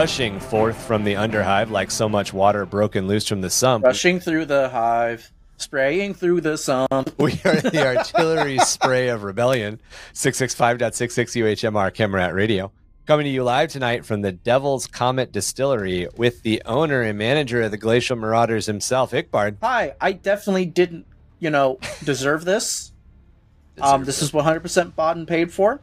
rushing 0.00 0.40
forth 0.40 0.82
from 0.86 1.04
the 1.04 1.12
underhive 1.12 1.68
like 1.68 1.90
so 1.90 2.08
much 2.08 2.32
water 2.32 2.64
broken 2.64 3.06
loose 3.06 3.28
from 3.28 3.42
the 3.42 3.50
sump. 3.50 3.84
Rushing 3.84 4.18
through 4.18 4.46
the 4.46 4.70
hive, 4.70 5.30
spraying 5.58 6.14
through 6.14 6.40
the 6.40 6.56
sump. 6.56 7.14
We 7.18 7.32
are 7.44 7.60
the 7.60 7.86
artillery 7.86 8.56
spray 8.60 9.08
of 9.08 9.24
rebellion. 9.24 9.78
665.66 10.14 11.42
UHMR 11.42 11.92
Camerat 11.92 12.32
Radio. 12.32 12.72
Coming 13.04 13.24
to 13.24 13.30
you 13.30 13.44
live 13.44 13.68
tonight 13.68 14.06
from 14.06 14.22
the 14.22 14.32
Devil's 14.32 14.86
Comet 14.86 15.32
Distillery 15.32 16.08
with 16.16 16.44
the 16.44 16.62
owner 16.64 17.02
and 17.02 17.18
manager 17.18 17.60
of 17.60 17.70
the 17.70 17.76
Glacial 17.76 18.16
Marauders 18.16 18.64
himself, 18.64 19.12
Ickbard. 19.12 19.58
Hi, 19.60 19.96
I 20.00 20.12
definitely 20.12 20.64
didn't, 20.64 21.04
you 21.40 21.50
know, 21.50 21.78
deserve 22.04 22.46
this. 22.46 22.92
um, 23.82 24.04
this 24.04 24.22
is 24.22 24.32
100% 24.32 24.94
bought 24.94 25.18
and 25.18 25.28
paid 25.28 25.52
for. 25.52 25.82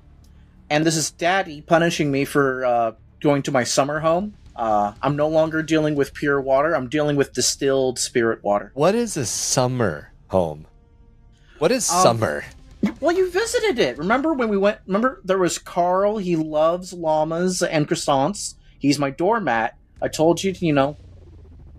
And 0.72 0.84
this 0.84 0.95
is 0.95 1.12
Daddy 1.12 1.62
punishing 1.62 2.12
me 2.12 2.26
for 2.26 2.66
uh, 2.66 2.92
going 3.22 3.44
to 3.44 3.52
my 3.52 3.64
summer 3.64 4.00
home. 4.00 4.34
Uh, 4.56 4.94
I'm 5.02 5.16
no 5.16 5.28
longer 5.28 5.62
dealing 5.62 5.96
with 5.96 6.14
pure 6.14 6.42
water. 6.42 6.76
I'm 6.76 6.88
dealing 6.90 7.16
with 7.16 7.34
distilled 7.34 8.00
spirit 8.00 8.44
water. 8.44 8.72
What 8.74 8.96
is 8.96 9.16
a 9.18 9.26
summer 9.26 10.12
home? 10.28 10.66
What 11.60 11.72
is 11.72 11.90
Um, 11.92 12.02
summer? 12.02 12.46
Well, 13.00 13.16
you 13.16 13.30
visited 13.30 13.80
it. 13.80 13.98
Remember 13.98 14.34
when 14.34 14.50
we 14.50 14.58
went? 14.58 14.80
Remember 14.88 15.22
there 15.24 15.38
was 15.38 15.58
Carl. 15.58 16.18
He 16.18 16.36
loves 16.36 16.94
llamas 16.94 17.62
and 17.62 17.88
croissants. 17.88 18.56
He's 18.80 19.00
my 19.00 19.10
doormat. 19.10 19.76
I 20.02 20.08
told 20.08 20.44
you 20.44 20.54
to, 20.54 20.66
you 20.66 20.74
know, 20.74 20.96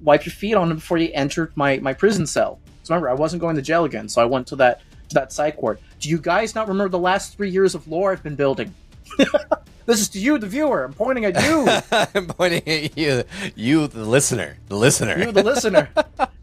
wipe 0.03 0.25
your 0.27 0.33
feet 0.33 0.55
on 0.55 0.71
him 0.71 0.77
before 0.77 0.99
you 0.99 1.11
entered 1.15 1.53
my, 1.57 1.79
my 1.79 1.93
prison 1.93 2.27
cell. 2.27 2.61
So 2.83 2.95
remember, 2.95 3.11
I 3.11 3.15
wasn't 3.15 3.41
going 3.41 3.57
to 3.57 3.63
jail 3.63 3.85
again, 3.85 4.09
so 4.09 4.21
I 4.23 4.25
went 4.25 4.47
to 4.49 4.57
that 4.57 4.81
to 5.09 5.15
that 5.15 5.33
psych 5.33 5.63
ward. 5.63 5.79
Do 6.01 6.09
you 6.11 6.19
guys 6.19 6.55
not 6.55 6.69
remember 6.69 6.91
the 6.91 6.99
last 6.99 7.37
three 7.37 7.51
years 7.51 7.75
of 7.75 7.87
lore 7.89 8.13
I've 8.13 8.23
been 8.23 8.35
building? 8.37 8.75
this 9.89 10.01
is 10.01 10.09
to 10.11 10.21
you, 10.21 10.39
the 10.39 10.47
viewer. 10.47 10.85
I'm 10.85 10.93
pointing 10.93 11.25
at 11.25 11.43
you, 11.43 11.67
I'm 12.15 12.27
pointing 12.29 12.63
at 12.69 12.97
you, 12.97 13.25
you, 13.57 13.87
the 13.89 14.05
listener, 14.05 14.59
the 14.69 14.77
listener. 14.77 15.19
you, 15.19 15.33
the 15.33 15.43
listener. 15.43 15.89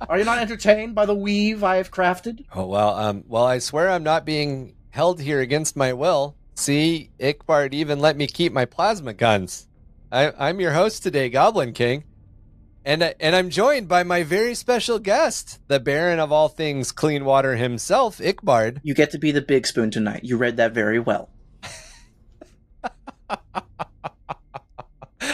Are 0.10 0.18
you 0.20 0.26
not 0.26 0.40
entertained 0.40 0.96
by 0.96 1.06
the 1.06 1.16
weave 1.16 1.64
I 1.64 1.78
have 1.78 1.92
crafted? 1.92 2.46
Oh 2.54 2.66
well, 2.66 2.96
um, 2.96 3.24
well, 3.28 3.46
I 3.46 3.60
swear 3.60 3.90
I'm 3.90 4.04
not 4.04 4.26
being 4.26 4.76
held 4.90 5.22
here 5.22 5.40
against 5.40 5.76
my 5.78 5.94
will. 5.94 6.36
See, 6.56 7.10
Ickbard 7.20 7.74
even 7.74 8.00
let 8.00 8.18
me 8.18 8.28
keep 8.28 8.52
my 8.54 8.66
plasma 8.66 9.14
guns. 9.14 9.68
I, 10.12 10.32
I'm 10.38 10.60
your 10.60 10.72
host 10.74 11.04
today, 11.04 11.30
Goblin 11.30 11.74
King, 11.74 12.04
and 12.86 13.04
I- 13.04 13.16
and 13.20 13.36
I'm 13.36 13.50
joined 13.50 13.88
by 13.88 14.04
my 14.04 14.24
very 14.24 14.56
special 14.56 14.98
guest, 15.00 15.60
the 15.68 15.80
Baron 15.80 16.20
of 16.20 16.32
all 16.32 16.48
things 16.48 16.92
clean 16.92 17.26
water 17.26 17.56
himself, 17.58 18.20
Ickbard. 18.20 18.80
You 18.84 18.94
get 18.94 19.12
to 19.12 19.18
be 19.20 19.32
the 19.32 19.42
big 19.42 19.68
spoon 19.68 19.92
tonight. 19.92 20.22
You 20.24 20.38
read 20.38 20.58
that 20.58 20.72
very 20.74 21.00
well. 21.00 21.30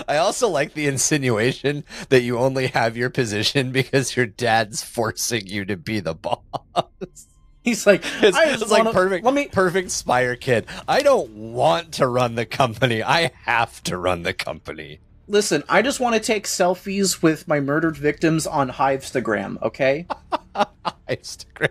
I 0.08 0.18
also 0.18 0.48
like 0.48 0.74
the 0.74 0.88
insinuation 0.88 1.84
that 2.10 2.22
you 2.22 2.38
only 2.38 2.68
have 2.68 2.96
your 2.98 3.10
position 3.10 3.72
because 3.72 4.16
your 4.16 4.26
dad's 4.26 4.84
forcing 4.84 5.48
you 5.48 5.66
to 5.66 5.78
be 5.78 6.00
the 6.00 6.14
boss. 6.16 6.40
He's 7.64 7.86
like, 7.86 8.02
It's, 8.22 8.38
it's 8.38 8.72
like 8.72 8.86
wanna- 8.86 8.94
perfect, 8.94 9.26
Let 9.26 9.34
me 9.34 9.48
perfect 9.48 9.92
Spire 9.92 10.36
kid. 10.36 10.66
I 10.88 11.02
don't 11.02 11.32
want 11.54 11.94
to 11.94 12.08
run 12.08 12.36
the 12.36 12.46
company. 12.46 13.04
I 13.04 13.32
have 13.46 13.84
to 13.84 13.98
run 13.98 14.24
the 14.24 14.34
company. 14.34 15.00
Listen, 15.32 15.64
I 15.70 15.82
just 15.82 16.02
want 16.02 16.14
to 16.16 16.20
take 16.20 16.46
selfies 16.46 17.22
with 17.22 17.48
my 17.48 17.62
murdered 17.62 17.96
victims 17.96 18.46
on 18.46 18.70
Hivestagram, 18.70 19.62
okay? 19.62 20.06
Instagram. 21.08 21.70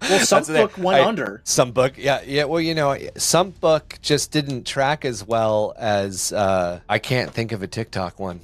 Well, 0.00 0.18
some 0.20 0.42
book 0.44 0.78
went 0.78 1.02
I- 1.04 1.06
under. 1.06 1.42
Some 1.44 1.72
book, 1.72 1.98
yeah, 1.98 2.22
yeah. 2.24 2.44
Well, 2.44 2.62
you 2.62 2.74
know, 2.74 2.96
some 3.18 3.50
book 3.50 3.98
just 4.00 4.32
didn't 4.32 4.64
track 4.66 5.04
as 5.04 5.22
well 5.22 5.74
as 5.76 6.32
uh, 6.32 6.80
I 6.88 6.98
can't 6.98 7.30
think 7.30 7.52
of 7.52 7.62
a 7.62 7.66
TikTok 7.66 8.18
one. 8.18 8.40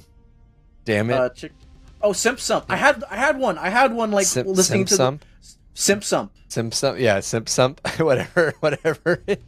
Damn 0.85 1.09
it, 1.09 1.13
Uh, 1.15 1.29
chick- 1.29 1.53
oh, 2.03 2.13
Simp 2.13 2.39
Sump. 2.39 2.65
I 2.69 2.75
had 2.75 3.03
I 3.09 3.15
had 3.15 3.39
one. 3.39 3.57
I 3.57 3.69
had 3.69 3.91
one 3.93 4.11
like 4.11 4.27
Simp- 4.27 4.47
listening 4.47 4.85
to 4.85 4.95
Simp 4.95 5.21
the 5.21 5.27
Simp 5.73 6.03
Sump. 6.03 6.33
Simp 6.49 6.73
Sump, 6.75 6.99
yeah, 6.99 7.19
Simp 7.19 7.49
Sump, 7.49 7.81
whatever, 7.97 8.53
whatever 8.59 9.23
it 9.25 9.41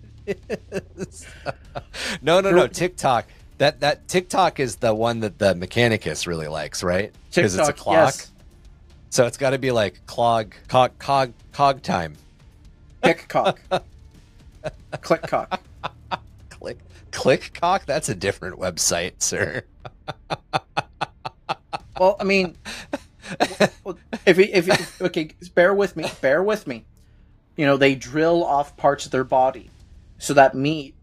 is. 0.98 1.28
no, 2.24 2.42
no, 2.42 2.50
no, 2.50 2.66
TikTok. 2.66 3.28
That 3.64 3.80
that 3.80 4.10
TikTok 4.10 4.60
is 4.60 4.76
the 4.76 4.94
one 4.94 5.22
that 5.22 5.40
the 5.40 5.54
Mechanicus 5.54 6.28
really 6.28 6.50
likes, 6.50 6.84
right? 6.84 7.14
Because 7.34 7.56
it's 7.58 7.70
a 7.70 7.72
clock. 7.72 7.96
yes. 7.96 8.30
So 9.10 9.26
it's 9.26 9.38
got 9.38 9.52
to 9.52 9.58
be 9.58 9.72
like 9.72 10.06
clog, 10.06 10.54
cog, 10.68 11.00
cog, 11.00 11.32
cog 11.54 11.82
time. 11.82 12.18
Click 13.02 13.26
cock. 13.30 13.62
Click 15.00 15.22
cock. 15.22 15.64
Click, 16.50 16.78
click 17.12 17.52
cock. 17.54 17.86
That's 17.86 18.10
a 18.10 18.16
different 18.16 18.60
website, 18.60 19.22
sir. 19.22 19.64
Well, 21.98 22.18
I 22.20 22.26
mean, 22.26 22.58
well, 23.86 23.98
if 24.26 24.38
you- 24.38 24.50
if 24.52 25.02
okay, 25.02 25.30
bear 25.56 25.74
with 25.74 25.96
me. 25.96 26.12
Bear 26.20 26.44
with 26.44 26.68
me. 26.68 26.84
You 27.56 27.66
know, 27.66 27.78
they 27.78 27.96
drill 27.96 28.44
off 28.44 28.76
parts 28.76 29.06
of 29.06 29.14
their 29.14 29.24
body, 29.24 29.70
so 30.18 30.34
that 30.34 30.54
meat 30.54 30.96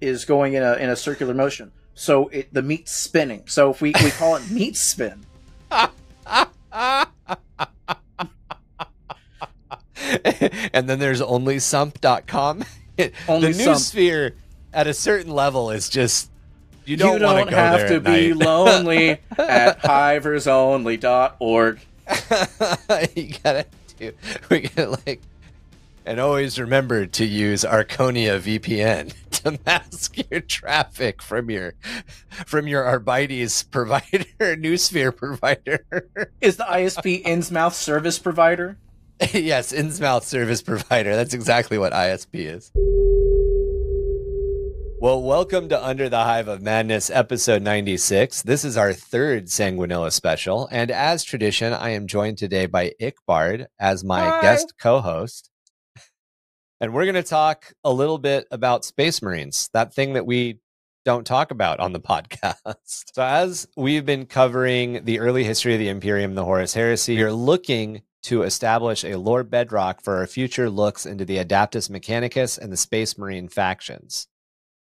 is 0.00 0.24
going 0.24 0.54
in 0.54 0.62
a 0.62 0.74
in 0.74 0.88
a 0.88 0.94
circular 0.94 1.34
motion. 1.34 1.72
So 1.96 2.28
it 2.28 2.52
the 2.52 2.62
meat's 2.62 2.92
spinning. 2.92 3.42
So 3.46 3.70
if 3.70 3.80
we 3.80 3.92
we 4.04 4.10
call 4.10 4.36
it 4.36 4.48
meat 4.50 4.76
spin. 4.76 5.24
and 10.72 10.88
then 10.88 10.98
there's 10.98 11.20
only 11.22 11.58
sump.com. 11.58 12.64
Only 13.28 13.52
the 13.52 13.64
Sump. 13.64 13.78
sphere 13.78 14.34
at 14.72 14.86
a 14.86 14.94
certain 14.94 15.30
level 15.32 15.70
is 15.70 15.88
just 15.90 16.30
you 16.84 16.92
You 16.92 16.96
don't, 16.96 17.20
don't, 17.20 17.46
to 17.46 17.50
go 17.50 17.56
have 17.56 17.88
to 17.88 18.00
be 18.00 18.32
lonely 18.34 19.18
at 19.36 19.82
hiversonly.org. 19.82 21.80
you 23.14 23.34
gotta 23.42 23.66
do 23.98 24.12
we 24.50 24.60
gotta 24.60 24.98
like 25.06 25.20
and 26.06 26.20
always 26.20 26.58
remember 26.58 27.04
to 27.06 27.24
use 27.26 27.64
Arconia 27.64 28.38
VPN 28.40 29.12
to 29.46 29.58
mask 29.64 30.16
your 30.30 30.40
traffic 30.40 31.22
from 31.22 31.50
your 31.50 31.74
from 32.46 32.66
your 32.66 32.84
Arbites 32.84 33.62
provider, 33.62 34.26
Newsphere 34.56 35.12
provider. 35.12 35.86
Is 36.40 36.56
the 36.56 36.64
ISP 36.64 37.24
Innsmouth 37.24 37.74
service 37.74 38.18
provider? 38.18 38.78
yes, 39.32 39.72
Innsmouth 39.72 40.24
service 40.24 40.62
provider. 40.62 41.14
That's 41.14 41.34
exactly 41.34 41.78
what 41.78 41.92
ISP 41.92 42.28
is. 42.34 42.72
Well, 44.98 45.22
welcome 45.22 45.68
to 45.68 45.86
Under 45.86 46.08
the 46.08 46.18
Hive 46.24 46.48
of 46.48 46.62
Madness, 46.62 47.10
episode 47.10 47.62
96. 47.62 48.42
This 48.42 48.64
is 48.64 48.76
our 48.76 48.92
third 48.92 49.46
Sanguinala 49.46 50.10
special. 50.10 50.68
And 50.72 50.90
as 50.90 51.22
tradition, 51.22 51.72
I 51.72 51.90
am 51.90 52.06
joined 52.06 52.38
today 52.38 52.66
by 52.66 52.92
Ickbard 53.00 53.66
as 53.78 54.02
my 54.02 54.20
Hi. 54.20 54.40
guest 54.40 54.74
co 54.80 55.00
host. 55.00 55.50
And 56.80 56.92
we're 56.92 57.04
going 57.04 57.14
to 57.14 57.22
talk 57.22 57.72
a 57.84 57.92
little 57.92 58.18
bit 58.18 58.46
about 58.50 58.84
Space 58.84 59.22
Marines, 59.22 59.70
that 59.72 59.94
thing 59.94 60.12
that 60.12 60.26
we 60.26 60.60
don't 61.06 61.26
talk 61.26 61.50
about 61.50 61.80
on 61.80 61.92
the 61.92 62.00
podcast. 62.12 63.04
So, 63.14 63.22
as 63.22 63.66
we've 63.76 64.04
been 64.04 64.26
covering 64.26 65.04
the 65.04 65.20
early 65.20 65.44
history 65.44 65.72
of 65.72 65.78
the 65.78 65.88
Imperium, 65.88 66.34
the 66.34 66.44
Horus 66.44 66.74
Heresy, 66.74 67.16
we're 67.16 67.32
looking 67.32 68.02
to 68.24 68.42
establish 68.42 69.04
a 69.04 69.16
lore 69.16 69.44
bedrock 69.44 70.02
for 70.02 70.16
our 70.16 70.26
future 70.26 70.68
looks 70.68 71.06
into 71.06 71.24
the 71.24 71.38
Adeptus 71.38 71.88
Mechanicus 71.88 72.58
and 72.58 72.72
the 72.72 72.76
Space 72.76 73.16
Marine 73.16 73.48
factions. 73.48 74.26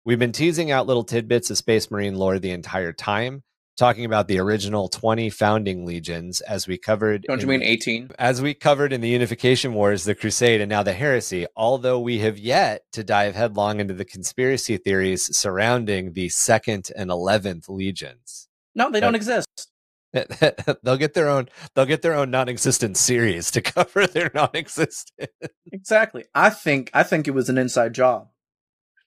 We've 0.05 0.19
been 0.19 0.31
teasing 0.31 0.71
out 0.71 0.87
little 0.87 1.03
tidbits 1.03 1.49
of 1.49 1.57
Space 1.57 1.91
Marine 1.91 2.15
lore 2.15 2.39
the 2.39 2.51
entire 2.51 2.93
time, 2.93 3.43
talking 3.77 4.05
about 4.05 4.27
the 4.27 4.39
original 4.39 4.87
20 4.87 5.29
founding 5.29 5.85
legions 5.85 6.41
as 6.41 6.67
we 6.67 6.77
covered 6.77 7.23
Don't 7.27 7.41
you 7.41 7.47
mean 7.47 7.61
18? 7.61 8.11
as 8.17 8.41
we 8.41 8.53
covered 8.53 8.93
in 8.93 9.01
the 9.01 9.09
Unification 9.09 9.73
Wars, 9.73 10.03
the 10.03 10.15
Crusade, 10.15 10.61
and 10.61 10.69
now 10.69 10.83
the 10.83 10.93
Heresy, 10.93 11.45
although 11.55 11.99
we 11.99 12.19
have 12.19 12.37
yet 12.37 12.83
to 12.93 13.03
dive 13.03 13.35
headlong 13.35 13.79
into 13.79 13.93
the 13.93 14.05
conspiracy 14.05 14.77
theories 14.77 15.35
surrounding 15.35 16.13
the 16.13 16.29
second 16.29 16.89
and 16.95 17.09
eleventh 17.09 17.69
legions. 17.69 18.47
No, 18.73 18.91
they 18.91 18.99
don't 18.99 19.15
exist. 19.15 19.71
they'll 20.83 20.97
get 20.97 21.13
their 21.13 21.27
own 21.27 21.49
they'll 21.73 21.85
get 21.85 22.01
their 22.01 22.13
own 22.13 22.31
non-existent 22.31 22.95
series 22.95 23.51
to 23.51 23.61
cover 23.61 24.07
their 24.07 24.31
non-existent. 24.33 25.29
Exactly. 25.71 26.25
I 26.33 26.49
think 26.49 26.89
I 26.93 27.03
think 27.03 27.27
it 27.27 27.31
was 27.31 27.49
an 27.49 27.57
inside 27.57 27.93
job. 27.93 28.29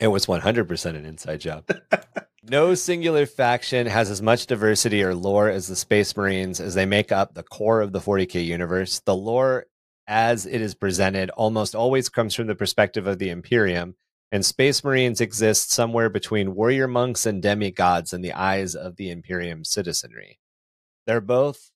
It 0.01 0.09
was 0.09 0.27
100% 0.27 0.87
an 0.95 1.05
inside 1.05 1.41
job. 1.41 1.69
no 2.51 2.75
singular 2.75 3.27
faction 3.27 3.87
has 3.87 4.11
as 4.11 4.23
much 4.23 4.47
diversity 4.47 5.03
or 5.03 5.15
lore 5.15 5.49
as 5.49 5.69
the 5.69 5.77
Space 5.77 6.17
Marines 6.17 6.61
as 6.61 6.75
they 6.75 6.87
make 6.87 7.13
up 7.13 7.35
the 7.35 7.43
core 7.43 7.81
of 7.81 7.93
the 7.93 8.01
40K 8.01 8.45
universe. 8.45 9.01
The 9.01 9.15
lore 9.15 9.67
as 10.07 10.47
it 10.47 10.61
is 10.61 10.75
presented 10.75 11.31
almost 11.31 11.75
always 11.75 12.09
comes 12.09 12.35
from 12.35 12.47
the 12.47 12.55
perspective 12.55 13.07
of 13.07 13.19
the 13.19 13.31
Imperium, 13.31 13.95
and 14.33 14.45
Space 14.45 14.83
Marines 14.83 15.21
exist 15.21 15.71
somewhere 15.71 16.09
between 16.09 16.55
warrior 16.55 16.89
monks 16.89 17.27
and 17.27 17.43
demigods 17.43 18.13
in 18.13 18.23
the 18.23 18.33
eyes 18.33 18.75
of 18.75 18.97
the 18.97 19.11
Imperium 19.11 19.65
citizenry. 19.65 20.39
They're 21.07 21.21
both 21.21 21.71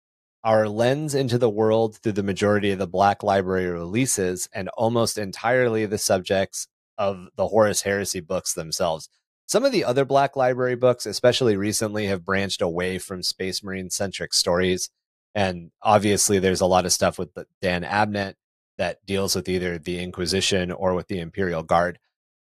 our 0.45 0.69
lens 0.69 1.15
into 1.15 1.39
the 1.39 1.51
world 1.51 1.97
through 1.97 2.13
the 2.13 2.23
majority 2.23 2.73
of 2.73 2.79
the 2.79 2.87
Black 2.87 3.23
Library 3.23 3.71
releases 3.71 4.49
and 4.53 4.69
almost 4.71 5.19
entirely 5.19 5.87
the 5.87 5.99
subjects 5.99 6.67
of 6.99 7.29
the 7.37 7.49
Horus 7.49 7.83
Heresy 7.83 8.21
books 8.21 8.53
themselves. 8.55 9.09
Some 9.53 9.67
of 9.67 9.73
the 9.73 9.85
other 9.85 10.07
Black 10.07 10.35
Library 10.35 10.77
books, 10.77 11.05
especially 11.05 11.59
recently, 11.59 12.07
have 12.07 12.25
branched 12.25 12.63
away 12.63 12.97
from 12.97 13.23
Space 13.23 13.63
Marine 13.63 13.91
centric 13.91 14.33
stories. 14.33 14.89
And 15.35 15.73
obviously, 15.83 16.39
there's 16.39 16.63
a 16.63 16.67
lot 16.67 16.87
of 16.87 16.93
stuff 16.95 17.19
with 17.19 17.37
Dan 17.61 17.83
Abnett 17.83 18.37
that 18.79 19.05
deals 19.05 19.37
with 19.37 19.51
either 19.51 19.77
the 19.77 20.03
Inquisition 20.03 20.73
or 20.73 20.95
with 20.95 21.09
the 21.09 21.21
Imperial 21.21 21.63
Guard. 21.63 21.99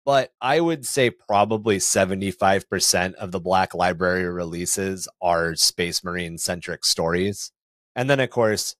But 0.06 0.30
I 0.40 0.60
would 0.60 0.86
say 0.86 1.10
probably 1.10 1.78
75% 1.78 3.14
of 3.14 3.32
the 3.32 3.40
Black 3.40 3.74
Library 3.74 4.26
releases 4.26 5.08
are 5.20 5.56
Space 5.56 6.04
Marine 6.04 6.38
centric 6.38 6.84
stories. 6.84 7.50
And 7.96 8.08
then, 8.08 8.20
of 8.20 8.30
course, 8.30 8.76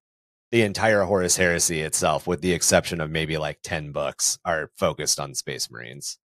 the 0.53 0.63
entire 0.63 1.03
Horus 1.03 1.37
Heresy 1.37 1.81
itself, 1.81 2.29
with 2.29 2.43
the 2.43 2.53
exception 2.53 3.01
of 3.01 3.11
maybe 3.11 3.39
like 3.39 3.59
10 3.65 3.91
books, 3.91 4.39
are 4.45 4.71
focused 4.77 5.19
on 5.19 5.35
Space 5.35 5.69
Marines. 5.69 6.21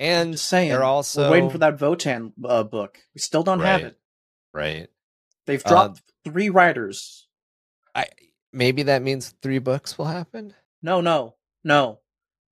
And 0.00 0.40
saying, 0.40 0.70
they're 0.70 0.82
also 0.82 1.26
we're 1.26 1.30
waiting 1.32 1.50
for 1.50 1.58
that 1.58 1.76
Votann 1.76 2.32
uh, 2.44 2.64
book. 2.64 2.98
We 3.14 3.20
still 3.20 3.42
don't 3.42 3.60
have 3.60 3.82
it. 3.82 3.98
right. 4.52 4.88
They've 5.46 5.62
Uh, 5.64 5.68
dropped 5.68 6.02
three 6.24 6.48
writers. 6.48 7.28
I 7.94 8.06
maybe 8.52 8.82
that 8.84 9.02
means 9.02 9.34
three 9.42 9.58
books 9.58 9.98
will 9.98 10.06
happen. 10.06 10.54
No, 10.82 11.00
no, 11.02 11.34
no. 11.64 12.00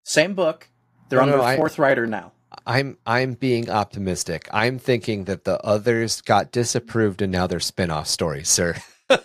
Same 0.05 0.35
book. 0.35 0.69
They're 1.09 1.19
No, 1.21 1.23
on 1.23 1.31
no, 1.31 1.37
their 1.39 1.47
I- 1.47 1.57
fourth 1.57 1.79
writer 1.79 2.07
now. 2.07 2.33
I'm 2.67 2.99
I'm 3.07 3.33
being 3.35 3.71
optimistic. 3.71 4.49
I'm 4.53 4.79
thinking 4.79 5.25
that 5.25 5.45
the 5.45 5.59
others 5.65 6.21
got 6.23 6.51
disapproved 6.51 7.21
and 7.23 7.31
now 7.33 7.47
they're 7.47 7.61
spin-off 7.61 8.09
stories, 8.09 8.49
sir. 8.49 8.75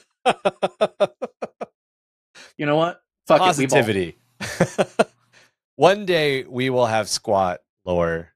You 2.57 2.65
know 2.67 2.75
what? 2.75 3.01
Fuck 3.27 3.41
it. 3.41 3.45
Positivity. 3.45 4.17
One 5.75 6.05
day 6.05 6.43
we 6.43 6.69
will 6.69 6.85
have 6.85 7.09
squat 7.09 7.61
lore 7.85 8.33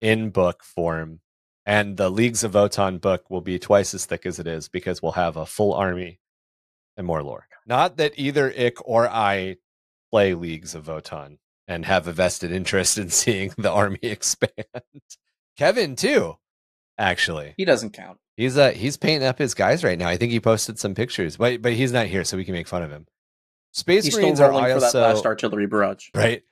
in 0.00 0.30
book 0.30 0.62
form, 0.62 1.20
and 1.64 1.96
the 1.96 2.10
Leagues 2.10 2.44
of 2.44 2.52
Votann 2.52 3.00
book 3.00 3.28
will 3.30 3.40
be 3.40 3.58
twice 3.58 3.94
as 3.94 4.06
thick 4.06 4.26
as 4.26 4.38
it 4.38 4.46
is 4.46 4.68
because 4.68 5.02
we'll 5.02 5.12
have 5.12 5.36
a 5.36 5.46
full 5.46 5.74
army 5.74 6.20
and 6.96 7.06
more 7.06 7.22
lore. 7.22 7.46
Not 7.66 7.96
that 7.96 8.12
either 8.16 8.52
Ick 8.56 8.86
or 8.88 9.08
I 9.08 9.56
play 10.10 10.34
Leagues 10.34 10.74
of 10.74 10.84
Votann 10.84 11.38
and 11.68 11.84
have 11.84 12.06
a 12.06 12.12
vested 12.12 12.52
interest 12.52 12.98
in 12.98 13.10
seeing 13.10 13.52
the 13.58 13.70
army 13.70 13.98
expand. 14.02 14.52
Kevin 15.56 15.96
too, 15.96 16.36
actually. 16.98 17.54
He 17.56 17.64
doesn't 17.64 17.92
count. 17.92 18.18
He's 18.36 18.58
uh 18.58 18.70
he's 18.72 18.98
painting 18.98 19.26
up 19.26 19.38
his 19.38 19.54
guys 19.54 19.82
right 19.82 19.98
now. 19.98 20.08
I 20.08 20.18
think 20.18 20.30
he 20.30 20.40
posted 20.40 20.78
some 20.78 20.94
pictures, 20.94 21.38
but 21.38 21.62
but 21.62 21.72
he's 21.72 21.92
not 21.92 22.06
here, 22.06 22.22
so 22.22 22.36
we 22.36 22.44
can 22.44 22.54
make 22.54 22.68
fun 22.68 22.82
of 22.82 22.90
him. 22.90 23.06
Space 23.72 24.04
He's 24.04 24.16
Marines 24.16 24.40
are 24.40 24.50
rolling 24.50 24.72
for 24.72 24.80
that 24.80 24.94
last 24.94 25.26
artillery 25.26 25.66
barrage. 25.66 26.08
right. 26.14 26.42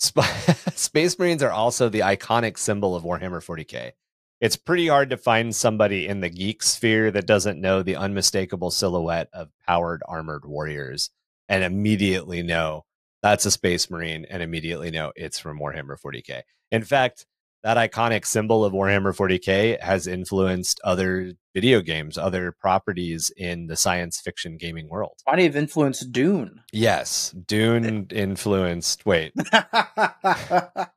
Sp- 0.00 0.24
Space 0.74 1.18
Marines 1.18 1.42
are 1.42 1.52
also 1.52 1.88
the 1.88 2.00
iconic 2.00 2.58
symbol 2.58 2.96
of 2.96 3.04
Warhammer 3.04 3.44
40k. 3.44 3.92
It's 4.40 4.56
pretty 4.56 4.88
hard 4.88 5.10
to 5.10 5.18
find 5.18 5.54
somebody 5.54 6.08
in 6.08 6.20
the 6.20 6.30
geek 6.30 6.62
sphere 6.62 7.10
that 7.10 7.26
doesn't 7.26 7.60
know 7.60 7.82
the 7.82 7.96
unmistakable 7.96 8.70
silhouette 8.70 9.28
of 9.34 9.50
powered 9.66 10.02
armored 10.08 10.46
warriors 10.46 11.10
and 11.48 11.62
immediately 11.62 12.42
know 12.42 12.86
that's 13.22 13.44
a 13.44 13.50
Space 13.50 13.90
Marine 13.90 14.24
and 14.30 14.42
immediately 14.42 14.90
know 14.90 15.12
it's 15.14 15.38
from 15.38 15.58
Warhammer 15.60 16.00
40k. 16.00 16.42
In 16.70 16.82
fact, 16.82 17.26
that 17.62 17.76
iconic 17.76 18.24
symbol 18.24 18.64
of 18.64 18.72
Warhammer 18.72 19.14
40k 19.14 19.80
has 19.82 20.06
influenced 20.06 20.80
other 20.82 21.32
video 21.54 21.80
games, 21.82 22.16
other 22.16 22.52
properties 22.52 23.30
in 23.36 23.66
the 23.66 23.76
science 23.76 24.20
fiction 24.20 24.56
gaming 24.56 24.88
world. 24.88 25.18
Might 25.26 25.40
have 25.40 25.56
influenced 25.56 26.10
Dune. 26.12 26.60
Yes, 26.72 27.32
Dune 27.46 28.06
influenced. 28.10 29.04
Wait, 29.04 29.32
I'm- 29.52 30.88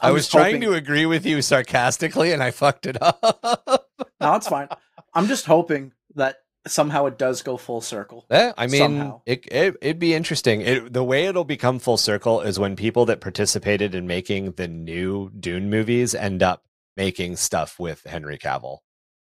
I 0.00 0.08
I'm 0.08 0.12
was 0.14 0.28
trying 0.28 0.56
hoping- 0.56 0.60
to 0.62 0.72
agree 0.74 1.06
with 1.06 1.24
you 1.24 1.40
sarcastically 1.40 2.32
and 2.32 2.42
I 2.42 2.50
fucked 2.50 2.86
it 2.86 2.96
up. 3.02 3.86
No, 4.20 4.34
it's 4.34 4.48
fine. 4.48 4.68
I'm 5.14 5.26
just 5.28 5.46
hoping 5.46 5.92
that 6.16 6.36
somehow 6.68 7.06
it 7.06 7.18
does 7.18 7.42
go 7.42 7.56
full 7.56 7.80
circle. 7.80 8.26
Yeah, 8.30 8.52
I 8.56 8.66
mean, 8.66 8.80
Somehow. 8.80 9.22
it, 9.26 9.46
it 9.50 9.76
it'd 9.82 9.98
be 9.98 10.14
interesting. 10.14 10.60
It, 10.60 10.92
the 10.92 11.04
way 11.04 11.26
it'll 11.26 11.44
become 11.44 11.78
full 11.78 11.96
circle 11.96 12.40
is 12.40 12.58
when 12.58 12.76
people 12.76 13.06
that 13.06 13.20
participated 13.20 13.94
in 13.94 14.06
making 14.06 14.52
the 14.52 14.68
new 14.68 15.30
Dune 15.38 15.70
movies 15.70 16.14
end 16.14 16.42
up 16.42 16.64
making 16.96 17.36
stuff 17.36 17.78
with 17.78 18.02
Henry 18.04 18.38
Cavill. 18.38 18.78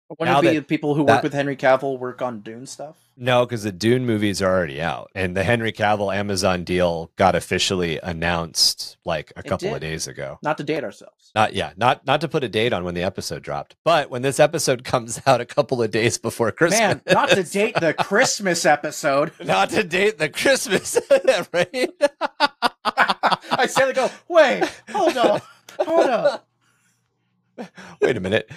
Wouldn't 0.08 0.32
Now 0.32 0.38
it 0.38 0.42
be 0.42 0.48
that- 0.48 0.54
the 0.54 0.62
people 0.62 0.94
who 0.94 1.04
that- 1.06 1.14
work 1.16 1.22
with 1.24 1.32
Henry 1.32 1.56
Cavill 1.56 1.98
work 1.98 2.22
on 2.22 2.40
Dune 2.40 2.66
stuff? 2.66 2.96
No, 3.18 3.46
because 3.46 3.62
the 3.62 3.72
Dune 3.72 4.04
movies 4.04 4.42
are 4.42 4.52
already 4.54 4.80
out, 4.80 5.10
and 5.14 5.34
the 5.36 5.42
Henry 5.42 5.72
Cavill 5.72 6.14
Amazon 6.14 6.64
deal 6.64 7.10
got 7.16 7.34
officially 7.34 7.98
announced 8.02 8.98
like 9.06 9.32
a 9.36 9.38
It 9.40 9.46
couple 9.46 9.74
of 9.74 9.80
days 9.80 10.06
ago. 10.06 10.38
Not 10.42 10.58
to 10.58 10.64
date 10.64 10.84
ourselves. 10.84 11.32
Not 11.34 11.54
yeah, 11.54 11.72
not 11.76 12.06
not 12.06 12.20
to 12.20 12.28
put 12.28 12.44
a 12.44 12.48
date 12.48 12.72
on 12.74 12.84
when 12.84 12.94
the 12.94 13.02
episode 13.02 13.42
dropped, 13.42 13.74
but 13.84 14.10
when 14.10 14.20
this 14.22 14.38
episode 14.38 14.84
comes 14.92 15.20
out 15.26 15.40
a 15.40 15.46
couple 15.46 15.82
of 15.82 15.90
days 15.90 16.18
before 16.18 16.52
Christmas. 16.52 16.78
Man, 16.78 17.00
not 17.10 17.30
to 17.30 17.42
date 17.42 17.74
the 17.80 17.94
Christmas 17.98 18.64
episode. 18.66 19.32
not 19.42 19.70
to 19.70 19.82
date 19.82 20.18
the 20.18 20.28
Christmas, 20.28 20.98
right? 21.52 21.90
I 23.50 23.66
say 23.66 23.92
go, 23.94 24.10
wait, 24.28 24.62
hold 24.90 25.16
up, 25.16 25.42
hold 25.80 26.06
up. 26.06 26.46
Wait 28.02 28.16
a 28.16 28.20
minute. 28.20 28.50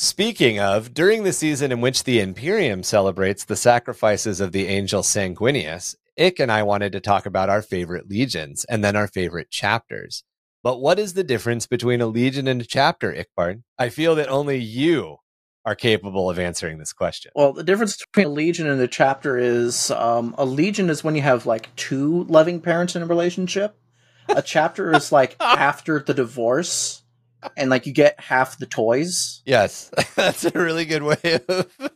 Speaking 0.00 0.60
of, 0.60 0.94
during 0.94 1.24
the 1.24 1.32
season 1.32 1.72
in 1.72 1.80
which 1.80 2.04
the 2.04 2.20
Imperium 2.20 2.84
celebrates 2.84 3.44
the 3.44 3.56
sacrifices 3.56 4.40
of 4.40 4.52
the 4.52 4.68
angel 4.68 5.02
Sanguinius, 5.02 5.96
Ick 6.16 6.38
and 6.38 6.52
I 6.52 6.62
wanted 6.62 6.92
to 6.92 7.00
talk 7.00 7.26
about 7.26 7.48
our 7.48 7.62
favorite 7.62 8.08
legions 8.08 8.64
and 8.66 8.84
then 8.84 8.94
our 8.94 9.08
favorite 9.08 9.50
chapters. 9.50 10.22
But 10.62 10.80
what 10.80 11.00
is 11.00 11.14
the 11.14 11.24
difference 11.24 11.66
between 11.66 12.00
a 12.00 12.06
legion 12.06 12.46
and 12.46 12.62
a 12.62 12.64
chapter, 12.64 13.12
Ickbard? 13.12 13.64
I 13.76 13.88
feel 13.88 14.14
that 14.14 14.28
only 14.28 14.58
you 14.58 15.16
are 15.64 15.74
capable 15.74 16.30
of 16.30 16.38
answering 16.38 16.78
this 16.78 16.92
question. 16.92 17.32
Well, 17.34 17.52
the 17.52 17.64
difference 17.64 17.96
between 17.96 18.26
a 18.26 18.30
legion 18.30 18.68
and 18.68 18.80
a 18.80 18.86
chapter 18.86 19.36
is 19.36 19.90
um, 19.90 20.32
a 20.38 20.44
legion 20.44 20.90
is 20.90 21.02
when 21.02 21.16
you 21.16 21.22
have 21.22 21.44
like 21.44 21.74
two 21.74 22.22
loving 22.28 22.60
parents 22.60 22.94
in 22.94 23.02
a 23.02 23.06
relationship. 23.06 23.76
A 24.28 24.42
chapter 24.42 24.94
is 24.94 25.10
like 25.10 25.34
after 25.40 25.98
the 25.98 26.14
divorce, 26.14 27.02
and 27.56 27.70
like 27.70 27.86
you 27.86 27.92
get 27.92 28.18
half 28.20 28.58
the 28.58 28.66
toys. 28.66 29.42
Yes, 29.44 29.90
that's 30.14 30.44
a 30.44 30.50
really 30.50 30.84
good 30.84 31.02
way 31.02 31.40
of. 31.48 31.66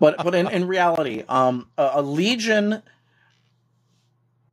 But 0.00 0.18
but 0.22 0.34
in, 0.34 0.48
in 0.50 0.68
reality, 0.68 1.24
um, 1.30 1.70
a, 1.78 1.90
a 1.94 2.02
legion 2.02 2.82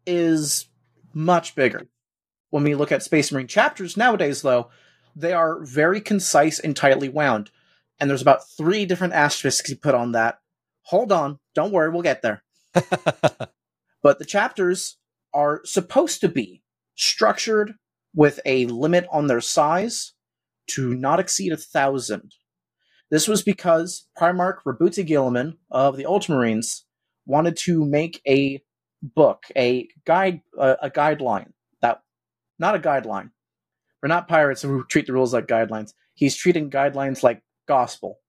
is 0.07 0.67
much 1.13 1.55
bigger. 1.55 1.87
When 2.51 2.63
we 2.63 2.73
look 2.73 2.93
at 2.93 3.03
Space 3.03 3.33
Marine 3.33 3.47
chapters 3.47 3.97
nowadays, 3.97 4.41
though, 4.43 4.69
they 5.13 5.33
are 5.33 5.59
very 5.61 5.99
concise 5.99 6.57
and 6.59 6.73
tightly 6.73 7.09
wound. 7.09 7.51
And 7.99 8.09
there's 8.09 8.21
about 8.21 8.47
three 8.47 8.85
different 8.85 9.13
asterisks 9.13 9.69
you 9.69 9.75
put 9.75 9.93
on 9.93 10.13
that. 10.13 10.39
Hold 10.83 11.11
on, 11.11 11.39
don't 11.53 11.73
worry, 11.73 11.89
we'll 11.89 12.01
get 12.01 12.21
there. 12.21 12.43
But 14.05 14.19
the 14.19 14.25
chapters 14.25 14.97
are 15.33 15.61
supposed 15.65 16.21
to 16.21 16.29
be 16.29 16.61
structured 16.93 17.73
with 18.15 18.39
a 18.45 18.65
limit 18.67 19.05
on 19.11 19.27
their 19.27 19.41
size 19.41 20.13
to 20.67 20.95
not 20.95 21.19
exceed 21.19 21.51
a 21.51 21.57
thousand. 21.57 22.31
This 23.11 23.27
was 23.27 23.43
because 23.43 24.07
Primarch 24.17 24.59
Roboute 24.65 25.07
Guilliman 25.07 25.57
of 25.69 25.95
the 25.97 26.05
Ultramarines 26.05 26.81
wanted 27.25 27.57
to 27.57 27.85
make 27.85 28.21
a 28.27 28.63
book, 29.01 29.43
a 29.55 29.87
guide, 30.05 30.41
uh, 30.57 30.75
a 30.81 30.89
guideline 30.89 31.51
that, 31.81 32.01
not 32.57 32.75
a 32.75 32.79
guideline. 32.79 33.31
We're 34.01 34.09
not 34.09 34.27
pirates 34.27 34.61
who 34.61 34.85
treat 34.85 35.07
the 35.07 35.13
rules 35.13 35.33
like 35.33 35.47
guidelines. 35.47 35.93
He's 36.13 36.35
treating 36.35 36.69
guidelines 36.69 37.21
like 37.21 37.43
gospel. 37.67 38.19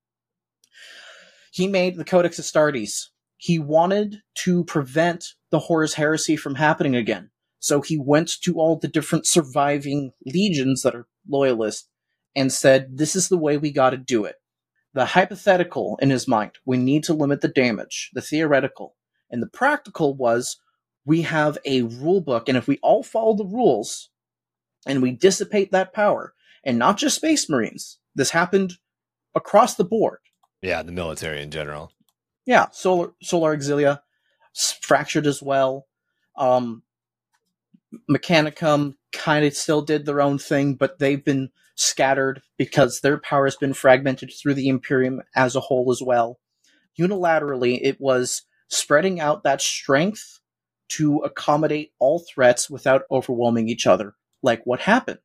He 1.53 1.69
made 1.69 1.97
the 1.97 2.05
Codex 2.05 2.39
Astartes. 2.39 3.07
He 3.39 3.59
wanted 3.59 4.17
to 4.45 4.65
prevent 4.65 5.25
the 5.51 5.59
Horus 5.59 5.95
Heresy 5.95 6.37
from 6.37 6.57
happening 6.57 6.97
again. 6.97 7.31
So 7.59 7.81
he 7.81 7.99
went 7.99 8.31
to 8.43 8.55
all 8.55 8.79
the 8.79 8.89
different 8.89 9.27
surviving 9.27 10.13
legions 10.25 10.83
that 10.83 10.95
are 10.95 11.07
loyalists 11.29 11.89
and 12.35 12.53
said, 12.53 12.99
This 12.99 13.17
is 13.17 13.29
the 13.29 13.39
way 13.39 13.57
we 13.57 13.73
got 13.73 13.91
to 13.91 13.97
do 13.97 14.25
it. 14.25 14.37
The 14.95 15.07
hypothetical 15.07 15.99
in 16.01 16.11
his 16.11 16.29
mind, 16.29 16.53
we 16.65 16.77
need 16.77 17.05
to 17.05 17.15
limit 17.15 17.41
the 17.41 17.49
damage. 17.49 18.11
The 18.15 18.23
theoretical. 18.23 18.97
And 19.31 19.43
the 19.43 19.49
practical 19.49 20.15
was, 20.15 20.59
we 21.05 21.23
have 21.23 21.59
a 21.65 21.83
rule 21.83 22.21
book, 22.21 22.49
and 22.49 22.59
if 22.59 22.67
we 22.67 22.79
all 22.83 23.03
follow 23.03 23.35
the 23.35 23.45
rules 23.45 24.11
and 24.87 25.03
we 25.03 25.13
dissipate 25.13 25.73
that 25.73 25.93
power, 25.93 26.35
and 26.65 26.79
not 26.79 26.99
just 26.99 27.17
Space 27.17 27.49
Marines, 27.49 27.99
this 28.15 28.31
happened 28.31 28.75
across 29.35 29.75
the 29.75 29.85
board. 29.85 30.19
yeah, 30.63 30.83
the 30.83 30.93
military 30.93 31.43
in 31.43 31.51
general. 31.51 31.93
Yeah, 32.45 32.67
Solar 32.73 33.13
Solar 33.23 33.57
Auxilia 33.57 34.01
fractured 34.81 35.27
as 35.27 35.43
well. 35.43 35.87
Um, 36.37 36.83
Mechanicum 38.11 38.95
kind 39.13 39.45
of 39.45 39.55
still 39.55 39.83
did 39.83 40.07
their 40.07 40.21
own 40.21 40.39
thing, 40.39 40.75
but 40.75 40.99
they've 40.99 41.25
been 41.25 41.51
scattered 41.75 42.43
because 42.57 43.01
their 43.01 43.19
power 43.19 43.45
has 43.47 43.57
been 43.57 43.75
fragmented 43.75 44.33
through 44.33 44.55
the 44.55 44.69
Imperium 44.69 45.23
as 45.35 45.55
a 45.57 45.61
whole 45.61 45.91
as 45.91 46.03
well. 46.03 46.39
Unilaterally, 46.99 47.79
it 47.83 48.01
was 48.01 48.43
spreading 48.69 49.21
out 49.21 49.43
that 49.43 49.61
strength 49.61 50.41
to 50.89 51.19
accommodate 51.19 51.93
all 51.99 52.21
threats 52.33 52.71
without 52.71 53.03
overwhelming 53.11 53.69
each 53.69 53.87
other, 53.87 54.15
like 54.43 54.63
what 54.65 54.81
happened. 54.81 55.19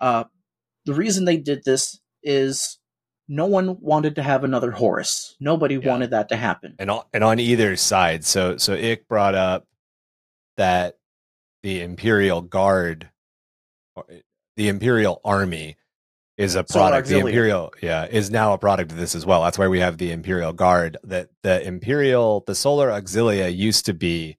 Uh, 0.00 0.24
the 0.84 0.94
reason 0.94 1.24
they 1.24 1.36
did 1.36 1.64
this 1.64 2.00
is 2.22 2.78
no 3.28 3.46
one 3.46 3.78
wanted 3.80 4.14
to 4.16 4.22
have 4.22 4.44
another 4.44 4.70
Horus. 4.70 5.36
Nobody 5.40 5.74
Yeah. 5.76 5.88
wanted 5.90 6.10
that 6.10 6.28
to 6.30 6.36
happen. 6.36 6.74
and 6.78 6.90
on, 6.90 7.04
and 7.12 7.24
on 7.24 7.40
either 7.40 7.76
side. 7.76 8.24
So 8.24 8.56
so 8.56 8.74
Ick 8.74 9.08
brought 9.08 9.34
up 9.34 9.66
that 10.56 10.97
the 11.62 11.80
Imperial 11.82 12.40
Guard, 12.40 13.10
or 13.96 14.04
eh, 14.10 14.20
the 14.56 14.68
Imperial 14.68 15.20
Army, 15.24 15.76
is 16.36 16.54
a 16.54 16.62
product. 16.64 17.08
The 17.08 17.18
Imperial, 17.18 17.72
yeah, 17.82 18.06
is 18.06 18.30
now 18.30 18.52
a 18.52 18.58
product 18.58 18.92
of 18.92 18.98
this 18.98 19.14
as 19.14 19.26
well. 19.26 19.42
That's 19.42 19.58
why 19.58 19.68
we 19.68 19.80
have 19.80 19.98
the 19.98 20.12
Imperial 20.12 20.52
Guard. 20.52 20.96
That 21.04 21.30
the 21.42 21.60
Imperial, 21.66 22.44
the 22.46 22.54
Solar 22.54 22.88
Auxilia 22.90 23.54
used 23.54 23.86
to 23.86 23.94
be 23.94 24.38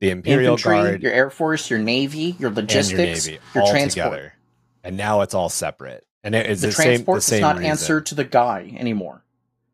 the 0.00 0.10
Imperial 0.10 0.54
Infantry, 0.54 0.76
Guard 0.76 1.02
your 1.02 1.12
Air 1.12 1.30
Force, 1.30 1.68
your 1.70 1.78
Navy, 1.78 2.36
your 2.38 2.50
logistics, 2.50 3.26
your 3.26 3.34
Navy 3.34 3.44
your 3.54 3.64
all 3.64 3.70
transport. 3.70 4.10
together, 4.12 4.34
and 4.82 4.96
now 4.96 5.20
it's 5.20 5.34
all 5.34 5.48
separate. 5.50 6.06
And 6.22 6.34
it 6.34 6.46
is 6.46 6.60
The, 6.60 6.68
the, 6.68 6.72
same. 6.72 6.84
The 6.84 6.92
transport 6.94 7.22
same 7.22 7.36
does 7.36 7.40
not 7.42 7.56
reason. 7.56 7.70
answer 7.70 8.00
to 8.02 8.14
the 8.14 8.24
guy 8.24 8.74
anymore. 8.78 9.24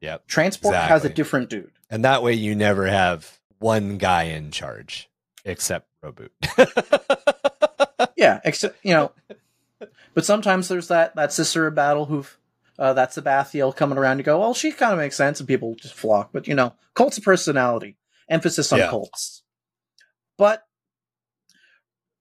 Yep, 0.01 0.27
Transport 0.29 0.75
has 0.77 1.05
a 1.05 1.09
different 1.09 1.49
dude. 1.51 1.73
and 1.91 2.05
that 2.05 2.23
way 2.23 2.35
you 2.35 2.55
never 2.55 2.87
have 2.87 3.39
one 3.59 3.97
guy 3.99 4.25
in 4.25 4.51
charge 4.51 5.09
except 5.45 5.89
Roboot. 6.07 6.33
Yeah, 8.17 8.41
except 8.45 8.79
you 8.83 8.93
know, 8.95 9.13
but 10.15 10.25
sometimes 10.25 10.69
there's 10.69 10.89
that 10.89 11.15
that 11.17 11.33
sister 11.35 11.67
of 11.67 11.75
battle 11.75 12.07
who, 12.07 12.25
uh, 12.79 12.95
that's 12.95 13.17
Sabathiel 13.17 13.77
coming 13.77 13.99
around 13.99 14.17
to 14.19 14.23
go. 14.23 14.41
Well, 14.41 14.55
she 14.55 14.73
kind 14.73 14.93
of 14.93 14.99
makes 14.99 15.17
sense, 15.17 15.39
and 15.39 15.47
people 15.47 15.75
just 15.75 15.95
flock. 15.95 16.31
But 16.33 16.49
you 16.49 16.55
know, 16.55 16.75
cults 16.95 17.19
of 17.19 17.25
personality, 17.25 17.99
emphasis 18.29 18.73
on 18.73 18.79
Yeah. 18.79 18.89
cults. 18.89 19.43
But 20.39 20.63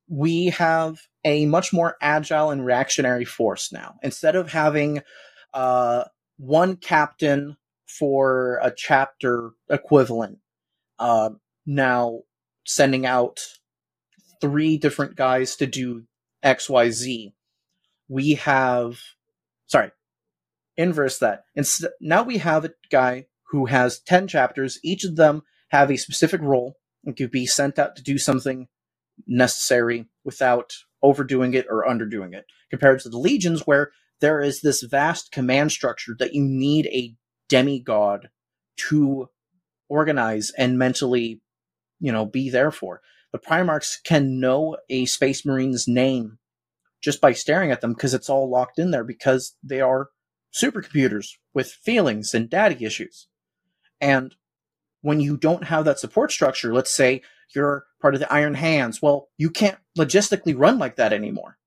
we 0.09 0.47
have 0.47 0.99
a 1.23 1.45
much 1.45 1.71
more 1.73 1.95
agile 2.01 2.51
and 2.51 2.65
reactionary 2.65 3.25
force 3.25 3.71
now. 3.71 3.95
Instead 4.03 4.35
of 4.35 4.51
having 4.51 5.01
uh, 5.53 6.03
one 6.37 6.75
captain 6.75 7.55
for 7.87 8.59
a 8.61 8.71
chapter 8.75 9.51
equivalent, 9.69 10.39
uh, 10.99 11.29
now 11.65 12.19
sending 12.65 13.05
out 13.05 13.39
three 14.41 14.77
different 14.77 15.15
guys 15.15 15.55
to 15.57 15.65
do 15.65 16.03
XYZ. 16.43 17.33
We 18.07 18.33
have, 18.35 18.99
sorry, 19.67 19.91
inverse 20.77 21.19
that. 21.19 21.43
Instead, 21.55 21.91
now 21.99 22.23
we 22.23 22.37
have 22.37 22.65
a 22.65 22.73
guy 22.91 23.25
who 23.49 23.65
has 23.65 23.99
10 23.99 24.27
chapters. 24.27 24.79
Each 24.83 25.03
of 25.03 25.15
them 25.15 25.43
have 25.69 25.89
a 25.89 25.97
specific 25.97 26.41
role 26.41 26.75
and 27.03 27.15
could 27.15 27.31
be 27.31 27.45
sent 27.45 27.79
out 27.79 27.95
to 27.95 28.03
do 28.03 28.17
something 28.17 28.67
necessary 29.27 30.05
without 30.23 30.73
overdoing 31.01 31.53
it 31.53 31.65
or 31.69 31.87
underdoing 31.87 32.33
it, 32.33 32.45
compared 32.69 32.99
to 32.99 33.09
the 33.09 33.17
legions 33.17 33.61
where 33.61 33.91
there 34.21 34.41
is 34.41 34.61
this 34.61 34.81
vast 34.81 35.31
command 35.31 35.71
structure 35.71 36.15
that 36.17 36.33
you 36.33 36.43
need 36.43 36.87
a 36.87 37.15
demigod 37.49 38.29
to 38.77 39.29
organize 39.87 40.51
and 40.57 40.77
mentally, 40.77 41.41
you 41.99 42.11
know, 42.11 42.25
be 42.25 42.49
there 42.49 42.71
for. 42.71 43.01
The 43.35 43.39
Primarchs 43.39 44.01
can 44.01 44.39
know 44.39 44.77
a 44.87 45.05
Space 45.07 45.45
Marine's 45.45 45.89
name 45.89 46.37
just 47.01 47.19
by 47.19 47.33
staring 47.33 47.69
at 47.69 47.81
them 47.81 47.91
because 47.91 48.13
it's 48.13 48.29
all 48.29 48.49
locked 48.49 48.79
in 48.79 48.91
there 48.91 49.03
because 49.03 49.57
they 49.61 49.81
are 49.81 50.07
supercomputers 50.53 51.31
with 51.53 51.69
feelings 51.69 52.33
and 52.33 52.49
daddy 52.49 52.85
issues. 52.85 53.27
And 53.99 54.33
when 55.01 55.19
you 55.19 55.35
don't 55.35 55.65
have 55.65 55.83
that 55.83 55.99
support 55.99 56.31
structure, 56.31 56.73
let's 56.73 56.95
say 56.95 57.23
you're 57.53 57.83
part 58.01 58.13
of 58.13 58.21
the 58.21 58.31
Iron 58.31 58.53
Hands, 58.53 59.01
well, 59.01 59.27
you 59.37 59.49
can't 59.49 59.79
logistically 59.99 60.57
run 60.57 60.79
like 60.79 60.95
that 60.95 61.11
anymore. 61.11 61.57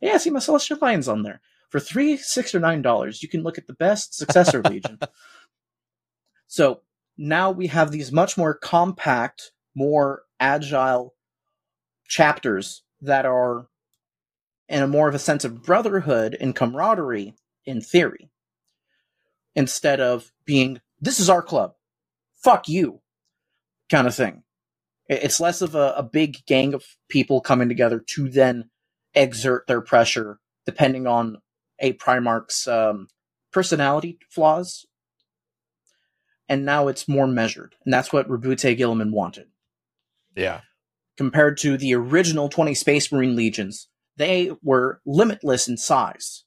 Yeah, 0.00 0.16
see 0.18 0.30
my 0.30 0.40
Celestial 0.40 0.78
Lions 0.82 1.06
on 1.06 1.22
there. 1.22 1.40
For 1.70 1.78
three, 1.78 2.16
six, 2.16 2.52
or 2.52 2.58
nine 2.58 2.82
dollars, 2.82 3.22
you 3.22 3.28
can 3.28 3.44
look 3.44 3.58
at 3.58 3.68
the 3.68 3.74
best 3.74 4.12
successor 4.12 4.60
legion. 4.64 4.98
So 6.48 6.80
now 7.16 7.52
we 7.52 7.68
have 7.68 7.92
these 7.92 8.10
much 8.10 8.36
more 8.36 8.54
compact, 8.54 9.52
more 9.76 10.24
agile 10.42 11.14
chapters 12.08 12.82
that 13.00 13.24
are 13.24 13.68
in 14.68 14.82
a 14.82 14.88
more 14.88 15.08
of 15.08 15.14
a 15.14 15.20
sense 15.20 15.44
of 15.44 15.62
brotherhood 15.62 16.36
and 16.40 16.56
camaraderie 16.56 17.34
in 17.64 17.80
theory 17.80 18.28
instead 19.54 20.00
of 20.00 20.32
being 20.44 20.80
this 21.00 21.20
is 21.20 21.30
our 21.30 21.42
club. 21.42 21.74
Fuck 22.42 22.68
you 22.68 23.00
kind 23.90 24.06
of 24.06 24.14
thing. 24.14 24.42
It's 25.08 25.40
less 25.40 25.62
of 25.62 25.74
a, 25.74 25.94
a 25.96 26.02
big 26.02 26.44
gang 26.46 26.74
of 26.74 26.84
people 27.08 27.40
coming 27.40 27.68
together 27.68 28.02
to 28.14 28.28
then 28.28 28.70
exert 29.14 29.66
their 29.66 29.80
pressure 29.80 30.40
depending 30.66 31.06
on 31.06 31.38
a 31.78 31.92
primarch's 31.94 32.66
um, 32.66 33.08
personality 33.52 34.18
flaws. 34.28 34.86
And 36.48 36.64
now 36.64 36.88
it's 36.88 37.08
more 37.08 37.28
measured 37.28 37.76
and 37.84 37.94
that's 37.94 38.12
what 38.12 38.28
Roboute 38.28 38.76
Guilliman 38.76 39.12
wanted 39.12 39.46
yeah. 40.36 40.60
compared 41.16 41.58
to 41.58 41.76
the 41.76 41.94
original 41.94 42.48
20 42.48 42.74
Space 42.74 43.10
Marine 43.12 43.36
Legions, 43.36 43.88
they 44.16 44.50
were 44.62 45.00
limitless 45.06 45.68
in 45.68 45.76
size. 45.76 46.44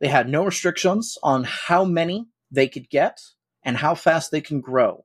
They 0.00 0.08
had 0.08 0.28
no 0.28 0.44
restrictions 0.44 1.16
on 1.22 1.44
how 1.44 1.84
many 1.84 2.26
they 2.50 2.68
could 2.68 2.90
get 2.90 3.20
and 3.64 3.76
how 3.76 3.94
fast 3.94 4.30
they 4.30 4.40
can 4.40 4.60
grow. 4.60 5.04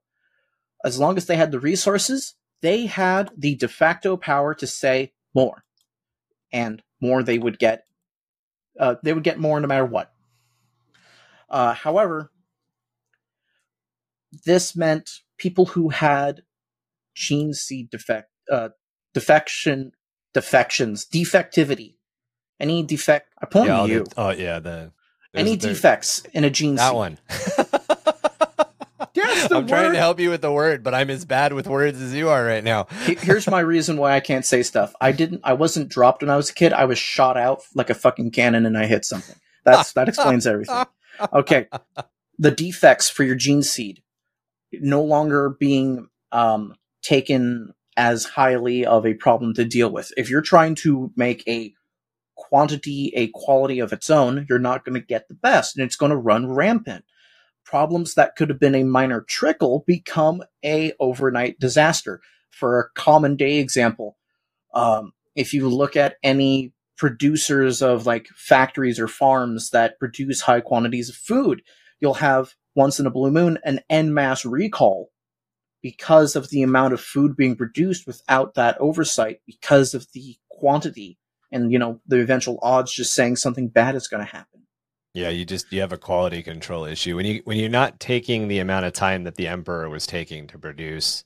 As 0.84 1.00
long 1.00 1.18
as 1.18 1.26
they 1.26 1.36
had 1.36 1.52
the 1.52 1.60
resources, 1.60 2.36
they 2.62 2.86
had 2.86 3.30
the 3.38 3.56
de 3.56 3.68
facto 3.68 4.18
power 4.18 4.54
to 4.56 4.68
say 4.68 5.14
more. 5.34 5.64
And 6.52 6.82
more 7.00 7.24
they 7.24 7.38
would 7.38 7.60
get. 7.60 7.86
Uh, 8.80 8.96
they 9.04 9.14
would 9.14 9.24
get 9.24 9.40
more 9.40 9.60
no 9.60 9.68
matter 9.68 9.86
what. 9.86 10.12
Uh, 11.50 11.74
however, 11.74 12.32
this 14.46 14.76
meant 14.76 15.22
people 15.38 15.66
who 15.66 15.90
had 15.90 16.42
gene 17.18 17.54
seed 17.54 17.90
defect, 17.90 18.30
uh, 18.52 18.70
defection, 19.14 19.92
defections, 20.34 21.06
defectivity. 21.12 21.96
Any 22.60 22.84
defect, 22.84 23.34
I 23.42 23.46
point 23.48 23.68
yeah, 23.70 23.82
to 23.82 23.88
you. 23.88 24.04
the- 24.04 24.14
oh 24.18 24.30
yeah, 24.30 24.60
the 24.60 24.92
Any 25.34 25.52
there's- 25.56 25.62
there- 25.64 25.74
defects 25.74 26.24
in 26.34 26.44
a 26.44 26.50
gene 26.50 26.76
That 26.76 26.90
seed. 26.90 26.96
one. 26.96 27.18
That's 29.14 29.48
the 29.50 29.58
I'm 29.58 29.68
trying 29.68 29.94
to 29.94 29.98
help 29.98 30.20
you 30.20 30.30
with 30.30 30.42
the 30.42 30.52
word, 30.52 30.84
but 30.84 30.94
I'm 30.94 31.10
as 31.10 31.26
bad 31.26 31.52
with 31.54 31.68
words 31.68 32.00
as 32.02 32.14
you 32.14 32.30
are 32.30 32.44
right 32.44 32.64
now. 32.64 32.86
Here's 33.06 33.48
my 33.48 33.60
reason 33.60 33.98
why 33.98 34.14
I 34.14 34.20
can't 34.20 34.46
say 34.46 34.62
stuff. 34.64 34.94
I 35.02 35.12
didn't. 35.12 35.42
I 35.44 35.54
wasn't 35.54 35.90
dropped 35.90 36.22
when 36.22 36.30
I 36.30 36.36
was 36.36 36.50
a 36.52 36.54
kid. 36.54 36.72
I 36.72 36.86
was 36.86 36.98
shot 37.00 37.36
out 37.36 37.62
like 37.74 37.90
a 37.90 37.96
fucking 37.96 38.32
cannon, 38.32 38.66
and 38.66 38.78
I 38.78 38.86
hit 38.86 39.06
something. 39.06 39.36
That's 39.66 39.94
that 39.94 40.08
explains 40.08 40.46
everything. 40.48 40.86
Okay, 41.34 41.68
the 42.40 42.52
defects 42.52 43.10
for 43.10 43.24
your 43.24 43.36
gene 43.36 43.64
seed 43.64 44.02
no 44.72 45.02
longer 45.04 45.50
being 45.50 46.08
um, 46.32 46.76
taken 47.08 47.74
as 47.96 48.26
highly 48.26 48.86
of 48.86 49.06
a 49.06 49.14
problem 49.14 49.54
to 49.54 49.64
deal 49.66 49.90
with. 49.90 50.12
If 50.18 50.30
you're 50.30 50.42
trying 50.42 50.76
to 50.76 51.12
make 51.16 51.48
a 51.48 51.74
quantity 52.36 53.12
a 53.16 53.30
quality 53.34 53.80
of 53.80 53.94
its 53.94 54.10
own, 54.10 54.46
you're 54.50 54.60
not 54.60 54.84
going 54.84 55.00
to 55.00 55.06
get 55.06 55.28
the 55.28 55.34
best, 55.34 55.76
and 55.76 55.86
it's 55.86 55.96
going 55.96 56.12
to 56.12 56.18
run 56.18 56.52
rampant. 56.52 57.06
Problems 57.64 58.14
that 58.14 58.36
could 58.36 58.50
have 58.50 58.60
been 58.60 58.76
a 58.76 58.84
minor 58.84 59.22
trickle 59.22 59.84
become 59.88 60.44
a 60.64 60.94
overnight 61.00 61.60
disaster. 61.60 62.22
For 62.52 62.80
a 62.80 62.90
common 63.00 63.36
day 63.36 63.58
example, 63.58 64.18
um, 64.74 65.14
if 65.36 65.54
you 65.54 65.70
look 65.70 65.96
at 65.96 66.18
any 66.24 66.74
producers 66.98 67.82
of 67.82 68.06
like 68.06 68.28
factories 68.36 69.00
or 69.00 69.08
farms 69.08 69.70
that 69.70 70.00
produce 70.00 70.42
high 70.42 70.62
quantities 70.62 71.10
of 71.10 71.16
food, 71.16 71.62
you'll 72.00 72.16
have 72.16 72.56
once 72.76 73.00
in 73.00 73.06
a 73.06 73.12
blue 73.12 73.32
moon 73.32 73.60
an 73.64 73.80
en 73.90 74.14
masse 74.14 74.46
recall 74.46 75.10
because 75.88 76.36
of 76.36 76.50
the 76.50 76.64
amount 76.64 76.94
of 76.94 77.00
food 77.02 77.38
being 77.38 77.56
produced 77.56 78.06
without 78.08 78.56
that 78.56 78.78
oversight 78.82 79.40
because 79.48 79.94
of 79.94 80.06
the 80.14 80.36
quantity 80.52 81.18
and 81.54 81.72
you 81.72 81.80
know 81.80 82.02
the 82.08 82.20
eventual 82.20 82.60
odds 82.62 82.94
just 82.94 83.14
saying 83.14 83.38
something 83.38 83.70
bad 83.70 83.96
is 83.96 84.10
going 84.10 84.26
to 84.26 84.32
happen 84.32 84.64
Yeah, 85.14 85.30
you 85.30 85.46
just 85.46 85.74
you 85.74 85.82
have 85.82 85.94
a 85.94 86.00
quality 86.00 86.44
control 86.44 86.86
issue 86.86 87.18
when 87.18 87.28
you 87.28 87.42
when 87.46 87.58
you're 87.60 87.70
not 87.70 88.00
taking 88.00 88.48
the 88.48 88.60
amount 88.60 88.86
of 88.88 88.94
time 88.94 89.26
that 89.26 89.36
the 89.36 89.50
emperor 89.50 89.90
was 89.90 90.08
taking 90.08 90.48
to 90.50 90.60
produce 90.60 91.26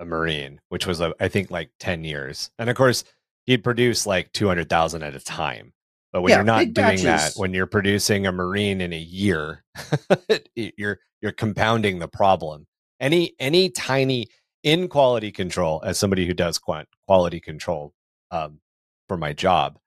a 0.00 0.06
marine, 0.06 0.60
which 0.70 0.86
was 0.86 1.00
uh, 1.00 1.12
I 1.20 1.28
think 1.28 1.50
like 1.50 1.70
ten 1.80 2.04
years, 2.04 2.50
and 2.58 2.70
of 2.70 2.76
course 2.76 3.04
he'd 3.46 3.64
produce 3.64 4.06
like 4.06 4.32
two 4.32 4.48
hundred 4.48 4.70
thousand 4.70 5.04
at 5.04 5.16
a 5.16 5.20
time. 5.20 5.74
But 6.12 6.22
when 6.22 6.32
Yeah, 6.32 6.36
you're 6.36 6.44
not 6.44 6.74
doing 6.74 7.04
that, 7.04 7.36
when 7.36 7.54
you're 7.54 7.66
producing 7.66 8.26
a 8.26 8.32
marine 8.32 8.80
in 8.82 8.92
a 8.94 8.98
year, 8.98 9.64
you're 10.56 11.00
you're 11.22 11.32
compounding 11.32 12.00
the 12.00 12.08
problem. 12.08 12.66
Any 13.02 13.34
any 13.40 13.70
tiny 13.70 14.28
in 14.64 14.88
quality 14.88 15.32
control, 15.32 15.82
as 15.84 15.98
somebody 15.98 16.26
who 16.26 16.34
does 16.34 16.58
quality 16.60 17.40
control 17.40 17.94
um, 18.30 18.60
for 19.08 19.18
my 19.18 19.34
job, 19.34 19.78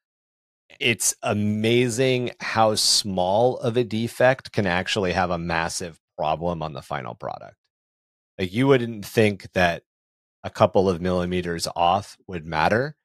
it's 0.79 1.15
amazing 1.23 2.31
how 2.41 2.75
small 2.75 3.57
of 3.59 3.77
a 3.77 3.83
defect 3.85 4.51
can 4.53 4.67
actually 4.67 5.13
have 5.13 5.31
a 5.31 5.37
massive 5.39 5.99
problem 6.17 6.61
on 6.63 6.73
the 6.73 6.81
final 6.83 7.15
product. 7.15 7.55
Like 8.39 8.53
you 8.53 8.67
wouldn't 8.67 9.05
think 9.05 9.51
that 9.53 9.83
a 10.43 10.49
couple 10.49 10.89
of 10.89 11.01
millimeters 11.01 11.67
off 11.75 12.17
would 12.27 12.45
matter, 12.45 12.95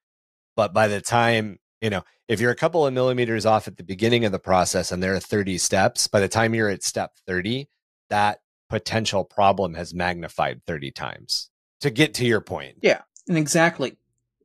but 0.57 0.73
by 0.75 0.89
the 0.89 1.01
time 1.01 1.59
You 1.83 1.91
know, 1.91 2.05
if 2.29 2.41
you're 2.41 2.51
a 2.53 2.57
couple 2.57 2.87
of 2.87 2.93
millimeters 2.95 3.47
off 3.47 3.69
at 3.69 3.77
the 3.79 3.85
beginning 3.85 4.25
of 4.27 4.33
the 4.33 4.39
process 4.39 4.93
and 4.93 5.03
there 5.03 5.15
are 5.15 5.21
30 5.21 5.59
steps, 5.59 6.09
by 6.09 6.21
the 6.21 6.29
time 6.29 6.55
you're 6.55 6.69
at 6.69 6.83
step 6.85 7.13
30, 7.27 7.69
that 8.11 8.41
potential 8.71 9.25
problem 9.25 9.75
has 9.75 9.93
magnified 9.93 10.65
30 10.65 10.93
times 10.93 11.51
to 11.81 11.91
get 11.91 12.15
to 12.15 12.25
your 12.25 12.41
point. 12.41 12.79
Yeah, 12.81 13.03
and 13.29 13.37
exactly. 13.37 13.97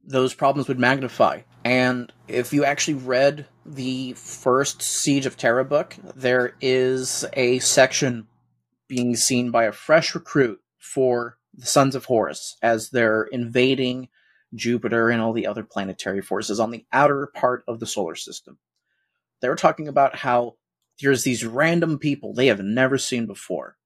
Those 0.03 0.33
problems 0.33 0.67
would 0.67 0.79
magnify. 0.79 1.41
And 1.63 2.11
if 2.27 2.51
you 2.51 2.65
actually 2.65 2.95
read 2.95 3.47
the 3.65 4.13
first 4.13 4.81
Siege 4.81 5.25
of 5.25 5.37
Terra 5.37 5.63
book, 5.63 5.95
there 6.15 6.55
is 6.59 7.25
a 7.33 7.59
section 7.59 8.27
being 8.87 9.15
seen 9.15 9.51
by 9.51 9.63
a 9.65 9.71
fresh 9.71 10.13
recruit 10.13 10.59
for 10.77 11.37
the 11.53 11.65
Sons 11.65 11.95
of 11.95 12.05
Horus 12.05 12.57
as 12.61 12.89
they're 12.89 13.23
invading 13.23 14.09
Jupiter 14.53 15.09
and 15.09 15.21
all 15.21 15.33
the 15.33 15.47
other 15.47 15.63
planetary 15.63 16.21
forces 16.21 16.59
on 16.59 16.71
the 16.71 16.85
outer 16.91 17.27
part 17.33 17.63
of 17.67 17.79
the 17.79 17.87
solar 17.87 18.15
system. 18.15 18.57
They 19.41 19.49
were 19.49 19.55
talking 19.55 19.87
about 19.87 20.15
how 20.15 20.55
there's 21.01 21.23
these 21.23 21.45
random 21.45 21.99
people 21.99 22.33
they 22.33 22.47
have 22.47 22.61
never 22.61 22.97
seen 22.97 23.25
before. 23.25 23.77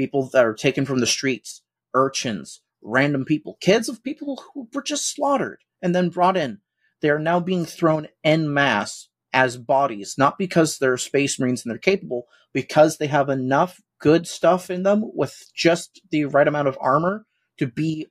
People 0.00 0.30
that 0.32 0.46
are 0.46 0.54
taken 0.54 0.86
from 0.86 1.00
the 1.00 1.06
streets, 1.06 1.60
urchins, 1.92 2.62
random 2.80 3.26
people, 3.26 3.58
kids 3.60 3.86
of 3.86 4.02
people 4.02 4.42
who 4.54 4.66
were 4.72 4.80
just 4.82 5.12
slaughtered 5.14 5.58
and 5.82 5.94
then 5.94 6.08
brought 6.08 6.38
in. 6.38 6.60
They 7.02 7.10
are 7.10 7.18
now 7.18 7.38
being 7.38 7.66
thrown 7.66 8.08
en 8.24 8.50
masse 8.50 9.10
as 9.34 9.58
bodies, 9.58 10.14
not 10.16 10.38
because 10.38 10.78
they're 10.78 10.96
space 10.96 11.38
marines 11.38 11.62
and 11.62 11.70
they're 11.70 11.78
capable, 11.78 12.24
because 12.54 12.96
they 12.96 13.08
have 13.08 13.28
enough 13.28 13.82
good 14.00 14.26
stuff 14.26 14.70
in 14.70 14.84
them 14.84 15.02
with 15.14 15.34
just 15.54 16.00
the 16.10 16.24
right 16.24 16.48
amount 16.48 16.68
of 16.68 16.78
armor 16.80 17.26
to 17.58 17.66
be 17.66 18.06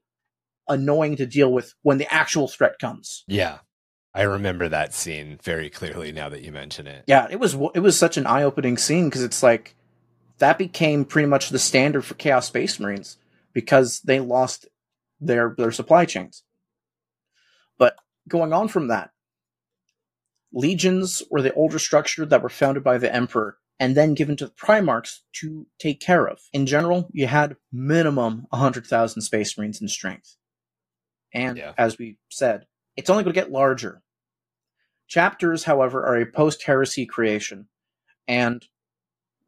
annoying 0.68 1.16
to 1.16 1.26
deal 1.26 1.52
with 1.52 1.74
when 1.82 1.98
the 1.98 2.14
actual 2.14 2.48
threat 2.48 2.78
comes. 2.78 3.24
Yeah. 3.28 3.58
I 4.14 4.22
remember 4.22 4.70
that 4.70 4.94
scene 4.94 5.40
very 5.42 5.72
clearly 5.72 6.12
now 6.12 6.30
that 6.30 6.44
you 6.44 6.52
mention 6.52 6.86
it. 6.86 7.06
Yeah, 7.08 7.28
it 7.32 7.40
was 7.40 7.56
it 7.74 7.80
was 7.80 7.98
such 7.98 8.18
an 8.18 8.28
eye-opening 8.28 8.78
scene 8.78 9.10
because 9.10 9.24
it's 9.24 9.42
like 9.42 9.76
that 10.40 10.58
became 10.58 11.06
pretty 11.06 11.28
much 11.28 11.50
the 11.50 11.60
standard 11.60 12.04
for 12.04 12.16
Chaos 12.16 12.48
Space 12.48 12.80
Marines 12.80 13.18
because 13.54 14.02
they 14.02 14.20
lost 14.20 14.68
their 15.20 15.54
their 15.58 15.72
supply 15.72 16.06
chains. 16.06 16.44
But 17.78 17.96
going 18.28 18.54
on 18.54 18.68
from 18.68 18.88
that, 18.88 19.12
legions 20.52 21.22
were 21.30 21.42
the 21.42 21.54
older 21.54 21.80
structure 21.80 22.26
that 22.26 22.42
were 22.42 22.50
founded 22.50 22.84
by 22.84 22.98
the 22.98 23.14
emperor 23.14 23.58
and 23.80 23.96
then 23.96 24.14
given 24.14 24.36
to 24.38 24.46
the 24.46 24.52
Primarchs 24.52 25.20
to 25.34 25.66
take 25.80 26.02
care 26.02 26.28
of. 26.28 26.40
In 26.52 26.66
general, 26.66 27.10
you 27.14 27.28
had 27.28 27.56
minimum 27.72 28.46
100,000 28.50 29.22
Space 29.22 29.58
Marines 29.58 29.82
in 29.82 29.88
strength. 29.88 30.36
And 31.34 31.58
yeah. 31.58 31.74
as 31.78 31.98
we 31.98 32.18
said, 32.30 32.66
it's 32.98 33.10
only 33.10 33.24
going 33.24 33.34
to 33.34 33.40
get 33.40 33.52
larger. 33.52 34.02
Chapters, 35.08 35.64
however, 35.64 36.06
are 36.06 36.20
a 36.20 36.26
post 36.26 36.64
heresy 36.64 37.06
creation, 37.06 37.68
and 38.28 38.66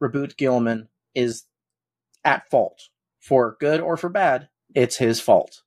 Roboute 0.02 0.36
Guilliman 0.36 0.88
is 1.14 1.44
at 2.24 2.50
fault. 2.50 2.88
For 3.20 3.56
good 3.60 3.80
or 3.80 3.96
for 3.96 4.08
bad, 4.08 4.48
it's 4.74 4.96
his 4.96 5.20
fault. 5.20 5.62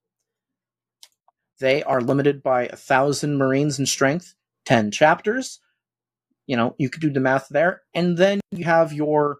They 1.59 1.83
are 1.83 2.01
limited 2.01 2.43
by 2.43 2.65
a 2.65 2.75
thousand 2.75 3.37
Marines 3.37 3.79
in 3.79 3.85
strength, 3.85 4.35
10 4.65 4.91
chapters, 4.91 5.61
you 6.47 6.57
know, 6.57 6.75
you 6.77 6.89
could 6.89 7.01
do 7.01 7.09
the 7.09 7.19
math 7.19 7.47
there. 7.49 7.81
And 7.93 8.17
then 8.17 8.41
you 8.51 8.65
have 8.65 8.93
your 8.93 9.39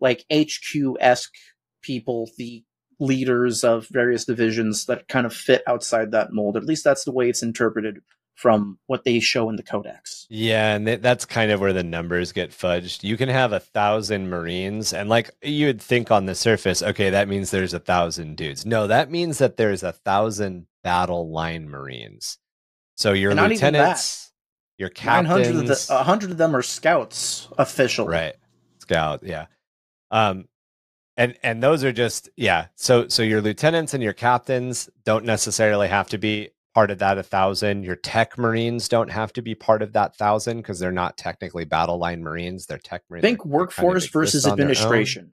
like 0.00 0.24
HQ 0.32 0.96
esque 1.00 1.34
people, 1.82 2.30
the 2.36 2.64
leaders 2.98 3.64
of 3.64 3.86
various 3.88 4.24
divisions 4.24 4.86
that 4.86 5.08
kind 5.08 5.26
of 5.26 5.34
fit 5.34 5.62
outside 5.66 6.12
that 6.12 6.32
mold. 6.32 6.56
At 6.56 6.64
least 6.64 6.84
that's 6.84 7.04
the 7.04 7.12
way 7.12 7.28
it's 7.28 7.42
interpreted 7.42 7.98
from 8.34 8.78
what 8.86 9.04
they 9.04 9.20
show 9.20 9.48
in 9.48 9.56
the 9.56 9.62
codex. 9.62 10.26
Yeah, 10.28 10.74
and 10.74 10.86
that's 10.86 11.24
kind 11.24 11.50
of 11.50 11.60
where 11.60 11.72
the 11.72 11.84
numbers 11.84 12.32
get 12.32 12.50
fudged. 12.50 13.04
You 13.04 13.16
can 13.16 13.28
have 13.28 13.52
a 13.52 13.60
thousand 13.60 14.28
Marines, 14.28 14.92
and 14.92 15.08
like 15.08 15.30
you 15.42 15.66
would 15.66 15.80
think 15.80 16.10
on 16.10 16.26
the 16.26 16.34
surface, 16.34 16.82
okay, 16.82 17.10
that 17.10 17.28
means 17.28 17.50
there's 17.50 17.74
a 17.74 17.78
thousand 17.78 18.36
dudes. 18.36 18.66
No, 18.66 18.86
that 18.86 19.10
means 19.10 19.38
that 19.38 19.56
there's 19.56 19.82
a 19.82 19.92
thousand 19.92 20.66
battle 20.82 21.30
line 21.30 21.68
Marines. 21.68 22.38
So 22.96 23.12
your 23.12 23.34
lieutenants, 23.34 24.32
your 24.78 24.88
captains. 24.88 25.28
900 25.28 25.56
of 25.56 25.66
the, 25.66 25.94
100 25.94 26.30
of 26.32 26.36
them 26.36 26.54
are 26.54 26.62
scouts 26.62 27.48
officially. 27.56 28.12
Right. 28.12 28.34
Scout, 28.78 29.20
yeah. 29.22 29.46
Um, 30.10 30.46
and 31.16 31.36
and 31.42 31.62
those 31.62 31.84
are 31.84 31.92
just 31.92 32.28
yeah. 32.36 32.66
So 32.74 33.08
so 33.08 33.22
your 33.22 33.40
lieutenants 33.40 33.94
and 33.94 34.02
your 34.02 34.12
captains 34.12 34.90
don't 35.04 35.24
necessarily 35.24 35.88
have 35.88 36.08
to 36.08 36.18
be 36.18 36.50
part 36.74 36.90
of 36.90 36.98
that 36.98 37.18
a 37.18 37.22
thousand. 37.22 37.84
Your 37.84 37.96
tech 37.96 38.36
marines 38.36 38.88
don't 38.88 39.10
have 39.10 39.32
to 39.34 39.42
be 39.42 39.54
part 39.54 39.80
of 39.80 39.92
that 39.92 40.16
thousand 40.16 40.58
because 40.58 40.78
they're 40.78 40.92
not 40.92 41.16
technically 41.16 41.64
battle 41.64 41.98
line 41.98 42.22
marines. 42.22 42.66
They're 42.66 42.78
tech 42.78 43.02
marines. 43.08 43.22
Think 43.22 43.44
workforce 43.44 44.04
kind 44.04 44.08
of 44.08 44.12
versus 44.12 44.46
administration. 44.46 45.32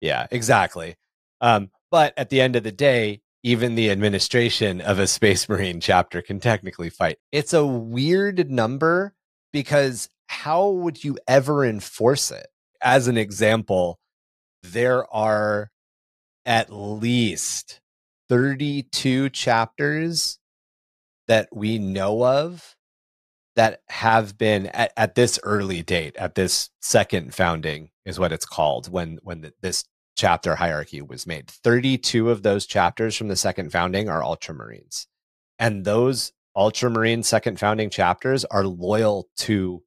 Yeah, 0.00 0.26
exactly. 0.30 0.96
Um, 1.40 1.70
but 1.90 2.14
at 2.16 2.30
the 2.30 2.40
end 2.40 2.56
of 2.56 2.62
the 2.62 2.72
day, 2.72 3.20
even 3.42 3.74
the 3.74 3.90
administration 3.90 4.80
of 4.80 4.98
a 4.98 5.06
Space 5.06 5.48
Marine 5.48 5.80
chapter 5.80 6.22
can 6.22 6.40
technically 6.40 6.90
fight. 6.90 7.18
It's 7.30 7.52
a 7.52 7.66
weird 7.66 8.50
number 8.50 9.14
because 9.52 10.08
how 10.26 10.68
would 10.70 11.04
you 11.04 11.18
ever 11.28 11.64
enforce 11.64 12.30
it? 12.30 12.46
As 12.80 13.06
an 13.08 13.16
example, 13.16 14.00
there 14.62 15.12
are 15.14 15.70
at 16.46 16.72
least 16.72 17.80
32 18.28 19.28
chapters 19.30 20.38
that 21.28 21.48
we 21.52 21.78
know 21.78 22.24
of 22.24 22.76
that 23.56 23.80
have 23.88 24.38
been 24.38 24.66
at, 24.66 24.92
at 24.96 25.14
this 25.14 25.38
early 25.42 25.82
date 25.82 26.16
at 26.16 26.34
this 26.34 26.70
second 26.80 27.34
founding 27.34 27.90
is 28.04 28.18
what 28.18 28.32
it's 28.32 28.46
called 28.46 28.90
when 28.90 29.18
when 29.22 29.42
the, 29.42 29.52
this 29.60 29.84
chapter 30.16 30.56
hierarchy 30.56 31.00
was 31.00 31.26
made. 31.26 31.48
32 31.48 32.30
of 32.30 32.42
those 32.42 32.66
chapters 32.66 33.16
from 33.16 33.28
the 33.28 33.36
second 33.36 33.72
founding 33.72 34.08
are 34.08 34.22
ultramarines. 34.22 35.06
And 35.58 35.84
those 35.84 36.32
ultramarine 36.54 37.22
second 37.22 37.58
founding 37.58 37.90
chapters 37.90 38.44
are 38.46 38.64
loyal 38.64 39.28
to 39.38 39.82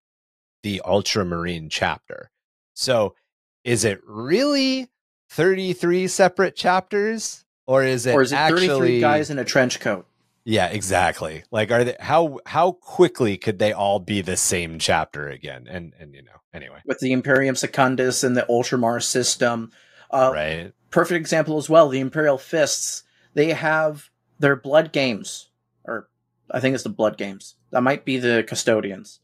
the 0.64 0.82
ultramarine 0.84 1.70
chapter. 1.70 2.32
So 2.74 3.16
is 3.64 3.84
it 3.84 4.02
really 4.06 4.90
33 5.30 6.08
separate 6.08 6.56
chapters 6.56 7.46
or 7.68 7.84
is 7.84 8.06
it, 8.06 8.14
or 8.14 8.22
is 8.22 8.32
it 8.32 8.36
actually 8.36 8.68
33 8.68 9.00
guys 9.00 9.30
in 9.30 9.40
a 9.40 9.46
trench 9.46 9.80
coat? 9.80 10.08
Yeah, 10.46 10.68
exactly. 10.68 11.44
Like 11.52 11.72
are 11.72 11.84
they 11.84 11.96
how 12.00 12.40
how 12.46 12.74
quickly 12.74 13.36
could 13.36 13.58
they 13.58 13.74
all 13.74 14.00
be 14.00 14.22
the 14.22 14.38
same 14.38 14.78
chapter 14.78 15.28
again? 15.28 15.68
And 15.68 15.94
and 16.00 16.14
you 16.14 16.22
know, 16.22 16.40
anyway. 16.54 16.82
With 16.86 17.00
the 17.00 17.12
Imperium 17.12 17.56
Secundus 17.56 18.24
and 18.24 18.38
the 18.38 18.46
Ultramar 18.48 19.04
system, 19.04 19.72
uh, 20.12 20.32
right. 20.34 20.72
Perfect 20.92 21.18
example 21.18 21.58
as 21.58 21.70
well. 21.70 21.90
The 21.90 22.00
Imperial 22.00 22.38
Fists. 22.38 23.04
They 23.34 23.52
have 23.52 24.10
their 24.40 24.56
blood 24.56 24.94
games, 24.94 25.50
or 25.84 26.08
I 26.50 26.62
think 26.62 26.74
it's 26.74 26.84
the 26.84 26.90
blood 26.90 27.18
games. 27.18 27.56
That 27.72 27.84
might 27.84 28.06
be 28.06 28.18
the 28.18 28.46
custodians. 28.48 29.20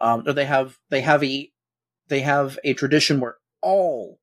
Um, 0.00 0.24
or 0.26 0.32
they 0.34 0.44
have 0.44 0.78
they 0.90 1.00
have 1.00 1.22
a 1.22 1.50
they 2.08 2.20
have 2.20 2.58
a 2.64 2.74
tradition 2.74 3.20
where 3.20 3.36
all 3.62 4.18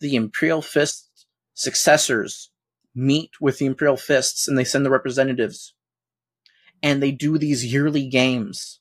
the 0.00 0.14
Imperial 0.14 0.62
Fists 0.62 1.26
successors 1.52 2.50
meet 2.94 3.30
with 3.40 3.58
the 3.58 3.66
Imperial 3.66 3.96
Fists 3.96 4.48
and 4.48 4.58
they 4.58 4.64
send 4.64 4.84
the 4.84 4.90
representatives. 4.90 5.74
And 6.82 7.02
they 7.02 7.10
do 7.10 7.38
these 7.38 7.72
yearly 7.72 8.06
games, 8.06 8.80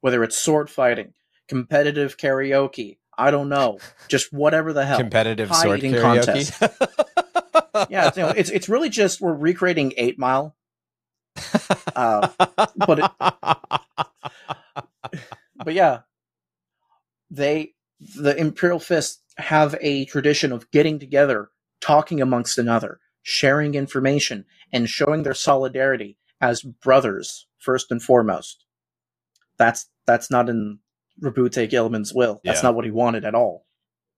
whether 0.00 0.24
it's 0.24 0.36
sword 0.36 0.70
fighting, 0.70 1.12
competitive 1.46 2.16
karaoke, 2.16 2.96
I 3.16 3.30
don't 3.30 3.48
know. 3.48 3.78
Just 4.08 4.32
whatever 4.32 4.72
the 4.72 4.84
hell. 4.86 4.98
Competitive 4.98 5.54
sword 5.54 5.80
karaoke. 5.80 6.00
contest. 6.00 6.60
yeah, 7.90 8.08
it's, 8.08 8.16
you 8.16 8.22
know, 8.22 8.30
it's 8.30 8.50
it's 8.50 8.68
really 8.68 8.88
just 8.88 9.20
we're 9.20 9.34
recreating 9.34 9.92
Eight 9.96 10.18
Mile. 10.18 10.56
Uh, 11.94 12.28
but 12.76 12.98
it, 12.98 13.10
but 15.64 15.74
yeah, 15.74 16.00
they 17.30 17.74
the 18.00 18.36
Imperial 18.36 18.80
Fists 18.80 19.20
have 19.36 19.76
a 19.80 20.04
tradition 20.06 20.52
of 20.52 20.70
getting 20.70 20.98
together, 20.98 21.50
talking 21.80 22.20
amongst 22.20 22.58
another, 22.58 23.00
sharing 23.22 23.74
information, 23.74 24.44
and 24.72 24.88
showing 24.88 25.22
their 25.22 25.34
solidarity 25.34 26.16
as 26.40 26.62
brothers 26.62 27.46
first 27.58 27.90
and 27.90 28.02
foremost. 28.02 28.64
That's 29.58 29.88
that's 30.06 30.30
not 30.30 30.48
in 30.48 30.80
Roboute 31.20 31.68
Guilliman's 31.70 32.12
will. 32.12 32.40
That's 32.44 32.60
yeah. 32.60 32.68
not 32.68 32.74
what 32.74 32.84
he 32.84 32.90
wanted 32.90 33.24
at 33.24 33.34
all. 33.34 33.66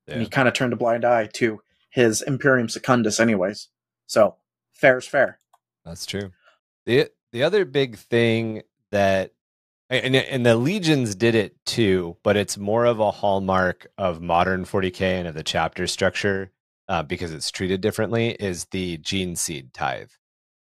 Yeah. 0.06 0.14
And 0.14 0.22
he 0.22 0.28
kind 0.28 0.48
of 0.48 0.54
turned 0.54 0.72
a 0.72 0.76
blind 0.76 1.04
eye 1.04 1.28
to 1.34 1.60
his 1.90 2.22
Imperium 2.22 2.68
Secundus, 2.68 3.20
anyways. 3.20 3.68
So 4.06 4.36
fair's 4.72 5.06
fair. 5.06 5.38
That's 5.84 6.06
true. 6.06 6.32
the 6.86 7.10
The 7.32 7.42
other 7.42 7.64
big 7.64 7.96
thing 7.96 8.62
that 8.90 9.32
and, 9.90 10.16
and 10.16 10.46
the 10.46 10.56
legions 10.56 11.14
did 11.14 11.34
it 11.34 11.62
too, 11.66 12.16
but 12.22 12.36
it's 12.36 12.56
more 12.56 12.86
of 12.86 13.00
a 13.00 13.10
hallmark 13.10 13.86
of 13.98 14.20
modern 14.20 14.64
40k 14.64 15.02
and 15.02 15.28
of 15.28 15.34
the 15.34 15.42
chapter 15.42 15.86
structure 15.86 16.50
uh, 16.88 17.02
because 17.02 17.32
it's 17.32 17.50
treated 17.50 17.80
differently. 17.80 18.30
Is 18.32 18.66
the 18.70 18.96
gene 18.98 19.36
seed 19.36 19.72
tithe? 19.74 20.10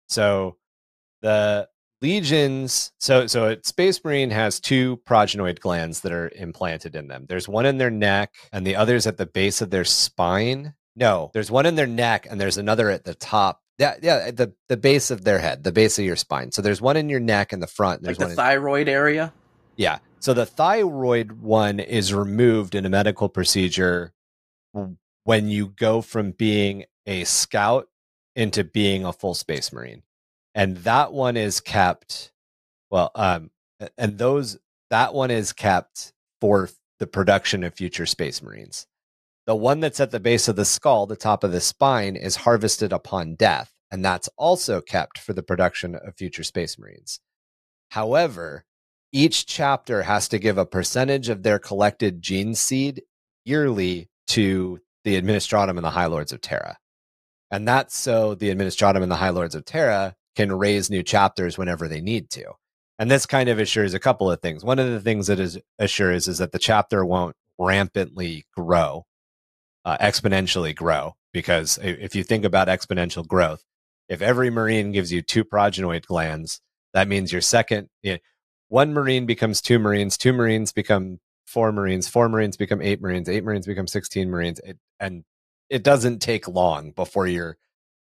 So 0.08 0.58
the 1.22 1.68
legions 2.02 2.92
so 3.00 3.26
so 3.28 3.50
a 3.50 3.58
space 3.64 4.04
marine 4.04 4.30
has 4.30 4.60
two 4.60 4.98
progenoid 5.08 5.60
glands 5.62 6.02
that 6.02 6.12
are 6.12 6.30
implanted 6.36 6.98
in 6.98 7.08
them 7.08 7.26
there's 7.30 7.48
one 7.48 7.66
in 7.66 7.78
their 7.78 7.90
neck 7.90 8.34
and 8.52 8.68
the 8.68 8.76
other's 8.76 9.08
at 9.08 9.16
the 9.16 9.26
base 9.26 9.62
of 9.62 9.70
their 9.70 9.86
spine 9.86 10.74
no 10.98 11.32
there's 11.34 11.50
one 11.50 11.66
in 11.66 11.76
their 11.76 11.88
neck 11.88 12.28
and 12.30 12.42
there's 12.42 12.58
another 12.58 12.90
at 12.90 13.06
the 13.06 13.16
top 13.16 13.62
yeah 13.80 13.96
yeah 14.02 14.32
the 14.32 14.52
the 14.68 14.76
base 14.76 15.12
of 15.12 15.24
their 15.24 15.40
head 15.40 15.64
the 15.64 15.72
base 15.72 15.98
of 15.98 16.04
your 16.04 16.18
spine 16.18 16.52
so 16.52 16.62
there's 16.62 16.82
one 16.82 16.98
in 16.98 17.08
your 17.08 17.22
neck 17.22 17.54
in 17.54 17.62
the 17.62 17.68
front 17.68 18.00
and 18.02 18.08
Like 18.08 18.18
there's 18.18 18.18
the 18.18 18.24
one 18.26 18.32
in- 18.32 18.36
thyroid 18.36 18.90
area. 18.90 19.32
yeah 19.78 20.00
so 20.20 20.34
the 20.34 20.46
thyroid 20.46 21.32
one 21.42 21.80
is 21.80 22.14
removed 22.14 22.76
in 22.76 22.86
a 22.86 22.90
medical 22.90 23.30
procedure 23.30 24.12
when 25.24 25.48
you 25.48 25.68
go 25.68 26.02
from 26.02 26.32
being 26.32 26.86
a 27.06 27.24
scout 27.24 27.88
into 28.36 28.64
being 28.64 29.06
a 29.06 29.14
full 29.14 29.34
space 29.34 29.72
marine. 29.72 30.04
And 30.56 30.78
that 30.78 31.14
one 31.14 31.38
is 31.38 31.60
kept 31.60 32.32
well 32.90 33.12
um 33.16 33.50
and 33.98 34.18
those 34.18 34.58
that 34.90 35.14
one 35.14 35.32
is 35.32 35.54
kept 35.54 36.14
for 36.40 36.70
the 37.00 37.08
production 37.08 37.64
of 37.64 37.74
future 37.74 38.06
space 38.06 38.42
marines. 38.42 38.88
The 39.46 39.56
one 39.56 39.80
that's 39.80 40.00
at 40.00 40.12
the 40.12 40.20
base 40.20 40.48
of 40.48 40.56
the 40.56 40.66
skull 40.66 41.06
the 41.06 41.16
top 41.16 41.44
of 41.44 41.52
the 41.52 41.62
spine 41.62 42.16
is 42.16 42.38
harvested 42.38 42.94
upon 42.94 43.36
death 43.36 43.72
and 43.92 44.04
that's 44.04 44.30
also 44.38 44.82
kept 44.82 45.20
for 45.20 45.34
the 45.34 45.44
production 45.44 45.96
of 45.96 46.16
future 46.16 46.44
space 46.44 46.78
marines. 46.78 47.20
However 47.92 48.66
each 49.12 49.46
chapter 49.46 50.04
has 50.04 50.28
to 50.30 50.40
give 50.40 50.58
a 50.58 50.66
percentage 50.66 51.30
of 51.30 51.44
their 51.44 51.60
collected 51.60 52.20
gene 52.22 52.56
seed 52.56 53.04
yearly 53.46 54.10
to 54.26 54.80
the 55.04 55.20
administratum 55.20 55.78
and 55.78 55.84
the 55.84 55.92
high 55.92 56.06
lords 56.06 56.32
of 56.32 56.42
terra. 56.42 56.78
And 57.52 57.68
that's 57.68 57.96
so 57.96 58.36
the 58.36 58.54
administratum 58.54 59.04
and 59.04 59.12
the 59.12 59.18
high 59.18 59.30
lords 59.30 59.56
of 59.56 59.66
terra 59.66 60.16
can 60.36 60.52
raise 60.52 60.90
new 60.90 61.04
chapters 61.04 61.58
whenever 61.58 61.88
they 61.88 62.02
need 62.02 62.30
to. 62.32 62.54
And 62.98 63.12
this 63.12 63.26
kind 63.26 63.50
of 63.50 63.60
assures 63.60 63.94
a 63.94 64.00
couple 64.00 64.32
of 64.32 64.42
things. 64.42 64.64
One 64.64 64.80
of 64.80 64.90
the 64.90 65.00
things 65.00 65.28
that 65.28 65.40
is 65.40 65.60
assures 65.78 66.28
is 66.28 66.40
that 66.40 66.52
the 66.52 66.60
chapter 66.60 67.06
won't 67.06 67.36
rampantly 67.58 68.46
grow 68.56 69.06
uh, 69.86 69.98
exponentially 69.98 70.76
grow 70.76 71.14
because 71.32 71.78
if 71.82 72.16
you 72.16 72.24
think 72.24 72.46
about 72.46 72.68
exponential 72.68 73.28
growth 73.28 73.64
if 74.10 74.22
every 74.22 74.50
marine 74.50 74.92
gives 74.92 75.12
you 75.12 75.22
two 75.22 75.44
progenoid 75.44 76.06
glands 76.06 76.62
that 76.94 77.08
means 77.08 77.32
your 77.32 77.42
second 77.42 77.90
you 78.02 78.14
know, 78.14 78.18
one 78.70 78.94
marine 78.94 79.26
becomes 79.26 79.62
two 79.62 79.78
marines 79.78 80.18
two 80.18 80.34
marines 80.34 80.72
become 80.72 81.20
four 81.54 81.72
marines 81.72 82.08
four 82.08 82.28
marines 82.28 82.58
become 82.58 82.82
eight 82.82 83.00
marines 83.00 83.30
eight 83.30 83.44
marines 83.44 83.68
become 83.68 83.86
16 83.86 84.28
marines 84.28 84.60
it, 84.64 84.80
and 85.00 85.24
it 85.70 85.84
doesn't 85.84 86.20
take 86.20 86.48
long 86.48 86.90
before 86.92 87.28
you're 87.28 87.58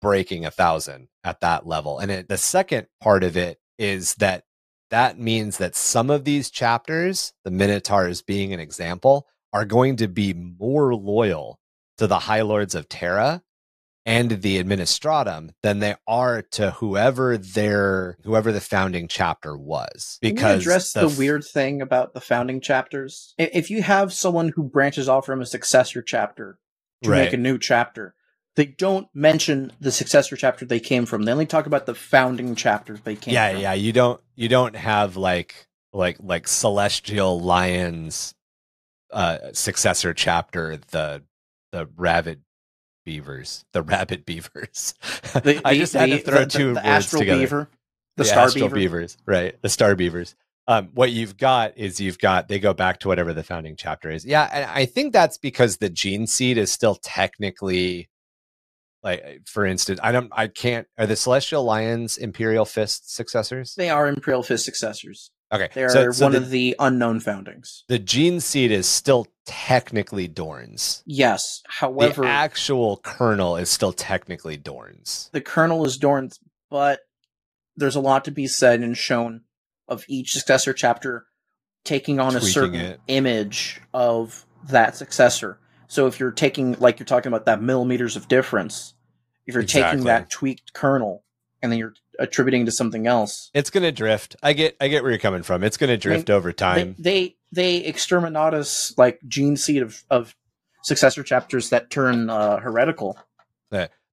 breaking 0.02 0.44
a 0.44 0.50
thousand 0.50 1.08
at 1.24 1.40
that 1.40 1.66
level 1.66 1.98
and 1.98 2.10
it, 2.10 2.28
the 2.28 2.36
second 2.36 2.86
part 3.00 3.24
of 3.24 3.38
it 3.38 3.58
is 3.78 4.14
that 4.16 4.44
that 4.90 5.18
means 5.18 5.56
that 5.58 5.74
some 5.74 6.10
of 6.10 6.24
these 6.24 6.50
chapters 6.50 7.32
the 7.44 7.50
minotaurs 7.50 8.20
being 8.20 8.52
an 8.52 8.60
example 8.60 9.26
are 9.54 9.64
going 9.64 9.96
to 9.96 10.08
be 10.08 10.34
more 10.34 10.94
loyal 10.94 11.58
to 11.96 12.06
the 12.06 12.18
high 12.18 12.42
lords 12.42 12.74
of 12.74 12.86
terra 12.86 13.42
and 14.08 14.30
the 14.42 14.62
administratum 14.62 15.50
than 15.62 15.80
they 15.80 15.94
are 16.06 16.42
to 16.42 16.70
whoever 16.72 17.36
their 17.36 18.16
whoever 18.24 18.50
the 18.52 18.60
founding 18.60 19.06
chapter 19.06 19.56
was 19.56 20.18
Can 20.22 20.30
you 20.30 20.34
because 20.34 20.60
address 20.62 20.92
the, 20.92 21.06
f- 21.06 21.18
weird 21.18 21.44
thing 21.44 21.82
about 21.82 22.14
the 22.14 22.20
founding 22.20 22.60
chapters. 22.60 23.34
If 23.38 23.70
you 23.70 23.82
have 23.82 24.12
someone 24.12 24.52
who 24.56 24.62
branches 24.64 25.08
off 25.08 25.26
from 25.26 25.40
a 25.42 25.46
successor 25.46 26.02
chapter 26.02 26.58
to 27.02 27.10
Right. 27.10 27.24
make 27.24 27.32
a 27.34 27.36
new 27.36 27.58
chapter, 27.58 28.14
they 28.56 28.64
don't 28.66 29.06
mention 29.14 29.72
the 29.80 29.92
successor 29.92 30.34
chapter 30.36 30.64
they 30.64 30.80
came 30.80 31.06
from. 31.06 31.22
They 31.24 31.30
only 31.32 31.46
talk 31.46 31.66
about 31.66 31.86
the 31.86 31.94
founding 31.94 32.54
chapters 32.56 33.00
they 33.02 33.14
came 33.14 33.34
yeah 33.34 33.52
from. 33.52 33.60
yeah 33.60 33.72
you 33.74 33.92
don't 33.92 34.20
you 34.34 34.48
don't 34.48 34.74
have 34.74 35.16
like 35.16 35.66
like 35.92 36.16
like 36.20 36.48
celestial 36.48 37.38
lions 37.40 38.34
uh 39.12 39.38
successor 39.52 40.12
chapter 40.14 40.78
the 40.90 41.22
the 41.72 41.88
rabid 41.96 42.40
beavers 43.08 43.64
the 43.72 43.80
rabbit 43.80 44.26
beavers. 44.26 44.92
The- 45.32 45.62
i 45.64 45.72
the- 45.72 45.78
just 45.80 45.94
had 45.94 46.10
to 46.10 46.18
throw 46.18 46.40
the- 46.40 46.46
two 46.46 46.68
the, 46.68 46.74
words 46.74 46.86
astral 46.86 47.20
together. 47.20 47.40
beaver, 47.40 47.70
the, 48.18 48.24
star 48.26 48.44
astral 48.44 48.66
beaver. 48.66 48.76
beavers 48.76 49.16
right 49.24 49.54
the 49.62 49.70
star 49.70 49.94
beavers. 49.96 50.34
Um, 50.66 50.90
what 50.92 51.10
you've 51.10 51.38
got 51.38 51.78
is 51.78 51.98
you've 51.98 52.18
got 52.18 52.48
they 52.48 52.58
go 52.58 52.74
back 52.74 53.00
to 53.00 53.08
whatever 53.08 53.32
the 53.32 53.42
founding 53.42 53.76
chapter 53.76 54.10
is. 54.10 54.26
Yeah 54.26 54.46
and 54.52 54.70
i 54.70 54.84
think 54.84 55.14
that's 55.14 55.38
because 55.38 55.78
the 55.78 55.88
gene 55.88 56.26
seed 56.26 56.58
is 56.58 56.70
still 56.70 56.96
technically 56.96 58.10
like 59.02 59.22
for 59.46 59.64
instance 59.64 59.98
i 60.02 60.12
don't 60.12 60.30
i 60.32 60.46
can't 60.48 60.86
are 60.98 61.06
the 61.06 61.16
celestial 61.16 61.64
lions 61.64 62.18
imperial 62.18 62.66
fist 62.66 63.14
successors? 63.14 63.74
They 63.76 63.88
are 63.88 64.06
Imperial 64.08 64.42
Fist 64.42 64.64
successors. 64.66 65.30
Okay 65.52 65.68
They 65.74 65.84
are 65.84 65.88
so, 65.90 66.10
so 66.12 66.24
one 66.24 66.32
the, 66.32 66.38
of 66.38 66.50
the 66.50 66.76
unknown 66.78 67.20
foundings. 67.20 67.84
the 67.88 67.98
gene 67.98 68.40
seed 68.40 68.70
is 68.70 68.86
still 68.86 69.26
technically 69.46 70.28
dorn's 70.28 71.02
Yes. 71.06 71.62
However, 71.66 72.22
the 72.22 72.28
actual 72.28 72.98
kernel 72.98 73.56
is 73.56 73.70
still 73.70 73.92
technically 73.92 74.56
dorn's 74.56 75.30
the 75.32 75.40
kernel 75.40 75.84
is 75.86 75.96
Dorn's, 75.96 76.38
but 76.70 77.00
there's 77.76 77.96
a 77.96 78.00
lot 78.00 78.24
to 78.26 78.30
be 78.30 78.46
said 78.46 78.80
and 78.80 78.96
shown 78.96 79.42
of 79.88 80.04
each 80.08 80.32
successor 80.32 80.72
chapter 80.72 81.26
taking 81.84 82.20
on 82.20 82.36
a 82.36 82.40
certain 82.40 82.74
it. 82.74 83.00
image 83.08 83.80
of 83.94 84.44
that 84.68 84.96
successor. 84.96 85.58
So 85.86 86.06
if 86.06 86.20
you're 86.20 86.32
taking, 86.32 86.72
like 86.80 86.98
you're 86.98 87.06
talking 87.06 87.30
about 87.32 87.46
that 87.46 87.62
millimeters 87.62 88.16
of 88.16 88.28
difference, 88.28 88.92
if 89.46 89.54
you're 89.54 89.62
Exactly. 89.62 89.90
taking 89.92 90.04
that 90.06 90.28
tweaked 90.28 90.74
kernel 90.74 91.24
and 91.62 91.72
then 91.72 91.78
you're 91.78 91.94
attributing 92.18 92.66
to 92.66 92.72
something 92.72 93.06
else, 93.06 93.50
it's 93.54 93.70
gonna 93.70 93.92
drift 93.92 94.36
i 94.42 94.52
get 94.52 94.76
i 94.80 94.88
get 94.88 95.02
where 95.02 95.12
you're 95.12 95.18
coming 95.18 95.42
from 95.42 95.62
it's 95.62 95.76
gonna 95.76 95.96
drift 95.96 96.30
over 96.30 96.52
time 96.52 96.94
they 96.98 97.36
they 97.52 97.82
exterminatus 97.82 98.96
like 98.98 99.20
gene 99.26 99.56
seed 99.56 99.82
of, 99.82 100.02
of 100.10 100.34
successor 100.82 101.22
chapters 101.22 101.70
that 101.70 101.90
turn 101.90 102.30
uh, 102.30 102.58
heretical. 102.58 103.18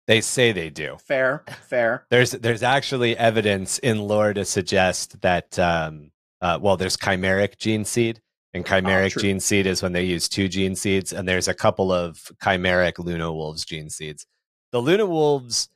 they 0.07 0.21
say 0.21 0.51
they 0.51 0.69
do 0.69 0.97
Fair, 1.05 1.43
fair. 1.67 2.05
There's 2.09 2.31
there's 2.31 2.63
actually 2.63 3.17
evidence 3.17 3.79
in 3.79 4.01
lore 4.01 4.33
to 4.33 4.45
suggest 4.45 5.21
that 5.21 5.57
um 5.57 6.11
uh 6.41 6.59
well 6.61 6.77
there's 6.77 6.97
chimeric 6.97 7.57
gene 7.57 7.85
seed 7.85 8.21
and 8.53 8.65
chimeric 8.65 9.11
true. 9.11 9.21
gene 9.23 9.39
seed 9.39 9.65
is 9.65 9.81
when 9.81 9.93
they 9.93 10.03
use 10.03 10.29
two 10.29 10.47
gene 10.47 10.75
seeds 10.75 11.11
and 11.11 11.27
there's 11.27 11.47
a 11.47 11.53
couple 11.53 11.91
of 11.91 12.31
chimeric 12.41 13.03
Luna 13.03 13.33
Wolves 13.33 13.65
gene 13.65 13.89
seeds. 13.89 14.25
The 14.71 14.79
Luna 14.81 15.05
Wolves 15.05 15.69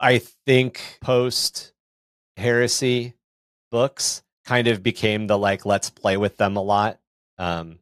I 0.00 0.18
think 0.46 0.98
post 1.00 1.72
heresy 2.36 3.14
books 3.70 4.22
kind 4.44 4.68
of 4.68 4.82
became 4.82 5.26
the 5.26 5.38
like 5.38 5.64
let's 5.66 5.90
play 5.90 6.16
with 6.16 6.36
them 6.36 6.56
a 6.56 6.62
lot. 6.62 6.98
Um 7.38 7.78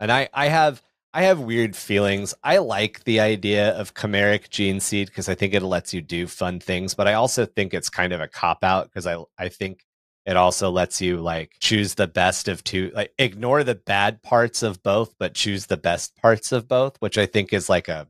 and 0.00 0.10
I 0.10 0.28
I 0.32 0.48
have 0.48 0.82
I 1.12 1.22
have 1.22 1.40
weird 1.40 1.74
feelings. 1.76 2.34
I 2.44 2.58
like 2.58 3.04
the 3.04 3.20
idea 3.20 3.70
of 3.76 3.94
chimeric 3.94 4.48
gene 4.50 4.80
seed 4.80 5.08
because 5.08 5.28
I 5.28 5.34
think 5.34 5.54
it 5.54 5.62
lets 5.62 5.92
you 5.92 6.00
do 6.00 6.26
fun 6.26 6.60
things, 6.60 6.94
but 6.94 7.08
I 7.08 7.14
also 7.14 7.46
think 7.46 7.74
it's 7.74 7.90
kind 7.90 8.12
of 8.12 8.20
a 8.20 8.28
cop 8.28 8.64
out 8.64 8.86
because 8.86 9.06
I 9.06 9.16
I 9.38 9.48
think 9.48 9.84
it 10.26 10.36
also 10.36 10.70
lets 10.70 11.00
you 11.00 11.18
like 11.18 11.52
choose 11.60 11.94
the 11.94 12.06
best 12.06 12.48
of 12.48 12.62
two, 12.64 12.92
like 12.94 13.12
ignore 13.18 13.64
the 13.64 13.74
bad 13.74 14.22
parts 14.22 14.62
of 14.62 14.82
both, 14.82 15.14
but 15.18 15.34
choose 15.34 15.66
the 15.66 15.76
best 15.76 16.14
parts 16.16 16.52
of 16.52 16.68
both, 16.68 16.96
which 17.00 17.18
I 17.18 17.26
think 17.26 17.52
is 17.52 17.68
like 17.68 17.88
a 17.88 18.06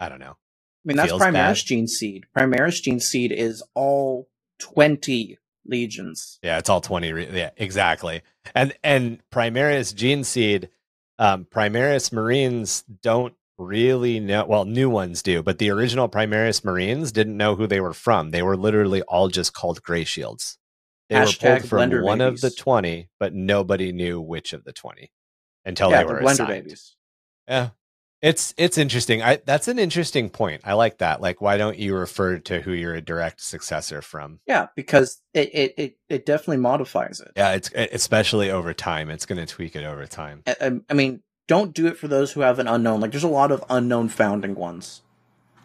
I 0.00 0.08
don't 0.08 0.20
know. 0.20 0.36
I 0.84 0.88
mean, 0.88 0.96
that's 0.96 1.12
Primaris 1.12 1.32
bad. 1.32 1.56
gene 1.56 1.86
seed. 1.88 2.26
Primaris 2.36 2.82
gene 2.82 3.00
seed 3.00 3.30
is 3.32 3.62
all 3.74 4.28
20 4.60 5.38
legions. 5.64 6.38
Yeah, 6.42 6.58
it's 6.58 6.68
all 6.68 6.80
20 6.80 7.12
re- 7.12 7.30
yeah, 7.32 7.50
exactly. 7.56 8.22
And 8.54 8.72
and 8.82 9.20
Primaris 9.30 9.94
gene 9.94 10.24
seed 10.24 10.70
um 11.18 11.44
Primaris 11.44 12.12
Marines 12.12 12.82
don't 13.02 13.34
really 13.58 14.18
know 14.18 14.44
well 14.44 14.64
new 14.64 14.90
ones 14.90 15.22
do, 15.22 15.42
but 15.42 15.58
the 15.58 15.70
original 15.70 16.08
Primaris 16.08 16.64
Marines 16.64 17.12
didn't 17.12 17.36
know 17.36 17.54
who 17.54 17.66
they 17.68 17.80
were 17.80 17.92
from. 17.94 18.30
They 18.30 18.42
were 18.42 18.56
literally 18.56 19.02
all 19.02 19.28
just 19.28 19.52
called 19.54 19.82
Gray 19.82 20.04
Shields. 20.04 20.58
They 21.08 21.16
Hashtag 21.16 21.42
were 21.42 21.56
pulled 21.58 21.68
from 21.68 21.78
blender 21.90 22.02
one 22.04 22.20
of 22.20 22.40
the 22.40 22.50
20, 22.50 23.08
but 23.20 23.34
nobody 23.34 23.92
knew 23.92 24.20
which 24.20 24.52
of 24.52 24.64
the 24.64 24.72
20 24.72 25.12
until 25.64 25.90
yeah, 25.90 25.98
they 26.02 26.08
the 26.08 26.12
were 26.14 26.20
blender 26.20 26.30
assigned. 26.32 26.48
babies. 26.48 26.96
Yeah. 27.46 27.70
It's 28.22 28.54
it's 28.56 28.78
interesting. 28.78 29.20
I 29.20 29.40
that's 29.44 29.66
an 29.66 29.80
interesting 29.80 30.30
point. 30.30 30.62
I 30.64 30.74
like 30.74 30.98
that. 30.98 31.20
Like 31.20 31.40
why 31.40 31.56
don't 31.56 31.76
you 31.76 31.96
refer 31.96 32.38
to 32.38 32.60
who 32.60 32.72
you're 32.72 32.94
a 32.94 33.00
direct 33.00 33.40
successor 33.40 34.00
from? 34.00 34.38
Yeah, 34.46 34.68
because 34.76 35.20
it, 35.34 35.50
it, 35.52 35.74
it, 35.76 35.96
it 36.08 36.26
definitely 36.26 36.58
modifies 36.58 37.20
it. 37.20 37.32
Yeah, 37.36 37.52
it's 37.54 37.70
especially 37.74 38.48
over 38.50 38.72
time. 38.72 39.10
It's 39.10 39.26
going 39.26 39.44
to 39.44 39.46
tweak 39.52 39.74
it 39.74 39.84
over 39.84 40.06
time. 40.06 40.44
I, 40.46 40.56
I- 40.60 40.66
um, 40.66 40.84
I 40.88 40.94
mean, 40.94 41.22
don't 41.48 41.74
do 41.74 41.88
it 41.88 41.98
for 41.98 42.06
those 42.06 42.30
who 42.32 42.42
have 42.42 42.60
an 42.60 42.68
unknown. 42.68 43.00
Like, 43.00 43.10
there's 43.10 43.24
a 43.24 43.28
lot 43.28 43.50
of 43.50 43.64
unknown 43.68 44.08
founding 44.08 44.54
ones. 44.54 45.02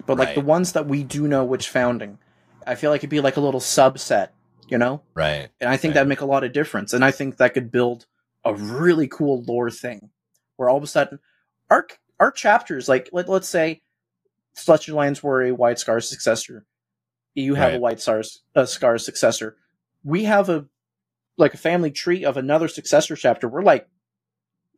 But, 0.08 0.18
like, 0.18 0.30
Right. 0.30 0.36
the 0.36 0.42
ones 0.42 0.72
that 0.74 0.88
we 0.88 1.04
do 1.04 1.28
know 1.28 1.46
which 1.46 1.70
founding, 1.70 2.18
I 2.66 2.74
feel 2.74 2.90
like 2.90 3.02
it'd 3.02 3.10
be 3.12 3.22
like 3.22 3.38
a 3.38 3.42
little 3.42 3.60
subset, 3.60 4.30
you 4.68 4.80
know? 4.80 5.04
Right. 5.14 5.50
And 5.62 5.70
I 5.70 5.78
think 5.78 5.92
Right. 5.92 5.96
that'd 5.96 6.10
make 6.10 6.22
a 6.22 6.26
lot 6.26 6.44
of 6.44 6.52
difference. 6.52 6.92
And 6.94 7.06
I 7.06 7.12
think 7.12 7.38
that 7.38 7.54
could 7.54 7.72
build 7.72 8.08
a 8.44 8.56
really 8.56 9.08
cool 9.08 9.44
lore 9.44 9.70
thing 9.70 10.10
where 10.56 10.68
all 10.70 10.78
of 10.78 10.84
a 10.84 10.88
sudden 10.88 11.20
our 11.70 11.86
our 12.20 12.32
chapters, 12.32 12.90
like 12.90 13.10
let, 13.12 13.30
let's 13.30 13.50
say 13.50 13.82
Celestial 14.56 14.98
Lions 14.98 15.22
were 15.22 15.44
a 15.44 15.52
White 15.52 15.80
Scar 15.80 16.00
successor. 16.02 16.66
You 17.36 17.54
have 17.54 17.76
a 17.76 17.80
White 17.80 18.00
Stars 18.00 18.42
a 18.56 18.66
Scar 18.66 18.98
successor. 18.98 19.58
we 20.04 20.24
have 20.24 20.50
a 20.50 20.66
like 21.38 21.54
a 21.54 21.58
family 21.58 21.92
tree 21.92 22.26
of 22.26 22.36
another 22.38 22.68
successor 22.68 23.16
chapter. 23.16 23.48
We're 23.48 23.62
like, 23.62 23.88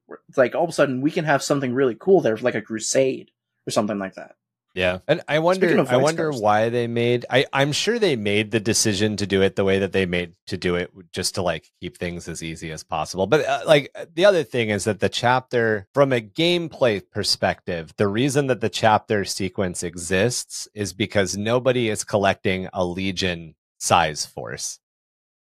we're, 0.07 0.17
like 0.35 0.55
all 0.55 0.65
of 0.65 0.69
a 0.69 0.73
sudden 0.73 1.01
we 1.01 1.11
can 1.11 1.23
have 1.23 1.41
something 1.41 1.73
really 1.73 1.95
cool 1.95 2.19
there, 2.19 2.35
like 2.37 2.55
a 2.55 2.61
crusade 2.61 3.31
or 3.65 3.71
something 3.71 3.97
like 3.97 4.15
that. 4.15 4.35
Yeah, 4.75 4.99
and 5.07 5.21
I 5.27 5.39
wonder, 5.39 5.83
I 5.89 5.97
wonder 5.97 6.31
why 6.31 6.69
they 6.69 6.85
made. 6.85 7.25
I 7.29 7.45
I'm 7.51 7.71
sure 7.71 7.97
they 7.97 8.15
made 8.15 8.51
the 8.51 8.59
decision 8.59 9.17
to 9.17 9.25
do 9.25 9.41
it 9.41 9.55
the 9.55 9.65
way 9.65 9.79
that 9.79 9.93
they 9.93 10.05
made 10.05 10.35
to 10.47 10.57
do 10.57 10.75
it, 10.75 10.91
just 11.11 11.35
to 11.35 11.41
like 11.41 11.71
keep 11.81 11.97
things 11.97 12.27
as 12.27 12.43
easy 12.43 12.71
as 12.71 12.83
possible. 12.83 13.25
But 13.25 13.45
uh, 13.45 13.61
like 13.65 13.93
the 14.13 14.25
other 14.25 14.43
thing 14.43 14.69
is 14.69 14.83
that 14.83 14.99
the 14.99 15.09
chapter, 15.09 15.87
from 15.93 16.13
a 16.13 16.21
gameplay 16.21 17.01
perspective, 17.11 17.93
the 17.97 18.07
reason 18.07 18.45
that 18.47 18.61
the 18.61 18.69
chapter 18.69 19.25
sequence 19.25 19.81
exists 19.81 20.67
is 20.75 20.93
because 20.93 21.35
nobody 21.35 21.89
is 21.89 22.03
collecting 22.03 22.69
a 22.71 22.85
legion 22.85 23.55
size 23.79 24.25
force. 24.27 24.79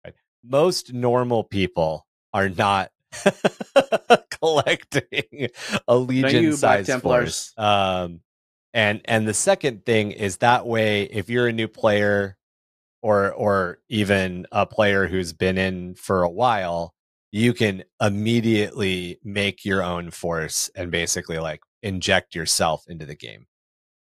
Right? 0.04 0.14
Most 0.44 0.92
normal 0.92 1.42
people 1.42 2.06
are 2.32 2.48
not 2.48 2.92
collecting 4.40 5.48
a 5.88 5.96
legion 5.96 6.52
size 6.52 6.88
force. 7.00 7.52
Um, 7.56 8.20
and 8.74 9.00
and 9.04 9.26
the 9.26 9.34
second 9.34 9.84
thing 9.84 10.12
is 10.12 10.38
that 10.38 10.66
way 10.66 11.04
if 11.04 11.28
you're 11.28 11.48
a 11.48 11.52
new 11.52 11.68
player 11.68 12.36
or 13.02 13.32
or 13.32 13.78
even 13.88 14.46
a 14.52 14.66
player 14.66 15.06
who's 15.06 15.32
been 15.32 15.58
in 15.58 15.94
for 15.94 16.22
a 16.22 16.30
while 16.30 16.94
you 17.32 17.52
can 17.52 17.84
immediately 18.00 19.18
make 19.22 19.64
your 19.64 19.82
own 19.82 20.10
force 20.10 20.70
and 20.74 20.90
basically 20.90 21.38
like 21.38 21.60
inject 21.82 22.34
yourself 22.34 22.84
into 22.88 23.06
the 23.06 23.14
game. 23.14 23.46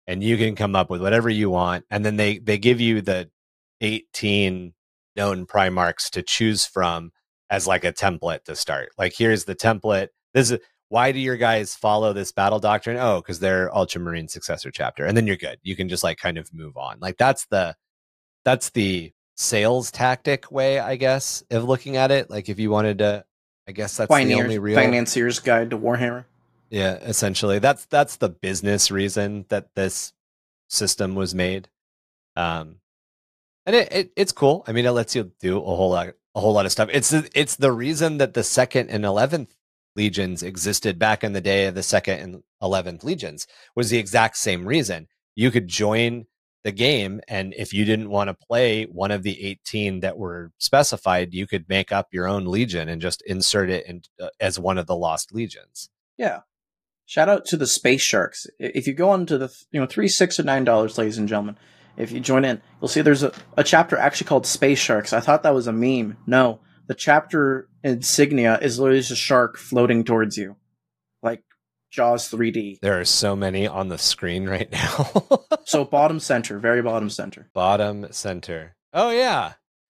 And 0.06 0.24
you 0.24 0.38
can 0.38 0.56
come 0.56 0.74
up 0.74 0.88
with 0.88 1.02
whatever 1.02 1.28
you 1.28 1.50
want 1.50 1.84
and 1.90 2.04
then 2.04 2.16
they 2.16 2.38
they 2.38 2.58
give 2.58 2.80
you 2.80 3.02
the 3.02 3.30
18 3.80 4.72
known 5.16 5.46
primarchs 5.46 6.08
to 6.10 6.22
choose 6.22 6.64
from 6.64 7.12
as 7.50 7.66
like 7.66 7.84
a 7.84 7.92
template 7.92 8.44
to 8.44 8.56
start. 8.56 8.90
Like 8.96 9.14
here's 9.16 9.44
the 9.44 9.54
template. 9.54 10.08
This 10.32 10.50
is 10.50 10.60
why 10.88 11.12
do 11.12 11.18
your 11.18 11.36
guys 11.36 11.74
follow 11.74 12.12
this 12.12 12.32
battle 12.32 12.58
doctrine? 12.58 12.96
Oh, 12.96 13.20
because 13.20 13.40
they're 13.40 13.74
Ultramarine 13.74 14.28
successor 14.28 14.70
chapter. 14.70 15.04
And 15.04 15.16
then 15.16 15.26
you're 15.26 15.36
good. 15.36 15.58
You 15.62 15.76
can 15.76 15.88
just 15.88 16.02
like 16.02 16.18
kind 16.18 16.38
of 16.38 16.52
move 16.52 16.76
on. 16.76 16.98
Like 17.00 17.16
that's 17.18 17.46
the 17.46 17.76
that's 18.44 18.70
the 18.70 19.12
sales 19.36 19.90
tactic 19.90 20.50
way, 20.50 20.78
I 20.78 20.96
guess, 20.96 21.42
of 21.50 21.64
looking 21.64 21.96
at 21.96 22.10
it. 22.10 22.30
Like 22.30 22.48
if 22.48 22.58
you 22.58 22.70
wanted 22.70 22.98
to 22.98 23.24
I 23.68 23.72
guess 23.72 23.96
that's 23.98 24.08
the 24.08 24.34
only 24.34 24.58
real 24.58 24.76
financier's 24.76 25.40
guide 25.40 25.70
to 25.70 25.78
Warhammer. 25.78 26.24
Yeah, 26.70 26.94
essentially. 26.94 27.58
That's 27.58 27.84
that's 27.86 28.16
the 28.16 28.30
business 28.30 28.90
reason 28.90 29.44
that 29.48 29.74
this 29.74 30.14
system 30.68 31.14
was 31.14 31.34
made. 31.34 31.68
Um 32.34 32.76
and 33.66 33.76
it, 33.76 33.92
it 33.92 34.12
it's 34.16 34.32
cool. 34.32 34.64
I 34.66 34.72
mean, 34.72 34.86
it 34.86 34.92
lets 34.92 35.14
you 35.14 35.32
do 35.40 35.58
a 35.58 35.60
whole 35.60 35.90
lot 35.90 36.14
a 36.34 36.40
whole 36.40 36.54
lot 36.54 36.64
of 36.64 36.72
stuff. 36.72 36.88
It's 36.90 37.12
it's 37.12 37.56
the 37.56 37.72
reason 37.72 38.16
that 38.18 38.32
the 38.32 38.42
second 38.42 38.88
and 38.88 39.04
eleventh 39.04 39.54
legions 39.98 40.44
existed 40.44 40.96
back 40.96 41.24
in 41.24 41.32
the 41.32 41.40
day 41.40 41.66
of 41.66 41.74
the 41.74 41.82
second 41.82 42.20
and 42.20 42.42
11th 42.62 43.02
legions 43.02 43.48
was 43.74 43.90
the 43.90 43.98
exact 43.98 44.36
same 44.36 44.64
reason. 44.64 45.08
You 45.34 45.50
could 45.50 45.66
join 45.66 46.26
the 46.62 46.70
game 46.70 47.20
and 47.26 47.52
if 47.58 47.72
you 47.72 47.84
didn't 47.84 48.08
want 48.08 48.28
to 48.28 48.46
play 48.46 48.84
one 48.84 49.10
of 49.10 49.24
the 49.24 49.44
18 49.44 50.00
that 50.00 50.16
were 50.16 50.52
specified 50.58 51.34
you 51.34 51.46
could 51.46 51.68
make 51.68 51.90
up 51.90 52.08
your 52.12 52.28
own 52.28 52.46
legion 52.46 52.88
and 52.88 53.00
just 53.00 53.22
insert 53.22 53.70
it 53.70 53.86
in, 53.86 54.02
uh, 54.20 54.28
as 54.40 54.58
one 54.58 54.78
of 54.78 54.86
the 54.86 54.96
lost 54.96 55.34
legions. 55.34 55.90
Yeah. 56.16 56.40
Shout 57.04 57.28
out 57.28 57.44
to 57.46 57.56
the 57.56 57.66
space 57.66 58.02
sharks. 58.02 58.46
If 58.58 58.86
you 58.86 58.94
go 58.94 59.10
on 59.10 59.26
to 59.26 59.36
the 59.36 59.52
you 59.72 59.80
know 59.80 59.86
three 59.86 60.08
six 60.08 60.38
or 60.38 60.44
nine 60.44 60.64
dollars 60.64 60.96
ladies 60.96 61.18
and 61.18 61.28
gentlemen 61.28 61.56
if 61.96 62.12
you 62.12 62.20
join 62.20 62.44
in 62.44 62.60
you'll 62.80 62.88
see 62.88 63.00
there's 63.00 63.24
a, 63.24 63.32
a 63.56 63.64
chapter 63.64 63.96
actually 63.96 64.28
called 64.28 64.46
space 64.46 64.78
sharks. 64.78 65.12
I 65.12 65.18
thought 65.18 65.42
that 65.42 65.54
was 65.54 65.66
a 65.66 65.72
meme. 65.72 66.18
No 66.24 66.60
the 66.88 66.94
chapter 66.94 67.68
insignia 67.84 68.58
is 68.60 68.78
literally 68.80 69.00
just 69.00 69.12
a 69.12 69.16
shark 69.16 69.56
floating 69.56 70.04
towards 70.04 70.36
you, 70.36 70.56
like 71.22 71.44
Jaws 71.90 72.30
3D. 72.30 72.80
There 72.80 72.98
are 72.98 73.04
so 73.04 73.36
many 73.36 73.66
on 73.66 73.88
the 73.88 73.98
screen 73.98 74.48
right 74.48 74.70
now. 74.72 75.10
so 75.64 75.84
bottom 75.84 76.18
center, 76.18 76.58
very 76.58 76.82
bottom 76.82 77.10
center. 77.10 77.48
Bottom 77.54 78.10
center. 78.10 78.74
Oh 78.92 79.10
yeah. 79.10 79.52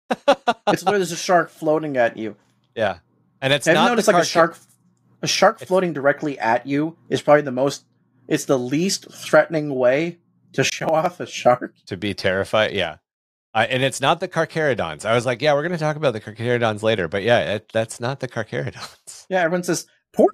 it's 0.68 0.84
literally 0.84 1.00
just 1.00 1.14
a 1.14 1.16
shark 1.16 1.50
floating 1.50 1.96
at 1.96 2.18
you. 2.18 2.36
Yeah, 2.76 3.00
and 3.42 3.54
it's 3.54 3.66
Have 3.66 3.76
not 3.76 3.90
noticed 3.90 4.08
like 4.08 4.22
a 4.22 4.26
shark. 4.26 4.58
A 5.24 5.28
shark 5.28 5.60
floating 5.60 5.94
directly 5.94 6.38
at 6.40 6.66
you 6.66 6.98
is 7.10 7.22
probably 7.22 7.44
the 7.44 7.52
most. 7.52 7.86
It's 8.28 8.46
the 8.46 8.60
least 8.60 9.12
threatening 9.12 9.74
way 9.76 10.18
to 10.54 10.64
show 10.64 10.88
off 10.88 11.20
a 11.20 11.26
shark. 11.26 11.76
To 11.86 11.96
be 11.96 12.14
terrified, 12.14 12.72
yeah. 12.74 12.98
Uh, 13.54 13.68
and 13.70 13.84
it's 13.84 14.00
not 14.00 14.20
the 14.20 14.28
Carcharodons. 14.28 15.04
I 15.04 15.14
was 15.14 15.26
like, 15.26 15.42
yeah, 15.42 15.54
we're 15.54 15.64
going 15.64 15.74
to 15.74 15.78
talk 15.78 15.98
about 15.98 16.14
the 16.14 16.22
Carcharodons 16.22 16.84
later, 16.84 17.08
but 17.08 17.24
yeah, 17.24 17.56
it, 17.56 17.72
that's 17.74 18.00
not 18.00 18.20
the 18.20 18.28
Carcharodons. 18.28 19.26
Yeah, 19.30 19.42
everyone 19.44 19.64
says, 19.64 19.88
poor. 20.14 20.30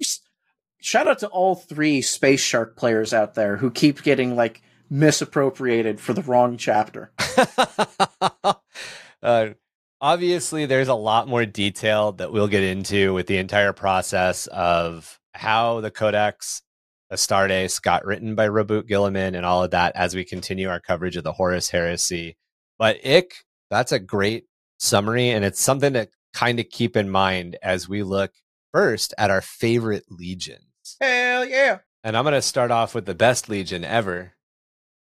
Shout 0.80 1.08
out 1.08 1.20
to 1.20 1.28
all 1.28 1.54
three 1.54 2.02
Space 2.02 2.40
Shark 2.40 2.76
players 2.76 3.12
out 3.12 3.34
there 3.34 3.56
who 3.56 3.70
keep 3.70 4.02
getting 4.02 4.36
like 4.36 4.62
misappropriated 4.90 6.00
for 6.00 6.12
the 6.12 6.22
wrong 6.22 6.56
chapter. 6.56 7.12
uh, 9.22 9.48
obviously, 10.00 10.66
there's 10.66 10.88
a 10.88 10.94
lot 10.94 11.28
more 11.28 11.46
detail 11.46 12.12
that 12.12 12.32
we'll 12.32 12.48
get 12.48 12.62
into 12.62 13.14
with 13.14 13.26
the 13.26 13.38
entire 13.38 13.72
process 13.72 14.46
of 14.48 15.18
how 15.34 15.80
the 15.80 15.90
Codex 15.90 16.62
Astartes 17.12 17.80
got 17.80 18.04
written 18.04 18.34
by 18.34 18.48
Roboute 18.48 18.88
Guilliman 18.88 19.36
and 19.36 19.46
all 19.46 19.64
of 19.64 19.70
that 19.70 19.94
as 19.96 20.14
we 20.14 20.24
continue 20.24 20.68
our 20.68 20.80
coverage 20.80 21.16
of 21.16 21.24
the 21.24 21.32
Horus 21.32 21.70
Heresy 21.70 22.36
but 22.78 23.04
Ick, 23.04 23.34
that's 23.70 23.92
a 23.92 23.98
great 23.98 24.46
summary, 24.78 25.30
and 25.30 25.44
it's 25.44 25.60
something 25.60 25.92
to 25.94 26.08
kind 26.32 26.60
of 26.60 26.70
keep 26.70 26.96
in 26.96 27.10
mind 27.10 27.56
as 27.62 27.88
we 27.88 28.02
look 28.02 28.32
first 28.72 29.14
at 29.18 29.30
our 29.30 29.40
favorite 29.40 30.04
legions. 30.10 30.96
Hell 31.00 31.44
yeah! 31.44 31.78
And 32.04 32.16
I'm 32.16 32.24
going 32.24 32.34
to 32.34 32.42
start 32.42 32.70
off 32.70 32.94
with 32.94 33.06
the 33.06 33.14
best 33.14 33.48
legion 33.48 33.84
ever, 33.84 34.34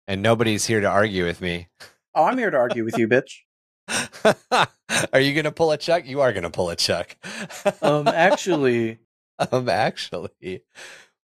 and 0.08 0.22
nobody's 0.22 0.66
here 0.66 0.82
to 0.82 0.88
argue 0.88 1.26
with 1.26 1.42
me. 1.42 1.68
Oh, 2.16 2.26
I'm 2.26 2.38
here 2.38 2.50
to 2.50 2.58
argue 2.58 2.84
with 2.84 2.98
you, 2.98 3.08
bitch. 3.08 3.42
are 5.14 5.20
you 5.20 5.34
going 5.34 5.46
to 5.46 5.52
pull 5.52 5.72
a 5.72 5.78
chuck? 5.78 6.06
You 6.06 6.22
are 6.22 6.34
going 6.34 6.44
to 6.44 6.50
pull 6.50 6.70
a 6.70 6.76
chuck. 6.76 7.16
um, 7.82 8.08
actually, 8.08 9.00
um, 9.52 9.70
actually, 9.70 10.64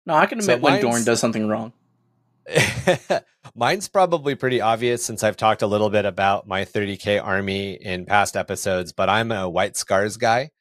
no, 0.06 0.14
I 0.14 0.26
can 0.28 0.40
admit 0.40 0.58
so 0.58 0.62
when 0.62 0.82
Dorn 0.82 1.04
does 1.04 1.20
something 1.20 1.48
wrong. 1.48 1.74
Mine's 3.56 3.88
probably 3.88 4.36
pretty 4.36 4.62
obvious 4.62 5.04
since 5.04 5.24
I've 5.24 5.38
talked 5.38 5.62
a 5.62 5.68
little 5.68 5.90
bit 5.90 6.06
about 6.06 6.48
my 6.48 6.66
30K 6.66 7.24
army 7.24 7.74
in 7.74 8.06
past 8.06 8.36
episodes, 8.36 8.92
but 8.92 9.10
I'm 9.10 9.32
a 9.32 9.50
White 9.50 9.78
Scars 9.78 10.18
guy. 10.18 10.52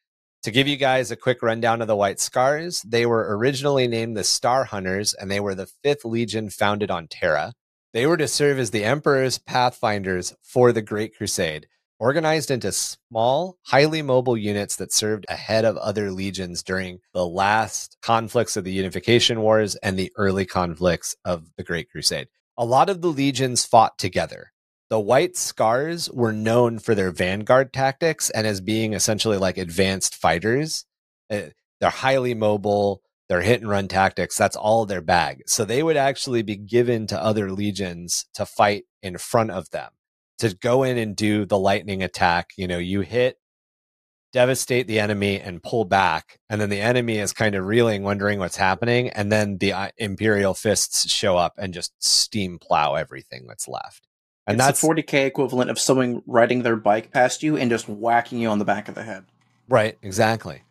To 0.45 0.51
give 0.51 0.69
you 0.69 0.77
guys 0.77 1.11
a 1.11 1.17
quick 1.17 1.43
rundown 1.43 1.81
of 1.81 1.89
the 1.89 1.97
White 1.97 2.21
Scars, 2.21 2.83
they 2.83 3.07
were 3.07 3.37
originally 3.37 3.89
named 3.89 4.17
the 4.17 4.25
Star 4.25 4.65
Hunters 4.65 5.15
and 5.15 5.31
they 5.31 5.41
were 5.41 5.55
the 5.55 5.71
fifth 5.83 6.05
legion 6.05 6.51
founded 6.51 6.91
on 6.91 7.09
Terra. 7.09 7.55
They 7.95 8.07
were 8.07 8.17
to 8.17 8.29
serve 8.29 8.59
as 8.59 8.71
the 8.71 8.85
Emperor's 8.85 9.39
pathfinders 9.39 10.35
for 10.43 10.73
the 10.73 10.83
Great 10.83 11.17
Crusade 11.17 11.67
organized 11.99 12.51
into 12.51 12.73
small, 12.73 13.57
highly 13.63 14.03
mobile 14.03 14.37
units 14.37 14.77
that 14.77 14.93
served 14.93 15.27
ahead 15.29 15.65
of 15.65 15.77
other 15.77 16.11
legions 16.11 16.63
during 16.63 17.01
the 17.13 17.27
last 17.27 17.97
conflicts 18.03 18.57
of 18.57 18.65
the 18.65 18.73
Unification 18.73 19.41
Wars 19.41 19.77
and 19.77 19.99
the 19.99 20.13
early 20.17 20.45
conflicts 20.45 21.17
of 21.25 21.51
the 21.57 21.65
Great 21.65 21.91
Crusade. 21.91 22.29
A 22.57 22.65
lot 22.65 22.89
of 22.91 23.01
the 23.01 23.09
legions 23.09 23.65
fought 23.65 23.99
together. 23.99 24.53
The 24.91 25.01
White 25.01 25.37
Scars 25.37 26.11
were 26.11 26.33
known 26.33 26.79
for 26.79 26.95
their 26.95 27.11
vanguard 27.11 27.73
tactics 27.73 28.31
and 28.31 28.47
as 28.47 28.61
being 28.61 28.93
essentially 28.93 29.39
like 29.39 29.59
advanced 29.59 30.15
fighters. 30.15 30.85
Eh, 31.31 31.51
they're 31.81 31.91
highly 31.91 32.35
mobile, 32.35 33.03
their 33.29 33.41
hit 33.41 33.61
and 33.61 33.71
run 33.71 33.89
tactics, 33.89 34.37
that's 34.37 34.57
all 34.57 34.85
their 34.85 35.01
bag. 35.01 35.43
So 35.47 35.65
they 35.65 35.83
would 35.83 35.97
actually 35.97 36.43
be 36.43 36.57
given 36.57 37.07
to 37.09 37.21
other 37.21 37.51
legions 37.51 38.27
to 38.35 38.45
fight 38.45 38.85
in 39.03 39.19
front 39.19 39.51
of 39.51 39.71
them 39.71 39.91
to 40.39 40.55
go 40.55 40.83
in 40.83 40.99
and 40.99 41.17
do 41.17 41.45
the 41.47 41.59
lightning 41.59 42.03
attack. 42.03 42.51
You 42.57 42.69
know, 42.69 42.79
you 42.79 43.01
hit, 43.01 43.39
devastate 44.33 44.87
the 44.87 45.01
enemy, 45.01 45.41
and 45.41 45.63
pull 45.63 45.85
back, 45.85 46.39
and 46.49 46.61
then 46.61 46.71
the 46.71 46.81
enemy 46.81 47.19
is 47.19 47.33
kind 47.33 47.55
of 47.55 47.67
reeling, 47.67 48.03
wondering 48.03 48.39
what's 48.39 48.57
happening, 48.57 49.11
and 49.11 49.31
then 49.31 49.59
the 49.59 49.73
uh, 49.73 49.89
Imperial 49.99 50.55
fists 50.55 51.11
show 51.11 51.37
up 51.37 51.55
and 51.59 51.75
just 51.75 51.93
steam 51.99 52.59
plow 52.59 52.95
everything 52.95 53.47
that's 53.47 53.69
left. 53.69 54.07
And 54.47 54.57
it's 54.57 54.67
that's 54.67 54.81
the 54.81 54.89
40k 54.89 55.27
equivalent 55.27 55.71
of 55.71 55.79
someone 55.79 56.23
riding 56.27 56.63
their 56.63 56.77
bike 56.77 57.11
past 57.13 57.43
you 57.43 57.57
and 57.57 57.71
just 57.71 57.89
whacking 57.89 58.41
you 58.41 58.49
on 58.49 58.59
the 58.59 58.65
back 58.65 58.89
of 58.89 58.95
the 58.95 59.03
head. 59.03 59.25
Right, 59.69 59.97
exactly. 60.03 60.63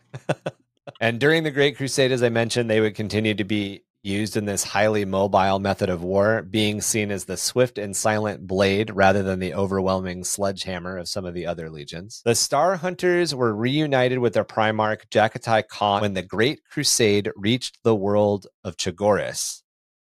and 1.02 1.20
during 1.20 1.44
the 1.44 1.52
Great 1.52 1.78
Crusade, 1.78 2.12
as 2.12 2.22
I 2.22 2.30
mentioned, 2.30 2.70
they 2.70 2.82
would 2.82 2.94
continue 2.96 3.34
to 3.34 3.44
be 3.44 3.84
used 4.04 4.36
in 4.36 4.46
this 4.46 4.66
highly 4.66 5.06
mobile 5.06 5.60
method 5.60 5.90
of 5.90 6.04
war, 6.04 6.42
being 6.42 6.82
seen 6.82 7.10
as 7.10 7.24
the 7.26 7.38
swift 7.38 7.78
and 7.78 7.96
silent 7.96 8.46
blade 8.46 8.92
rather 8.94 9.24
than 9.24 9.40
the 9.40 9.54
overwhelming 9.54 10.26
sledgehammer 10.26 10.98
of 10.98 11.08
some 11.08 11.26
of 11.26 11.34
the 11.34 11.46
other 11.46 11.70
legions. 11.70 12.22
The 12.26 12.36
Star 12.36 12.76
Hunters 12.76 13.34
were 13.34 13.56
reunited 13.56 14.20
with 14.20 14.34
their 14.34 14.44
Primarch 14.44 15.08
Jaghatai 15.10 15.68
Khan 15.70 16.02
when 16.02 16.14
the 16.14 16.22
Great 16.22 16.60
Crusade 16.70 17.32
reached 17.36 17.80
the 17.84 17.96
world 17.96 18.48
of 18.64 18.76
Chogoris. 18.76 19.62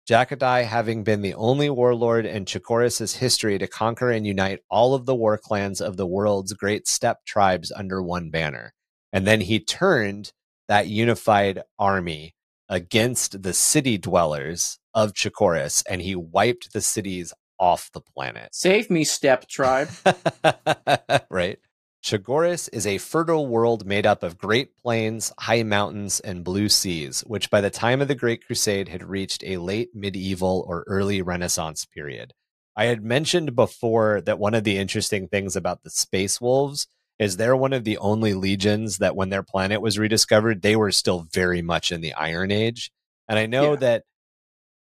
Jaghatai 0.09 0.65
having 0.65 1.05
been 1.05 1.21
the 1.21 1.35
only 1.35 1.69
warlord 1.69 2.25
in 2.25 2.47
Chogoris' 2.47 3.19
history 3.19 3.59
to 3.59 3.67
conquer 3.69 4.11
and 4.11 4.27
unite 4.27 4.61
all 4.71 4.95
of 4.95 5.05
the 5.05 5.15
war 5.15 5.37
clans 5.37 5.81
of 5.81 5.97
the 5.99 6.07
world's 6.07 6.55
great 6.55 6.89
steppe 6.89 7.25
tribes 7.27 7.71
under 7.71 8.03
one 8.03 8.31
banner. 8.31 8.73
And 9.13 9.27
then 9.27 9.43
he 9.43 9.61
turned 9.61 10.33
that 10.69 10.89
unified 10.89 11.63
army 11.79 12.35
against 12.71 13.43
the 13.43 13.53
city 13.53 13.99
dwellers 13.99 14.79
of 14.95 15.13
Chogoris 15.13 15.83
and 15.91 16.01
he 16.01 16.15
wiped 16.15 16.73
the 16.73 16.81
cities 16.81 17.35
off 17.59 17.91
the 17.93 18.01
planet. 18.01 18.55
Save 18.55 18.89
me, 18.89 19.05
step 19.05 19.47
tribe. 19.47 19.91
right. 21.31 21.59
Chogoris 22.03 22.71
is 22.73 22.87
a 22.87 22.97
fertile 22.97 23.47
world 23.47 23.85
made 23.85 24.07
up 24.07 24.23
of 24.23 24.39
great 24.39 24.75
plains, 24.79 25.33
high 25.39 25.63
mountains, 25.63 26.19
and 26.21 26.43
blue 26.43 26.71
seas, 26.71 27.21
which 27.27 27.51
by 27.51 27.61
the 27.61 27.69
time 27.69 28.01
of 28.01 28.09
the 28.09 28.15
Great 28.15 28.47
Crusade 28.47 28.89
had 28.89 29.03
reached 29.03 29.45
a 29.45 29.59
late 29.59 29.91
medieval 29.95 30.65
or 30.67 30.85
early 30.87 31.21
Renaissance 31.21 31.85
period. 31.85 32.33
I 32.75 32.87
had 32.87 33.05
mentioned 33.05 33.55
before 33.55 34.23
that 34.23 34.39
one 34.39 34.55
of 34.55 34.65
the 34.65 34.79
interesting 34.79 35.29
things 35.29 35.57
about 35.57 35.83
the 35.83 35.91
Space 35.91 36.41
Wolves 36.41 36.87
is 37.21 37.37
they're 37.37 37.55
one 37.57 37.73
of 37.75 37.85
the 37.85 37.99
only 37.99 38.35
legions 38.35 38.97
that 38.99 39.15
when 39.15 39.29
their 39.29 39.43
planet 39.45 39.81
was 39.81 39.99
rediscovered, 39.99 40.63
they 40.63 40.75
were 40.75 40.91
still 40.91 41.29
very 41.33 41.63
much 41.63 41.93
in 41.93 42.01
the 42.01 42.15
Iron 42.15 42.51
Age. 42.51 42.91
And 43.29 43.39
I 43.39 43.47
know 43.47 43.73
Yeah. 43.75 43.77
that 43.81 44.05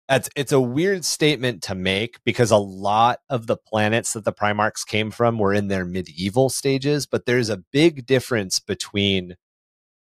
that's 0.08 0.28
it's 0.34 0.52
a 0.52 0.60
weird 0.60 1.04
statement 1.04 1.62
to 1.64 1.74
make 1.74 2.18
because 2.24 2.50
a 2.50 2.56
lot 2.56 3.18
of 3.28 3.46
the 3.46 3.56
planets 3.56 4.12
that 4.14 4.24
the 4.24 4.32
Primarchs 4.32 4.86
came 4.86 5.10
from 5.10 5.38
were 5.38 5.52
in 5.54 5.68
their 5.68 5.84
medieval 5.84 6.48
stages, 6.50 7.06
but 7.06 7.26
there's 7.26 7.48
a 7.48 7.62
big 7.72 8.06
difference 8.06 8.58
between 8.60 9.36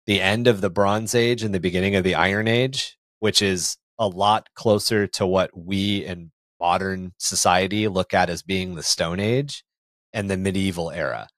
the 0.06 0.20
end 0.20 0.46
of 0.46 0.60
the 0.60 0.70
Bronze 0.70 1.14
Age 1.14 1.42
and 1.42 1.54
the 1.54 1.60
beginning 1.60 1.96
of 1.96 2.04
the 2.04 2.14
Iron 2.14 2.48
Age, 2.48 2.96
which 3.18 3.42
is 3.42 3.76
a 3.98 4.08
lot 4.08 4.48
closer 4.54 5.06
to 5.06 5.26
what 5.26 5.50
we 5.54 6.04
in 6.04 6.32
modern 6.58 7.12
society 7.18 7.86
look 7.88 8.12
at 8.14 8.30
as 8.30 8.42
being 8.42 8.74
the 8.74 8.82
Stone 8.82 9.20
Age 9.20 9.64
and 10.12 10.30
the 10.30 10.36
medieval 10.36 10.90
era. 10.90 11.28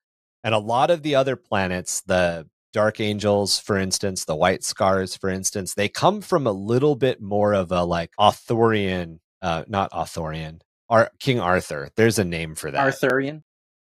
And 0.44 0.54
a 0.54 0.58
lot 0.58 0.90
of 0.90 1.02
the 1.02 1.14
other 1.14 1.36
planets, 1.36 2.00
the 2.02 2.48
Dark 2.72 3.00
Angels, 3.00 3.58
for 3.58 3.76
instance, 3.76 4.24
the 4.24 4.34
White 4.34 4.64
Scars, 4.64 5.16
for 5.16 5.28
instance, 5.28 5.74
they 5.74 5.88
come 5.88 6.20
from 6.20 6.46
a 6.46 6.52
little 6.52 6.96
bit 6.96 7.20
more 7.20 7.52
of 7.52 7.70
a 7.70 7.84
like 7.84 8.10
Arthurian, 8.18 9.20
uh, 9.42 9.64
not 9.68 9.92
Arthurian, 9.92 10.62
Ar- 10.88 11.10
King 11.20 11.38
Arthur. 11.38 11.90
There's 11.96 12.18
a 12.18 12.24
name 12.24 12.54
for 12.54 12.70
that. 12.70 12.80
Arthurian. 12.80 13.44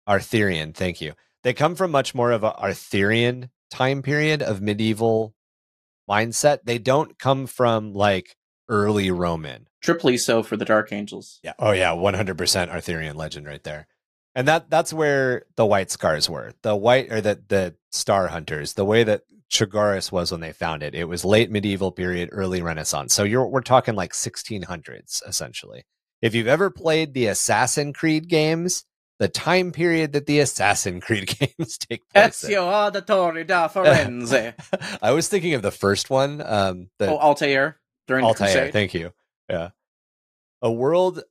Arthurian, 0.09 0.73
thank 0.73 1.01
you. 1.01 1.13
They 1.43 1.53
come 1.53 1.75
from 1.75 1.91
much 1.91 2.15
more 2.15 2.33
of 2.33 2.43
a 2.43 2.57
Arthurian 2.59 3.51
time 3.71 4.03
period 4.03 4.43
of 4.43 4.61
medieval 4.61 5.35
mindset. 6.09 6.61
They 6.65 6.79
don't 6.79 7.19
come 7.19 7.47
from 7.47 7.93
like 7.93 8.37
early 8.69 9.11
Roman. 9.11 9.69
Triply 9.83 10.19
so 10.19 10.43
for 10.43 10.57
the 10.57 10.65
Dark 10.65 10.93
Angels. 10.93 11.39
Yeah. 11.43 11.53
Oh 11.59 11.73
yeah, 11.73 11.93
100% 11.93 12.69
Arthurian 12.71 13.17
legend 13.17 13.47
right 13.47 13.63
there. 13.63 13.87
And 14.35 14.47
that 14.49 14.71
that's 14.71 14.93
where 14.93 15.45
the 15.57 15.67
white 15.67 15.91
scars 15.91 16.31
were. 16.31 16.53
The 16.63 16.77
white 16.77 17.11
or 17.11 17.21
the 17.21 17.43
the 17.49 17.75
star 17.91 18.29
hunters, 18.29 18.75
the 18.75 18.85
way 18.85 19.03
that 19.05 19.23
Chogoris 19.51 20.13
was 20.13 20.31
when 20.31 20.41
they 20.41 20.53
found 20.53 20.83
it. 20.83 20.95
It 20.95 21.05
was 21.05 21.25
late 21.25 21.51
medieval 21.51 21.91
period, 21.91 22.29
early 22.33 22.63
renaissance. 22.63 23.13
So 23.13 23.25
you're 23.25 23.47
we're 23.47 23.63
talking 23.63 23.97
like 23.97 24.13
1600s 24.13 25.23
essentially. 25.27 25.85
If 26.23 26.35
you've 26.35 26.47
ever 26.47 26.71
played 26.71 27.15
the 27.15 27.27
Assassin 27.27 27.93
Creed 27.93 28.29
games, 28.29 28.85
the 29.19 29.29
time 29.29 29.73
period 29.73 30.13
that 30.13 30.27
the 30.27 30.41
Assassin 30.41 31.01
Creed 31.01 31.37
games 31.39 31.79
take 31.79 32.09
place. 32.09 32.45
Ezio 32.45 32.63
Auditore 32.63 33.47
da 33.47 33.69
Firenze. 33.69 34.55
I 35.03 35.13
was 35.13 35.29
thinking 35.29 35.55
of 35.55 35.63
the 35.63 35.71
first 35.71 36.11
one, 36.11 36.41
um, 36.45 36.89
the 36.99 37.09
oh, 37.09 37.19
Altair 37.19 37.81
during 38.07 38.23
the 38.23 38.29
Altair, 38.29 38.47
Crusade. 38.47 38.73
thank 38.73 38.95
you. 38.95 39.13
Yeah. 39.49 39.71
A 40.63 40.71
world 40.71 41.23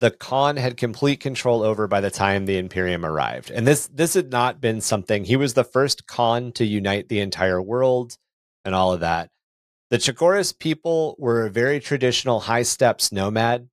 the 0.00 0.10
Khan 0.10 0.56
had 0.56 0.76
complete 0.76 1.20
control 1.20 1.62
over 1.62 1.86
by 1.86 2.00
the 2.00 2.10
time 2.10 2.44
the 2.44 2.58
Imperium 2.58 3.04
arrived. 3.04 3.50
And 3.50 3.66
this 3.66 3.86
this 3.88 4.14
had 4.14 4.30
not 4.30 4.60
been 4.60 4.80
something 4.80 5.24
he 5.24 5.36
was 5.36 5.54
the 5.54 5.64
first 5.64 6.06
Khan 6.06 6.52
to 6.52 6.64
unite 6.64 7.08
the 7.08 7.20
entire 7.20 7.62
world 7.62 8.18
and 8.64 8.74
all 8.74 8.92
of 8.92 9.00
that. 9.00 9.30
The 9.90 9.98
Chogoris 9.98 10.58
people 10.58 11.14
were 11.18 11.46
a 11.46 11.50
very 11.50 11.80
traditional 11.80 12.40
high 12.40 12.64
steppes 12.64 13.12
nomad, 13.12 13.68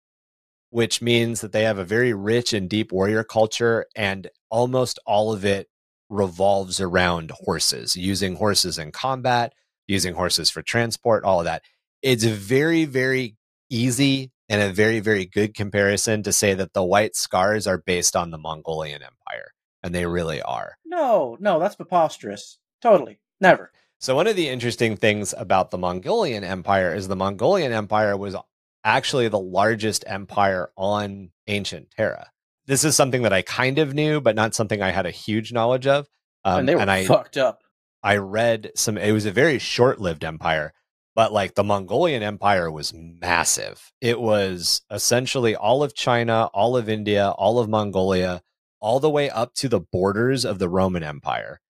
which 0.70 1.02
means 1.02 1.42
that 1.42 1.52
they 1.52 1.64
have 1.64 1.80
a 1.80 1.84
very 1.84 2.14
rich 2.14 2.54
and 2.54 2.70
deep 2.70 2.92
warrior 2.92 3.24
culture, 3.24 3.88
and 3.96 4.30
almost 4.50 5.00
all 5.06 5.34
of 5.34 5.44
it 5.44 5.68
revolves 6.10 6.80
around 6.80 7.32
horses, 7.32 7.96
using 7.98 8.36
horses 8.36 8.78
in 8.78 8.92
combat, 8.92 9.54
using 9.88 10.14
horses 10.14 10.52
for 10.52 10.62
transport, 10.62 11.24
all 11.24 11.40
of 11.40 11.46
that. 11.46 11.64
It's 12.04 12.24
very, 12.24 12.86
very 12.86 13.36
easy 13.70 14.32
and 14.50 14.62
a 14.62 14.74
very, 14.74 15.00
very 15.00 15.26
good 15.26 15.54
comparison 15.54 16.24
to 16.24 16.34
say 16.34 16.54
that 16.54 16.74
the 16.74 16.84
white 16.84 17.16
scars 17.16 17.66
are 17.68 17.78
based 17.78 18.16
on 18.16 18.32
the 18.32 18.38
Mongolian 18.38 19.02
Empire. 19.02 19.52
And 19.82 19.94
they 19.94 20.06
really 20.06 20.42
are. 20.42 20.78
No, 20.86 21.38
no, 21.40 21.60
that's 21.60 21.76
preposterous. 21.76 22.58
Totally. 22.82 23.20
Never. 23.42 23.72
So, 24.00 24.16
one 24.16 24.28
of 24.28 24.36
the 24.36 24.50
interesting 24.50 24.96
things 24.96 25.34
about 25.38 25.72
the 25.72 25.78
Mongolian 25.78 26.44
Empire 26.44 26.94
is 26.94 27.08
the 27.08 27.16
Mongolian 27.16 27.72
Empire 27.72 28.16
was 28.16 28.36
actually 28.84 29.28
the 29.28 29.40
largest 29.40 30.04
empire 30.08 30.72
on 30.76 31.32
ancient 31.48 31.92
Terra. 31.92 32.28
This 32.66 32.84
is 32.84 32.96
something 32.96 33.24
that 33.24 33.34
I 33.34 33.42
kind 33.42 33.80
of 33.80 33.94
knew, 33.94 34.22
but 34.22 34.36
not 34.36 34.56
something 34.56 34.82
I 34.82 34.92
had 34.92 35.06
a 35.06 35.12
huge 35.12 35.52
knowledge 35.52 35.88
of. 35.88 36.08
Um, 36.46 36.60
and 36.60 36.70
they 36.70 36.76
were 36.76 36.82
I, 36.82 37.06
fucked 37.06 37.38
up. 37.38 37.64
I 38.02 38.18
read 38.18 38.72
some, 38.76 38.98
it 38.98 39.12
was 39.12 39.26
a 39.26 39.32
very 39.32 39.60
short 39.60 40.00
lived 40.00 40.24
empire, 40.24 40.74
but 41.16 41.32
like 41.32 41.56
the 41.56 41.64
Mongolian 41.64 42.24
Empire 42.24 42.72
was 42.72 42.94
massive. 42.94 43.92
It 44.02 44.20
was 44.20 44.82
essentially 44.90 45.56
all 45.56 45.84
of 45.84 45.94
China, 45.94 46.46
all 46.54 46.76
of 46.76 46.90
India, 46.90 47.30
all 47.30 47.60
of 47.60 47.70
Mongolia, 47.70 48.42
all 48.80 49.00
the 49.00 49.10
way 49.10 49.30
up 49.30 49.54
to 49.56 49.70
the 49.70 49.80
borders 49.80 50.44
of 50.44 50.60
the 50.60 50.70
Roman 50.70 51.04
Empire. 51.04 51.62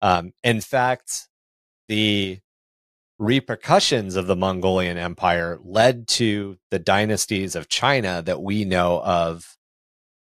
Um, 0.00 0.32
in 0.42 0.60
fact, 0.60 1.28
the 1.88 2.40
repercussions 3.18 4.16
of 4.16 4.26
the 4.26 4.36
Mongolian 4.36 4.98
Empire 4.98 5.58
led 5.62 6.08
to 6.08 6.58
the 6.70 6.78
dynasties 6.78 7.54
of 7.54 7.68
China 7.68 8.22
that 8.22 8.42
we 8.42 8.64
know 8.64 9.00
of 9.02 9.56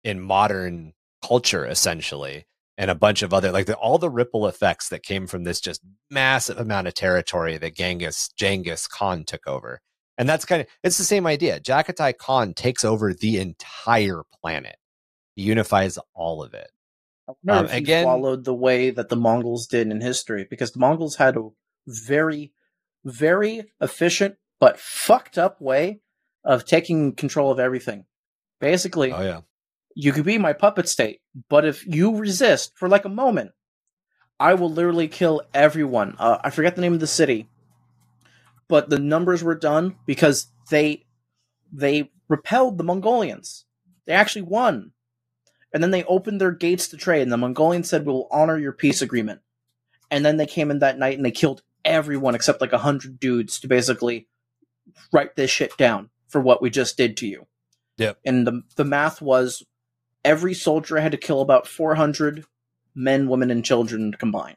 in 0.02 0.20
modern 0.20 0.94
culture, 1.22 1.64
essentially, 1.64 2.46
and 2.78 2.90
a 2.90 2.94
bunch 2.94 3.22
of 3.22 3.34
other 3.34 3.52
like 3.52 3.66
the, 3.66 3.74
all 3.76 3.98
the 3.98 4.10
ripple 4.10 4.46
effects 4.46 4.88
that 4.88 5.02
came 5.02 5.26
from 5.26 5.44
this 5.44 5.60
just 5.60 5.82
massive 6.10 6.58
amount 6.58 6.88
of 6.88 6.94
territory 6.94 7.58
that 7.58 7.76
Genghis 7.76 8.30
Genghis 8.36 8.86
Khan 8.86 9.24
took 9.24 9.46
over. 9.46 9.80
And 10.18 10.28
that's 10.28 10.44
kind 10.44 10.62
of 10.62 10.68
it's 10.82 10.98
the 10.98 11.04
same 11.04 11.26
idea. 11.26 11.60
Jaghatai 11.60 12.16
Khan 12.16 12.54
takes 12.54 12.84
over 12.84 13.12
the 13.12 13.38
entire 13.38 14.22
planet. 14.40 14.76
He 15.34 15.42
unifies 15.42 15.98
all 16.14 16.42
of 16.42 16.54
it. 16.54 16.70
Um, 17.48 17.66
again- 17.66 18.04
followed 18.04 18.44
the 18.44 18.54
way 18.54 18.90
that 18.90 19.08
the 19.08 19.16
Mongols 19.16 19.66
did 19.66 19.88
in 19.88 20.00
history, 20.00 20.46
because 20.48 20.72
the 20.72 20.80
Mongols 20.80 21.16
had 21.16 21.36
a 21.36 21.48
very, 21.86 22.52
very 23.04 23.64
efficient 23.80 24.36
but 24.60 24.78
fucked 24.78 25.38
up 25.38 25.60
way 25.60 26.00
of 26.44 26.64
taking 26.64 27.14
control 27.14 27.50
of 27.50 27.58
everything. 27.58 28.04
Basically, 28.60 29.12
Oh 29.12 29.22
yeah. 29.22 29.40
You 29.94 30.12
could 30.12 30.24
be 30.24 30.38
my 30.38 30.52
puppet 30.52 30.88
state, 30.88 31.20
but 31.48 31.64
if 31.64 31.86
you 31.86 32.16
resist 32.16 32.72
for 32.76 32.88
like 32.88 33.04
a 33.04 33.10
moment, 33.10 33.52
I 34.38 34.54
will 34.54 34.70
literally 34.70 35.08
kill 35.08 35.42
everyone. 35.54 36.16
Uh, 36.18 36.38
I 36.42 36.50
forget 36.50 36.74
the 36.74 36.82
name 36.82 36.94
of 36.94 37.00
the 37.00 37.06
city, 37.06 37.48
but 38.68 38.88
the 38.88 38.98
numbers 38.98 39.42
were 39.42 39.54
done 39.54 39.96
because 40.06 40.48
they 40.70 41.04
they 41.72 42.10
repelled 42.28 42.78
the 42.78 42.84
Mongolians. 42.84 43.64
They 44.06 44.12
actually 44.12 44.42
won, 44.42 44.92
and 45.72 45.82
then 45.82 45.90
they 45.90 46.04
opened 46.04 46.40
their 46.40 46.50
gates 46.50 46.88
to 46.88 46.96
trade. 46.96 47.22
And 47.22 47.32
the 47.32 47.36
Mongolians 47.36 47.88
said, 47.88 48.04
"We'll 48.04 48.28
honor 48.30 48.58
your 48.58 48.72
peace 48.72 49.02
agreement." 49.02 49.40
And 50.10 50.24
then 50.24 50.36
they 50.36 50.46
came 50.46 50.70
in 50.70 50.80
that 50.80 50.98
night 50.98 51.16
and 51.16 51.24
they 51.24 51.30
killed 51.30 51.62
everyone 51.84 52.34
except 52.34 52.60
like 52.60 52.72
a 52.72 52.78
hundred 52.78 53.18
dudes 53.18 53.60
to 53.60 53.68
basically 53.68 54.28
write 55.12 55.36
this 55.36 55.50
shit 55.50 55.76
down 55.76 56.10
for 56.28 56.40
what 56.40 56.60
we 56.60 56.70
just 56.70 56.96
did 56.96 57.16
to 57.18 57.26
you. 57.26 57.46
Yep. 57.98 58.18
And 58.24 58.46
the 58.46 58.62
the 58.76 58.84
math 58.84 59.22
was 59.22 59.62
every 60.24 60.54
soldier 60.54 60.98
had 60.98 61.12
to 61.12 61.18
kill 61.18 61.40
about 61.40 61.66
400 61.66 62.44
men, 62.94 63.28
women, 63.28 63.50
and 63.50 63.64
children 63.64 64.12
combined. 64.12 64.56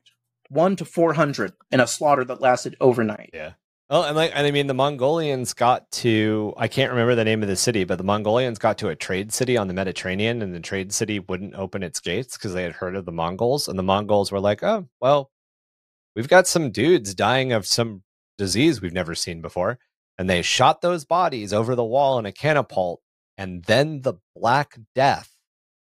One 0.49 0.75
to 0.75 0.85
400 0.85 1.53
in 1.71 1.79
a 1.79 1.87
slaughter 1.87 2.23
that 2.25 2.41
lasted 2.41 2.75
overnight. 2.79 3.31
Yeah. 3.33 3.53
Well, 3.89 4.03
and 4.03 4.15
like, 4.15 4.31
and 4.33 4.47
I 4.47 4.51
mean, 4.51 4.65
the 4.65 4.73
Mongolians 4.73 5.53
got 5.53 5.91
to, 5.91 6.53
I 6.57 6.67
can't 6.67 6.89
remember 6.89 7.13
the 7.13 7.23
name 7.23 7.43
of 7.43 7.49
the 7.49 7.55
city, 7.55 7.83
but 7.83 7.99
the 7.99 8.03
Mongolians 8.03 8.57
got 8.57 8.79
to 8.79 8.89
a 8.89 8.95
trade 8.95 9.31
city 9.31 9.57
on 9.57 9.67
the 9.67 9.75
Mediterranean, 9.75 10.41
and 10.41 10.55
the 10.55 10.59
trade 10.59 10.91
city 10.91 11.19
wouldn't 11.19 11.53
open 11.53 11.83
its 11.83 11.99
gates 11.99 12.35
because 12.35 12.53
they 12.53 12.63
had 12.63 12.73
heard 12.73 12.95
of 12.95 13.05
the 13.05 13.11
Mongols. 13.11 13.67
And 13.67 13.77
the 13.77 13.83
Mongols 13.83 14.31
were 14.31 14.39
like, 14.39 14.63
oh, 14.63 14.87
well, 14.99 15.29
we've 16.15 16.27
got 16.27 16.47
some 16.47 16.71
dudes 16.71 17.13
dying 17.13 17.51
of 17.51 17.67
some 17.67 18.01
disease 18.39 18.81
we've 18.81 18.91
never 18.91 19.13
seen 19.13 19.41
before. 19.41 19.77
And 20.17 20.27
they 20.29 20.41
shot 20.41 20.81
those 20.81 21.05
bodies 21.05 21.53
over 21.53 21.75
the 21.75 21.83
wall 21.83 22.17
in 22.17 22.25
a 22.25 22.31
catapult. 22.31 23.01
And 23.37 23.65
then 23.65 24.01
the 24.01 24.15
Black 24.35 24.79
Death, 24.95 25.34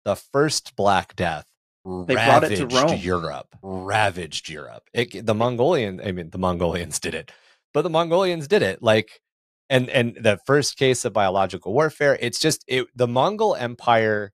the 0.08 0.16
first 0.16 0.76
Black 0.76 1.16
Death, 1.16 1.46
They 1.86 2.16
brought 2.16 2.44
it 2.46 2.58
to 2.58 2.66
ravaged 2.66 2.74
Rome. 2.74 3.00
Europe. 3.00 3.56
Ravaged 3.62 4.50
Europe. 4.50 4.84
It, 4.94 5.26
the 5.26 5.36
Mongolian, 5.36 6.02
I 6.04 6.12
mean, 6.12 6.30
the 6.32 6.38
Mongolians 6.38 7.00
did 7.00 7.14
it 7.14 7.32
but 7.78 7.84
the 7.84 7.90
Mongolians 7.92 8.48
did 8.48 8.64
it. 8.64 8.82
Like 8.82 9.22
and 9.70 9.88
and 9.90 10.18
the 10.20 10.40
first 10.48 10.78
case 10.78 11.06
of 11.06 11.14
biological 11.14 11.74
warfare. 11.74 12.18
It's 12.20 12.40
just 12.40 12.64
it, 12.68 12.88
the 12.96 13.08
Mongol 13.08 13.56
Empire 13.56 14.32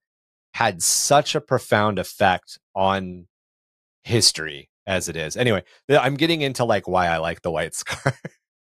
had 0.53 0.81
such 0.81 1.35
a 1.35 1.41
profound 1.41 1.99
effect 1.99 2.57
on 2.73 3.27
history 4.05 4.69
as 4.87 5.09
it 5.09 5.17
is. 5.17 5.35
Anyway, 5.35 5.63
I'm 5.89 6.15
getting 6.15 6.41
into 6.41 6.63
like 6.63 6.87
why 6.87 7.07
I 7.07 7.17
like 7.17 7.41
the 7.41 7.51
White 7.51 7.73
Scars. 7.75 8.13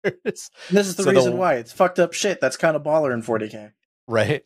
this 0.03 0.51
is 0.71 0.95
the 0.95 1.03
so 1.03 1.11
reason 1.11 1.31
the, 1.31 1.37
why 1.37 1.55
it's 1.55 1.71
fucked 1.71 1.97
up 1.97 2.13
shit. 2.13 2.39
That's 2.39 2.57
kind 2.57 2.75
of 2.75 2.83
baller 2.83 3.11
in 3.11 3.23
40k, 3.23 3.71
right? 4.07 4.43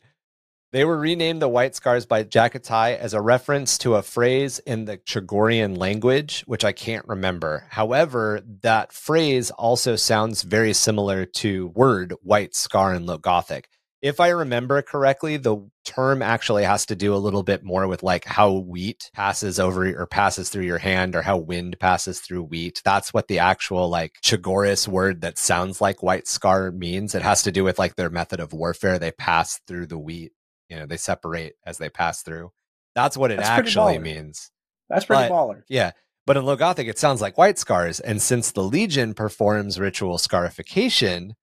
They 0.74 0.86
were 0.86 0.98
renamed 0.98 1.40
the 1.40 1.48
White 1.48 1.76
Scars 1.76 2.08
by 2.08 2.24
Jaghatai 2.24 2.98
as 2.98 3.14
a 3.14 3.22
reference 3.22 3.78
to 3.78 3.94
a 3.94 4.02
phrase 4.02 4.58
in 4.58 4.86
the 4.86 4.98
Chagorian 4.98 5.78
language, 5.78 6.44
which 6.48 6.66
I 6.66 6.72
can't 6.72 7.08
remember. 7.08 7.68
However, 7.70 8.42
that 8.64 8.92
phrase 8.92 9.52
also 9.52 9.96
sounds 9.96 10.42
very 10.42 10.74
similar 10.74 11.26
to 11.26 11.68
word 11.76 12.16
white 12.24 12.56
scar 12.56 12.96
in 12.96 13.06
Low 13.06 13.20
Gothic. 13.20 13.70
If 14.02 14.20
I 14.20 14.30
remember 14.30 14.82
correctly, 14.82 15.38
the 15.38 15.58
term 15.86 16.24
actually 16.24 16.64
has 16.64 16.88
to 16.88 16.96
do 16.96 17.14
a 17.14 17.22
little 17.22 17.44
bit 17.44 17.64
more 17.64 17.88
with 17.88 18.02
like 18.02 18.26
how 18.26 18.54
wheat 18.54 19.12
passes 19.14 19.60
over 19.60 19.88
or 19.96 20.08
passes 20.08 20.50
through 20.50 20.66
your 20.66 20.80
hand 20.80 21.16
or 21.16 21.22
how 21.22 21.38
wind 21.38 21.78
passes 21.80 22.20
through 22.20 22.46
wheat. 22.46 22.82
That's 22.84 23.14
what 23.14 23.28
the 23.28 23.38
actual 23.38 23.90
like 23.90 24.14
Chogoris 24.24 24.88
word 24.88 25.22
that 25.22 25.38
sounds 25.38 25.82
like 25.82 26.02
white 26.02 26.28
scar 26.28 26.72
means. 26.72 27.14
It 27.14 27.22
has 27.22 27.44
to 27.44 27.52
do 27.52 27.64
with 27.64 27.78
like 27.78 27.96
their 27.96 28.10
method 28.10 28.40
of 28.40 28.54
warfare. 28.54 28.98
They 28.98 29.12
pass 29.12 29.62
through 29.68 29.86
the 29.86 30.00
wheat 30.00 30.32
you 30.74 30.80
know 30.80 30.86
they 30.86 30.98
separate 30.98 31.54
as 31.66 31.78
they 31.78 31.90
pass 31.90 32.24
through 32.24 32.52
that's 32.96 33.16
what 33.16 33.32
it 33.32 33.38
that's 33.38 33.50
actually 33.50 34.00
means 34.00 34.52
that's 34.90 35.06
pretty 35.06 35.30
but, 35.30 35.32
baller 35.32 35.62
yeah 35.70 35.92
but 36.26 36.38
in 36.38 36.46
Low 36.46 36.56
Gothic 36.56 36.88
it 36.88 36.98
sounds 36.98 37.22
like 37.22 37.38
white 37.38 37.60
scars 37.60 38.00
and 38.00 38.22
since 38.22 38.52
the 38.52 38.64
legion 38.64 39.14
performs 39.14 39.80
ritual 39.80 40.18
scarification 40.18 41.36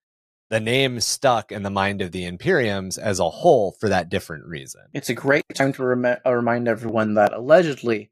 the 0.49 0.61
name 0.61 0.99
stuck 0.99 1.53
in 1.53 1.63
the 1.63 1.71
mind 1.71 2.03
of 2.03 2.11
the 2.11 2.29
imperiums 2.29 2.99
as 2.99 3.21
a 3.21 3.31
whole 3.31 3.77
for 3.79 3.89
that 3.89 4.09
different 4.09 4.45
reason 4.47 4.83
it's 4.93 5.09
a 5.09 5.15
great 5.15 5.45
time 5.55 5.73
to 5.73 5.85
rem- 5.85 6.05
uh, 6.05 6.33
remind 6.33 6.67
everyone 6.67 7.15
that 7.15 7.33
allegedly 7.33 8.11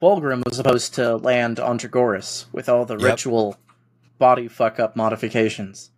Fulgrim 0.00 0.44
was 0.44 0.56
supposed 0.56 0.94
to 0.94 1.16
land 1.16 1.58
on 1.58 1.76
Trigoris 1.76 2.46
with 2.52 2.68
all 2.68 2.84
the 2.84 2.96
yep. 2.96 3.02
ritual 3.02 3.56
body 4.18 4.46
fuck 4.48 4.78
up 4.78 4.94
modifications. 4.94 5.90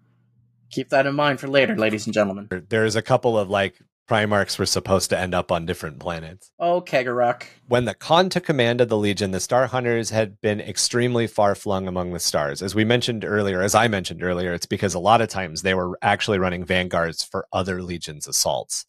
Keep 0.71 0.91
that 0.91 1.07
in 1.07 1.15
mind 1.15 1.41
for 1.41 1.49
later, 1.49 1.77
ladies 1.77 2.07
and 2.07 2.15
gentlemen. 2.15 2.49
There's 2.69 2.97
a 2.97 3.03
couple 3.03 3.39
of 3.39 3.51
like 3.51 3.75
Primarchs 4.11 4.59
were 4.59 4.67
supposed 4.67 5.09
to 5.11 5.19
end 5.19 5.37
up 5.37 5.53
on 5.53 5.67
different 5.67 6.01
planets. 6.01 6.51
Oh, 6.59 6.81
Kegaruk. 6.81 7.45
When 7.69 7.85
the 7.85 7.95
Khan 7.95 8.29
took 8.29 8.43
command 8.43 8.81
of 8.81 8.89
the 8.89 8.97
Legion, 8.97 9.31
the 9.31 9.39
Star 9.39 9.69
Hunters 9.69 10.11
had 10.11 10.41
been 10.41 10.61
extremely 10.61 11.29
far 11.29 11.55
flung 11.55 11.87
among 11.87 12.13
the 12.13 12.19
stars. 12.19 12.61
As 12.61 12.75
we 12.75 12.85
mentioned 12.85 13.25
earlier, 13.25 13.63
as 13.63 13.77
I 13.77 13.87
mentioned 13.87 14.25
earlier, 14.25 14.53
it's 14.53 14.67
because 14.67 14.95
a 14.95 14.99
lot 14.99 15.21
of 15.21 15.29
times 15.29 15.63
they 15.63 15.75
were 15.75 15.97
actually 16.03 16.41
running 16.41 16.65
vanguards 16.65 17.23
for 17.23 17.47
other 17.53 17.85
Legion's 17.85 18.27
assaults. 18.27 18.85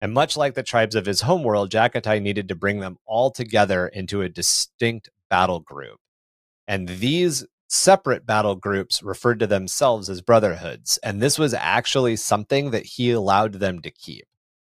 And 0.00 0.14
much 0.14 0.34
like 0.34 0.54
the 0.54 0.62
tribes 0.62 0.94
of 0.94 1.04
his 1.04 1.20
homeworld, 1.20 1.70
Jaghatai 1.70 2.22
needed 2.22 2.48
to 2.48 2.54
bring 2.54 2.80
them 2.80 2.96
all 3.04 3.30
together 3.30 3.86
into 3.86 4.22
a 4.22 4.30
distinct 4.30 5.10
battle 5.28 5.60
group. 5.60 6.00
And 6.66 6.88
these 6.88 7.44
separate 7.68 8.24
battle 8.24 8.54
groups 8.54 9.02
referred 9.02 9.40
to 9.40 9.46
themselves 9.46 10.08
as 10.08 10.22
brotherhoods. 10.22 10.98
And 11.02 11.20
this 11.20 11.38
was 11.38 11.52
actually 11.52 12.16
something 12.16 12.70
that 12.70 12.86
he 12.86 13.10
allowed 13.10 13.54
them 13.54 13.82
to 13.82 13.90
keep. 13.90 14.24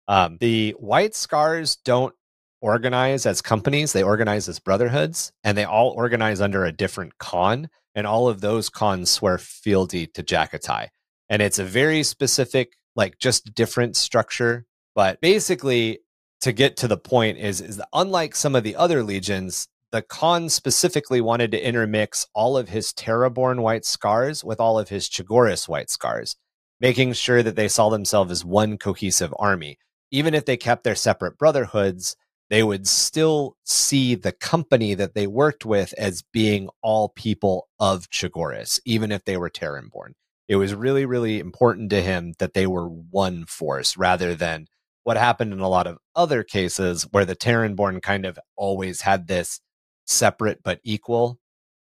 Um, 0.08 0.38
the 0.39 0.72
White 0.80 1.16
Scars 1.16 1.76
don't 1.84 2.14
organize 2.62 3.26
as 3.26 3.41
companies, 3.41 3.93
they 3.93 4.03
organize 4.03 4.47
as 4.47 4.60
brotherhoods, 4.60 5.32
and 5.43 5.58
they 5.58 5.66
all 5.66 5.89
organize 5.91 6.41
under 6.41 6.66
a 6.66 6.72
different 6.72 7.18
Khan. 7.18 7.70
And 7.93 8.05
all 8.05 8.28
of 8.28 8.41
those 8.41 8.70
Khans 8.70 9.10
swear 9.10 9.39
fealty 9.39 10.05
to 10.08 10.22
Jaghatai. 10.22 10.89
And 11.30 11.41
it's 11.41 11.58
a 11.58 11.64
very 11.64 12.03
specific, 12.03 12.74
like 12.95 13.18
just 13.18 13.55
different 13.55 13.95
structure. 13.95 14.66
But 14.93 15.20
basically, 15.20 15.99
to 16.41 16.51
get 16.51 16.78
to 16.78 16.88
the 16.88 16.97
point, 16.97 17.39
is, 17.39 17.60
is 17.60 17.78
that 17.78 17.89
unlike 17.93 18.36
some 18.36 18.55
of 18.55 18.64
the 18.64 18.76
other 18.76 19.01
legions, 19.01 19.68
the 19.91 20.03
Khan 20.03 20.49
specifically 20.49 21.22
wanted 21.22 21.51
to 21.51 21.68
intermix 21.68 22.28
all 22.36 22.55
of 22.55 22.70
his 22.70 22.93
Terraborn 22.93 23.62
White 23.62 23.86
Scars 23.86 24.43
with 24.43 24.60
all 24.60 24.78
of 24.78 24.89
his 24.89 25.10
Chogoris 25.10 25.68
White 25.68 25.89
Scars, 25.89 26.36
making 26.80 27.14
sure 27.14 27.41
that 27.41 27.55
they 27.55 27.68
saw 27.68 27.89
themselves 27.89 28.32
as 28.32 28.45
one 28.45 28.78
cohesive 28.78 29.34
army 29.39 29.80
even 30.12 30.34
if 30.34 30.45
they 30.45 30.58
kept 30.58 30.84
their 30.84 30.95
separate 30.95 31.38
brotherhoods, 31.38 32.16
they 32.49 32.64
would 32.64 32.88
still 32.88 33.58
see 33.66 34.16
the 34.16 34.32
company 34.32 34.93
that 34.93 35.14
they 35.14 35.28
worked 35.28 35.66
with 35.66 35.93
as 35.97 36.24
being 36.32 36.70
all 36.82 37.10
people 37.10 37.68
of 37.80 38.10
Chogoris, 38.10 38.80
even 38.86 39.12
if 39.12 39.26
they 39.26 39.38
were 39.38 39.49
Terranborn. 39.49 40.12
It 40.47 40.55
was 40.55 40.74
really, 40.74 41.05
really 41.05 41.39
important 41.39 41.89
to 41.89 42.01
him 42.01 42.34
that 42.39 42.53
they 42.53 42.68
were 42.68 42.88
one 42.88 43.45
force 43.45 43.97
rather 43.97 44.34
than 44.34 44.68
what 45.03 45.18
happened 45.18 45.51
in 45.53 45.60
a 45.60 45.70
lot 45.70 45.88
of 45.88 45.97
other 46.16 46.43
cases 46.43 47.03
where 47.12 47.26
the 47.26 47.36
Terranborn 47.36 48.01
kind 48.01 48.26
of 48.26 48.39
always 48.55 49.01
had 49.01 49.28
this 49.28 49.60
separate 50.05 50.64
but 50.64 50.80
equal 50.84 51.39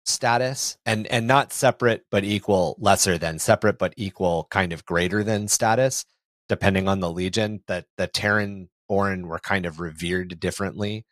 status 0.05 0.77
and 0.85 1.07
and 1.07 1.25
not 1.25 1.51
separate 1.51 2.05
but 2.11 2.23
equal 2.23 2.75
lesser 2.79 3.17
than 3.17 3.39
separate 3.39 3.79
but 3.79 3.93
equal 3.97 4.47
kind 4.51 4.71
of 4.71 4.85
greater 4.85 5.23
than 5.23 5.47
status 5.47 6.05
depending 6.47 6.87
on 6.87 6.99
the 6.99 7.11
legion 7.11 7.61
that 7.67 7.85
the 7.97 8.07
Terran 8.07 8.69
born 8.87 9.27
were 9.27 9.39
kind 9.39 9.65
of 9.65 9.79
revered 9.79 10.39
differently. 10.39 11.05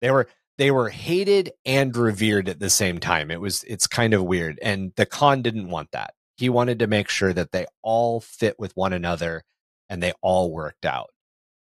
They 0.00 0.10
were 0.10 0.28
they 0.58 0.70
were 0.70 0.88
hated 0.88 1.52
and 1.64 1.94
revered 1.96 2.48
at 2.48 2.60
the 2.60 2.70
same 2.70 2.98
time. 2.98 3.30
It 3.30 3.40
was 3.40 3.64
it's 3.64 3.86
kind 3.86 4.14
of 4.14 4.24
weird. 4.24 4.58
And 4.62 4.92
the 4.96 5.06
Khan 5.06 5.42
didn't 5.42 5.68
want 5.68 5.90
that. 5.92 6.14
He 6.36 6.48
wanted 6.48 6.78
to 6.80 6.86
make 6.86 7.08
sure 7.08 7.32
that 7.32 7.52
they 7.52 7.66
all 7.82 8.20
fit 8.20 8.56
with 8.58 8.72
one 8.76 8.92
another 8.92 9.42
and 9.88 10.02
they 10.02 10.12
all 10.22 10.52
worked 10.52 10.84
out. 10.84 11.10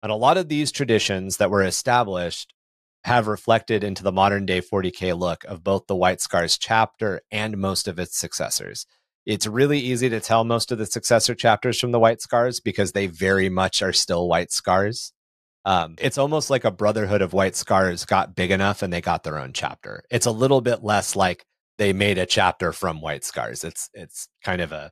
And 0.01 0.11
a 0.11 0.15
lot 0.15 0.37
of 0.37 0.49
these 0.49 0.71
traditions 0.71 1.37
that 1.37 1.49
were 1.49 1.63
established 1.63 2.53
have 3.05 3.27
reflected 3.27 3.83
into 3.83 4.03
the 4.03 4.11
modern 4.11 4.45
day 4.45 4.61
40K 4.61 5.17
look 5.17 5.43
of 5.45 5.63
both 5.63 5.87
the 5.87 5.95
White 5.95 6.21
Scars 6.21 6.57
chapter 6.57 7.21
and 7.31 7.57
most 7.57 7.87
of 7.87 7.99
its 7.99 8.17
successors. 8.17 8.85
It's 9.25 9.47
really 9.47 9.79
easy 9.79 10.09
to 10.09 10.19
tell 10.19 10.43
most 10.43 10.71
of 10.71 10.77
the 10.77 10.85
successor 10.85 11.33
chapters 11.33 11.79
from 11.79 11.91
the 11.91 11.99
White 11.99 12.21
Scars 12.21 12.59
because 12.59 12.91
they 12.91 13.07
very 13.07 13.49
much 13.49 13.81
are 13.81 13.93
still 13.93 14.27
White 14.27 14.51
Scars. 14.51 15.13
Um, 15.65 15.95
it's 15.99 16.17
almost 16.17 16.49
like 16.49 16.65
a 16.65 16.71
brotherhood 16.71 17.21
of 17.21 17.31
White 17.31 17.55
Scars 17.55 18.03
got 18.03 18.35
big 18.35 18.51
enough 18.51 18.81
and 18.81 18.91
they 18.91 18.99
got 18.99 19.23
their 19.23 19.39
own 19.39 19.53
chapter. 19.53 20.03
It's 20.11 20.25
a 20.25 20.31
little 20.31 20.59
bit 20.59 20.83
less 20.83 21.15
like 21.15 21.45
they 21.77 21.93
made 21.93 22.17
a 22.17 22.25
chapter 22.25 22.73
from 22.73 22.99
White 22.99 23.23
Scars. 23.23 23.63
It's 23.63 23.89
it's 23.93 24.27
kind 24.43 24.61
of 24.61 24.73
a 24.73 24.91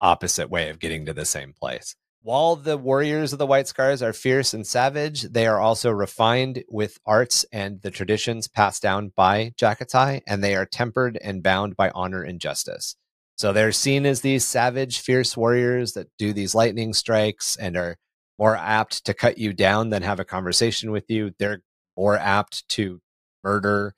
opposite 0.00 0.48
way 0.48 0.70
of 0.70 0.78
getting 0.78 1.06
to 1.06 1.12
the 1.12 1.24
same 1.24 1.52
place. 1.52 1.96
While 2.24 2.54
the 2.54 2.76
warriors 2.76 3.32
of 3.32 3.40
the 3.40 3.46
White 3.48 3.66
Scars 3.66 4.00
are 4.00 4.12
fierce 4.12 4.54
and 4.54 4.64
savage, 4.64 5.22
they 5.22 5.44
are 5.44 5.58
also 5.58 5.90
refined 5.90 6.62
with 6.68 6.98
arts 7.04 7.44
and 7.52 7.82
the 7.82 7.90
traditions 7.90 8.46
passed 8.46 8.80
down 8.80 9.12
by 9.16 9.54
Jaghatai, 9.60 10.20
and 10.24 10.42
they 10.42 10.54
are 10.54 10.64
tempered 10.64 11.18
and 11.20 11.42
bound 11.42 11.76
by 11.76 11.90
honor 11.90 12.22
and 12.22 12.40
justice. 12.40 12.94
So 13.36 13.52
they're 13.52 13.72
seen 13.72 14.06
as 14.06 14.20
these 14.20 14.46
savage, 14.46 15.00
fierce 15.00 15.36
warriors 15.36 15.94
that 15.94 16.08
do 16.18 16.32
these 16.32 16.54
lightning 16.54 16.92
strikes 16.92 17.56
and 17.56 17.76
are 17.76 17.96
more 18.38 18.56
apt 18.56 19.04
to 19.06 19.14
cut 19.14 19.38
you 19.38 19.52
down 19.52 19.90
than 19.90 20.02
have 20.02 20.20
a 20.20 20.24
conversation 20.24 20.90
with 20.90 21.10
you. 21.10 21.32
They're 21.38 21.62
more 21.96 22.16
apt 22.16 22.68
to 22.70 23.00
murder 23.44 23.94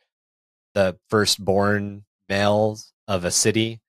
the 0.74 0.98
firstborn 1.08 2.04
males 2.28 2.92
of 3.06 3.24
a 3.24 3.30
city 3.30 3.80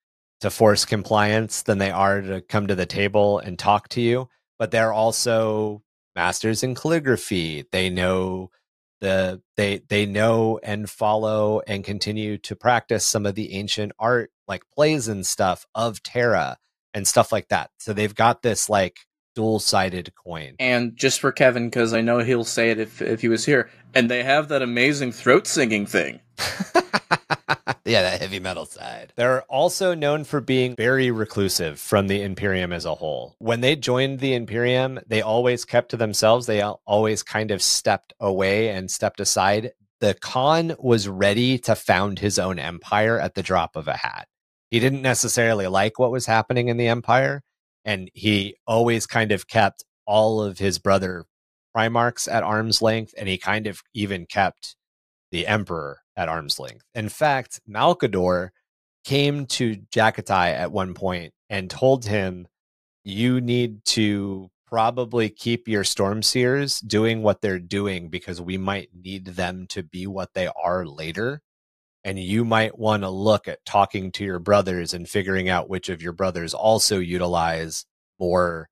to 0.41 0.49
force 0.49 0.85
compliance 0.85 1.63
than 1.63 1.77
they 1.77 1.91
are 1.91 2.21
to 2.21 2.41
come 2.41 2.67
to 2.67 2.75
the 2.75 2.85
table 2.85 3.39
and 3.39 3.57
talk 3.57 3.89
to 3.89 4.01
you. 4.01 4.29
But 4.59 4.71
they're 4.71 4.93
also 4.93 5.81
masters 6.15 6.63
in 6.63 6.75
calligraphy. 6.75 7.65
They 7.71 7.89
know 7.89 8.51
the 9.01 9.41
they 9.57 9.81
they 9.89 10.05
know 10.05 10.59
and 10.63 10.89
follow 10.89 11.61
and 11.67 11.83
continue 11.83 12.37
to 12.39 12.55
practice 12.55 13.05
some 13.05 13.25
of 13.25 13.35
the 13.35 13.53
ancient 13.53 13.91
art 13.99 14.31
like 14.47 14.63
plays 14.73 15.07
and 15.07 15.25
stuff 15.25 15.65
of 15.75 16.01
Terra 16.01 16.57
and 16.93 17.07
stuff 17.07 17.31
like 17.31 17.49
that. 17.49 17.71
So 17.77 17.93
they've 17.93 18.15
got 18.15 18.41
this 18.41 18.69
like 18.69 18.99
dual 19.35 19.59
sided 19.59 20.13
coin. 20.15 20.55
And 20.59 20.95
just 20.95 21.19
for 21.19 21.31
Kevin, 21.31 21.69
because 21.69 21.93
I 21.93 22.01
know 22.01 22.19
he'll 22.19 22.45
say 22.45 22.71
it 22.71 22.79
if 22.79 23.01
if 23.01 23.21
he 23.21 23.27
was 23.27 23.45
here, 23.45 23.69
and 23.93 24.09
they 24.09 24.23
have 24.23 24.47
that 24.47 24.61
amazing 24.61 25.11
throat 25.11 25.45
singing 25.45 25.85
thing. 25.85 26.19
yeah, 27.85 28.01
that 28.01 28.21
heavy 28.21 28.39
metal 28.39 28.65
side. 28.65 29.13
They're 29.15 29.43
also 29.43 29.93
known 29.93 30.23
for 30.23 30.41
being 30.41 30.75
very 30.75 31.11
reclusive 31.11 31.79
from 31.79 32.07
the 32.07 32.21
Imperium 32.21 32.73
as 32.73 32.85
a 32.85 32.95
whole. 32.95 33.35
When 33.39 33.61
they 33.61 33.75
joined 33.75 34.19
the 34.19 34.33
Imperium, 34.33 34.99
they 35.07 35.21
always 35.21 35.65
kept 35.65 35.89
to 35.91 35.97
themselves. 35.97 36.45
They 36.45 36.61
always 36.61 37.23
kind 37.23 37.51
of 37.51 37.61
stepped 37.61 38.13
away 38.19 38.69
and 38.69 38.89
stepped 38.89 39.19
aside. 39.19 39.71
The 39.99 40.15
Khan 40.15 40.75
was 40.79 41.07
ready 41.07 41.57
to 41.59 41.75
found 41.75 42.19
his 42.19 42.39
own 42.39 42.59
empire 42.59 43.19
at 43.19 43.35
the 43.35 43.43
drop 43.43 43.75
of 43.75 43.87
a 43.87 43.97
hat. 43.97 44.27
He 44.71 44.79
didn't 44.79 45.03
necessarily 45.03 45.67
like 45.67 45.99
what 45.99 46.11
was 46.11 46.25
happening 46.25 46.67
in 46.69 46.77
the 46.77 46.87
empire, 46.87 47.43
and 47.85 48.09
he 48.13 48.57
always 48.65 49.05
kind 49.05 49.31
of 49.31 49.47
kept 49.47 49.83
all 50.05 50.41
of 50.41 50.57
his 50.57 50.79
brother 50.79 51.25
Primarchs 51.75 52.31
at 52.31 52.43
arm's 52.43 52.81
length, 52.81 53.13
and 53.17 53.29
he 53.29 53.37
kind 53.37 53.67
of 53.67 53.81
even 53.93 54.25
kept 54.25 54.75
the 55.31 55.45
emperor 55.45 55.99
at 56.15 56.29
arm's 56.29 56.59
length. 56.59 56.85
In 56.93 57.09
fact, 57.09 57.59
Malkador 57.69 58.49
came 59.03 59.45
to 59.45 59.75
Jaghatai 59.93 60.53
at 60.53 60.71
one 60.71 60.93
point 60.93 61.33
and 61.49 61.69
told 61.69 62.05
him 62.05 62.47
you 63.03 63.39
need 63.39 63.85
to 63.85 64.49
probably 64.65 65.29
keep 65.29 65.67
your 65.67 65.83
storm 65.83 66.23
seers 66.23 66.79
doing 66.79 67.21
what 67.21 67.41
they're 67.41 67.59
doing 67.59 68.09
because 68.09 68.41
we 68.41 68.57
might 68.57 68.89
need 68.93 69.25
them 69.25 69.67
to 69.67 69.83
be 69.83 70.07
what 70.07 70.33
they 70.33 70.47
are 70.47 70.85
later 70.85 71.41
and 72.05 72.19
you 72.19 72.45
might 72.45 72.77
want 72.77 73.01
to 73.01 73.09
look 73.09 73.47
at 73.47 73.65
talking 73.65 74.11
to 74.11 74.23
your 74.23 74.37
brothers 74.37 74.93
and 74.93 75.09
figuring 75.09 75.49
out 75.49 75.67
which 75.67 75.89
of 75.89 76.03
your 76.03 76.13
brothers 76.13 76.53
also 76.53 76.99
utilize 76.99 77.83
more 78.19 78.69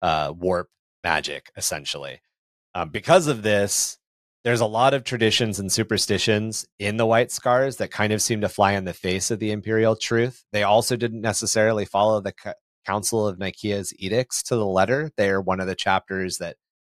uh, 0.00 0.32
warp 0.34 0.68
magic, 1.02 1.50
essentially. 1.56 2.20
Um, 2.72 2.90
because 2.90 3.26
of 3.26 3.42
this, 3.42 3.98
there's 4.44 4.60
a 4.60 4.66
lot 4.66 4.92
of 4.94 5.04
traditions 5.04 5.58
and 5.60 5.70
superstitions 5.70 6.66
in 6.78 6.96
the 6.96 7.06
White 7.06 7.30
Scars 7.30 7.76
that 7.76 7.90
kind 7.90 8.12
of 8.12 8.20
seem 8.20 8.40
to 8.40 8.48
fly 8.48 8.72
in 8.72 8.84
the 8.84 8.92
face 8.92 9.30
of 9.30 9.38
the 9.38 9.52
Imperial 9.52 9.94
truth. 9.96 10.44
They 10.52 10.62
also 10.64 10.96
didn't 10.96 11.20
necessarily 11.20 11.84
follow 11.84 12.20
the 12.20 12.34
C- 12.42 12.50
Council 12.84 13.26
of 13.28 13.38
Nicaea's 13.38 13.92
edicts 13.98 14.42
to 14.44 14.56
the 14.56 14.66
letter. 14.66 15.12
They're 15.16 15.40
one 15.40 15.60
of 15.60 15.68
the 15.68 15.76
chapters 15.76 16.38
that 16.38 16.56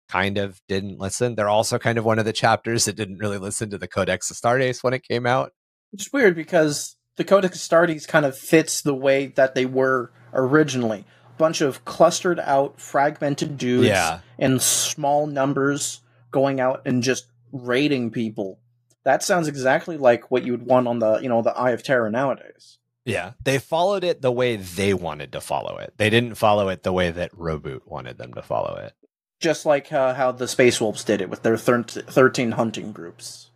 kind 0.08 0.38
of 0.38 0.62
didn't 0.70 1.00
listen. 1.00 1.36
They're 1.36 1.50
also 1.50 1.78
kind 1.80 1.98
of 1.98 2.06
one 2.06 2.20
of 2.20 2.26
the 2.26 2.32
chapters 2.34 2.86
that 2.86 2.96
didn't 2.96 3.18
really 3.18 3.38
listen 3.38 3.70
to 3.72 3.78
the 3.78 3.88
Codex 3.88 4.32
Astartes 4.32 4.82
when 4.84 4.94
it 4.94 5.04
came 5.04 5.26
out. 5.26 5.52
Which 5.92 6.08
is 6.08 6.14
weird 6.14 6.36
because 6.36 6.96
the 7.18 7.24
Codex 7.26 7.58
Astartes 7.58 8.08
kind 8.08 8.26
of 8.26 8.38
fits 8.38 8.82
the 8.82 8.96
way 8.96 9.28
that 9.28 9.54
they 9.56 9.66
were 9.66 10.12
originally. 10.34 11.06
A 11.36 11.38
bunch 11.38 11.62
of 11.62 11.84
clustered 11.84 12.40
out, 12.40 12.80
fragmented 12.80 13.58
dudes 13.58 13.88
Yeah. 13.88 14.20
in 14.38 14.60
small 14.60 15.28
numbers 15.28 16.00
going 16.32 16.60
out 16.60 16.82
and 16.86 17.04
just 17.04 17.26
raiding 17.54 18.12
people. 18.12 18.60
That 19.06 19.24
sounds 19.24 19.48
exactly 19.48 19.98
like 19.98 20.30
what 20.32 20.44
you 20.44 20.52
would 20.52 20.66
want 20.66 20.88
on 20.88 21.00
the, 21.00 21.20
you 21.20 21.30
know, 21.30 21.42
the 21.42 21.56
Eye 21.56 21.72
of 21.72 21.84
Terror 21.84 22.10
nowadays. 22.10 22.80
Yeah. 23.06 23.34
They 23.44 23.60
followed 23.60 24.04
it 24.04 24.22
the 24.22 24.32
way 24.32 24.56
they 24.56 24.94
wanted 24.94 25.32
to 25.34 25.42
follow 25.42 25.78
it. 25.78 25.94
They 25.98 26.10
didn't 26.10 26.36
follow 26.36 26.70
it 26.70 26.84
the 26.84 26.94
way 26.94 27.12
that 27.12 27.38
Roboute 27.38 27.88
wanted 27.88 28.18
them 28.18 28.34
to 28.34 28.42
follow 28.42 28.76
it. 28.76 28.94
Just 29.40 29.66
like 29.66 29.92
uh, 29.92 30.14
how 30.14 30.32
the 30.32 30.48
Space 30.48 30.80
Wolves 30.80 31.04
did 31.04 31.22
it 31.22 31.30
with 31.30 31.44
their 31.44 31.58
thir- 31.58 31.84
13 31.84 32.52
hunting 32.52 32.94
groups. 32.94 33.52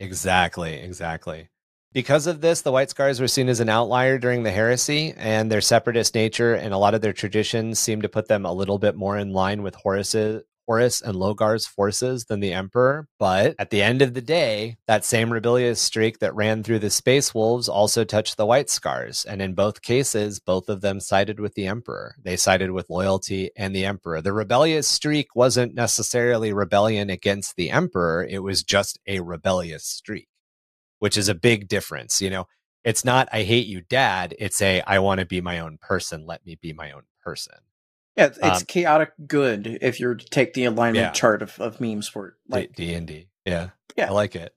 Exactly, 0.00 0.74
exactly. 0.74 1.48
Because 1.92 2.26
of 2.26 2.40
this, 2.40 2.60
the 2.60 2.72
White 2.72 2.90
Scars 2.90 3.20
were 3.20 3.28
seen 3.28 3.48
as 3.48 3.60
an 3.60 3.68
outlier 3.68 4.18
during 4.18 4.42
the 4.42 4.50
heresy, 4.50 5.14
and 5.16 5.50
their 5.50 5.60
separatist 5.60 6.14
nature 6.14 6.54
and 6.54 6.74
a 6.74 6.78
lot 6.78 6.94
of 6.94 7.00
their 7.00 7.14
traditions 7.14 7.78
seem 7.78 8.02
to 8.02 8.08
put 8.08 8.28
them 8.28 8.44
a 8.44 8.52
little 8.52 8.78
bit 8.78 8.94
more 8.94 9.16
in 9.16 9.32
line 9.32 9.62
with 9.62 9.74
Horus's, 9.74 10.42
Horus 10.68 11.00
and 11.00 11.16
Lorgar's 11.16 11.66
forces 11.66 12.26
than 12.26 12.40
the 12.40 12.52
Emperor. 12.52 13.08
But 13.18 13.56
at 13.58 13.70
the 13.70 13.82
end 13.82 14.02
of 14.02 14.14
the 14.14 14.22
day, 14.22 14.76
that 14.86 15.04
same 15.04 15.32
rebellious 15.32 15.80
streak 15.80 16.20
that 16.20 16.34
ran 16.34 16.62
through 16.62 16.80
the 16.80 16.90
Space 16.90 17.34
Wolves 17.34 17.68
also 17.68 18.04
touched 18.04 18.36
the 18.36 18.46
White 18.46 18.70
Scars. 18.70 19.24
And 19.24 19.42
in 19.42 19.54
both 19.54 19.82
cases, 19.82 20.38
both 20.38 20.68
of 20.68 20.82
them 20.82 21.00
sided 21.00 21.40
with 21.40 21.54
the 21.54 21.66
Emperor. 21.66 22.16
They 22.22 22.36
sided 22.36 22.70
with 22.70 22.90
loyalty 22.90 23.50
and 23.56 23.74
the 23.74 23.86
Emperor. 23.86 24.20
The 24.20 24.32
rebellious 24.32 24.86
streak 24.86 25.34
wasn't 25.34 25.74
necessarily 25.74 26.52
rebellion 26.52 27.10
against 27.10 27.56
the 27.56 27.70
Emperor, 27.70 28.24
it 28.24 28.42
was 28.42 28.62
just 28.62 29.00
a 29.06 29.20
rebellious 29.20 29.84
streak 29.84 30.28
which 30.98 31.16
is 31.16 31.28
a 31.28 31.34
big 31.34 31.68
difference. 31.68 32.20
You 32.20 32.30
know, 32.30 32.46
it's 32.84 33.04
not 33.04 33.28
I 33.32 33.42
hate 33.42 33.66
you, 33.66 33.82
dad. 33.82 34.34
It's 34.38 34.60
a 34.62 34.82
I 34.82 34.98
want 34.98 35.20
to 35.20 35.26
be 35.26 35.40
my 35.40 35.60
own 35.60 35.78
person. 35.78 36.26
Let 36.26 36.44
me 36.46 36.58
be 36.60 36.72
my 36.72 36.92
own 36.92 37.02
person. 37.22 37.56
Yeah, 38.18 38.26
it's, 38.26 38.38
Um, 38.42 38.60
chaotic 38.66 39.12
good 39.26 39.78
if 39.80 39.98
you're 40.00 40.16
to 40.16 40.24
take 40.26 40.52
the 40.54 40.64
alignment 40.64 40.96
Yeah. 41.06 41.10
chart 41.12 41.40
of, 41.42 41.58
of 41.60 41.80
memes 41.80 42.08
for. 42.08 42.36
Like, 42.48 42.74
D 42.74 42.92
and 42.94 43.06
D. 43.06 43.28
Yeah, 43.46 43.70
Yeah. 43.96 44.08
I 44.08 44.12
like 44.12 44.36
it. 44.36 44.52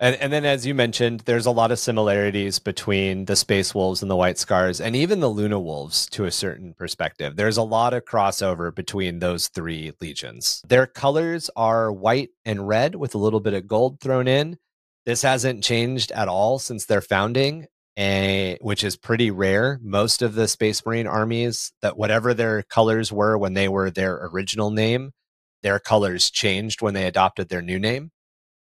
And 0.00 0.14
and 0.16 0.32
then 0.32 0.44
as 0.44 0.64
you 0.64 0.74
mentioned, 0.76 1.20
there's 1.26 1.46
a 1.46 1.50
lot 1.50 1.72
of 1.72 1.78
similarities 1.80 2.60
between 2.60 3.24
the 3.24 3.34
Space 3.34 3.74
Wolves 3.74 4.00
and 4.00 4.08
the 4.08 4.14
White 4.16 4.38
Scars, 4.38 4.80
and 4.80 4.94
even 4.94 5.18
the 5.18 5.28
Luna 5.28 5.58
Wolves 5.58 6.06
to 6.10 6.24
a 6.24 6.30
certain 6.30 6.72
perspective. 6.72 7.34
There's 7.34 7.56
a 7.56 7.64
lot 7.64 7.92
of 7.94 8.04
crossover 8.04 8.72
between 8.72 9.18
those 9.18 9.48
three 9.48 9.92
legions. 10.00 10.62
Their 10.68 10.86
colors 10.86 11.50
are 11.56 11.90
white 11.92 12.30
and 12.44 12.68
red 12.68 12.94
with 12.94 13.14
a 13.16 13.18
little 13.18 13.40
bit 13.40 13.54
of 13.54 13.66
gold 13.66 14.00
thrown 14.00 14.28
in. 14.28 14.58
This 15.04 15.22
hasn't 15.22 15.64
changed 15.64 16.12
at 16.12 16.28
all 16.28 16.60
since 16.60 16.86
their 16.86 17.00
founding, 17.00 17.66
eh, 17.98 18.56
which 18.60 18.84
is 18.84 18.96
pretty 18.96 19.30
rare. 19.30 19.80
Most 19.82 20.22
of 20.22 20.34
the 20.34 20.48
Space 20.48 20.86
Marine 20.86 21.08
armies, 21.08 21.72
that 21.82 21.98
whatever 21.98 22.32
their 22.32 22.62
colors 22.62 23.12
were 23.12 23.36
when 23.36 23.54
they 23.54 23.68
were 23.68 23.90
their 23.90 24.14
original 24.32 24.70
name, 24.70 25.10
their 25.62 25.80
colors 25.80 26.30
changed 26.30 26.80
when 26.80 26.94
they 26.94 27.06
adopted 27.06 27.48
their 27.48 27.60
new 27.62 27.78
name. 27.78 28.12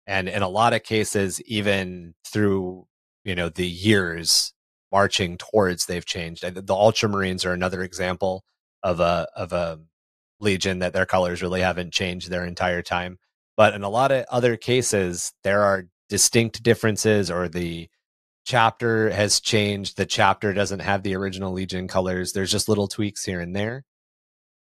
And 0.05 0.27
in 0.27 0.41
a 0.41 0.49
lot 0.49 0.73
of 0.73 0.83
cases, 0.83 1.41
even 1.43 2.13
through 2.27 2.87
you 3.23 3.35
know 3.35 3.49
the 3.49 3.67
years 3.67 4.53
marching 4.91 5.37
towards, 5.37 5.85
they've 5.85 6.05
changed. 6.05 6.43
The 6.43 6.61
Ultramarines 6.63 7.45
are 7.45 7.53
another 7.53 7.81
example 7.83 8.43
of 8.83 8.99
a 8.99 9.27
of 9.35 9.53
a 9.53 9.79
legion 10.41 10.79
that 10.79 10.91
their 10.93 11.05
colors 11.05 11.41
really 11.41 11.61
haven't 11.61 11.93
changed 11.93 12.29
their 12.29 12.45
entire 12.45 12.81
time. 12.81 13.17
But 13.55 13.75
in 13.75 13.83
a 13.83 13.89
lot 13.89 14.11
of 14.11 14.25
other 14.29 14.57
cases, 14.57 15.33
there 15.43 15.61
are 15.61 15.85
distinct 16.09 16.63
differences, 16.63 17.31
or 17.31 17.47
the 17.47 17.89
chapter 18.51 19.09
has 19.11 19.39
changed. 19.39 19.95
The 19.95 20.05
chapter 20.05 20.53
doesn't 20.53 20.81
have 20.81 21.03
the 21.03 21.15
original 21.15 21.53
Legion 21.53 21.87
colors. 21.87 22.33
There's 22.33 22.51
just 22.51 22.67
little 22.67 22.89
tweaks 22.89 23.23
here 23.23 23.39
and 23.39 23.55
there. 23.55 23.85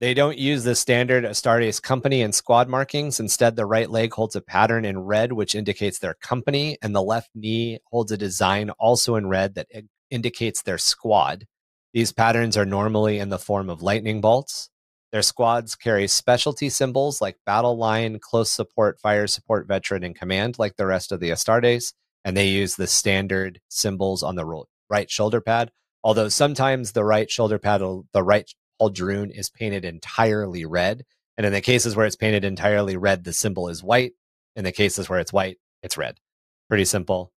They 0.03 0.13
don't 0.13 0.37
use 0.37 0.65
the 0.65 0.75
standard 0.75 1.25
Astartes 1.25 1.81
company 1.81 2.21
and 2.21 2.35
squad 2.35 2.69
markings. 2.69 3.21
Instead, 3.21 3.57
the 3.57 3.65
right 3.65 3.89
leg 3.89 4.13
holds 4.13 4.37
a 4.37 4.43
pattern 4.43 4.85
in 4.85 4.99
red, 4.99 5.33
which 5.33 5.55
indicates 5.55 5.99
their 5.99 6.13
company, 6.13 6.77
and 6.83 6.95
the 6.95 7.03
left 7.03 7.31
knee 7.35 7.79
holds 7.91 8.13
a 8.13 8.19
design 8.19 8.69
also 8.79 9.17
in 9.17 9.29
red 9.29 9.55
that 9.55 9.69
indicates 10.11 10.61
their 10.61 10.77
squad. 10.77 11.47
These 11.95 12.13
patterns 12.13 12.59
are 12.59 12.67
normally 12.67 13.19
in 13.19 13.31
the 13.31 13.39
form 13.39 13.71
of 13.71 13.81
lightning 13.81 14.21
bolts. 14.21 14.69
Their 15.11 15.23
squads 15.23 15.75
carry 15.75 16.07
specialty 16.07 16.69
symbols 16.69 17.23
like 17.23 17.39
battle 17.47 17.79
line, 17.79 18.19
close 18.19 18.53
support, 18.53 19.01
fire 19.01 19.27
support, 19.27 19.67
veteran, 19.67 20.05
and 20.05 20.15
command, 20.15 20.59
like 20.59 20.77
the 20.77 20.85
rest 20.85 21.13
of 21.13 21.21
the 21.21 21.31
Astartes, 21.31 21.95
and 22.25 22.37
they 22.37 22.49
use 22.49 22.77
the 22.77 22.87
standard 22.87 23.61
symbols 23.69 24.23
on 24.23 24.35
the 24.35 24.65
right 24.89 25.11
shoulder 25.11 25.41
pad. 25.41 25.71
Although 26.03 26.29
sometimes 26.29 26.93
the 26.93 27.05
right 27.05 27.31
shoulder 27.31 27.59
pad, 27.59 27.81
the 28.13 28.23
right 28.23 28.51
pauldron 28.81 29.31
is 29.31 29.51
painted 29.51 29.85
entirely 29.85 30.65
red, 30.65 31.05
and 31.37 31.47
in 31.47 31.53
the 31.53 31.61
cases 31.61 31.95
where 31.97 32.07
it's 32.07 32.17
painted 32.17 32.45
entirely 32.45 32.97
red, 32.97 33.25
the 33.25 33.33
symbol 33.33 33.69
is 33.69 33.83
white. 33.83 34.13
In 34.57 34.65
the 34.65 34.73
cases 34.73 35.09
where 35.09 35.21
it's 35.21 35.33
white, 35.33 35.59
it's 35.83 35.97
red. 35.97 36.19
Pretty 36.69 36.85
simple. 36.85 37.33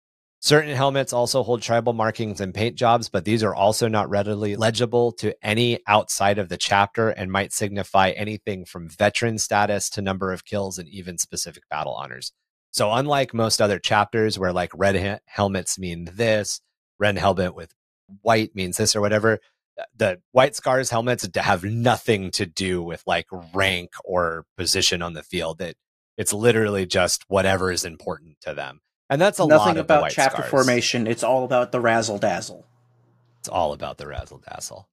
Certain 0.43 0.75
helmets 0.75 1.13
also 1.13 1.43
hold 1.43 1.61
tribal 1.61 1.93
markings 1.93 2.41
and 2.41 2.55
paint 2.55 2.75
jobs, 2.75 3.11
but 3.11 3.27
these 3.27 3.43
are 3.43 3.55
also 3.55 3.89
not 3.89 4.09
readily 4.09 4.57
legible 4.57 5.13
to 5.13 5.35
any 5.47 5.81
outside 5.87 6.39
of 6.39 6.49
the 6.49 6.57
chapter 6.57 7.11
and 7.11 7.31
might 7.31 7.53
signify 7.53 8.11
anything 8.11 8.65
from 8.65 8.89
veteran 8.89 9.37
status 9.37 9.91
to 9.91 10.01
number 10.01 10.33
of 10.33 10.47
kills 10.47 10.79
and 10.79 10.89
even 10.89 11.19
specific 11.19 11.65
battle 11.69 11.93
honors. 11.93 12.33
So, 12.73 12.93
unlike 12.93 13.35
most 13.35 13.61
other 13.61 13.79
chapters 13.79 14.39
where 14.39 14.53
like 14.53 14.71
red 14.75 14.97
he- 14.97 15.23
helmets 15.27 15.79
mean 15.79 16.09
this, 16.13 16.61
red 16.99 17.19
helmet 17.19 17.55
with 17.55 17.75
white 18.23 18.55
means 18.55 18.77
this 18.77 18.95
or 18.95 19.01
whatever, 19.01 19.41
uh, 19.79 19.85
the 19.97 20.21
white 20.33 20.55
scars 20.55 20.91
helmets 20.91 21.29
have 21.37 21.65
nothing 21.65 22.31
to 22.33 22.47
do 22.47 22.83
with 22.83 23.03
like 23.07 23.27
rank 23.55 23.91
or 24.05 24.45
position 24.57 25.03
on 25.03 25.15
the 25.15 25.23
field. 25.23 25.61
It 25.61 25.77
it's 26.21 26.35
literally 26.35 26.85
just 26.85 27.25
whatever 27.29 27.73
is 27.73 27.87
important 27.87 28.37
to 28.43 28.53
them. 28.53 28.83
And 29.09 29.19
that's 29.19 29.39
a 29.39 29.45
lot 29.45 29.57
nothing 29.57 29.71
of 29.71 29.87
the 29.89 29.95
about 29.95 30.11
chapter 30.11 30.43
Scars. 30.43 30.51
formation. 30.51 31.07
It's 31.07 31.25
all 31.25 31.45
about 31.45 31.73
the 31.73 31.81
razzle 31.81 32.19
dazzle. 32.19 32.67
It's 33.39 33.49
all 33.49 33.73
about 33.73 33.97
the 33.97 34.07
razzle 34.07 34.43
dazzle. 34.47 34.90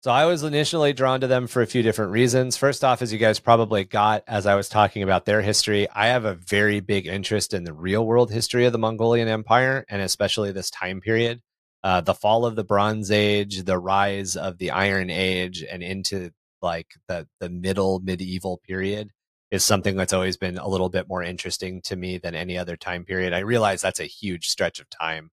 So 0.00 0.12
I 0.12 0.26
was 0.26 0.44
initially 0.44 0.92
drawn 0.92 1.20
to 1.22 1.26
them 1.26 1.48
for 1.48 1.60
a 1.60 1.66
few 1.66 1.82
different 1.82 2.12
reasons. 2.12 2.56
First 2.56 2.84
off, 2.84 3.02
as 3.02 3.12
you 3.12 3.18
guys 3.18 3.40
probably 3.40 3.82
got 3.82 4.22
as 4.28 4.46
I 4.46 4.54
was 4.54 4.68
talking 4.68 5.02
about 5.02 5.24
their 5.24 5.42
history, 5.42 5.88
I 5.90 6.06
have 6.06 6.24
a 6.24 6.36
very 6.36 6.78
big 6.78 7.08
interest 7.08 7.52
in 7.52 7.64
the 7.64 7.72
real 7.72 8.06
world 8.06 8.30
history 8.30 8.64
of 8.64 8.70
the 8.70 8.78
Mongolian 8.78 9.26
Empire 9.26 9.84
and 9.88 10.00
especially 10.00 10.52
this 10.52 10.70
time 10.70 11.00
period. 11.00 11.42
Uh, 11.82 12.00
the 12.00 12.14
fall 12.14 12.46
of 12.46 12.54
the 12.54 12.62
Bronze 12.62 13.10
Age, 13.10 13.64
the 13.64 13.78
rise 13.78 14.36
of 14.36 14.58
the 14.58 14.70
Iron 14.70 15.10
Age, 15.10 15.64
and 15.68 15.82
into 15.82 16.30
like 16.62 16.88
the 17.08 17.26
the 17.40 17.48
middle 17.48 18.00
medieval 18.00 18.58
period 18.58 19.10
is 19.50 19.64
something 19.64 19.96
that's 19.96 20.12
always 20.12 20.36
been 20.36 20.58
a 20.58 20.68
little 20.68 20.90
bit 20.90 21.08
more 21.08 21.22
interesting 21.22 21.80
to 21.82 21.96
me 21.96 22.18
than 22.18 22.34
any 22.34 22.56
other 22.56 22.76
time 22.76 23.04
period. 23.04 23.32
I 23.32 23.40
realize 23.40 23.80
that's 23.80 24.00
a 24.00 24.04
huge 24.04 24.48
stretch 24.48 24.78
of 24.80 24.88
time. 24.90 25.30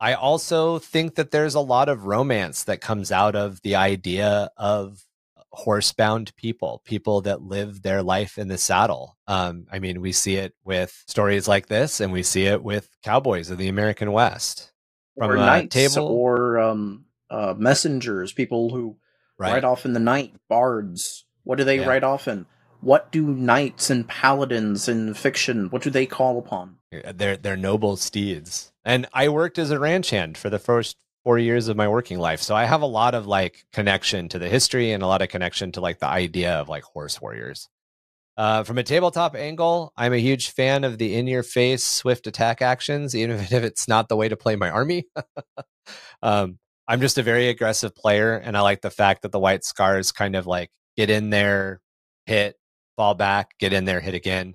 I 0.00 0.14
also 0.14 0.78
think 0.78 1.16
that 1.16 1.30
there's 1.30 1.54
a 1.54 1.60
lot 1.60 1.88
of 1.88 2.06
romance 2.06 2.64
that 2.64 2.80
comes 2.80 3.12
out 3.12 3.36
of 3.36 3.60
the 3.62 3.76
idea 3.76 4.50
of 4.56 5.04
horsebound 5.52 6.34
people, 6.36 6.80
people 6.84 7.20
that 7.22 7.42
live 7.42 7.82
their 7.82 8.02
life 8.02 8.38
in 8.38 8.48
the 8.48 8.56
saddle. 8.56 9.16
Um, 9.26 9.66
I 9.70 9.78
mean, 9.78 10.00
we 10.00 10.12
see 10.12 10.36
it 10.36 10.54
with 10.64 11.02
stories 11.06 11.48
like 11.48 11.66
this, 11.66 12.00
and 12.00 12.12
we 12.12 12.22
see 12.22 12.46
it 12.46 12.62
with 12.62 12.88
cowboys 13.02 13.50
of 13.50 13.58
the 13.58 13.68
American 13.68 14.12
West. 14.12 14.72
From 15.18 15.30
or 15.32 15.34
a 15.36 15.38
knights, 15.40 15.74
table- 15.74 16.06
or 16.06 16.58
um, 16.58 17.04
uh, 17.28 17.54
messengers, 17.56 18.32
people 18.32 18.70
who 18.70 18.96
Right. 19.38 19.54
ride 19.54 19.64
off 19.64 19.84
in 19.84 19.92
the 19.94 20.00
night, 20.00 20.34
bards. 20.48 21.24
What 21.44 21.56
do 21.58 21.64
they 21.64 21.80
Yeah. 21.80 21.86
ride 21.86 22.04
off 22.04 22.28
in? 22.28 22.46
What 22.80 23.10
do 23.10 23.26
knights 23.26 23.90
and 23.90 24.06
paladins 24.08 24.88
in 24.88 25.14
fiction? 25.14 25.68
What 25.70 25.82
do 25.82 25.90
they 25.90 26.06
call 26.06 26.38
upon? 26.38 26.76
They're 26.90 27.36
they're 27.36 27.56
noble 27.56 27.96
steeds. 27.96 28.69
And 28.84 29.06
I 29.12 29.28
worked 29.28 29.58
as 29.58 29.70
a 29.70 29.78
ranch 29.78 30.10
hand 30.10 30.38
for 30.38 30.50
the 30.50 30.58
first 30.58 30.96
four 31.24 31.38
years 31.38 31.68
of 31.68 31.76
my 31.76 31.88
working 31.88 32.18
life. 32.18 32.40
So 32.40 32.54
I 32.54 32.64
have 32.64 32.82
a 32.82 32.86
lot 32.86 33.14
of 33.14 33.26
like 33.26 33.64
connection 33.72 34.28
to 34.30 34.38
the 34.38 34.48
history 34.48 34.92
and 34.92 35.02
a 35.02 35.06
lot 35.06 35.22
of 35.22 35.28
connection 35.28 35.72
to 35.72 35.80
like 35.80 35.98
the 35.98 36.06
idea 36.06 36.54
of 36.54 36.68
like 36.68 36.84
horse 36.84 37.20
warriors. 37.20 37.68
Uh, 38.36 38.64
from 38.64 38.78
a 38.78 38.82
tabletop 38.82 39.34
angle, 39.34 39.92
I'm 39.98 40.14
a 40.14 40.18
huge 40.18 40.50
fan 40.50 40.84
of 40.84 40.96
the 40.96 41.14
in 41.14 41.26
your 41.26 41.42
face 41.42 41.84
swift 41.84 42.26
attack 42.26 42.62
actions, 42.62 43.14
even 43.14 43.38
if 43.40 43.52
it's 43.52 43.86
not 43.86 44.08
the 44.08 44.16
way 44.16 44.28
to 44.28 44.36
play 44.36 44.56
my 44.56 44.70
army. 44.70 45.04
um, 46.22 46.58
I'm 46.88 47.00
just 47.00 47.18
a 47.18 47.22
very 47.22 47.48
aggressive 47.48 47.94
player, 47.94 48.36
and 48.36 48.56
I 48.56 48.62
like 48.62 48.80
the 48.80 48.90
fact 48.90 49.22
that 49.22 49.32
the 49.32 49.38
white 49.38 49.62
scars 49.62 50.10
kind 50.10 50.34
of 50.34 50.46
like 50.46 50.70
get 50.96 51.10
in 51.10 51.30
there, 51.30 51.80
hit, 52.24 52.56
fall 52.96 53.14
back, 53.14 53.50
get 53.58 53.72
in 53.74 53.84
there, 53.84 54.00
hit 54.00 54.14
again. 54.14 54.54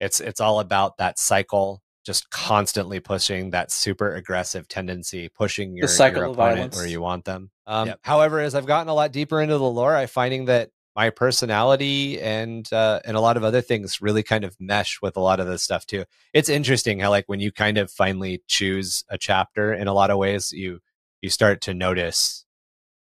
It's 0.00 0.20
it's 0.20 0.40
all 0.40 0.60
about 0.60 0.98
that 0.98 1.18
cycle 1.18 1.82
just 2.08 2.30
constantly 2.30 3.00
pushing 3.00 3.50
that 3.50 3.70
super 3.70 4.14
aggressive 4.14 4.66
tendency, 4.66 5.28
pushing 5.28 5.76
your, 5.76 5.86
your 5.86 6.24
opponent 6.24 6.74
where 6.74 6.86
you 6.86 7.02
want 7.02 7.26
them. 7.26 7.50
Um, 7.66 7.88
yep. 7.88 8.00
However, 8.00 8.40
as 8.40 8.54
I've 8.54 8.64
gotten 8.64 8.88
a 8.88 8.94
lot 8.94 9.12
deeper 9.12 9.42
into 9.42 9.58
the 9.58 9.70
lore, 9.70 9.94
I'm 9.94 10.08
finding 10.08 10.46
that 10.46 10.70
my 10.96 11.10
personality 11.10 12.18
and 12.18 12.66
uh, 12.72 13.00
and 13.04 13.14
a 13.14 13.20
lot 13.20 13.36
of 13.36 13.44
other 13.44 13.60
things 13.60 14.00
really 14.00 14.22
kind 14.22 14.42
of 14.42 14.56
mesh 14.58 15.02
with 15.02 15.18
a 15.18 15.20
lot 15.20 15.38
of 15.38 15.48
this 15.48 15.62
stuff 15.62 15.84
too. 15.84 16.06
It's 16.32 16.48
interesting 16.48 16.98
how 16.98 17.10
like 17.10 17.26
when 17.26 17.40
you 17.40 17.52
kind 17.52 17.76
of 17.76 17.90
finally 17.90 18.42
choose 18.46 19.04
a 19.10 19.18
chapter 19.18 19.74
in 19.74 19.86
a 19.86 19.92
lot 19.92 20.10
of 20.10 20.16
ways, 20.16 20.50
you 20.50 20.80
you 21.20 21.28
start 21.28 21.60
to 21.60 21.74
notice 21.74 22.46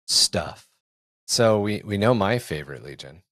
stuff. 0.06 0.68
So 1.26 1.60
we 1.60 1.82
we 1.84 1.98
know 1.98 2.14
my 2.14 2.38
favorite 2.38 2.84
legion. 2.84 3.24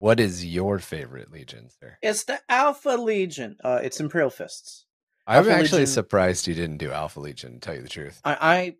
What 0.00 0.20
is 0.20 0.44
your 0.44 0.78
favorite 0.78 1.32
legion, 1.32 1.70
sir? 1.80 1.96
It's 2.02 2.24
the 2.24 2.40
Alpha 2.46 2.90
Legion. 2.90 3.56
Uh, 3.64 3.80
it's 3.82 4.00
Imperial 4.00 4.28
Fists. 4.28 4.84
I'm 5.28 5.40
Alpha 5.40 5.52
actually 5.52 5.80
Legion, 5.80 5.92
surprised 5.92 6.46
you 6.46 6.54
didn't 6.54 6.78
do 6.78 6.90
Alpha 6.90 7.20
Legion. 7.20 7.54
To 7.54 7.60
tell 7.60 7.74
you 7.74 7.82
the 7.82 7.88
truth, 7.88 8.18
I, 8.24 8.76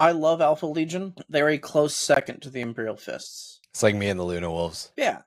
I, 0.00 0.08
I 0.08 0.12
love 0.12 0.40
Alpha 0.40 0.64
Legion. 0.66 1.14
They're 1.28 1.50
a 1.50 1.58
close 1.58 1.94
second 1.94 2.40
to 2.42 2.50
the 2.50 2.62
Imperial 2.62 2.96
Fists. 2.96 3.60
It's 3.70 3.82
like 3.82 3.94
me 3.94 4.08
and 4.08 4.18
the 4.18 4.24
Luna 4.24 4.50
Wolves. 4.50 4.90
Yeah, 4.96 5.20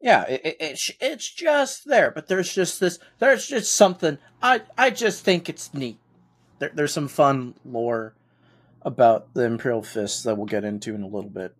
yeah. 0.00 0.22
It, 0.22 0.40
it, 0.42 0.56
it's 0.58 0.90
it's 1.00 1.30
just 1.30 1.86
there, 1.86 2.10
but 2.10 2.28
there's 2.28 2.52
just 2.52 2.80
this. 2.80 2.98
There's 3.18 3.46
just 3.46 3.74
something. 3.74 4.16
I 4.42 4.62
I 4.78 4.88
just 4.88 5.22
think 5.22 5.50
it's 5.50 5.74
neat. 5.74 5.98
There, 6.60 6.72
there's 6.74 6.94
some 6.94 7.08
fun 7.08 7.54
lore 7.62 8.14
about 8.80 9.34
the 9.34 9.42
Imperial 9.42 9.82
Fists 9.82 10.22
that 10.22 10.36
we'll 10.36 10.46
get 10.46 10.64
into 10.64 10.94
in 10.94 11.02
a 11.02 11.08
little 11.08 11.28
bit. 11.28 11.54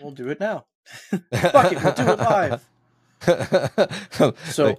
We'll 0.00 0.12
do 0.12 0.28
it 0.28 0.38
now. 0.38 0.66
Fuck 1.10 1.72
it, 1.72 1.82
we'll 1.82 1.92
do 1.92 2.12
it 2.12 2.18
live. 2.20 2.68
so 4.52 4.78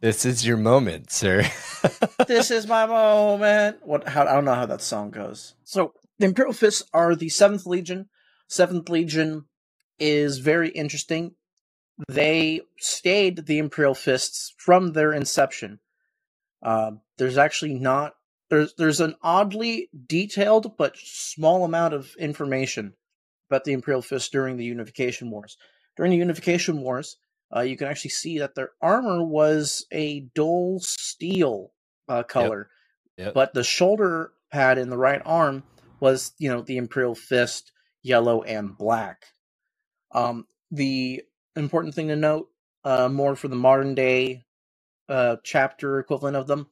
this 0.00 0.24
is 0.24 0.46
your 0.46 0.56
moment, 0.56 1.10
sir. 1.10 1.42
this 2.28 2.50
is 2.50 2.66
my 2.66 2.86
moment. 2.86 3.78
What? 3.82 4.08
How? 4.08 4.22
I 4.22 4.34
don't 4.34 4.44
know 4.44 4.54
how 4.54 4.66
that 4.66 4.82
song 4.82 5.10
goes. 5.10 5.54
So 5.64 5.94
the 6.18 6.26
Imperial 6.26 6.52
Fists 6.52 6.82
are 6.92 7.14
the 7.14 7.28
Seventh 7.28 7.66
Legion. 7.66 8.08
Seventh 8.48 8.88
Legion 8.88 9.46
is 9.98 10.38
very 10.38 10.68
interesting. 10.70 11.34
They 12.08 12.60
stayed 12.78 13.46
the 13.46 13.58
Imperial 13.58 13.94
Fists 13.94 14.54
from 14.58 14.92
their 14.92 15.12
inception. 15.12 15.80
Uh, 16.62 16.92
there's 17.18 17.38
actually 17.38 17.74
not 17.74 18.14
there's 18.50 18.74
there's 18.74 19.00
an 19.00 19.14
oddly 19.22 19.88
detailed 20.06 20.76
but 20.76 20.96
small 20.96 21.64
amount 21.64 21.94
of 21.94 22.14
information 22.18 22.94
about 23.50 23.64
the 23.64 23.72
Imperial 23.72 24.02
Fists 24.02 24.28
during 24.28 24.56
the 24.56 24.64
Unification 24.64 25.30
Wars. 25.30 25.56
During 25.96 26.10
the 26.10 26.18
Unification 26.18 26.80
Wars, 26.80 27.16
uh, 27.54 27.60
you 27.60 27.76
can 27.76 27.88
actually 27.88 28.10
see 28.10 28.38
that 28.38 28.54
their 28.54 28.70
armor 28.80 29.24
was 29.24 29.86
a 29.92 30.20
dull 30.34 30.78
steel 30.80 31.72
uh, 32.08 32.22
color, 32.22 32.68
yep. 33.16 33.26
Yep. 33.26 33.34
but 33.34 33.54
the 33.54 33.64
shoulder 33.64 34.32
pad 34.50 34.78
in 34.78 34.90
the 34.90 34.98
right 34.98 35.22
arm 35.24 35.62
was, 36.00 36.32
you 36.38 36.48
know, 36.48 36.62
the 36.62 36.76
Imperial 36.76 37.14
Fist, 37.14 37.72
yellow 38.02 38.42
and 38.42 38.76
black. 38.76 39.24
Um, 40.12 40.46
the 40.70 41.22
important 41.56 41.94
thing 41.94 42.08
to 42.08 42.16
note, 42.16 42.48
uh, 42.84 43.08
more 43.08 43.34
for 43.34 43.48
the 43.48 43.56
modern 43.56 43.94
day 43.94 44.44
uh, 45.08 45.36
chapter 45.42 45.98
equivalent 45.98 46.36
of 46.36 46.46
them, 46.46 46.68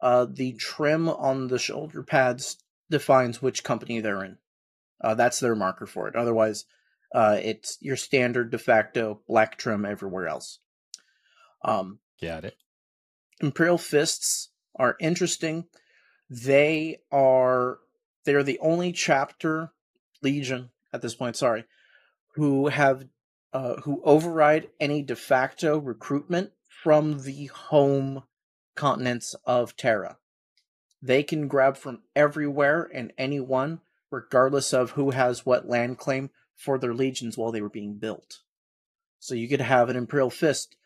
uh, 0.00 0.26
the 0.28 0.52
trim 0.54 1.08
on 1.08 1.46
the 1.46 1.58
shoulder 1.58 2.02
pads 2.02 2.58
defines 2.90 3.40
which 3.40 3.64
company 3.64 4.00
they're 4.00 4.24
in. 4.24 4.38
Uh, 5.00 5.14
that's 5.14 5.40
their 5.40 5.54
marker 5.54 5.86
for 5.86 6.08
it. 6.08 6.16
Otherwise, 6.16 6.64
uh, 7.14 7.38
it's 7.42 7.78
your 7.80 7.96
standard 7.96 8.50
de 8.50 8.58
facto 8.58 9.20
black 9.28 9.58
trim 9.58 9.84
everywhere 9.84 10.28
else. 10.28 10.58
Um, 11.64 11.98
Got 12.20 12.44
it. 12.44 12.56
Imperial 13.40 13.78
fists 13.78 14.50
are 14.76 14.96
interesting. 15.00 15.66
They 16.30 16.98
are 17.10 17.78
they're 18.24 18.42
the 18.42 18.58
only 18.60 18.92
chapter 18.92 19.72
legion 20.22 20.70
at 20.92 21.02
this 21.02 21.14
point. 21.14 21.36
Sorry, 21.36 21.64
who 22.34 22.68
have 22.68 23.06
uh, 23.52 23.76
who 23.82 24.00
override 24.04 24.70
any 24.80 25.02
de 25.02 25.16
facto 25.16 25.78
recruitment 25.78 26.52
from 26.68 27.22
the 27.22 27.46
home 27.46 28.22
continents 28.74 29.34
of 29.44 29.76
Terra. 29.76 30.16
They 31.02 31.22
can 31.22 31.48
grab 31.48 31.76
from 31.76 32.02
everywhere 32.16 32.88
and 32.94 33.12
anyone, 33.18 33.80
regardless 34.10 34.72
of 34.72 34.92
who 34.92 35.10
has 35.10 35.44
what 35.44 35.68
land 35.68 35.98
claim 35.98 36.30
for 36.56 36.78
their 36.78 36.94
legions 36.94 37.36
while 37.36 37.52
they 37.52 37.62
were 37.62 37.68
being 37.68 37.94
built. 37.94 38.40
So 39.18 39.34
you 39.34 39.48
could 39.48 39.60
have 39.60 39.88
an 39.88 39.96
Imperial 39.96 40.30
Fist 40.30 40.76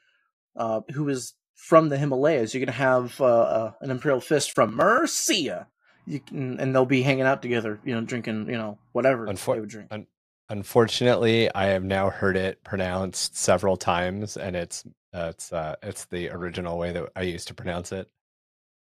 uh, 0.56 0.80
who 0.92 1.08
is 1.08 1.34
from 1.54 1.88
the 1.88 1.98
Himalayas. 1.98 2.54
You 2.54 2.60
could 2.60 2.70
have 2.70 3.20
uh, 3.20 3.24
uh, 3.24 3.72
an 3.80 3.90
Imperial 3.90 4.20
Fist 4.20 4.54
from 4.54 4.74
Mercia. 4.74 5.68
You 6.06 6.20
can, 6.20 6.60
and 6.60 6.74
they'll 6.74 6.86
be 6.86 7.02
hanging 7.02 7.24
out 7.24 7.42
together, 7.42 7.80
you 7.84 7.94
know, 7.94 8.00
drinking, 8.00 8.48
you 8.48 8.56
know, 8.56 8.78
whatever 8.92 9.26
Unfor- 9.26 9.54
they 9.54 9.60
would 9.60 9.68
drink. 9.68 9.88
Un- 9.90 10.06
unfortunately, 10.48 11.52
I 11.52 11.66
have 11.66 11.82
now 11.82 12.10
heard 12.10 12.36
it 12.36 12.62
pronounced 12.62 13.36
several 13.36 13.76
times, 13.76 14.36
and 14.36 14.54
it's 14.54 14.84
uh, 15.12 15.30
it's 15.30 15.52
uh, 15.52 15.76
it's 15.82 16.04
the 16.04 16.28
original 16.30 16.78
way 16.78 16.92
that 16.92 17.10
I 17.16 17.22
used 17.22 17.48
to 17.48 17.54
pronounce 17.54 17.90
it, 17.90 18.08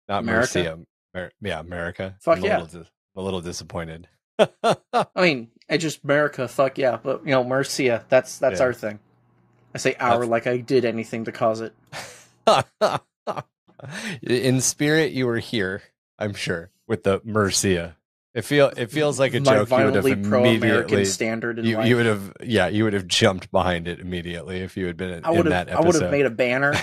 not 0.09 0.25
America? 0.25 0.59
Mercia. 0.59 0.79
Mer- 1.15 1.33
yeah, 1.41 1.61
America. 1.61 2.17
Fuck 2.21 2.39
I'm 2.39 2.45
yeah. 2.45 2.59
A 2.59 2.61
little, 2.61 2.81
dis- 2.81 2.91
a 3.17 3.23
little 3.23 3.41
disappointed. 3.41 4.09
I 4.63 5.07
mean, 5.17 5.51
it's 5.69 5.83
just 5.83 6.05
America, 6.05 6.49
fuck 6.49 6.79
yeah. 6.79 6.99
But 7.03 7.25
you 7.25 7.33
know, 7.33 7.45
Mercia, 7.45 8.05
that's 8.09 8.39
that's 8.39 8.61
yeah. 8.61 8.67
our 8.67 8.73
thing. 8.73 8.99
I 9.75 9.79
say 9.79 9.95
our 9.99 10.21
that's... 10.21 10.31
like 10.31 10.47
I 10.47 10.59
did 10.59 10.85
anything 10.85 11.25
to 11.25 11.33
cause 11.33 11.61
it. 11.61 11.75
In 14.23 14.61
spirit, 14.61 15.13
you 15.13 15.27
were 15.27 15.39
here, 15.39 15.83
I'm 16.19 16.35
sure, 16.35 16.71
with 16.87 17.03
the 17.05 17.21
Mercia. 17.25 17.97
It 18.35 18.45
feel 18.45 18.73
it 18.77 18.91
feels 18.91 19.21
like 19.21 19.33
a 19.35 19.41
My 19.41 19.65
joke. 19.65 19.71
You 19.71 19.85
would 19.85 19.95
have 19.95 20.07
immediately 20.07 21.05
standard. 21.05 21.65
you, 21.65 21.81
you, 21.83 21.95
would 21.95 22.07
have 22.07 22.33
yeah 22.43 22.67
you 22.67 22.83
would 22.83 22.93
have 22.93 23.07
jumped 23.07 23.53
behind 23.53 23.87
it 23.87 24.01
immediately 24.01 24.59
if 24.61 24.77
you 24.77 24.87
had 24.87 24.97
been 24.97 25.11
in, 25.11 25.25
I 25.25 25.31
would 25.31 25.47
in 25.47 25.53
have, 25.53 25.69
that 25.69 25.73
episode. 25.73 25.85
I 25.85 25.87
would 25.87 26.03
have 26.03 26.11
made 26.11 26.27
a 26.27 26.31
banner. 26.31 26.75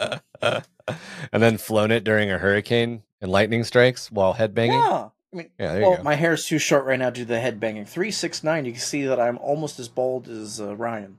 and 1.32 1.42
then 1.42 1.58
flown 1.58 1.92
it 1.92 2.02
during 2.02 2.30
a 2.30 2.38
hurricane 2.38 3.04
and 3.20 3.30
lightning 3.30 3.62
strikes 3.62 4.10
while 4.10 4.34
headbanging. 4.34 4.80
Yeah, 4.80 5.10
I 5.36 5.42
mean, 5.42 5.50
yeah, 5.58 5.78
well, 5.80 6.02
my 6.02 6.14
hair 6.14 6.32
is 6.32 6.46
too 6.46 6.58
short 6.58 6.86
right 6.86 6.98
now 6.98 7.10
due 7.10 7.22
to 7.22 7.26
do 7.26 7.34
the 7.34 7.40
head 7.40 7.60
banging. 7.60 7.84
Three 7.84 8.10
six 8.10 8.42
nine. 8.42 8.64
You 8.64 8.72
can 8.72 8.80
see 8.80 9.04
that 9.04 9.20
I'm 9.20 9.36
almost 9.38 9.78
as 9.78 9.88
bald 9.88 10.28
as 10.28 10.60
uh, 10.60 10.74
Ryan. 10.74 11.18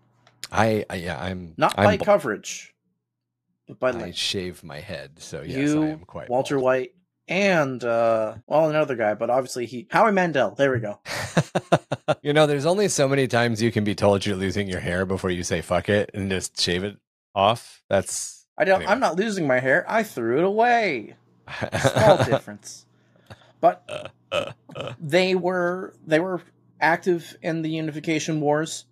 I, 0.51 0.85
I, 0.89 0.95
yeah, 0.95 1.21
I'm 1.21 1.53
not 1.57 1.75
I'm 1.77 1.85
by 1.85 1.97
coverage, 1.97 2.73
but 3.67 3.79
by 3.79 3.89
I 3.89 3.91
length. 3.91 4.17
shave 4.17 4.63
my 4.63 4.79
head, 4.79 5.19
so 5.19 5.41
yes, 5.41 5.57
you, 5.57 5.83
I 5.83 5.87
am 5.89 5.99
quite 5.99 6.29
Walter 6.29 6.55
bald. 6.55 6.63
White, 6.63 6.95
and 7.27 7.83
uh, 7.83 8.35
well, 8.47 8.69
another 8.69 8.95
guy, 8.95 9.13
but 9.13 9.29
obviously 9.29 9.67
he 9.67 9.87
Howie 9.91 10.11
Mandel. 10.13 10.55
There 10.55 10.71
we 10.71 10.79
go. 10.79 10.99
you 12.23 12.33
know, 12.33 12.47
there's 12.47 12.65
only 12.65 12.87
so 12.87 13.07
many 13.07 13.27
times 13.27 13.61
you 13.61 13.71
can 13.71 13.83
be 13.83 13.93
told 13.93 14.25
you're 14.25 14.35
losing 14.35 14.67
your 14.67 14.79
hair 14.79 15.05
before 15.05 15.29
you 15.29 15.43
say 15.43 15.61
"fuck 15.61 15.89
it" 15.89 16.09
and 16.15 16.31
just 16.31 16.59
shave 16.59 16.83
it 16.83 16.97
off. 17.35 17.83
That's 17.87 18.47
I 18.57 18.63
don't. 18.63 18.77
Anyway. 18.77 18.91
I'm 18.91 18.99
not 18.99 19.15
losing 19.15 19.45
my 19.45 19.59
hair. 19.59 19.85
I 19.87 20.01
threw 20.01 20.39
it 20.39 20.43
away. 20.43 21.17
Small 21.79 22.17
difference. 22.23 22.86
But 23.59 24.11
they 24.99 25.35
were 25.35 25.93
they 26.05 26.19
were 26.19 26.41
active 26.79 27.37
in 27.41 27.61
the 27.61 27.69
unification 27.69 28.39
wars. 28.39 28.85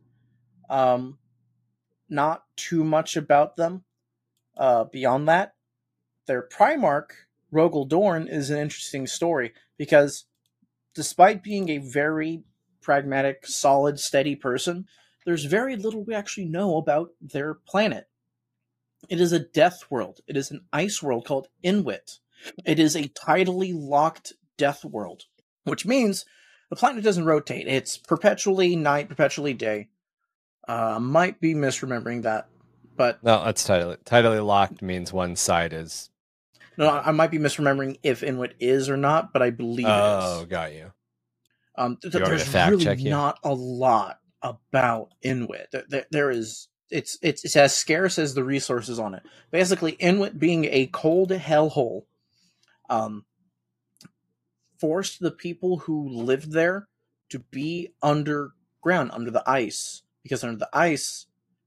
Um, 0.69 1.17
not 2.09 2.43
too 2.55 2.83
much 2.83 3.17
about 3.17 3.57
them. 3.57 3.83
Uh, 4.57 4.85
beyond 4.85 5.27
that, 5.27 5.53
their 6.27 6.41
Primarch 6.41 7.11
Rogal 7.53 7.87
Dorn 7.87 8.27
is 8.27 8.49
an 8.49 8.57
interesting 8.57 9.07
story 9.07 9.53
because, 9.77 10.25
despite 10.93 11.43
being 11.43 11.69
a 11.69 11.77
very 11.77 12.43
pragmatic, 12.81 13.45
solid, 13.45 13.99
steady 13.99 14.35
person, 14.35 14.87
there's 15.25 15.45
very 15.45 15.75
little 15.75 16.03
we 16.03 16.13
actually 16.13 16.45
know 16.45 16.77
about 16.77 17.11
their 17.19 17.53
planet. 17.53 18.07
It 19.09 19.19
is 19.19 19.31
a 19.31 19.39
death 19.39 19.83
world. 19.89 20.21
It 20.27 20.37
is 20.37 20.51
an 20.51 20.65
ice 20.71 21.01
world 21.03 21.25
called 21.25 21.47
Inwit. 21.63 22.19
It 22.63 22.79
is 22.79 22.95
a 22.95 23.09
tidally 23.09 23.71
locked 23.73 24.33
death 24.57 24.83
world, 24.85 25.23
which 25.63 25.85
means 25.85 26.25
the 26.69 26.75
planet 26.75 27.03
doesn't 27.03 27.25
rotate. 27.25 27.67
It's 27.67 27.97
perpetually 27.97 28.75
night, 28.75 29.09
perpetually 29.09 29.53
day. 29.53 29.89
Uh, 30.67 30.99
might 30.99 31.39
be 31.39 31.53
misremembering 31.53 32.23
that, 32.23 32.47
but 32.97 33.23
no, 33.23 33.43
that's 33.45 33.67
tidally 33.67 33.97
tidally 34.03 34.43
locked 34.45 34.81
means 34.81 35.13
one 35.13 35.35
side 35.35 35.73
is 35.73 36.09
No, 36.75 36.89
I 36.89 37.11
might 37.11 37.29
be 37.29 37.37
misremembering 37.37 37.99
if 38.01 38.23
Inuit 38.23 38.55
is 38.59 38.89
or 38.89 38.97
not, 38.97 39.31
but 39.31 39.43
I 39.43 39.51
believe 39.51 39.85
it 39.85 39.91
Oh, 39.91 40.39
is. 40.41 40.45
got 40.47 40.73
you. 40.73 40.91
Um, 41.77 41.97
th- 42.01 42.13
You 42.15 42.19
want 42.21 42.33
me 42.33 42.39
to 42.39 42.51
there's 42.51 42.69
really 42.87 43.03
not 43.11 43.37
a 43.43 43.53
lot 43.53 44.19
about 44.41 45.09
Inuit. 45.21 45.67
There, 45.71 45.83
there, 45.87 46.05
there 46.09 46.31
is. 46.31 46.67
It's 46.89 47.17
it's 47.21 47.43
it's 47.43 47.55
as 47.55 47.75
scarce 47.75 48.17
as 48.17 48.33
the 48.33 48.43
resources 48.43 48.97
on 48.97 49.13
it. 49.13 49.23
Basically, 49.51 49.91
Inuit 49.93 50.39
being 50.39 50.65
a 50.65 50.87
cold 50.87 51.29
hellhole, 51.31 52.03
um, 52.89 53.25
forced 54.85 55.19
the 55.19 55.31
people 55.31 55.77
who 55.77 56.07
lived 56.07 56.51
there 56.51 56.87
to 57.27 57.39
be 57.39 57.91
underground, 58.03 59.09
under 59.11 59.31
the 59.31 59.41
ice, 59.49 60.03
because 60.21 60.43
under 60.43 60.59
the 60.59 60.69
ice, 60.71 61.25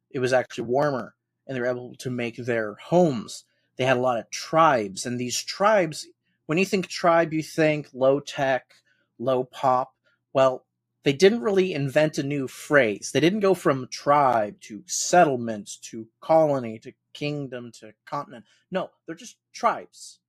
it 0.09 0.21
was 0.21 0.33
actually 0.33 0.63
warmer, 0.63 1.17
and 1.45 1.57
they 1.57 1.61
were 1.61 1.67
able 1.67 1.97
to 1.97 2.11
make 2.11 2.37
their 2.37 2.75
homes. 2.75 3.45
They 3.77 3.85
had 3.85 3.97
a 3.97 4.01
lot 4.01 4.21
of 4.21 4.31
tribes, 4.31 5.05
and 5.05 5.19
these 5.19 5.43
tribes, 5.43 6.07
when 6.47 6.59
you 6.59 6.65
think 6.65 6.87
tribe, 6.87 7.33
you 7.33 7.43
think 7.43 7.89
low 7.93 8.21
tech, 8.21 8.73
low 9.19 9.43
pop. 9.43 9.97
Well, 10.33 10.65
they 11.03 11.13
didn't 11.13 11.41
really 11.41 11.75
invent 11.75 12.19
a 12.19 12.23
new 12.23 12.47
phrase. 12.47 13.11
They 13.13 13.19
didn't 13.19 13.41
go 13.41 13.55
from 13.55 13.89
tribe 13.89 14.61
to 14.61 14.85
settlement 14.87 15.83
to 15.91 16.07
colony 16.21 16.79
to 16.79 16.93
kingdom 17.15 17.73
to 17.81 17.95
continent. 18.07 18.45
No, 18.71 18.91
they're 19.07 19.17
just 19.17 19.39
tribes. 19.53 20.21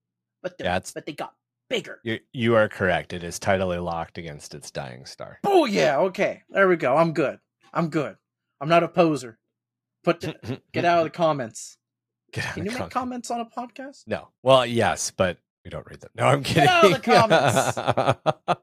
But 0.42 0.58
they 0.58 0.66
Yeah, 0.66 0.80
but 0.96 1.06
they 1.06 1.14
got 1.14 1.36
bigger. 1.70 2.00
You 2.04 2.20
you 2.34 2.56
are 2.56 2.68
correct. 2.68 3.14
It 3.14 3.24
is 3.24 3.40
tidally 3.40 3.84
locked 3.84 4.18
against 4.18 4.54
its 4.54 4.72
dying 4.72 5.06
star. 5.06 5.40
Oh 5.46 5.66
yeah, 5.66 5.98
okay. 6.00 6.44
There 6.50 6.68
we 6.68 6.76
go. 6.76 6.98
I'm 6.98 7.14
good. 7.14 7.40
I'm 7.74 7.90
good. 7.90 8.18
I'm 8.60 8.70
not 8.70 8.84
a 8.84 8.88
poser. 8.88 9.38
Put 10.04 10.22
the, 10.22 10.62
get 10.74 10.86
out 10.86 11.00
of 11.00 11.04
the 11.06 11.10
comments. 11.10 11.78
Get 12.32 12.46
out 12.46 12.54
Can 12.56 12.68
of 12.68 12.74
you 12.74 12.80
make 12.80 12.90
comments 12.90 13.32
on 13.32 13.40
a 13.40 13.46
podcast? 13.46 14.04
No. 14.08 14.30
Well, 14.44 14.66
yes, 14.66 15.12
but 15.12 15.38
we 15.64 15.72
don't 15.72 15.86
read 15.90 16.02
them. 16.02 16.12
No, 16.16 16.26
I'm 16.26 16.44
kidding. 16.44 16.64
Get 16.66 16.70
out 16.70 16.86
of 16.86 16.92
the 16.94 17.00
comments. 18.48 18.62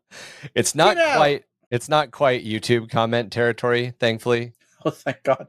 it's 0.55 0.75
not 0.75 0.97
quite. 0.97 1.45
It's 1.71 1.89
not 1.89 2.11
quite 2.13 2.45
YouTube 2.45 2.91
comment 2.91 3.33
territory, 3.33 3.95
thankfully. 3.99 4.53
Oh, 4.85 4.91
thank 4.91 5.25
God. 5.25 5.49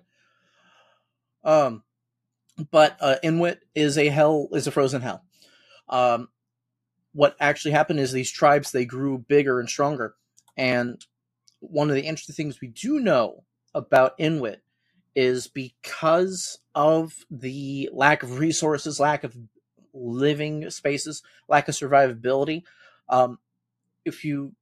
Um, 1.43 1.83
but 2.71 2.97
uh, 2.99 3.17
Inuit 3.21 3.59
is 3.75 3.95
a 3.99 4.07
hell 4.07 4.47
is 4.51 4.65
a 4.65 4.71
frozen 4.71 5.01
hell. 5.03 5.23
Um, 5.89 6.29
what 7.17 7.35
actually 7.39 7.71
happened 7.71 7.99
is 7.99 8.11
these 8.11 8.29
tribes 8.29 8.71
they 8.71 8.85
grew 8.85 9.17
bigger 9.17 9.59
and 9.59 9.67
stronger, 9.67 10.13
and 10.55 11.03
one 11.59 11.89
of 11.89 11.95
the 11.95 12.03
interesting 12.03 12.35
things 12.35 12.61
we 12.61 12.67
do 12.67 12.99
know 12.99 13.43
about 13.73 14.13
Inuit 14.19 14.61
is 15.15 15.47
because 15.47 16.59
of 16.75 17.25
the 17.31 17.89
lack 17.91 18.21
of 18.21 18.37
resources, 18.37 18.99
lack 18.99 19.23
of 19.23 19.35
living 19.95 20.69
spaces, 20.69 21.23
lack 21.47 21.67
of 21.67 21.73
survivability. 21.73 22.61
Um, 23.09 23.39
if 24.05 24.23
you 24.23 24.53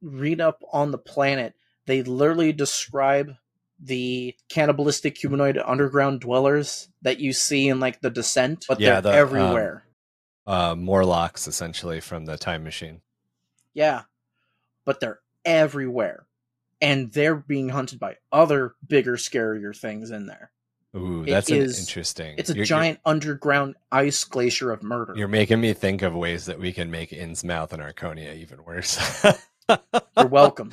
read 0.00 0.40
up 0.40 0.62
on 0.72 0.92
the 0.92 0.98
planet, 0.98 1.54
they 1.86 2.04
literally 2.04 2.52
describe 2.52 3.34
the 3.80 4.36
cannibalistic 4.48 5.18
humanoid 5.18 5.58
underground 5.58 6.20
dwellers 6.20 6.88
that 7.02 7.18
you 7.18 7.32
see 7.32 7.68
in 7.68 7.80
like 7.80 8.00
the 8.00 8.10
descent, 8.10 8.64
but 8.68 8.78
Yeah, 8.78 9.00
they're 9.00 9.02
the, 9.02 9.08
um, 9.10 9.16
everywhere. 9.16 9.85
Uh, 10.46 10.74
Morlocks, 10.76 11.48
essentially, 11.48 12.00
from 12.00 12.24
the 12.26 12.36
Time 12.36 12.62
Machine. 12.64 13.00
yeah. 13.74 14.02
But 14.84 15.00
they're 15.00 15.18
everywhere. 15.44 16.26
And 16.80 17.10
they're 17.10 17.34
being 17.34 17.70
hunted 17.70 17.98
by 17.98 18.16
other 18.30 18.76
bigger, 18.86 19.16
scarier 19.16 19.76
things 19.76 20.10
in 20.12 20.26
there. 20.26 20.52
Ooh, 20.94 21.24
that's 21.26 21.50
an 21.50 21.56
is- 21.56 21.80
interesting. 21.80 22.36
It's 22.38 22.48
a 22.50 22.52
You're- 22.52 22.58
you're- 22.60 22.66
giant 22.66 23.00
underground 23.04 23.74
ice 23.90 24.22
glacier 24.24 24.70
of 24.70 24.82
murder. 24.84 25.14
You're 25.16 25.26
making 25.28 25.60
me 25.60 25.72
think 25.72 26.02
of 26.02 26.14
ways 26.14 26.46
that 26.46 26.58
we 26.60 26.72
can 26.72 26.90
make 26.90 27.10
Innsmouth 27.10 27.72
and 27.72 27.82
Arconia 27.82 28.36
even 28.36 28.62
worse. 28.64 28.98
You're 29.68 30.26
welcome. 30.28 30.70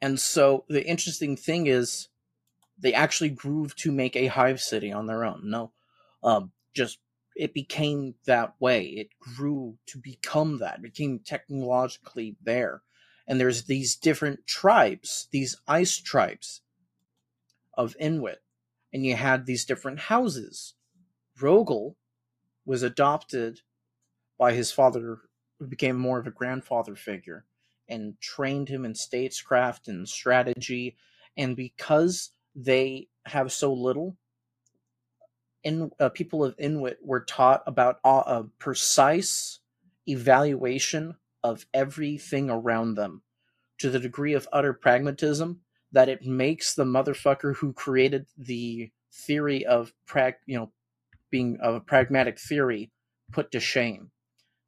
And 0.00 0.18
so 0.18 0.64
the 0.68 0.84
interesting 0.86 1.36
thing 1.36 1.66
is 1.66 2.08
they 2.78 2.94
actually 2.94 3.30
grew 3.30 3.68
to 3.76 3.92
make 3.92 4.16
a 4.16 4.26
hive 4.26 4.60
city 4.60 4.92
on 4.92 5.06
their 5.06 5.24
own. 5.24 5.42
No, 5.44 5.72
um, 6.24 6.52
just 6.74 6.98
it 7.36 7.54
became 7.54 8.14
that 8.26 8.54
way. 8.60 8.84
It 8.84 9.10
grew 9.18 9.78
to 9.86 9.98
become 9.98 10.58
that. 10.58 10.76
It 10.76 10.82
became 10.82 11.20
technologically 11.20 12.36
there. 12.42 12.82
And 13.26 13.40
there's 13.40 13.64
these 13.64 13.96
different 13.96 14.46
tribes, 14.46 15.28
these 15.30 15.56
ice 15.66 15.96
tribes 15.96 16.60
of 17.74 17.96
Inuit. 17.98 18.42
And 18.92 19.06
you 19.06 19.16
had 19.16 19.46
these 19.46 19.64
different 19.64 20.00
houses. 20.00 20.74
Rogal 21.40 21.94
was 22.66 22.82
adopted 22.82 23.60
by 24.38 24.52
his 24.52 24.70
father, 24.70 25.20
who 25.58 25.66
became 25.66 25.96
more 25.96 26.18
of 26.18 26.26
a 26.26 26.30
grandfather 26.30 26.94
figure 26.94 27.46
and 27.88 28.20
trained 28.20 28.68
him 28.68 28.84
in 28.84 28.92
statescraft 28.92 29.88
and 29.88 30.08
strategy. 30.08 30.96
And 31.36 31.56
because 31.56 32.30
they 32.54 33.08
have 33.26 33.52
so 33.52 33.72
little, 33.72 34.16
in 35.64 35.90
uh, 36.00 36.08
people 36.08 36.44
of 36.44 36.54
Inuit 36.58 36.98
were 37.02 37.20
taught 37.20 37.62
about 37.66 37.98
a, 38.04 38.44
precise 38.58 39.60
evaluation 40.08 41.16
of 41.42 41.66
everything 41.72 42.50
around 42.50 42.94
them 42.94 43.22
to 43.78 43.90
the 43.90 44.00
degree 44.00 44.34
of 44.34 44.48
utter 44.52 44.72
pragmatism 44.72 45.60
that 45.92 46.08
it 46.08 46.24
makes 46.24 46.74
the 46.74 46.84
motherfucker 46.84 47.56
who 47.56 47.72
created 47.72 48.26
the 48.36 48.90
theory 49.12 49.64
of 49.64 49.92
prag, 50.06 50.34
you 50.46 50.58
know, 50.58 50.72
being 51.30 51.58
of 51.60 51.74
a 51.74 51.80
pragmatic 51.80 52.38
theory 52.38 52.90
put 53.30 53.50
to 53.52 53.60
shame. 53.60 54.10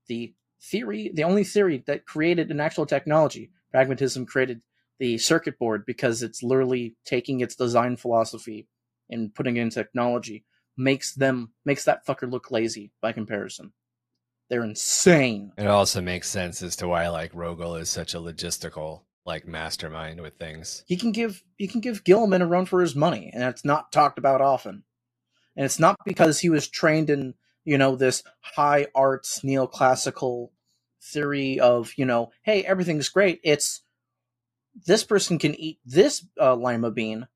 The 0.07 0.35
theory, 0.61 1.11
the 1.13 1.25
only 1.25 1.45
theory 1.45 1.83
that 1.87 2.07
created 2.07 2.51
an 2.51 2.61
actual 2.61 2.87
technology, 2.87 3.51
pragmatism 3.71 4.27
created 4.27 4.61
the 4.99 5.19
circuit 5.19 5.59
board 5.59 5.85
because 5.87 6.23
it's 6.23 6.43
literally 6.43 6.97
taking 7.05 7.41
its 7.41 7.57
design 7.57 7.97
philosophy 7.97 8.69
and 9.11 9.35
putting 9.35 9.57
it 9.57 9.63
in 9.63 9.71
technology 9.71 10.45
makes 10.77 11.15
them 11.15 11.53
makes 11.65 11.85
that 11.85 12.07
fucker 12.07 12.31
look 12.31 12.51
lazy 12.51 12.93
by 13.01 13.13
comparison. 13.13 13.73
They're 14.51 14.65
insane. 14.65 15.53
it 15.57 15.67
also 15.67 16.01
makes 16.01 16.29
sense 16.29 16.63
as 16.63 16.77
to 16.77 16.89
why 16.89 17.09
like 17.09 17.33
Rogal 17.33 17.81
is 17.81 17.89
such 17.89 18.15
a 18.15 18.19
logistical 18.19 19.03
like 19.27 19.47
mastermind 19.47 20.21
with 20.21 20.35
things. 20.35 20.85
He 20.87 20.97
can 20.97 21.13
give 21.13 21.43
he 21.57 21.67
can 21.67 21.81
give 21.81 22.05
Guilliman 22.05 22.43
a 22.43 22.47
run 22.47 22.67
for 22.67 22.81
his 22.81 22.95
money, 22.95 23.31
and 23.33 23.43
it's 23.43 23.65
not 23.65 23.93
talked 23.93 24.19
about 24.19 24.41
often. 24.41 24.85
And 25.57 25.65
it's 25.65 25.79
not 25.79 25.97
because 26.05 26.41
he 26.41 26.51
was 26.51 26.69
trained 26.69 27.11
in 27.11 27.35
you 27.65 27.79
know 27.79 27.97
this 27.97 28.23
high 28.41 28.89
arts 28.95 29.41
neoclassical 29.41 30.51
theory 31.01 31.61
of 31.61 31.93
you 31.97 32.05
know 32.05 32.31
hey 32.43 32.65
everything's 32.65 33.09
great. 33.09 33.41
It's 33.43 33.83
this 34.87 35.05
person 35.05 35.39
can 35.39 35.55
eat 35.55 35.79
this 35.85 36.27
uh, 36.41 36.55
lima 36.57 36.91
bean, 36.91 37.29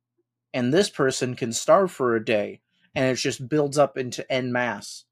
and 0.53 0.72
this 0.72 0.91
person 0.91 1.36
can 1.36 1.53
starve 1.53 1.91
for 1.91 2.14
a 2.14 2.24
day, 2.24 2.61
and 2.95 3.07
it 3.07 3.16
just 3.16 3.49
builds 3.49 3.78
up 3.78 3.99
into 3.99 4.30
en 4.32 4.53
masse 4.53 5.05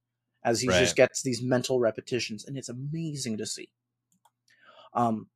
as 0.45 0.61
he 0.61 0.69
Right. 0.69 0.79
just 0.79 0.97
gets 0.97 1.23
these 1.23 1.43
mental 1.43 1.81
repetitions, 1.81 2.45
and 2.45 2.57
it's 2.57 2.69
amazing 2.69 3.39
to 3.39 3.47
see. 3.47 3.71
Um, 4.95 5.29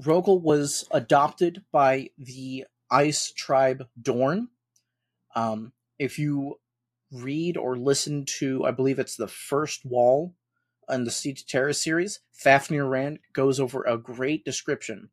Rogal 0.00 0.40
was 0.40 0.86
adopted 0.90 1.64
by 1.72 2.10
the 2.18 2.66
ice 2.90 3.30
tribe 3.32 3.88
Dorn. 4.00 4.48
Um, 5.34 5.72
if 5.98 6.18
you 6.18 6.60
read 7.12 7.56
or 7.56 7.76
listen 7.76 8.24
to, 8.38 8.64
I 8.64 8.70
believe 8.70 8.98
it's 8.98 9.16
the 9.16 9.28
first 9.28 9.84
wall 9.84 10.34
in 10.88 11.04
the 11.04 11.10
Siege 11.10 11.42
to 11.42 11.46
Terra 11.46 11.74
series, 11.74 12.20
Fafnir 12.32 12.84
Rand 12.86 13.20
goes 13.32 13.60
over 13.60 13.84
a 13.84 13.98
great 13.98 14.44
description 14.44 15.10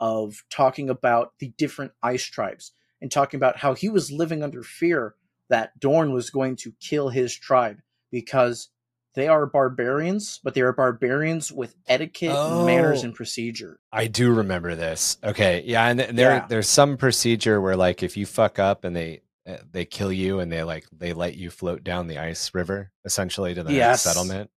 of 0.00 0.44
talking 0.50 0.90
about 0.90 1.34
the 1.38 1.52
different 1.58 1.92
ice 2.02 2.24
tribes 2.24 2.72
and 3.02 3.10
talking 3.10 3.36
about 3.36 3.58
how 3.58 3.74
he 3.74 3.88
was 3.90 4.10
living 4.10 4.42
under 4.42 4.62
fear 4.62 5.14
that 5.50 5.78
Dorn 5.78 6.12
was 6.12 6.30
going 6.30 6.56
to 6.56 6.72
kill 6.80 7.10
his 7.10 7.36
tribe 7.36 7.78
because 8.10 8.68
they 9.14 9.28
are 9.28 9.44
barbarians, 9.44 10.40
but 10.42 10.54
they 10.54 10.62
are 10.62 10.72
barbarians 10.72 11.52
with 11.52 11.74
etiquette, 11.86 12.30
manners, 12.64 13.02
Oh. 13.02 13.06
and 13.06 13.14
procedure. 13.14 13.78
I 13.92 14.06
do 14.06 14.32
remember 14.32 14.74
this. 14.74 15.18
Okay, 15.22 15.62
yeah, 15.66 15.86
and 15.88 15.98
th- 15.98 16.12
there 16.12 16.30
Yeah. 16.36 16.46
there's 16.48 16.68
some 16.68 16.96
procedure 16.96 17.60
where 17.60 17.76
like 17.76 18.02
if 18.02 18.16
you 18.16 18.24
fuck 18.24 18.58
up 18.58 18.84
and 18.84 18.96
they 18.96 19.20
uh, 19.46 19.56
they 19.70 19.84
kill 19.84 20.12
you 20.12 20.38
and 20.38 20.50
they 20.52 20.62
like 20.62 20.86
they 20.92 21.12
let 21.12 21.34
you 21.34 21.50
float 21.50 21.82
down 21.82 22.06
the 22.06 22.16
ice 22.18 22.54
river 22.54 22.92
essentially 23.04 23.52
to 23.52 23.62
the 23.64 23.72
Yes. 23.72 24.06
next 24.06 24.14
settlement 24.16 24.50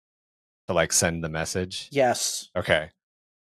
to 0.68 0.74
like 0.74 0.91
send 0.94 1.24
the 1.24 1.30
message. 1.30 1.88
Yes, 1.91 2.50
Okay, 2.56 2.89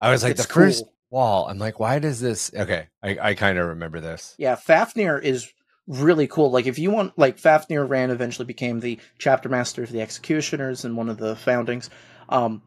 I 0.01 0.11
was 0.13 0.23
like 0.23 0.31
It's 0.33 0.47
the 0.47 0.53
first 0.53 0.85
cool. 0.85 0.95
Wall. 1.13 1.47
I'm 1.49 1.59
like, 1.59 1.79
why 1.79 2.01
does 2.01 2.21
this? 2.21 2.51
Okay, 2.55 2.89
I 3.03 3.19
I 3.21 3.35
kind 3.35 3.59
of 3.59 3.69
remember 3.69 4.01
this. 4.01 4.35
Yeah, 4.39 4.57
Fafnir 4.57 5.19
is 5.19 5.53
really 5.87 6.27
cool. 6.27 6.51
Like 6.51 6.67
if 6.67 6.79
you 6.79 6.91
want 6.91 7.17
like 7.19 7.39
Fafnir 7.39 7.85
Rand 7.85 8.11
eventually 8.11 8.47
became 8.47 8.81
the 8.81 8.99
chapter 9.19 9.49
master 9.49 9.83
of 9.83 9.93
the 9.93 10.01
executioners 10.01 10.85
and 10.85 10.97
one 10.97 11.09
of 11.09 11.19
the 11.19 11.37
foundings. 11.37 11.91
Um 12.29 12.63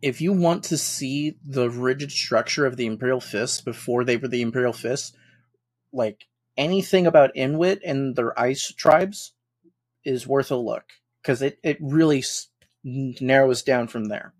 if 0.00 0.20
you 0.20 0.32
want 0.32 0.62
to 0.64 0.78
see 0.78 1.36
the 1.44 1.68
rigid 1.68 2.12
structure 2.12 2.64
of 2.64 2.76
the 2.76 2.86
Imperial 2.86 3.20
Fist 3.20 3.64
before 3.64 4.04
they 4.04 4.16
were 4.16 4.28
the 4.28 4.42
Imperial 4.42 4.72
Fist, 4.72 5.16
like 5.92 6.24
anything 6.56 7.06
about 7.06 7.36
Inuit 7.36 7.80
and 7.84 8.14
their 8.14 8.38
ice 8.38 8.72
tribes 8.72 9.32
is 10.04 10.26
worth 10.26 10.52
a 10.52 10.56
look. 10.56 10.84
because 11.22 11.42
it, 11.42 11.58
it 11.62 11.76
really 11.80 12.22
narrows 12.84 13.62
down 13.62 13.88
from 13.88 14.06
there. 14.06 14.32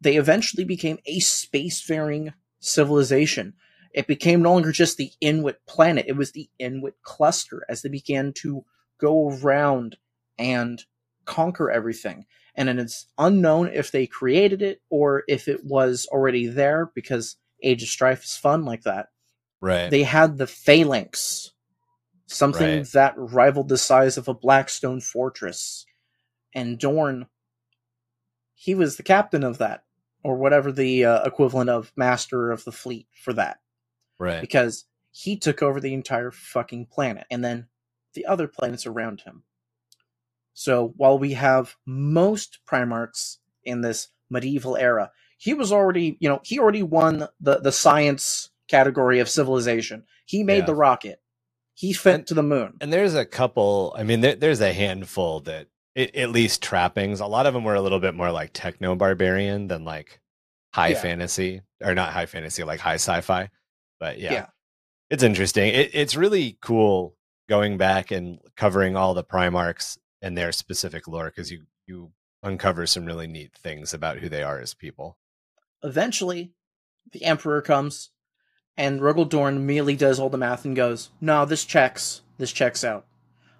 They 0.00 0.16
eventually 0.16 0.64
became 0.64 0.98
a 1.06 1.20
spacefaring 1.20 2.32
civilization. 2.60 3.54
It 3.92 4.06
became 4.06 4.42
no 4.42 4.52
longer 4.52 4.70
just 4.72 4.96
the 4.96 5.10
Inuit 5.20 5.60
planet, 5.66 6.06
it 6.08 6.16
was 6.16 6.32
the 6.32 6.48
Inuit 6.58 6.94
cluster 7.02 7.64
as 7.68 7.82
they 7.82 7.88
began 7.88 8.32
to 8.34 8.64
go 8.98 9.30
around 9.30 9.96
and 10.38 10.84
conquer 11.24 11.70
everything. 11.70 12.26
And 12.54 12.68
then 12.68 12.78
it's 12.78 13.06
unknown 13.18 13.68
if 13.72 13.90
they 13.90 14.06
created 14.06 14.62
it 14.62 14.80
or 14.90 15.24
if 15.28 15.48
it 15.48 15.64
was 15.64 16.06
already 16.10 16.46
there 16.46 16.90
because 16.94 17.36
Age 17.62 17.82
of 17.82 17.88
Strife 17.88 18.24
is 18.24 18.36
fun 18.36 18.64
like 18.64 18.82
that. 18.82 19.08
Right. 19.60 19.90
They 19.90 20.02
had 20.02 20.38
the 20.38 20.46
phalanx, 20.46 21.52
something 22.26 22.78
Right. 22.78 22.86
that 22.92 23.14
rivaled 23.16 23.68
the 23.68 23.78
size 23.78 24.16
of 24.16 24.28
a 24.28 24.34
Blackstone 24.34 25.00
fortress. 25.00 25.84
And 26.54 26.78
Dorn, 26.78 27.26
he 28.54 28.74
was 28.74 28.96
the 28.96 29.02
captain 29.02 29.44
of 29.44 29.58
that, 29.58 29.84
or 30.22 30.36
whatever 30.36 30.72
the 30.72 31.04
uh, 31.04 31.22
equivalent 31.24 31.70
of 31.70 31.92
master 31.96 32.50
of 32.50 32.64
the 32.64 32.72
fleet 32.72 33.06
for 33.12 33.32
that, 33.32 33.58
right. 34.18 34.40
because 34.40 34.84
he 35.12 35.36
took 35.36 35.62
over 35.62 35.80
the 35.80 35.94
entire 35.94 36.30
fucking 36.30 36.86
planet 36.86 37.26
and 37.30 37.44
then 37.44 37.66
the 38.14 38.26
other 38.26 38.46
planets 38.48 38.86
around 38.86 39.22
him. 39.22 39.42
So 40.52 40.92
while 40.96 41.18
we 41.18 41.32
have 41.32 41.76
most 41.86 42.58
Primarchs 42.70 43.38
in 43.64 43.80
this 43.80 44.08
medieval 44.28 44.76
era, 44.76 45.10
he 45.38 45.54
was 45.54 45.72
already, 45.72 46.18
you 46.20 46.28
know, 46.28 46.40
he 46.44 46.58
already 46.58 46.82
won 46.82 47.26
the, 47.40 47.60
the 47.60 47.72
science 47.72 48.50
category 48.68 49.20
of 49.20 49.28
civilization. 49.28 50.04
He 50.26 50.42
made 50.42 50.58
Yeah. 50.58 50.66
the 50.66 50.74
rocket. 50.74 51.20
He 51.74 51.94
fent 51.94 52.26
to 52.26 52.34
the 52.34 52.42
moon. 52.42 52.74
And 52.80 52.92
there's 52.92 53.14
a 53.14 53.24
couple. 53.24 53.94
I 53.96 54.02
mean, 54.02 54.20
there, 54.20 54.34
there's 54.36 54.60
a 54.60 54.72
handful 54.72 55.40
that, 55.40 55.68
it, 55.94 56.14
at 56.14 56.30
least 56.30 56.62
trappings. 56.62 57.20
A 57.20 57.26
lot 57.26 57.46
of 57.46 57.54
them 57.54 57.64
were 57.64 57.74
a 57.74 57.80
little 57.80 58.00
bit 58.00 58.14
more 58.14 58.30
like 58.30 58.50
techno 58.52 58.94
barbarian 58.94 59.68
than 59.68 59.84
like 59.84 60.20
high 60.72 60.88
Yeah. 60.88 61.00
fantasy, 61.00 61.62
or 61.82 61.94
not 61.94 62.12
high 62.12 62.26
fantasy, 62.26 62.62
like 62.64 62.80
high 62.80 62.94
sci-fi. 62.94 63.50
But 63.98 64.18
yeah, 64.18 64.32
Yeah. 64.32 64.46
it's 65.10 65.22
interesting. 65.22 65.68
It, 65.74 65.90
it's 65.94 66.16
really 66.16 66.58
cool 66.62 67.16
going 67.48 67.76
back 67.76 68.10
and 68.10 68.38
covering 68.56 68.96
all 68.96 69.14
the 69.14 69.24
Primarchs 69.24 69.98
and 70.22 70.36
their 70.38 70.52
specific 70.52 71.08
lore 71.08 71.26
because 71.26 71.50
you 71.50 71.64
you 71.86 72.12
uncover 72.42 72.86
some 72.86 73.04
really 73.04 73.26
neat 73.26 73.52
things 73.54 73.92
about 73.92 74.18
who 74.18 74.28
they 74.28 74.42
are 74.42 74.60
as 74.60 74.72
people. 74.74 75.18
Eventually, 75.82 76.52
the 77.12 77.24
Emperor 77.24 77.60
comes, 77.62 78.10
and 78.76 79.00
Rogal 79.00 79.28
Dorn 79.28 79.56
immediately 79.56 79.96
does 79.96 80.20
all 80.20 80.30
the 80.30 80.38
math 80.38 80.64
and 80.64 80.76
goes, 80.76 81.10
No, 81.20 81.44
this 81.44 81.64
checks. 81.64 82.22
This 82.38 82.52
checks 82.52 82.84
out. 82.84 83.06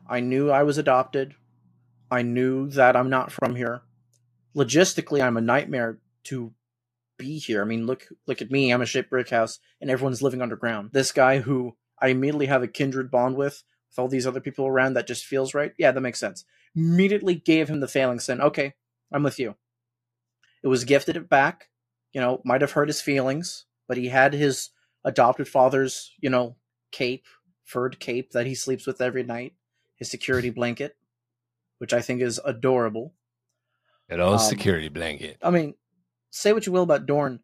I 0.08 0.20
knew 0.20 0.50
I 0.50 0.62
was 0.62 0.78
adopted. 0.78 1.34
I 2.10 2.22
knew 2.22 2.68
that 2.70 2.96
I'm 2.96 3.10
not 3.10 3.32
from 3.32 3.54
here. 3.54 3.82
Logistically, 4.56 5.22
I'm 5.22 5.36
a 5.36 5.40
nightmare 5.42 5.98
to 6.24 6.52
be 7.18 7.38
here. 7.38 7.62
I 7.62 7.64
mean, 7.64 7.86
look 7.86 8.08
look 8.26 8.42
at 8.42 8.50
me. 8.50 8.72
I'm 8.72 8.82
a 8.82 8.86
shit 8.86 9.08
brick 9.08 9.30
house, 9.30 9.60
and 9.80 9.90
everyone's 9.90 10.22
living 10.22 10.42
underground. 10.42 10.90
This 10.92 11.12
guy 11.12 11.38
who 11.38 11.76
I 12.00 12.08
immediately 12.08 12.46
have 12.46 12.62
a 12.62 12.68
kindred 12.68 13.10
bond 13.10 13.36
with, 13.36 13.62
with 13.90 13.98
all 13.98 14.08
these 14.08 14.26
other 14.26 14.40
people 14.40 14.66
around, 14.66 14.94
that 14.94 15.06
just 15.06 15.24
feels 15.24 15.54
right. 15.54 15.72
Yeah, 15.78 15.92
that 15.92 16.00
makes 16.00 16.18
sense. 16.18 16.44
Immediately 16.74 17.36
gave 17.36 17.68
him 17.68 17.80
the 17.80 17.88
failing 17.88 18.20
sin. 18.20 18.40
okay, 18.40 18.74
I'm 19.12 19.22
with 19.22 19.38
you. 19.38 19.54
It 20.62 20.68
was 20.68 20.84
gifted 20.84 21.16
it 21.16 21.28
back. 21.28 21.68
You 22.12 22.20
know, 22.20 22.40
might 22.44 22.60
have 22.60 22.72
hurt 22.72 22.88
his 22.88 23.00
feelings, 23.00 23.66
but 23.86 23.96
he 23.96 24.08
had 24.08 24.32
his 24.32 24.70
adopted 25.04 25.46
father's, 25.46 26.12
you 26.20 26.28
know, 26.28 26.56
cape, 26.90 27.26
furred 27.64 28.00
cape 28.00 28.32
that 28.32 28.46
he 28.46 28.54
sleeps 28.54 28.86
with 28.86 29.00
every 29.00 29.22
night, 29.22 29.54
his 29.94 30.10
security 30.10 30.50
blanket, 30.50 30.96
which 31.80 31.94
I 31.94 32.02
think 32.02 32.20
is 32.20 32.38
adorable. 32.44 33.14
An 34.10 34.20
old 34.20 34.34
Um, 34.34 34.46
security 34.46 34.88
blanket. 34.88 35.38
I 35.42 35.50
mean, 35.50 35.74
say 36.30 36.52
what 36.52 36.66
you 36.66 36.72
will 36.72 36.82
about 36.82 37.06
Dorn. 37.06 37.40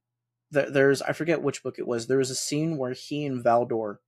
There's 0.51 1.01
I 1.01 1.13
forget 1.13 1.43
which 1.43 1.63
book 1.63 1.79
it 1.79 1.87
was. 1.87 2.07
There 2.07 2.19
was 2.19 2.31
a 2.31 2.35
scene 2.35 2.77
where 2.77 2.93
he 2.93 3.25
and 3.25 3.43
Valdor 3.43 3.99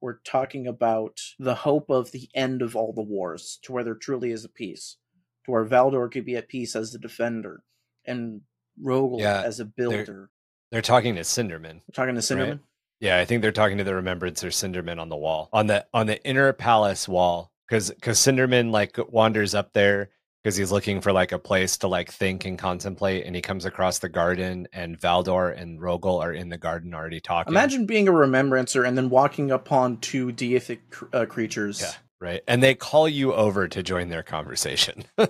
were 0.00 0.20
talking 0.24 0.66
about 0.66 1.20
the 1.38 1.54
hope 1.54 1.90
of 1.90 2.12
the 2.12 2.28
end 2.34 2.62
of 2.62 2.76
all 2.76 2.92
the 2.92 3.02
wars, 3.02 3.58
to 3.62 3.72
where 3.72 3.84
there 3.84 3.94
truly 3.94 4.30
is 4.30 4.44
a 4.44 4.48
peace, 4.48 4.96
to 5.44 5.50
where 5.50 5.64
Valdor 5.64 6.10
could 6.10 6.24
be 6.24 6.36
at 6.36 6.48
peace 6.48 6.74
as 6.76 6.92
the 6.92 6.98
defender, 6.98 7.62
and 8.04 8.42
Rogal 8.82 9.20
Yeah, 9.20 9.42
as 9.42 9.60
a 9.60 9.64
builder. 9.64 10.30
They're 10.70 10.80
talking 10.80 11.16
to 11.16 11.20
Sindermann. 11.22 11.82
We're 11.86 11.92
talking 11.94 12.14
to 12.14 12.20
Sindermann. 12.20 12.60
Yeah, 13.00 13.18
I 13.18 13.24
think 13.24 13.42
they're 13.42 13.52
talking 13.52 13.78
to 13.78 13.84
the 13.84 13.94
Remembrancer 13.94 14.48
Sindermann 14.48 15.00
on 15.00 15.08
the 15.08 15.16
wall 15.16 15.48
on 15.52 15.66
the 15.66 15.86
on 15.92 16.06
the 16.06 16.24
inner 16.24 16.52
palace 16.52 17.06
wall 17.08 17.51
because 17.68 17.90
because 17.90 18.18
Sindermann 18.18 18.70
like 18.70 18.98
wanders 19.10 19.54
up 19.54 19.72
there 19.72 20.10
because 20.42 20.56
he's 20.56 20.72
looking 20.72 21.00
for 21.00 21.12
like 21.12 21.32
a 21.32 21.38
place 21.38 21.76
to 21.78 21.88
like 21.88 22.10
think 22.10 22.44
and 22.44 22.58
contemplate, 22.58 23.24
and 23.26 23.36
he 23.36 23.42
comes 23.42 23.64
across 23.64 24.00
the 24.00 24.08
garden, 24.08 24.66
and 24.72 24.98
Valdor 24.98 25.56
and 25.56 25.80
Rogal 25.80 26.20
are 26.20 26.32
in 26.32 26.48
the 26.48 26.58
garden 26.58 26.94
already 26.94 27.20
talking. 27.20 27.52
Imagine 27.52 27.86
being 27.86 28.08
a 28.08 28.12
remembrancer 28.12 28.84
and 28.84 28.96
then 28.96 29.08
walking 29.08 29.50
upon 29.50 29.98
two 29.98 30.32
deific 30.32 30.80
uh, 31.12 31.26
creatures. 31.26 31.80
Yeah. 31.80 31.92
right, 32.20 32.42
and 32.48 32.62
they 32.62 32.74
call 32.74 33.08
you 33.08 33.32
over 33.32 33.68
to 33.68 33.82
join 33.82 34.08
their 34.08 34.22
conversation. 34.22 35.04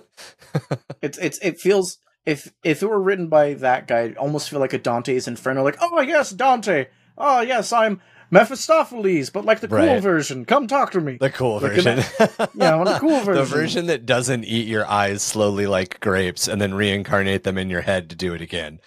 It's 1.01 1.17
it's 1.17 1.37
it 1.39 1.59
feels 1.59 1.97
if 2.25 2.53
if 2.63 2.81
it 2.81 2.87
were 2.87 3.01
written 3.01 3.27
by 3.27 3.55
that 3.55 3.87
guy, 3.87 4.13
almost 4.17 4.49
feel 4.49 4.59
like 4.59 4.71
a 4.71 4.77
Dante's 4.77 5.27
Inferno. 5.27 5.63
Like, 5.63 5.77
oh 5.81 5.99
yes, 5.99 6.29
Dante. 6.29 6.87
Oh 7.17 7.41
yes, 7.41 7.73
I'm 7.73 8.01
Mephistopheles, 8.33 9.29
but 9.29 9.45
like 9.45 9.59
the 9.61 9.67
cool 9.67 9.77
Right. 9.77 10.01
version. 10.01 10.43
Come 10.45 10.67
talk 10.67 10.91
to 10.91 10.99
me. 11.01 11.17
the 11.19 11.29
cool 11.29 11.59
Look 11.59 11.77
at 11.77 11.83
version. 11.83 12.49
Yeah, 12.55 12.73
I 12.73 12.75
want 12.75 12.89
a 12.89 12.99
cool 12.99 13.19
version. 13.19 13.33
The 13.35 13.43
version. 13.43 13.57
version 13.59 13.85
that 13.87 14.05
doesn't 14.05 14.43
eat 14.45 14.67
your 14.67 14.85
eyes 14.87 15.21
slowly 15.21 15.67
like 15.67 15.99
grapes 15.99 16.47
and 16.47 16.61
then 16.61 16.73
reincarnate 16.73 17.43
them 17.43 17.57
in 17.57 17.69
your 17.69 17.81
head 17.81 18.09
to 18.09 18.15
do 18.15 18.33
it 18.33 18.41
again. 18.41 18.79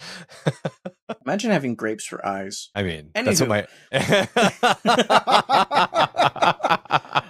Imagine 1.24 1.50
having 1.52 1.74
grapes 1.74 2.04
for 2.04 2.24
eyes. 2.26 2.70
I 2.74 2.82
mean, 2.82 3.10
that's 3.14 3.40
what 3.40 3.48
my. 3.48 3.66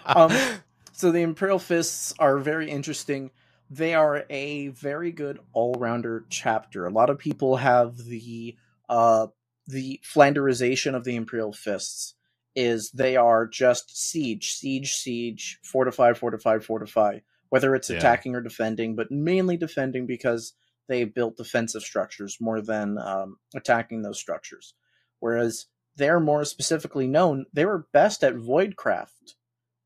Um, 0.07 0.33
So 0.93 1.11
the 1.13 1.21
Imperial 1.21 1.59
Fists 1.59 2.15
are 2.19 2.39
very 2.39 2.71
interesting. 2.71 3.31
They 3.69 3.93
are 3.95 4.25
a 4.31 4.69
very 4.69 5.13
good 5.13 5.39
all-rounder 5.53 6.25
chapter. 6.31 6.87
A 6.87 6.91
lot 6.91 7.11
of 7.11 7.19
people 7.19 7.57
have 7.57 7.99
the 7.99 8.57
uh 8.89 9.27
the 9.67 10.01
Flanderization 10.05 10.95
of 10.95 11.05
the 11.05 11.17
Imperial 11.17 11.53
Fists 11.53 12.15
is 12.55 12.91
they 12.93 13.17
are 13.17 13.47
just 13.47 13.97
siege, 14.11 14.53
siege, 14.55 14.93
siege, 14.95 15.59
fortify, 15.65 16.15
fortify, 16.15 16.59
fortify. 16.59 17.19
Whether 17.51 17.75
it's 17.75 17.91
Yeah. 17.91 17.99
attacking 17.99 18.35
or 18.35 18.43
defending, 18.43 18.97
but 18.97 19.11
mainly 19.11 19.57
defending 19.57 20.07
because 20.07 20.55
they 20.89 21.05
built 21.05 21.37
defensive 21.37 21.83
structures 21.83 22.39
more 22.41 22.61
than 22.61 22.99
um, 22.99 23.39
attacking 23.55 24.03
those 24.03 24.19
structures. 24.19 24.75
Whereas 25.21 25.67
they're 25.97 26.21
more 26.21 26.45
specifically 26.45 27.07
known, 27.07 27.47
they 27.53 27.65
were 27.67 27.87
best 27.93 28.25
at 28.25 28.35
voidcraft 28.35 29.33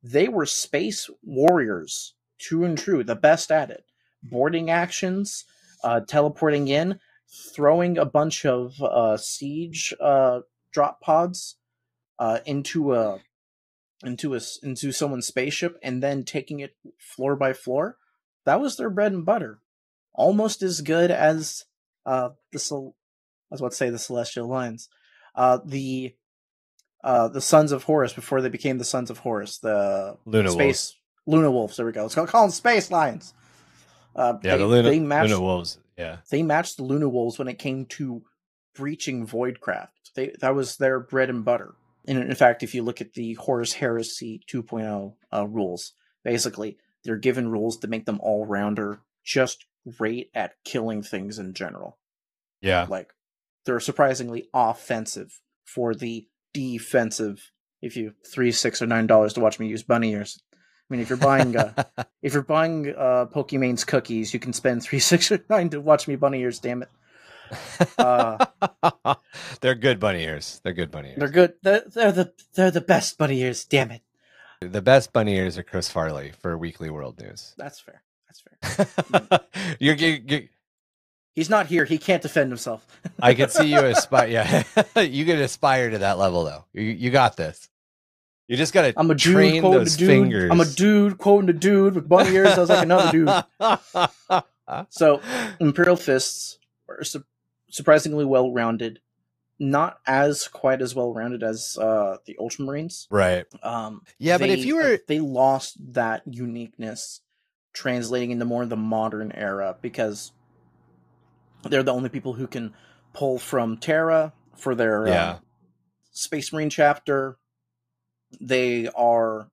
they 0.03 0.29
were 0.29 0.47
space 0.47 1.11
warriors, 1.23 2.15
true 2.41 2.65
and 2.65 2.79
true, 2.79 3.05
the 3.05 3.17
best 3.17 3.53
at 3.53 3.71
it. 3.71 3.85
Boarding 4.23 4.71
actions, 4.71 5.45
uh, 5.85 6.01
teleporting 6.09 6.69
in, 6.69 7.01
throwing 7.55 7.97
a 7.97 8.05
bunch 8.05 8.45
of 8.45 8.81
uh, 8.83 9.17
siege 9.17 9.95
uh, 10.01 10.41
drop 10.73 11.01
pods 11.01 11.57
uh, 12.19 12.41
into 12.47 12.95
a 12.95 13.21
into 14.03 14.35
a 14.35 14.41
into 14.63 14.93
someone's 14.93 15.27
spaceship, 15.27 15.79
and 15.83 16.03
then 16.03 16.25
taking 16.25 16.61
it 16.61 16.77
floor 16.99 17.37
by 17.37 17.53
floor. 17.53 17.97
That 18.47 18.61
was 18.61 18.77
their 18.77 18.91
bread 18.91 19.13
and 19.13 19.25
butter. 19.25 19.61
Almost 20.15 20.63
as 20.63 20.81
good 20.81 21.11
as 21.11 21.65
uh, 22.07 22.31
the 22.53 22.59
Cel- 22.59 22.97
I 23.51 23.55
was 23.55 23.61
about 23.61 23.73
to 23.73 23.77
say 23.77 23.91
the 23.91 23.99
Celestial 23.99 24.49
Lions. 24.49 24.89
Uh, 25.35 25.59
the 25.65 26.15
uh, 27.05 27.29
the 27.29 27.41
Sons 27.41 27.73
of 27.73 27.85
Horus 27.85 28.13
before 28.13 28.41
they 28.43 28.49
became 28.49 28.79
the 28.79 28.85
Sons 28.85 29.11
of 29.11 29.19
Horus, 29.19 29.59
the 29.59 30.17
Luna 30.25 30.51
space 30.51 30.97
Luna 31.27 31.51
Wolves. 31.51 31.77
There 31.77 31.87
we 31.87 31.93
go. 31.93 32.03
Let's 32.03 32.15
call, 32.15 32.27
call 32.27 32.43
them 32.43 32.51
Space 32.51 32.91
Lions. 32.91 33.35
Uh, 34.17 34.35
Yeah, 34.43 34.53
they, 34.57 34.59
the 34.59 34.67
Luna, 34.67 35.01
matched 35.01 35.31
Luna 35.31 35.41
Wolves. 35.41 35.79
Yeah. 36.01 36.17
they 36.31 36.43
matched 36.43 36.77
the 36.77 36.83
Luna 36.83 37.09
Wolves 37.09 37.39
when 37.39 37.49
it 37.49 37.59
came 37.59 37.87
to 37.87 38.23
breaching 38.75 39.27
Voidcraft. 39.27 39.89
They 40.15 40.35
that 40.41 40.55
was 40.55 40.77
their 40.77 40.99
bread 41.01 41.31
and 41.31 41.45
butter. 41.45 41.75
And 42.07 42.19
in 42.19 42.35
fact, 42.35 42.63
if 42.63 42.75
you 42.75 42.83
look 42.83 43.01
at 43.01 43.13
the 43.13 43.35
Horus 43.35 43.75
Heresy 43.75 44.41
2.0 44.51 45.15
uh, 45.33 45.47
rules, 45.47 45.93
basically 46.25 46.79
they're 47.05 47.17
given 47.17 47.51
rules 47.51 47.77
to 47.79 47.89
make 47.89 48.07
them 48.07 48.19
all 48.23 48.47
rounder, 48.47 49.03
just 49.25 49.67
great 49.99 50.31
at 50.35 50.55
killing 50.65 51.03
things 51.03 51.39
in 51.39 51.53
general. 51.55 51.99
Yeah. 52.63 52.87
Like 52.89 53.13
they're 53.65 53.81
surprisingly 53.81 54.49
offensive 54.55 55.41
for 55.65 55.95
the 55.95 56.27
defensive. 56.53 57.51
If 57.83 57.97
you 57.97 58.15
three, 58.31 58.53
six, 58.53 58.83
or 58.83 58.87
nine 58.87 59.07
dollars 59.07 59.35
to 59.35 59.41
watch 59.41 59.59
me 59.59 59.69
use 59.69 59.83
bunny 59.83 60.13
ears. 60.13 60.43
I 60.91 60.95
mean, 60.95 61.01
if 61.03 61.09
you're 61.09 61.19
buying 61.19 61.57
uh, 61.57 61.73
if 62.23 62.35
you're 62.35 62.43
buying 62.43 62.89
uh, 62.97 63.27
Pokemon's 63.27 63.85
cookies, 63.85 64.35
you 64.35 64.41
can 64.41 64.53
spend 64.53 64.83
three, 64.83 64.99
six, 65.13 65.31
or 65.31 65.45
nine 65.49 65.71
to 65.71 65.81
watch 65.81 66.09
me 66.09 66.17
bunny 66.17 66.41
ears. 66.41 66.59
Damn 66.59 66.83
it, 66.83 66.89
uh, 67.99 68.45
they're 69.61 69.77
good 69.77 70.01
bunny 70.01 70.25
ears. 70.25 70.61
They're 70.65 70.73
good 70.73 70.91
bunny 70.91 71.11
ears. 71.11 71.19
they're 71.19 71.29
good. 71.29 71.55
They're, 71.63 71.85
they're 71.87 72.13
the 72.13 72.33
they're 72.55 72.71
the 72.73 72.81
best 72.81 73.19
bunny 73.19 73.41
ears. 73.41 73.65
Damn 73.65 73.93
it, 73.93 74.03
The 74.61 74.83
best 74.83 75.13
bunny 75.13 75.37
ears 75.37 75.57
are 75.59 75.63
Chris 75.63 75.89
Farley 75.89 76.33
for 76.41 76.59
Weekly 76.59 76.91
World 76.91 77.21
News. 77.21 77.55
that's 77.57 77.79
fair. 77.79 78.03
That's 78.27 78.89
fair. 78.89 79.41
you're, 79.79 79.95
you 79.95 80.23
you 80.27 80.49
He's 81.37 81.49
not 81.49 81.69
here. 81.69 81.85
He 81.85 81.97
can't 81.97 82.21
defend 82.21 82.51
himself. 82.51 82.85
I 83.23 83.35
could 83.35 83.53
see 83.53 83.73
you 83.73 83.79
aspire. 83.79 84.29
Yeah, 84.29 84.65
you 85.01 85.25
can 85.25 85.39
aspire 85.39 85.91
to 85.91 85.99
that 85.99 86.19
level 86.19 86.45
though. 86.45 86.65
You, 86.73 86.83
you 86.83 87.11
got 87.11 87.37
this. 87.37 87.70
You 88.51 88.57
just 88.57 88.73
gotta 88.73 88.93
I'm 88.97 89.09
a 89.11 89.15
dude 89.15 89.33
train 89.35 89.61
quoting 89.63 89.79
those 89.79 89.95
a 89.95 89.99
dude. 89.99 90.09
fingers. 90.09 90.51
I'm 90.51 90.61
a 90.61 90.65
dude 90.65 91.19
quoting 91.19 91.49
a 91.51 91.53
dude 91.53 91.95
with 91.95 92.09
bunny 92.09 92.31
ears. 92.35 92.49
I 92.59 92.61
was 92.61 92.69
like 92.69 92.83
another 92.83 93.13
dude. 93.13 93.31
So 94.89 95.21
Imperial 95.61 95.97
Fists 95.97 96.59
are 96.89 97.03
su- 97.05 97.25
surprisingly 97.71 98.25
well 98.25 98.53
rounded. 98.53 99.01
Not 99.59 99.99
as 100.07 100.49
quite 100.49 100.81
as 100.83 100.95
well 100.95 101.13
rounded 101.13 101.43
as 101.43 101.77
uh, 101.81 102.17
the 102.25 102.37
Ultramarines. 102.41 103.07
right. 103.11 103.47
Um, 103.63 104.03
Yeah, 104.19 104.39
but 104.39 104.49
if 104.51 104.65
you 104.65 104.77
were 104.77 104.99
they 105.07 105.21
lost 105.21 105.77
that 105.95 106.23
uniqueness 106.27 107.21
translating 107.73 108.31
into 108.33 108.45
more 108.45 108.63
of 108.65 108.69
the 108.69 108.77
modern 108.77 109.31
era 109.33 109.77
because 109.81 110.33
they're 111.69 111.83
the 111.83 111.93
only 111.93 112.09
people 112.09 112.33
who 112.33 112.47
can 112.47 112.73
pull 113.13 113.39
from 113.39 113.77
Terra 113.77 114.33
for 114.57 114.75
their 114.75 115.07
uh, 115.07 115.11
Yeah. 115.11 115.39
Space 116.13 116.53
Marine 116.53 116.71
chapter. 116.71 117.37
They 118.41 118.89
are 118.89 119.49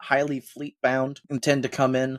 highly 0.00 0.40
fleet 0.40 0.76
bound 0.82 1.20
and 1.30 1.42
tend 1.42 1.62
to 1.62 1.68
come 1.68 1.96
in 1.96 2.18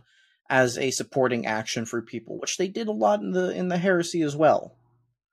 as 0.49 0.77
a 0.77 0.91
supporting 0.91 1.45
action 1.45 1.85
for 1.85 2.01
people, 2.01 2.39
which 2.39 2.57
they 2.57 2.67
did 2.67 2.87
a 2.87 2.91
lot 2.93 3.21
in 3.21 3.31
the 3.31 3.51
in 3.51 3.67
the 3.67 3.77
heresy 3.77 4.21
as 4.21 4.35
well. 4.35 4.75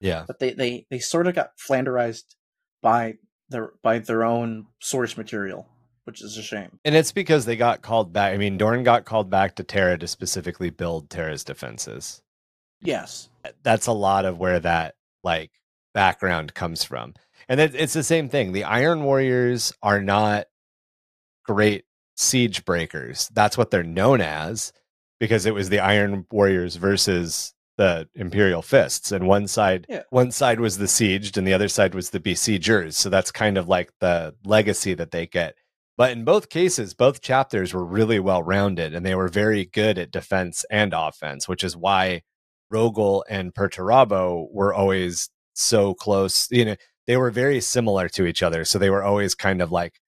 yeah, 0.00 0.24
But 0.26 0.38
they 0.38 0.52
they, 0.52 0.86
they 0.90 0.98
sort 0.98 1.26
of 1.26 1.34
got 1.34 1.52
flanderized 1.58 2.34
by 2.82 3.14
their 3.48 3.72
by 3.82 3.98
their 3.98 4.24
own 4.24 4.66
source 4.80 5.16
material, 5.16 5.68
which 6.04 6.22
is 6.22 6.36
a 6.36 6.42
shame. 6.42 6.78
and 6.84 6.94
it's 6.94 7.12
because 7.12 7.44
they 7.44 7.56
got 7.56 7.82
called 7.82 8.12
back. 8.12 8.34
I 8.34 8.36
mean, 8.36 8.58
Dorn 8.58 8.82
got 8.82 9.04
called 9.04 9.30
back 9.30 9.54
to 9.56 9.64
Terra 9.64 9.98
to 9.98 10.06
specifically 10.06 10.70
build 10.70 11.10
Terra's 11.10 11.44
defenses. 11.44 12.22
Yes. 12.80 13.28
That's 13.62 13.86
a 13.86 13.92
lot 13.92 14.24
of 14.24 14.38
where 14.38 14.60
that 14.60 14.94
like 15.22 15.50
background 15.94 16.54
comes 16.54 16.84
from, 16.84 17.14
and 17.49 17.61
it, 17.61 17.74
it's 17.74 17.92
the 17.92 18.03
same 18.03 18.28
thing. 18.28 18.53
The 18.53 18.64
Iron 18.64 19.05
Warriors 19.05 19.72
are 19.82 20.01
not 20.01 20.47
great 21.45 21.84
siege 22.16 22.64
breakers. 22.64 23.28
That's 23.34 23.59
what 23.59 23.70
they're 23.70 23.82
known 23.82 24.20
as 24.20 24.72
because 25.20 25.47
it 25.47 25.55
was 25.55 25.68
the 25.68 25.80
Iron 25.80 26.26
Warriors 26.30 26.76
versus 26.76 27.55
the 27.76 28.09
Imperial 28.14 28.62
Fists, 28.62 29.11
and 29.11 29.26
one 29.26 29.49
side 29.49 29.84
Yeah. 29.88 30.03
one 30.11 30.30
side 30.30 30.61
was 30.61 30.78
the 30.78 30.84
sieged, 30.86 31.36
and 31.36 31.45
the 31.47 31.55
other 31.55 31.68
side 31.68 31.92
was 31.95 32.11
the 32.11 32.20
besiegers. 32.20 32.97
So 32.97 33.11
that's 33.11 33.32
kind 33.32 33.59
of 33.59 33.68
like 33.68 33.90
the 34.01 34.34
legacy 34.45 34.95
that 34.95 35.11
they 35.11 35.26
get. 35.26 35.57
But 35.97 36.12
in 36.12 36.24
both 36.24 36.49
cases, 36.51 36.95
both 36.95 37.20
chapters 37.20 37.74
were 37.74 37.84
really 37.84 38.20
well 38.20 38.42
rounded, 38.45 38.95
and 38.95 39.05
they 39.05 39.14
were 39.16 39.28
very 39.28 39.64
good 39.64 39.99
at 39.99 40.12
defense 40.12 40.64
and 40.70 40.92
offense, 40.92 41.49
which 41.49 41.64
is 41.64 41.76
why 41.76 42.22
Rogal 42.72 43.22
and 43.28 43.53
Perturabo 43.53 44.47
were 44.53 44.72
always 44.72 45.30
so 45.55 45.95
close. 45.95 46.47
You 46.53 46.64
know, 46.64 46.76
they 47.07 47.16
were 47.16 47.30
very 47.30 47.61
similar 47.61 48.09
to 48.11 48.26
each 48.26 48.42
other, 48.42 48.64
so 48.64 48.78
they 48.78 48.90
were 48.90 49.05
always 49.05 49.34
kind 49.34 49.61
of 49.61 49.72
like 49.72 50.00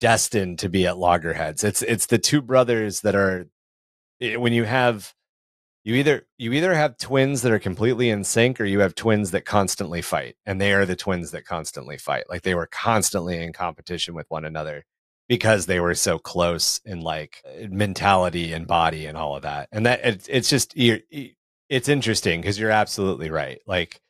destined 0.00 0.58
to 0.60 0.68
be 0.68 0.86
at 0.86 0.98
loggerheads. 0.98 1.62
It's 1.64 1.82
it's 1.82 2.06
the 2.06 2.18
two 2.18 2.42
brothers 2.42 3.00
that 3.02 3.14
are 3.14 3.46
when 4.20 4.52
you 4.52 4.64
have 4.64 5.14
you 5.84 5.94
either 5.94 6.26
you 6.36 6.52
either 6.52 6.74
have 6.74 6.98
twins 6.98 7.42
that 7.42 7.52
are 7.52 7.58
completely 7.58 8.10
in 8.10 8.24
sync 8.24 8.60
or 8.60 8.64
you 8.64 8.80
have 8.80 8.94
twins 8.94 9.30
that 9.30 9.44
constantly 9.46 10.02
fight 10.02 10.36
and 10.44 10.60
they 10.60 10.72
are 10.72 10.84
the 10.84 10.96
twins 10.96 11.30
that 11.30 11.46
constantly 11.46 11.96
fight. 11.96 12.24
Like 12.28 12.42
they 12.42 12.54
were 12.54 12.66
constantly 12.66 13.42
in 13.42 13.52
competition 13.52 14.14
with 14.14 14.26
one 14.28 14.44
another 14.44 14.84
because 15.28 15.66
they 15.66 15.80
were 15.80 15.94
so 15.94 16.18
close 16.18 16.80
in 16.84 17.00
like 17.00 17.42
mentality 17.70 18.52
and 18.52 18.66
body 18.66 19.06
and 19.06 19.16
all 19.16 19.36
of 19.36 19.42
that. 19.42 19.68
And 19.72 19.86
that 19.86 20.04
it, 20.04 20.26
it's 20.28 20.50
just 20.50 20.74
it's 20.76 21.88
interesting 21.88 22.40
because 22.40 22.58
you're 22.58 22.70
absolutely 22.70 23.30
right. 23.30 23.60
Like 23.66 24.00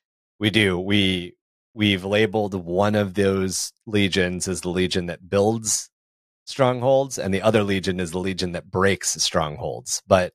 we 0.40 0.50
do 0.50 0.78
we 0.78 1.34
we've 1.74 2.04
labeled 2.04 2.54
one 2.54 2.94
of 2.94 3.14
those 3.14 3.72
legions 3.86 4.48
as 4.48 4.60
the 4.62 4.68
legion 4.70 5.06
that 5.06 5.28
builds 5.28 5.88
strongholds 6.46 7.18
and 7.18 7.32
the 7.32 7.42
other 7.42 7.62
legion 7.62 8.00
is 8.00 8.10
the 8.10 8.18
legion 8.18 8.52
that 8.52 8.70
breaks 8.70 9.10
strongholds. 9.22 10.02
But 10.06 10.32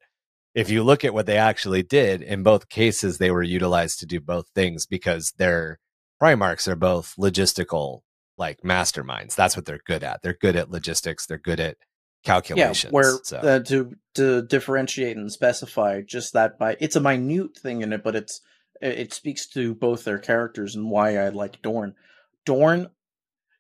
if 0.54 0.70
you 0.70 0.82
look 0.84 1.04
at 1.04 1.14
what 1.14 1.26
they 1.26 1.38
actually 1.38 1.84
did 1.84 2.22
in 2.22 2.42
both 2.42 2.70
cases 2.70 3.18
they 3.18 3.32
were 3.32 3.44
utilized 3.44 4.00
to 4.00 4.06
do 4.06 4.22
both 4.22 4.46
things 4.56 4.86
because 4.86 5.34
their 5.38 5.80
primarchs 6.22 6.68
are 6.68 6.78
both 6.78 7.14
logistical 7.20 8.00
like 8.38 8.62
masterminds. 8.62 9.36
That's 9.36 9.56
what 9.56 9.66
they're 9.66 9.80
good 9.86 10.04
at. 10.04 10.22
They're 10.22 10.38
good 10.40 10.56
at 10.56 10.70
logistics. 10.70 11.26
They're 11.26 11.38
good 11.38 11.60
at 11.60 11.78
calculations 12.24 12.92
Yeah, 12.92 12.94
where 12.94 13.18
so. 13.24 13.38
uh, 13.38 13.60
to 13.60 13.94
to 14.16 14.42
differentiate 14.42 15.16
and 15.18 15.32
specify 15.32 16.02
just 16.02 16.34
that 16.34 16.58
by 16.58 16.76
it's 16.80 16.96
a 16.96 17.02
minute 17.02 17.58
thing 17.58 17.82
in 17.82 17.94
it, 17.94 18.04
but 18.04 18.16
it's 18.16 18.42
it, 18.82 19.14
speaks 19.14 19.48
to 19.48 19.74
both 19.74 20.04
their 20.04 20.20
characters 20.20 20.76
and 20.76 20.90
why 20.90 21.18
I 21.18 21.30
like 21.30 21.62
Dorn. 21.62 21.96
Dorn, 22.46 22.90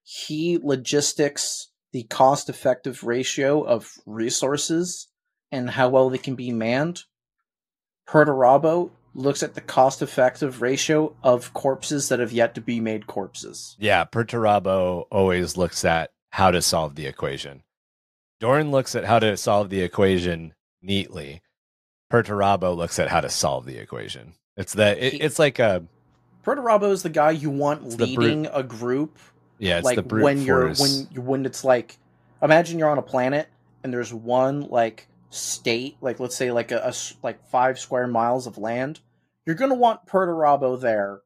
he 0.04 0.58
logistics 0.62 1.70
the 1.92 2.04
cost 2.04 2.50
effective 2.50 3.04
ratio 3.04 3.62
of 3.62 3.92
resources 4.06 5.08
and 5.52 5.70
how 5.70 5.90
well 5.90 6.10
they 6.10 6.18
can 6.18 6.36
be 6.36 6.52
manned. 6.52 7.04
Perturabo 8.08 8.92
looks 9.14 9.42
at 9.42 9.56
the 9.56 9.62
cost 9.62 10.02
effective 10.02 10.62
ratio 10.62 11.16
of 11.24 11.54
corpses 11.54 12.10
that 12.10 12.20
have 12.20 12.34
yet 12.34 12.54
to 12.56 12.62
be 12.62 12.80
made 12.80 13.08
corpses. 13.08 13.76
Yeah, 13.80 14.04
Perturabo 14.04 15.06
always 15.10 15.58
looks 15.58 15.86
at 15.86 16.12
how 16.32 16.52
to 16.52 16.62
solve 16.62 16.96
the 16.96 17.08
equation. 17.08 17.64
Dorn 18.42 18.70
looks 18.72 18.94
at 18.94 19.06
how 19.06 19.20
to 19.20 19.38
solve 19.38 19.70
the 19.70 19.82
equation 19.82 20.54
neatly. 20.82 21.42
Perturabo 22.12 22.76
looks 22.76 23.00
at 23.00 23.10
how 23.10 23.22
to 23.22 23.30
solve 23.30 23.66
the 23.66 23.78
equation. 23.78 24.34
It's 24.58 24.74
the 24.74 25.06
it, 25.06 25.14
He- 25.14 25.22
it's 25.22 25.40
like 25.40 25.60
um, 25.60 25.90
a 26.44 26.46
Perturabo 26.50 26.92
is 26.92 27.04
the 27.04 27.10
guy 27.10 27.32
you 27.32 27.50
want 27.50 27.86
It's 27.86 27.96
the 27.96 28.06
brute- 28.16 28.20
leading 28.20 28.46
a 28.48 28.64
group 28.64 29.18
yeah, 29.58 29.78
it's 29.78 29.86
like 29.86 29.96
the 29.96 30.04
brute 30.04 30.24
when 30.24 30.42
you're 30.42 30.68
force. 30.76 30.80
when 30.82 31.08
you 31.14 31.22
when 31.22 31.46
it's 31.46 31.64
like 31.64 31.98
imagine 32.42 32.78
you're 32.78 32.90
on 32.90 32.98
a 32.98 33.02
planet 33.04 33.48
and 33.84 33.94
there's 33.94 34.14
one 34.14 34.62
like 34.62 35.08
state 35.30 35.98
like 36.02 36.20
let's 36.20 36.36
say 36.36 36.52
like 36.52 36.72
a, 36.72 36.78
a 36.80 36.88
s- 36.88 37.16
like 37.24 37.46
five 37.50 37.80
square 37.80 38.08
miles 38.08 38.48
of 38.48 38.58
land 38.58 39.00
you're 39.46 39.56
gonna 39.56 39.74
want 39.76 40.06
Perturabo 40.08 40.80
there 40.80 41.22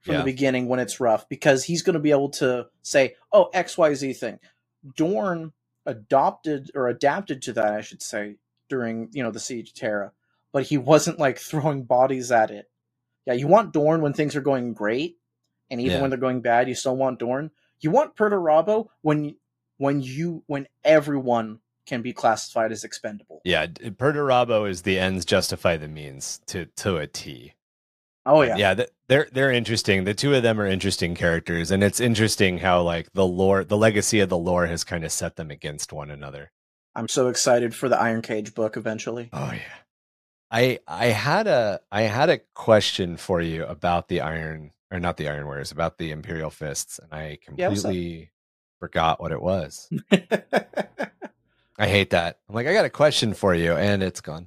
from 0.00 0.14
Yeah. 0.14 0.18
the 0.20 0.24
beginning 0.24 0.68
when 0.68 0.78
it's 0.80 1.00
rough 1.00 1.28
because 1.28 1.64
he's 1.64 1.82
gonna 1.82 1.98
be 1.98 2.10
able 2.12 2.28
to 2.30 2.66
say 2.82 3.14
oh 3.32 3.50
xyz 3.54 4.16
thing 4.16 4.38
dorn 4.96 5.52
adopted 5.86 6.70
or 6.74 6.88
adapted 6.88 7.42
to 7.42 7.52
that 7.52 7.72
i 7.74 7.80
should 7.80 8.02
say 8.02 8.36
during 8.68 9.08
you 9.12 9.22
know 9.22 9.30
the 9.30 9.40
siege 9.40 9.68
of 9.70 9.74
terra 9.74 10.12
but 10.54 10.62
he 10.64 10.78
wasn't 10.78 11.18
like 11.18 11.38
throwing 11.38 11.82
bodies 11.84 12.32
at 12.32 12.50
it 12.50 12.70
yeah 13.26 13.34
you 13.34 13.46
want 13.46 13.74
dorn 13.74 14.00
when 14.00 14.14
things 14.14 14.34
are 14.34 14.40
going 14.40 14.72
great 14.72 15.18
and 15.70 15.80
even 15.80 15.96
Yeah. 15.96 16.00
when 16.02 16.10
they're 16.10 16.18
going 16.18 16.42
bad, 16.42 16.68
you 16.68 16.74
still 16.74 16.94
want 16.94 17.18
Dorn. 17.18 17.50
You 17.80 17.90
want 17.90 18.16
Perturabo 18.16 18.88
when 19.00 19.34
when 19.78 20.02
you 20.02 20.42
when 20.46 20.66
everyone 20.84 21.60
can 21.86 22.02
be 22.02 22.12
classified 22.12 22.70
as 22.70 22.84
expendable. 22.84 23.40
yeah, 23.44 23.66
Perturabo 23.66 24.68
is 24.68 24.82
the 24.82 24.98
ends 24.98 25.24
justify 25.24 25.78
the 25.78 25.88
means 25.88 26.40
to 26.48 26.66
to 26.76 26.98
a 26.98 27.06
T. 27.06 27.54
Oh 28.26 28.42
yeah, 28.42 28.56
yeah, 28.56 28.84
they're 29.08 29.26
they're 29.32 29.50
interesting. 29.50 30.04
The 30.04 30.12
two 30.14 30.34
of 30.34 30.42
them 30.42 30.60
are 30.60 30.66
interesting 30.66 31.14
characters, 31.14 31.70
and 31.70 31.82
it's 31.82 31.98
interesting 31.98 32.58
how 32.58 32.82
like 32.82 33.10
the 33.14 33.26
lore, 33.26 33.64
the 33.64 33.76
legacy 33.78 34.20
of 34.20 34.28
the 34.28 34.38
lore 34.38 34.66
has 34.66 34.84
kind 34.84 35.02
of 35.02 35.12
set 35.12 35.36
them 35.36 35.50
against 35.50 35.94
one 35.94 36.10
another. 36.10 36.52
I'm 36.94 37.08
so 37.08 37.28
excited 37.28 37.74
for 37.74 37.88
the 37.88 37.98
Iron 37.98 38.20
Cage 38.22 38.54
book 38.54 38.76
eventually. 38.76 39.30
Oh 39.32 39.50
yeah. 39.52 39.60
I 40.50 40.78
I 40.86 41.06
had 41.06 41.46
a 41.46 41.80
I 41.90 42.02
had 42.02 42.30
a 42.30 42.38
question 42.54 43.16
for 43.16 43.40
you 43.40 43.64
about 43.64 44.08
the 44.08 44.20
iron 44.20 44.70
or 44.90 45.00
not 45.00 45.16
the 45.16 45.28
iron 45.28 45.46
warriors, 45.46 45.72
about 45.72 45.98
the 45.98 46.10
Imperial 46.12 46.50
Fists, 46.50 46.98
and 46.98 47.12
I 47.12 47.38
Yeah, 47.56 47.68
completely 47.68 48.30
forgot 48.78 49.20
what 49.20 49.32
it 49.32 49.42
was. 49.42 49.90
I 51.78 51.88
hate 51.88 52.10
that. 52.10 52.38
I'm 52.48 52.54
like, 52.54 52.66
I 52.68 52.72
got 52.72 52.84
a 52.84 52.90
question 52.90 53.34
for 53.34 53.54
you, 53.54 53.72
and 53.72 54.02
it's 54.02 54.20
gone. 54.20 54.46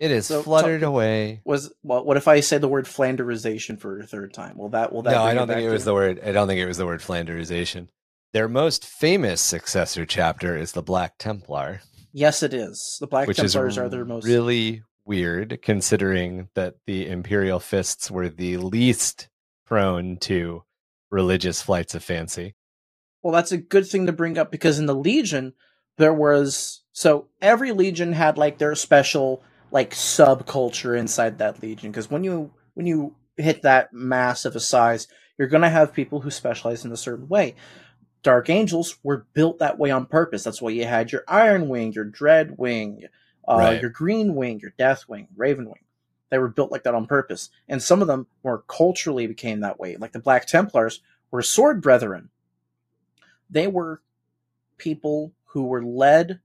It 0.00 0.10
is 0.10 0.26
So, 0.26 0.42
fluttered 0.42 0.80
talk- 0.80 0.88
away. 0.88 1.40
Was 1.44 1.72
well, 1.82 2.04
what 2.04 2.16
if 2.16 2.26
I 2.26 2.40
say 2.40 2.58
the 2.58 2.68
word 2.68 2.86
Flanderization 2.86 3.78
for 3.78 4.00
a 4.00 4.06
third 4.06 4.32
time? 4.32 4.56
Well, 4.56 4.70
that 4.70 4.92
will 4.92 5.02
that? 5.02 5.12
No, 5.12 5.22
I 5.22 5.34
don't 5.34 5.46
think 5.48 5.60
it 5.60 5.70
was 5.70 5.84
the 5.84 5.94
word. 5.94 6.20
I 6.24 6.32
don't 6.32 6.48
think 6.48 6.60
it 6.60 6.66
was 6.66 6.78
the 6.78 6.86
word 6.86 7.00
Flanderization. 7.00 7.88
Their 8.32 8.48
most 8.48 8.84
famous 8.84 9.40
successor 9.40 10.04
chapter 10.06 10.56
is 10.56 10.72
the 10.72 10.82
Black 10.82 11.18
Templar. 11.18 11.82
Yes, 12.14 12.44
it 12.44 12.54
is. 12.54 12.96
The 13.00 13.08
Black 13.08 13.26
which 13.26 13.38
Templars 13.38 13.76
are 13.76 13.88
their 13.88 14.04
most 14.04 14.24
really 14.24 14.82
weird 15.04 15.58
considering 15.60 16.48
that 16.54 16.76
the 16.86 17.08
imperial 17.08 17.60
fists 17.60 18.10
were 18.10 18.28
the 18.28 18.56
least 18.56 19.28
prone 19.66 20.16
to 20.16 20.62
religious 21.10 21.60
flights 21.60 21.94
of 21.94 22.02
fancy 22.02 22.54
Well, 23.22 23.34
that's 23.34 23.52
a 23.52 23.58
good 23.58 23.86
thing 23.86 24.06
to 24.06 24.12
bring 24.12 24.38
up 24.38 24.50
because 24.50 24.78
in 24.78 24.86
the 24.86 24.94
Legion 24.94 25.52
there 25.98 26.14
was 26.14 26.84
so 26.92 27.28
every 27.42 27.72
legion 27.72 28.12
had 28.12 28.38
like 28.38 28.58
their 28.58 28.74
special 28.74 29.42
like 29.70 29.90
subculture 29.90 30.98
inside 30.98 31.38
that 31.38 31.62
legion 31.62 31.90
because 31.90 32.10
when 32.10 32.24
you 32.24 32.52
when 32.74 32.86
you 32.86 33.14
hit 33.36 33.62
that 33.62 33.92
mass 33.92 34.44
of 34.44 34.54
a 34.54 34.60
size, 34.60 35.08
you're 35.38 35.48
going 35.48 35.62
to 35.62 35.68
have 35.68 35.92
people 35.92 36.20
who 36.20 36.30
specialize 36.30 36.84
in 36.84 36.92
a 36.92 36.96
certain 36.96 37.28
way. 37.28 37.54
Dark 38.24 38.50
Angels 38.50 38.98
were 39.04 39.26
built 39.34 39.60
that 39.60 39.78
way 39.78 39.90
on 39.90 40.06
purpose. 40.06 40.42
That's 40.42 40.60
why 40.60 40.70
you 40.70 40.86
had 40.86 41.12
your 41.12 41.22
Iron 41.28 41.68
Wing, 41.68 41.92
your 41.92 42.06
Dread 42.06 42.56
Wing, 42.58 43.04
uh, 43.46 43.56
Right. 43.58 43.80
your 43.80 43.90
Green 43.90 44.34
Wing, 44.34 44.58
your 44.60 44.72
Death 44.76 45.08
Wing, 45.08 45.28
Raven 45.36 45.66
Wing. 45.66 45.84
They 46.30 46.38
were 46.38 46.48
built 46.48 46.72
like 46.72 46.82
that 46.84 46.94
on 46.94 47.06
purpose, 47.06 47.50
and 47.68 47.80
some 47.82 48.00
of 48.00 48.08
them 48.08 48.26
more 48.42 48.64
culturally 48.66 49.26
became 49.26 49.60
that 49.60 49.78
way. 49.78 49.96
Like 49.96 50.12
the 50.12 50.18
Black 50.18 50.46
Templars 50.46 51.00
were 51.30 51.42
sword 51.42 51.82
brethren. 51.82 52.30
They 53.50 53.66
were 53.68 54.00
people 54.78 55.32
who 55.48 55.64
were 55.64 55.84
led 55.84 56.40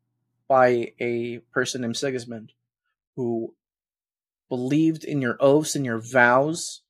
by 0.49 0.93
a 0.99 1.39
person 1.53 1.81
named 1.81 1.95
Sigismund, 1.97 2.51
who 3.15 3.55
believed 4.49 5.05
in 5.05 5.21
your 5.21 5.37
oaths 5.39 5.75
and 5.75 5.85
your 5.85 5.99
vows, 5.99 6.81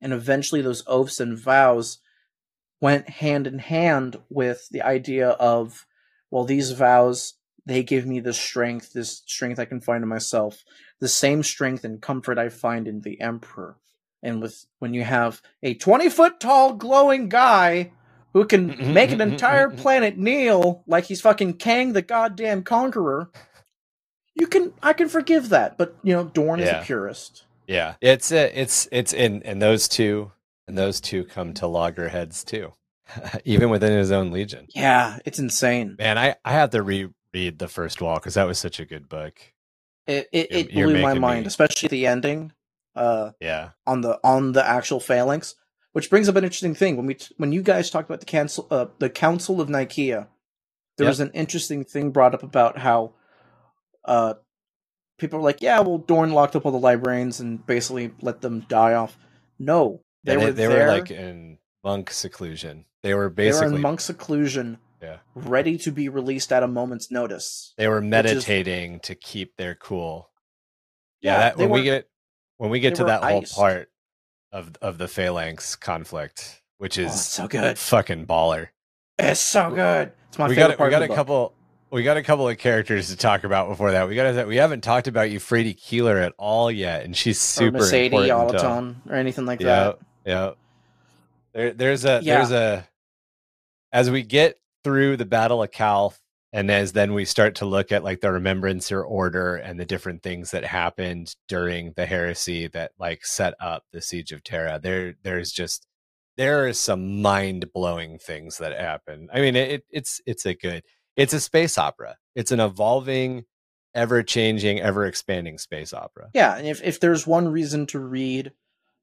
and 0.00 0.12
eventually 0.12 0.62
those 0.62 0.84
oaths 0.86 1.18
and 1.18 1.36
vows 1.36 1.98
went 2.80 3.08
hand 3.08 3.46
in 3.46 3.58
hand 3.58 4.16
with 4.28 4.68
the 4.70 4.82
idea 4.82 5.30
of, 5.30 5.86
well, 6.30 6.44
these 6.44 6.72
vows 6.72 7.34
they 7.66 7.82
give 7.82 8.06
me 8.06 8.20
the 8.20 8.32
strength, 8.32 8.92
this 8.92 9.22
strength 9.26 9.58
I 9.58 9.64
can 9.64 9.80
find 9.80 10.02
in 10.02 10.08
myself, 10.08 10.64
the 10.98 11.08
same 11.08 11.42
strength 11.42 11.84
and 11.84 12.00
comfort 12.00 12.38
I 12.38 12.48
find 12.48 12.88
in 12.88 13.02
the 13.02 13.20
Emperor. 13.20 13.76
And 14.22 14.42
with 14.42 14.66
when 14.78 14.92
you 14.92 15.04
have 15.04 15.40
a 15.62 15.74
twenty 15.74 16.08
foot 16.08 16.40
tall 16.40 16.74
glowing 16.74 17.28
guy 17.28 17.92
who 18.32 18.44
can 18.44 18.70
mm-hmm, 18.70 18.92
make 18.92 19.10
an 19.10 19.18
mm-hmm, 19.18 19.32
entire 19.32 19.68
mm-hmm. 19.68 19.78
planet 19.78 20.18
kneel 20.18 20.82
like 20.86 21.04
he's 21.04 21.20
fucking 21.20 21.54
Kang 21.54 21.92
the 21.92 22.02
goddamn 22.02 22.62
conqueror, 22.62 23.30
you 24.34 24.46
can 24.46 24.72
I 24.82 24.92
can 24.92 25.08
forgive 25.08 25.48
that. 25.50 25.78
But 25.78 25.96
you 26.02 26.14
know, 26.14 26.24
Dorn 26.24 26.60
is 26.60 26.68
a 26.68 26.82
purist. 26.84 27.44
Yeah, 27.66 27.94
it's 28.00 28.32
uh, 28.32 28.50
it's 28.52 28.88
it's 28.90 29.12
in 29.12 29.42
and 29.44 29.62
those 29.62 29.88
two 29.88 30.32
and 30.70 30.78
those 30.78 31.00
two 31.00 31.24
come 31.24 31.52
to 31.54 31.66
loggerheads 31.66 32.42
too, 32.44 32.72
even 33.44 33.70
within 33.70 33.92
his 33.96 34.10
own 34.10 34.30
legion. 34.32 34.66
Yeah, 34.74 35.18
it's 35.24 35.38
insane. 35.38 35.96
Man, 35.98 36.16
I 36.18 36.36
I 36.44 36.52
have 36.52 36.70
to 36.70 36.82
reread 36.82 37.58
the 37.58 37.68
first 37.68 38.00
wall 38.00 38.16
because 38.16 38.34
that 38.34 38.46
was 38.46 38.58
such 38.58 38.80
a 38.80 38.84
good 38.86 39.08
book. 39.08 39.34
It 40.06 40.28
it, 40.32 40.48
it 40.50 40.72
blew 40.72 41.00
my 41.00 41.14
mind, 41.14 41.42
me- 41.42 41.46
especially 41.48 41.88
the 41.88 42.06
ending. 42.06 42.52
Uh, 42.96 43.32
Yeah, 43.40 43.70
on 43.86 44.00
the 44.00 44.18
on 44.24 44.52
the 44.52 44.66
actual 44.66 44.98
phalanx, 45.00 45.54
which 45.92 46.10
brings 46.10 46.28
up 46.28 46.36
an 46.36 46.44
interesting 46.44 46.74
thing 46.74 46.96
when 46.96 47.06
we 47.06 47.16
when 47.36 47.52
you 47.52 47.62
guys 47.62 47.88
talked 47.90 48.08
about 48.08 48.20
the 48.20 48.26
council 48.26 48.66
uh, 48.70 48.86
the 48.98 49.08
Council 49.10 49.60
of 49.60 49.68
Nicaea, 49.68 50.28
there 50.96 51.04
Yep. 51.04 51.10
was 51.10 51.20
an 51.20 51.30
interesting 51.32 51.84
thing 51.84 52.10
brought 52.10 52.34
up 52.34 52.42
about 52.42 52.78
how 52.78 53.12
uh 54.04 54.34
people 55.18 55.38
were 55.38 55.44
like, 55.44 55.60
yeah, 55.62 55.78
well, 55.80 55.98
Dorn 55.98 56.32
locked 56.32 56.56
up 56.56 56.64
all 56.66 56.72
the 56.72 56.78
librarians 56.78 57.40
and 57.40 57.64
basically 57.66 58.10
let 58.22 58.40
them 58.40 58.60
die 58.68 58.94
off. 58.94 59.18
No, 59.58 60.00
they, 60.24 60.36
they, 60.36 60.44
were 60.44 60.52
they 60.52 60.66
there. 60.66 60.86
were 60.86 60.92
like 60.92 61.10
in 61.10 61.58
monk 61.84 62.10
seclusion. 62.10 62.84
They 63.02 63.14
were 63.14 63.22
they 63.22 63.24
were 63.24 63.30
basically 63.30 63.76
in 63.76 63.80
monk 63.82 64.00
seclusion, 64.00 64.78
Yeah. 65.02 65.18
ready 65.34 65.78
to 65.78 65.90
be 65.92 66.08
released 66.08 66.52
at 66.52 66.62
a 66.62 66.68
moment's 66.68 67.10
notice. 67.10 67.72
they 67.78 67.88
were 67.88 68.02
is- 68.02 68.08
meditating 68.10 69.00
to 69.00 69.14
keep 69.14 69.56
their 69.56 69.74
cool. 69.74 70.30
Yeah, 71.22 71.32
Yeah, 71.32 71.38
that, 71.40 71.56
when 71.58 71.70
we 71.70 71.82
get 71.82 72.08
when 72.58 72.70
we 72.70 72.80
get 72.80 72.96
to 72.96 73.02
were 73.04 73.08
that 73.08 73.22
whole 73.22 73.42
part 73.42 73.90
of 74.52 74.72
of 74.82 74.98
the 74.98 75.08
phalanx 75.08 75.76
conflict, 75.76 76.62
which 76.78 76.98
Oh, 76.98 77.02
is 77.02 77.12
it's 77.12 77.26
so 77.26 77.48
good. 77.48 77.78
fucking 77.78 78.26
baller. 78.26 78.68
It's 79.18 79.40
so 79.40 79.70
good. 79.70 80.12
It's 80.28 80.38
my 80.38 80.48
we 80.48 80.54
favorite 80.54 80.72
got 80.72 80.78
part 80.78 80.88
we 80.88 80.90
got 80.92 81.02
a 81.02 81.06
book. 81.08 81.16
couple 81.16 81.54
we 81.90 82.02
got 82.04 82.16
a 82.16 82.22
couple 82.22 82.48
of 82.48 82.56
characters 82.58 83.08
to 83.08 83.16
talk 83.16 83.44
about 83.44 83.68
before 83.68 83.90
that. 83.92 84.08
We 84.08 84.14
got 84.14 84.32
to, 84.32 84.44
we 84.44 84.56
haven't 84.56 84.82
talked 84.82 85.08
about 85.08 85.28
Euphrati 85.30 85.76
Keeler 85.76 86.18
at 86.18 86.32
all 86.38 86.70
yet, 86.70 87.04
and 87.04 87.16
she's 87.16 87.36
or 87.38 87.64
super 87.64 87.78
Mersadie 87.78 88.04
important. 88.28 88.50
to- 88.50 88.56
Oliton 88.64 89.10
or 89.10 89.16
anything 89.16 89.44
like 89.44 89.60
yeah, 89.60 89.66
that. 89.84 89.98
Yeah. 90.24 90.52
There, 91.52 91.72
there's 91.72 92.04
a 92.04 92.20
Yeah. 92.22 92.36
there's 92.36 92.52
a 92.52 92.88
as 93.92 94.10
we 94.10 94.22
get 94.22 94.58
through 94.84 95.16
the 95.16 95.24
Battle 95.26 95.62
of 95.62 95.70
Calth, 95.70 96.20
and 96.52 96.70
as 96.70 96.92
then 96.92 97.12
we 97.12 97.24
start 97.24 97.56
to 97.56 97.66
look 97.66 97.92
at 97.92 98.04
like 98.04 98.20
the 98.20 98.30
Remembrancer 98.32 99.02
Order 99.02 99.56
and 99.56 99.78
the 99.78 99.84
different 99.84 100.22
things 100.22 100.52
that 100.52 100.64
happened 100.64 101.34
during 101.48 101.92
the 101.96 102.06
heresy 102.06 102.68
that 102.68 102.92
like 102.98 103.24
set 103.24 103.54
up 103.60 103.84
the 103.92 104.00
Siege 104.00 104.32
of 104.32 104.42
Terra. 104.44 104.78
There, 104.82 105.14
there's 105.22 105.52
just 105.52 105.86
there 106.36 106.68
is 106.68 106.78
some 106.78 107.20
mind 107.20 107.72
blowing 107.74 108.18
things 108.18 108.58
that 108.58 108.78
happen. 108.78 109.28
I 109.32 109.40
mean, 109.40 109.56
it, 109.56 109.84
it's 109.90 110.20
it's 110.26 110.46
a 110.46 110.54
good 110.54 110.84
it's 111.16 111.34
a 111.34 111.40
space 111.40 111.76
opera. 111.76 112.16
It's 112.36 112.52
an 112.52 112.60
evolving, 112.60 113.44
ever 113.94 114.22
changing, 114.22 114.80
ever 114.80 115.04
expanding 115.04 115.58
space 115.58 115.92
opera. 115.92 116.30
Yeah, 116.32 116.56
and 116.56 116.66
if, 116.66 116.80
if 116.82 117.00
there's 117.00 117.26
one 117.26 117.48
reason 117.48 117.86
to 117.88 117.98
read 117.98 118.52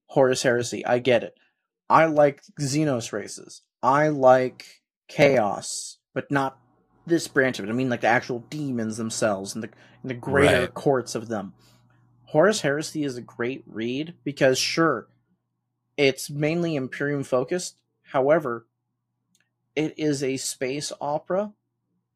Horus 0.08 0.44
Heresy, 0.44 0.86
I 0.86 1.00
get 1.00 1.24
it. 1.24 1.36
I 1.90 2.06
like 2.06 2.42
Xenos 2.60 3.12
races. 3.12 3.62
I 3.82 4.08
like 4.10 4.82
chaos, 5.08 5.98
but 6.14 6.32
not 6.32 6.60
this 7.06 7.28
branch 7.28 7.60
of 7.60 7.66
it. 7.66 7.70
I 7.70 7.74
mean 7.74 7.90
like 7.90 8.02
the 8.02 8.08
actual 8.08 8.40
demons 8.50 8.98
themselves 8.98 9.54
and 9.56 9.64
the 9.64 9.70
and 10.02 10.10
the 10.10 10.16
greater 10.16 10.62
Right. 10.62 10.74
courts 10.74 11.16
of 11.16 11.28
them. 11.28 11.54
Horus 12.26 12.62
Heresy 12.62 13.04
is 13.04 13.16
a 13.16 13.22
great 13.22 13.64
read 13.66 14.16
because 14.24 14.58
sure, 14.58 15.08
it's 15.96 16.30
mainly 16.30 16.76
Imperium 16.76 17.24
focused. 17.24 17.78
However, 18.12 18.68
it 19.76 19.94
is 19.98 20.24
a 20.24 20.38
space 20.38 20.92
opera, 21.00 21.54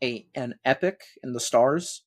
a 0.04 0.28
an 0.36 0.56
epic 0.66 1.04
in 1.24 1.34
the 1.34 1.40
stars 1.40 2.04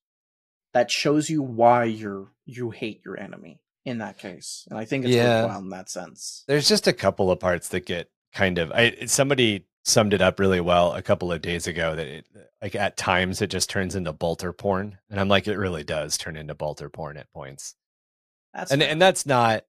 that 0.72 0.91
shows 0.91 1.30
you 1.30 1.41
why 1.43 1.85
you're 1.85 2.32
you 2.45 2.70
hate 2.70 3.01
your 3.05 3.18
enemy 3.18 3.61
in 3.85 3.99
that 3.99 4.18
case. 4.18 4.66
And 4.70 4.78
I 4.78 4.85
think 4.85 5.05
it's 5.05 5.14
Yeah. 5.14 5.43
worthwhile 5.43 5.61
in 5.61 5.70
that 5.70 5.91
sense. 5.91 6.45
There's 6.49 6.68
just 6.68 6.87
a 6.87 6.93
couple 6.93 7.30
of 7.30 7.39
parts 7.41 7.68
that 7.68 7.87
get 7.87 8.09
kind 8.32 8.59
of. 8.59 8.72
I 8.72 9.05
somebody 9.07 9.66
summed 9.87 10.14
it 10.14 10.22
up 10.22 10.41
really 10.41 10.61
well 10.61 10.95
a 10.95 11.03
couple 11.03 11.30
of 11.30 11.43
days 11.43 11.66
ago 11.66 11.95
that 11.95 12.07
it 12.07 12.26
like 12.62 12.74
at 12.74 12.97
times 12.97 13.43
it 13.43 13.49
just 13.49 13.68
turns 13.68 13.95
into 13.95 14.12
bolter 14.12 14.53
porn, 14.53 14.99
and 15.11 15.20
I'm 15.20 15.28
like, 15.28 15.47
it 15.47 15.59
really 15.59 15.85
does 15.85 16.16
turn 16.16 16.37
into 16.37 16.55
bolter 16.55 16.89
porn 16.89 17.16
at 17.18 17.30
points, 17.32 17.74
That's 18.55 18.72
and 18.72 18.82
and 18.82 19.01
that's 19.01 19.26
not 19.26 19.64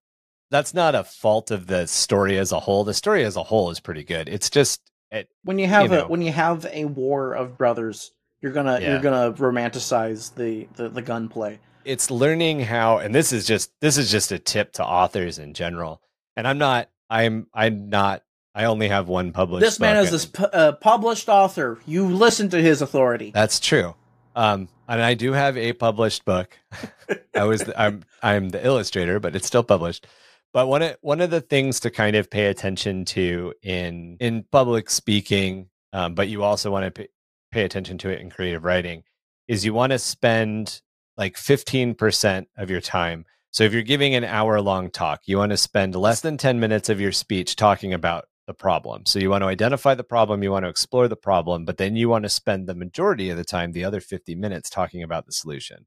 that's 0.51 0.73
not 0.73 0.95
a 0.95 1.03
fault 1.03 1.51
of 1.51 1.67
the 1.67 1.85
story 1.87 2.37
as 2.37 2.51
a 2.53 2.59
whole. 2.61 2.83
The 2.85 2.93
story 2.93 3.25
as 3.25 3.35
a 3.35 3.43
whole 3.43 3.69
is 3.71 3.79
pretty 3.81 4.03
good. 4.03 4.29
It's 4.29 4.49
just 4.49 4.79
it, 5.11 5.27
when 5.43 5.59
you 5.59 5.67
have 5.67 5.91
you 5.91 5.99
a 5.99 6.07
when 6.07 6.21
you 6.21 6.31
have 6.31 6.65
a 6.71 6.85
war 6.85 7.33
of 7.33 7.57
brothers, 7.57 8.11
you're 8.41 8.53
gonna 8.53 8.79
Yeah. 8.79 8.91
you're 8.93 9.01
gonna 9.01 9.33
romanticize 9.33 10.33
the 10.35 10.67
the, 10.75 10.87
the 10.89 11.01
gunplay. 11.01 11.59
It's 11.85 12.09
learning 12.11 12.59
how 12.61 12.97
and 12.97 13.13
this 13.13 13.31
is 13.31 13.45
just 13.45 13.71
this 13.81 13.97
is 13.97 14.11
just 14.11 14.31
a 14.31 14.39
tip 14.39 14.73
to 14.73 14.83
authors 14.85 15.39
in 15.39 15.53
general 15.53 16.01
and 16.35 16.47
i'm 16.47 16.57
not 16.57 16.89
i'm 17.09 17.47
i'm 17.53 17.89
not 17.89 18.23
i 18.53 18.65
only 18.65 18.87
have 18.87 19.07
one 19.07 19.31
published 19.31 19.61
This 19.65 19.79
man 19.79 19.97
is 19.97 20.11
this 20.11 20.25
pu- 20.25 20.43
uh, 20.45 20.71
published 20.73 21.29
author. 21.29 21.79
You 21.85 22.07
listen 22.07 22.49
to 22.49 22.61
his 22.61 22.81
authority. 22.81 23.31
that's 23.33 23.59
true 23.59 23.95
um 24.35 24.67
and 24.87 25.01
i 25.01 25.13
do 25.13 25.31
have 25.33 25.57
a 25.57 25.73
published 25.73 26.25
book 26.25 26.57
i 27.35 27.43
was 27.43 27.61
the, 27.63 27.79
i'm 27.79 28.03
i'm 28.21 28.49
the 28.49 28.65
illustrator 28.65 29.19
but 29.19 29.35
it's 29.35 29.47
still 29.47 29.63
published 29.63 30.07
but 30.53 30.67
one 30.67 30.81
of 30.81 30.97
one 31.01 31.21
of 31.21 31.29
the 31.29 31.41
things 31.41 31.79
to 31.81 31.89
kind 31.91 32.15
of 32.15 32.29
pay 32.29 32.47
attention 32.47 33.05
to 33.05 33.53
in 33.61 34.17
in 34.19 34.43
public 34.51 34.89
speaking 34.89 35.69
um, 35.93 36.13
but 36.13 36.27
you 36.27 36.43
also 36.43 36.69
want 36.71 36.83
to 36.83 36.91
pay, 36.91 37.07
pay 37.51 37.63
attention 37.63 37.97
to 37.99 38.09
it 38.09 38.19
in 38.19 38.29
creative 38.29 38.63
writing 38.65 39.03
is 39.47 39.63
you 39.63 39.73
want 39.73 39.91
to 39.91 39.99
spend 39.99 40.81
like 41.17 41.35
15% 41.35 42.45
of 42.57 42.69
your 42.69 42.81
time. 42.81 43.25
So 43.51 43.63
if 43.63 43.73
you're 43.73 43.83
giving 43.83 44.15
an 44.15 44.23
hour 44.23 44.59
long 44.61 44.89
talk 44.89 45.21
you 45.25 45.37
want 45.37 45.51
to 45.51 45.57
spend 45.57 45.95
less 45.95 46.21
than 46.21 46.37
10 46.37 46.59
minutes 46.59 46.89
of 46.89 46.99
your 46.99 47.11
speech 47.11 47.55
talking 47.55 47.93
about 47.93 48.25
the 48.47 48.53
problem. 48.53 49.05
So 49.05 49.17
you 49.19 49.29
want 49.29 49.41
to 49.41 49.47
identify 49.47 49.95
the 49.95 50.03
problem 50.03 50.43
you 50.43 50.51
want 50.51 50.65
to 50.65 50.69
explore 50.69 51.07
the 51.07 51.15
problem 51.15 51.65
but 51.65 51.77
then 51.77 51.95
you 51.95 52.09
want 52.09 52.23
to 52.23 52.29
spend 52.29 52.67
the 52.67 52.75
majority 52.75 53.29
of 53.29 53.37
the 53.37 53.45
time 53.45 53.71
the 53.71 53.85
other 53.85 54.01
50 54.01 54.35
minutes 54.35 54.69
talking 54.69 55.03
about 55.03 55.25
the 55.25 55.31
solution. 55.31 55.85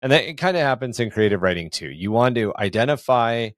And 0.00 0.10
that 0.10 0.24
it 0.24 0.34
kind 0.34 0.56
of 0.56 0.62
happens 0.62 0.98
in 0.98 1.10
creative 1.10 1.42
writing 1.42 1.70
too. 1.70 1.88
You 1.88 2.10
want 2.10 2.34
to 2.34 2.52
identify 2.58 3.50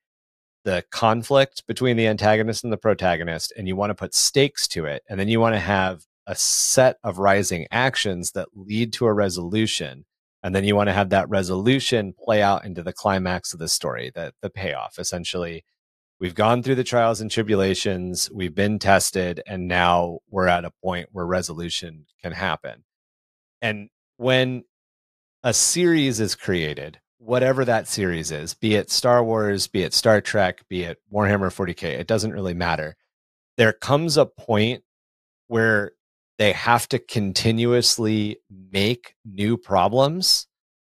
the 0.64 0.84
conflict 0.90 1.66
between 1.66 1.96
the 1.96 2.06
antagonist 2.06 2.64
and 2.64 2.72
the 2.72 2.78
protagonist 2.78 3.52
and 3.56 3.68
you 3.68 3.76
want 3.76 3.90
to 3.90 3.94
put 3.94 4.14
stakes 4.14 4.66
to 4.68 4.86
it 4.86 5.02
and 5.08 5.20
then 5.20 5.28
you 5.28 5.38
want 5.38 5.54
to 5.54 5.60
have 5.60 6.04
a 6.26 6.34
set 6.34 6.96
of 7.04 7.18
rising 7.18 7.66
actions 7.70 8.32
that 8.32 8.48
lead 8.54 8.92
to 8.94 9.06
a 9.06 9.12
resolution 9.12 10.06
and 10.44 10.54
then 10.54 10.62
you 10.62 10.76
want 10.76 10.86
to 10.86 10.92
have 10.92 11.10
that 11.10 11.28
resolution 11.28 12.14
play 12.16 12.42
out 12.42 12.64
into 12.64 12.84
the 12.84 12.92
climax 12.92 13.52
of 13.52 13.58
the 13.58 13.66
story 13.68 14.12
the, 14.14 14.32
the 14.42 14.50
payoff 14.50 14.98
essentially 14.98 15.64
we've 16.20 16.36
gone 16.36 16.62
through 16.62 16.76
the 16.76 16.84
trials 16.84 17.20
and 17.20 17.30
tribulations 17.30 18.30
we've 18.32 18.54
been 18.54 18.78
tested 18.78 19.42
and 19.48 19.66
now 19.66 20.18
we're 20.30 20.46
at 20.46 20.64
a 20.64 20.70
point 20.82 21.08
where 21.10 21.26
resolution 21.26 22.06
can 22.22 22.30
happen 22.30 22.84
and 23.60 23.88
when 24.18 24.62
a 25.42 25.52
series 25.52 26.20
is 26.20 26.36
created 26.36 27.00
whatever 27.24 27.64
that 27.64 27.88
series 27.88 28.30
is, 28.30 28.54
be 28.54 28.74
it 28.74 28.90
Star 28.90 29.24
Wars, 29.24 29.66
be 29.66 29.82
it 29.82 29.94
Star 29.94 30.20
Trek, 30.20 30.62
be 30.68 30.82
it 30.82 30.98
Warhammer 31.12 31.48
40K, 31.48 31.84
it 31.98 32.06
doesn't 32.06 32.32
really 32.32 32.54
matter. 32.54 32.96
There 33.56 33.72
comes 33.72 34.16
a 34.16 34.26
point 34.26 34.82
where 35.46 35.92
they 36.38 36.52
have 36.52 36.88
to 36.88 36.98
continuously 36.98 38.38
make 38.72 39.14
new 39.24 39.56
problems 39.56 40.46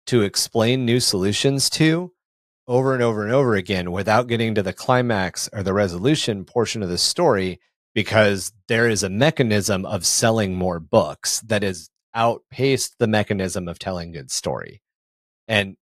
to 0.08 0.22
explain 0.22 0.86
new 0.86 1.00
solutions 1.00 1.70
to 1.70 2.12
over 2.68 2.94
and 2.94 3.04
over 3.04 3.24
and 3.24 3.34
over 3.34 3.56
again 3.56 3.92
without 3.92 4.28
getting 4.28 4.56
to 4.56 4.64
the 4.64 4.74
climax 4.74 5.50
or 5.54 5.64
the 5.64 5.74
resolution 5.74 6.44
portion 6.44 6.84
of 6.84 6.90
the 6.90 6.98
story 6.98 7.60
because 7.94 8.52
there 8.68 8.90
is 8.90 9.04
a 9.04 9.10
mechanism 9.10 9.86
of 9.86 10.06
selling 10.06 10.56
more 10.56 10.80
books 10.80 11.40
that 11.42 11.64
has 11.64 11.90
outpaced 12.14 12.96
the 13.00 13.08
mechanism 13.08 13.68
of 13.68 13.80
telling 13.80 14.10
a 14.10 14.20
good 14.20 14.32
story. 14.32 14.82
And 15.48 15.78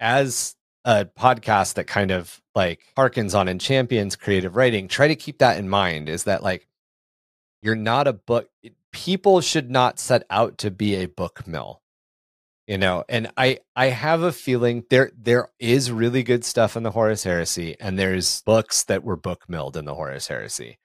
as 0.00 0.54
a 0.84 1.04
podcast 1.04 1.74
that 1.74 1.86
kind 1.86 2.10
of 2.10 2.40
like 2.54 2.80
harkens 2.96 3.38
on 3.38 3.48
and 3.48 3.60
champions 3.60 4.16
creative 4.16 4.56
writing, 4.56 4.88
try 4.88 5.08
to 5.08 5.16
keep 5.16 5.38
that 5.38 5.58
in 5.58 5.68
mind 5.68 6.08
is 6.08 6.24
that 6.24 6.42
like 6.42 6.66
you're 7.66 7.74
not 7.74 8.06
a 8.06 8.12
book 8.12 8.48
people 8.92 9.40
should 9.40 9.70
not 9.70 9.98
set 9.98 10.24
out 10.30 10.56
to 10.58 10.70
be 10.70 10.94
a 10.94 11.06
book 11.06 11.46
mill 11.46 11.82
you 12.66 12.78
know 12.78 13.04
and 13.08 13.30
i 13.36 13.58
i 13.74 13.86
have 13.86 14.22
a 14.22 14.32
feeling 14.32 14.84
there 14.88 15.10
there 15.18 15.48
is 15.58 15.90
really 15.90 16.22
good 16.22 16.44
stuff 16.44 16.76
in 16.76 16.84
the 16.84 16.92
horus 16.92 17.24
heresy 17.24 17.76
and 17.80 17.98
there's 17.98 18.40
books 18.42 18.84
that 18.84 19.04
were 19.04 19.16
book 19.16 19.44
milled 19.48 19.76
in 19.76 19.84
the 19.84 19.94
horus 19.94 20.28
heresy 20.28 20.78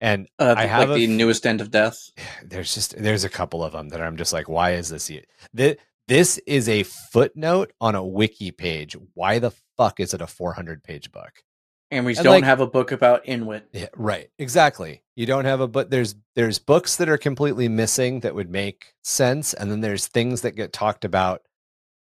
and 0.00 0.28
Uh, 0.38 0.54
i 0.58 0.66
have 0.66 0.90
like 0.90 0.98
the 0.98 1.06
newest 1.06 1.46
End 1.46 1.60
of 1.60 1.70
Death. 1.70 2.10
there's 2.44 2.74
just 2.74 2.96
there's 3.00 3.24
a 3.24 3.30
couple 3.30 3.62
of 3.64 3.72
them 3.72 3.88
that 3.90 4.02
I'm 4.02 4.16
just 4.16 4.32
like, 4.32 4.48
why 4.48 4.72
is 4.72 4.90
this? 4.90 5.10
This, 5.52 5.76
this 6.08 6.38
is 6.46 6.68
a 6.68 6.82
footnote 6.82 7.72
on 7.80 7.94
a 7.94 8.04
wiki 8.04 8.50
page. 8.50 8.96
Why 9.14 9.38
the 9.38 9.52
fuck 9.78 10.00
is 10.00 10.12
it 10.12 10.20
a 10.20 10.26
400 10.26 10.82
page 10.82 11.10
book? 11.10 11.42
And 11.96 12.06
we 12.06 12.14
And, 12.16 12.24
don't 12.24 12.32
like- 12.34 12.44
have 12.44 12.60
a 12.60 12.66
book 12.66 12.92
about 12.92 13.26
Inuit. 13.28 13.68
Yeah, 13.72 13.86
right. 13.96 14.28
Exactly. 14.38 15.02
You 15.16 15.26
don't 15.26 15.44
have 15.44 15.60
a 15.60 15.68
but 15.68 15.90
there's 15.90 16.14
there's 16.34 16.58
books 16.58 16.96
that 16.96 17.08
are 17.08 17.18
completely 17.18 17.68
missing 17.68 18.20
that 18.20 18.34
would 18.34 18.50
make 18.50 18.94
sense, 19.02 19.54
and 19.54 19.70
then 19.70 19.80
there's 19.80 20.06
things 20.08 20.40
that 20.42 20.52
get 20.52 20.72
talked 20.72 21.04
about 21.04 21.42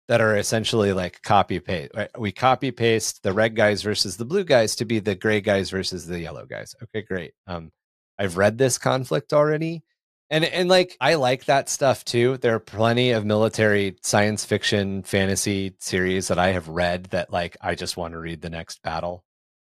that 0.08 0.20
are 0.20 0.36
essentially 0.36 0.92
like 0.92 1.22
copy 1.22 1.60
paste. 1.60 1.92
We 2.18 2.32
copy 2.32 2.70
paste 2.70 3.22
the 3.22 3.32
red 3.32 3.54
guys 3.54 3.82
versus 3.82 4.16
the 4.16 4.24
blue 4.24 4.44
guys 4.44 4.74
to 4.76 4.84
be 4.84 4.98
the 5.00 5.14
gray 5.14 5.40
guys 5.40 5.70
versus 5.70 6.06
the 6.06 6.18
yellow 6.18 6.46
guys. 6.46 6.74
Okay, 6.82 7.02
great. 7.02 7.32
Um, 7.46 7.70
I've 8.18 8.36
read 8.36 8.58
this 8.58 8.78
conflict 8.78 9.32
already. 9.32 9.84
And 10.30 10.44
and 10.44 10.68
like 10.68 10.96
I 11.00 11.14
like 11.14 11.44
that 11.46 11.68
stuff 11.68 12.04
too. 12.04 12.36
There 12.38 12.54
are 12.54 12.58
plenty 12.60 13.12
of 13.12 13.24
military 13.24 13.96
science 14.02 14.44
fiction 14.44 15.02
fantasy 15.02 15.74
series 15.78 16.28
that 16.28 16.38
I 16.38 16.48
have 16.48 16.68
read 16.68 17.04
that 17.10 17.32
like 17.32 17.56
I 17.60 17.74
just 17.74 17.96
want 17.96 18.12
to 18.12 18.18
read 18.18 18.42
the 18.42 18.50
next 18.50 18.82
battle. 18.82 19.24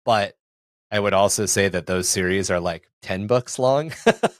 But 0.08 0.38
I 0.90 1.02
would 1.02 1.14
also 1.14 1.46
say 1.46 1.68
that 1.68 1.86
those 1.86 2.08
series 2.08 2.50
are 2.50 2.62
like 2.62 2.90
10 3.02 3.28
books 3.28 3.60
long. 3.60 3.92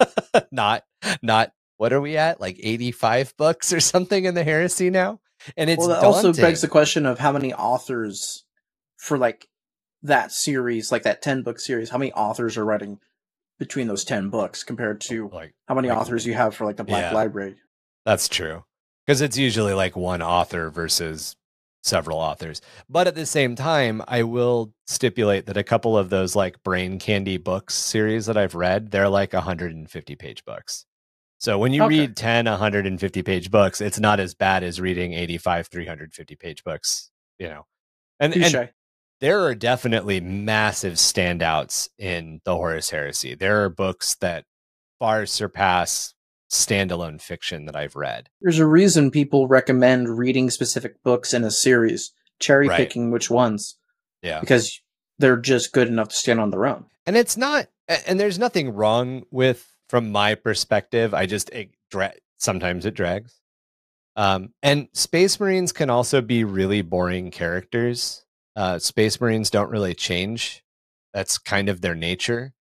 not 0.52 0.86
not 1.22 1.52
what 1.76 1.92
are 1.92 2.00
we 2.00 2.16
at? 2.16 2.40
Like 2.40 2.58
85 2.58 3.36
books 3.36 3.74
or 3.74 3.80
something 3.82 4.24
in 4.24 4.34
the 4.34 4.46
heresy 4.46 4.90
now? 4.90 5.20
And 5.58 5.70
it's 5.70 5.80
well, 5.86 5.90
that 5.90 6.06
also 6.06 6.32
begs 6.32 6.62
the 6.62 6.70
question 6.70 7.06
of 7.06 7.20
how 7.20 7.34
many 7.34 7.54
authors 7.54 8.46
for 8.96 9.18
like 9.18 9.50
that 10.04 10.32
series, 10.32 10.90
like 10.90 11.04
that 11.04 11.22
ten 11.22 11.44
book 11.44 11.60
series, 11.60 11.90
how 11.90 11.98
many 11.98 12.14
authors 12.14 12.58
are 12.58 12.66
writing 12.66 13.00
between 13.60 13.88
those 13.88 14.06
ten 14.06 14.30
books 14.30 14.64
compared 14.64 15.04
oh, 15.04 15.10
to 15.10 15.30
like 15.34 15.54
how 15.68 15.76
many 15.76 15.90
like- 15.90 15.98
authors 15.98 16.26
you 16.26 16.34
have 16.34 16.56
for 16.56 16.66
like 16.66 16.78
the 16.78 16.86
Black 16.86 17.12
Yeah. 17.12 17.14
Library? 17.14 17.58
That's 18.06 18.30
true. 18.30 18.64
Because 19.06 19.20
it's 19.20 19.38
usually 19.38 19.74
like 19.74 19.98
one 19.98 20.22
author 20.22 20.70
versus 20.70 21.36
several 21.84 22.20
authors. 22.20 22.62
But 22.90 23.08
at 23.08 23.16
the 23.16 23.26
same 23.26 23.56
time, 23.56 24.02
I 24.08 24.24
will 24.24 24.74
stipulate 24.88 25.46
that 25.48 25.58
a 25.58 25.64
couple 25.64 25.98
of 25.98 26.10
those 26.10 26.36
like 26.36 26.62
brain 26.64 27.00
candy 27.00 27.38
books 27.38 27.76
series 27.76 28.26
that 28.26 28.38
I've 28.38 28.56
read, 28.56 28.92
they're 28.92 29.10
like 29.10 29.34
150 29.34 30.16
page 30.16 30.44
books. 30.46 30.86
So 31.40 31.60
when 31.60 31.72
you 31.74 31.84
Okay. 31.84 32.00
read 32.02 32.16
10 32.18 32.46
150 32.46 33.24
page 33.24 33.52
books, 33.52 33.80
it's 33.82 34.00
not 34.00 34.20
as 34.20 34.34
bad 34.34 34.64
as 34.64 34.82
reading 34.82 35.14
85 35.14 35.68
350 35.68 36.36
page 36.36 36.64
books, 36.64 37.12
you 37.40 37.48
know. 37.48 37.66
And, 38.20 38.34
and 38.36 38.70
there 39.22 39.42
are 39.46 39.56
definitely 39.56 40.20
massive 40.22 40.94
standouts 40.96 41.90
in 41.98 42.42
the 42.46 42.56
Horus 42.56 42.90
Heresy. 42.90 43.36
There 43.36 43.64
are 43.64 43.70
books 43.70 44.16
that 44.22 44.46
far 45.00 45.26
surpass 45.26 46.14
standalone 46.50 47.22
fiction 47.22 47.66
that 47.66 47.76
I've 47.76 47.96
read. 47.96 48.30
There's 48.42 48.60
a 48.60 48.66
reason 48.68 49.12
people 49.12 49.48
recommend 49.48 50.18
reading 50.18 50.50
specific 50.50 51.02
books 51.04 51.34
in 51.34 51.44
a 51.44 51.52
series, 51.52 52.12
cherry 52.40 52.68
Right. 52.68 52.78
picking 52.78 53.12
which 53.12 53.30
ones, 53.30 53.76
Yeah. 54.22 54.40
because 54.40 54.80
they're 55.20 55.38
just 55.38 55.72
good 55.74 55.88
enough 55.88 56.10
to 56.10 56.16
stand 56.16 56.40
on 56.40 56.52
their 56.52 56.66
own. 56.66 56.86
And 57.06 57.18
it's 57.18 57.38
not 57.38 57.68
and 58.06 58.20
there's 58.20 58.38
nothing 58.38 58.74
wrong 58.74 59.24
with 59.32 59.66
from 59.88 60.12
my 60.12 60.36
perspective. 60.36 61.14
I 61.14 61.26
just 61.26 61.50
it 61.52 61.72
dra- 61.90 62.14
sometimes 62.38 62.86
it 62.86 62.94
drags. 62.94 63.40
Um 64.16 64.54
and 64.62 64.88
Space 64.94 65.40
Marines 65.40 65.72
can 65.72 65.90
also 65.90 66.22
be 66.22 66.44
really 66.44 66.82
boring 66.82 67.32
characters. 67.32 68.26
Uh 68.56 68.78
Space 68.80 69.20
Marines 69.22 69.50
don't 69.50 69.70
really 69.72 69.94
change. 69.94 70.64
That's 71.14 71.38
kind 71.38 71.70
of 71.70 71.82
their 71.82 71.96
nature. 71.96 72.54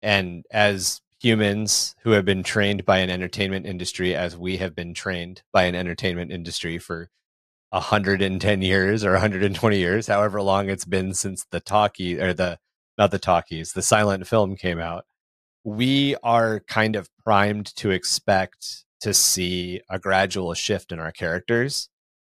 And 0.00 0.44
as 0.52 1.00
humans 1.20 1.94
who 2.02 2.12
have 2.12 2.24
been 2.24 2.42
trained 2.42 2.84
by 2.84 2.98
an 2.98 3.10
entertainment 3.10 3.66
industry 3.66 4.14
as 4.14 4.36
we 4.36 4.58
have 4.58 4.74
been 4.74 4.94
trained 4.94 5.42
by 5.52 5.64
an 5.64 5.74
entertainment 5.74 6.30
industry 6.30 6.78
for 6.78 7.10
110 7.70 8.62
years 8.62 9.04
or 9.04 9.12
120 9.12 9.78
years, 9.78 10.06
however 10.06 10.40
long 10.40 10.70
it's 10.70 10.84
been 10.84 11.12
since 11.12 11.44
the 11.50 11.60
talkie 11.60 12.20
or 12.20 12.32
the 12.32 12.58
not 12.96 13.10
the 13.10 13.18
talkies, 13.18 13.72
the 13.72 13.82
silent 13.82 14.26
film 14.26 14.56
came 14.56 14.80
out. 14.80 15.04
We 15.64 16.16
are 16.22 16.60
kind 16.60 16.96
of 16.96 17.08
primed 17.22 17.74
to 17.76 17.90
expect 17.90 18.84
to 19.00 19.14
see 19.14 19.80
a 19.88 19.98
gradual 19.98 20.52
shift 20.54 20.90
in 20.90 20.98
our 20.98 21.12
characters. 21.12 21.88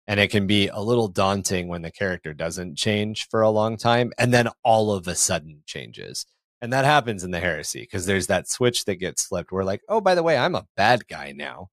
And 0.06 0.20
it 0.20 0.28
can 0.28 0.46
be 0.46 0.68
a 0.68 0.80
little 0.80 1.08
daunting 1.08 1.68
when 1.68 1.82
the 1.82 1.92
character 1.92 2.34
doesn't 2.34 2.76
change 2.76 3.28
for 3.30 3.42
a 3.42 3.50
long 3.50 3.76
time 3.76 4.12
and 4.18 4.34
then 4.34 4.48
all 4.64 4.92
of 4.92 5.06
a 5.06 5.14
sudden 5.14 5.62
changes. 5.66 6.26
And 6.62 6.72
that 6.72 6.84
happens 6.84 7.24
in 7.24 7.30
the 7.30 7.40
heresy 7.40 7.80
because 7.80 8.06
there's 8.06 8.26
that 8.26 8.48
switch 8.48 8.84
that 8.84 8.96
gets 8.96 9.24
flipped. 9.24 9.50
We're 9.50 9.64
like, 9.64 9.80
oh, 9.88 10.00
by 10.00 10.14
the 10.14 10.22
way, 10.22 10.36
I'm 10.36 10.54
a 10.54 10.66
bad 10.76 11.08
guy 11.08 11.32
now. 11.32 11.68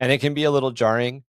And 0.00 0.10
it 0.10 0.20
can 0.20 0.34
be 0.34 0.44
a 0.44 0.50
little 0.50 0.72
jarring. 0.72 1.22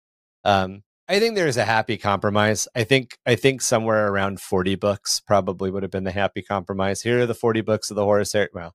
Um, 0.46 0.84
I 1.10 1.20
think 1.20 1.36
there's 1.36 1.58
a 1.58 1.66
happy 1.66 1.98
compromise. 1.98 2.70
I 2.74 2.86
think 2.86 3.18
I 3.26 3.36
think 3.36 3.62
somewhere 3.62 4.08
around 4.08 4.40
40 4.40 4.76
books 4.76 5.20
probably 5.20 5.70
would 5.70 5.84
have 5.84 5.92
been 5.92 6.06
the 6.06 6.12
happy 6.12 6.42
compromise. 6.42 7.02
Here 7.02 7.22
are 7.22 7.26
the 7.26 7.34
40 7.34 7.60
books 7.62 7.92
of 7.92 7.96
the 7.96 8.06
Horus 8.06 8.32
Heresy. 8.32 8.52
Well, 8.54 8.74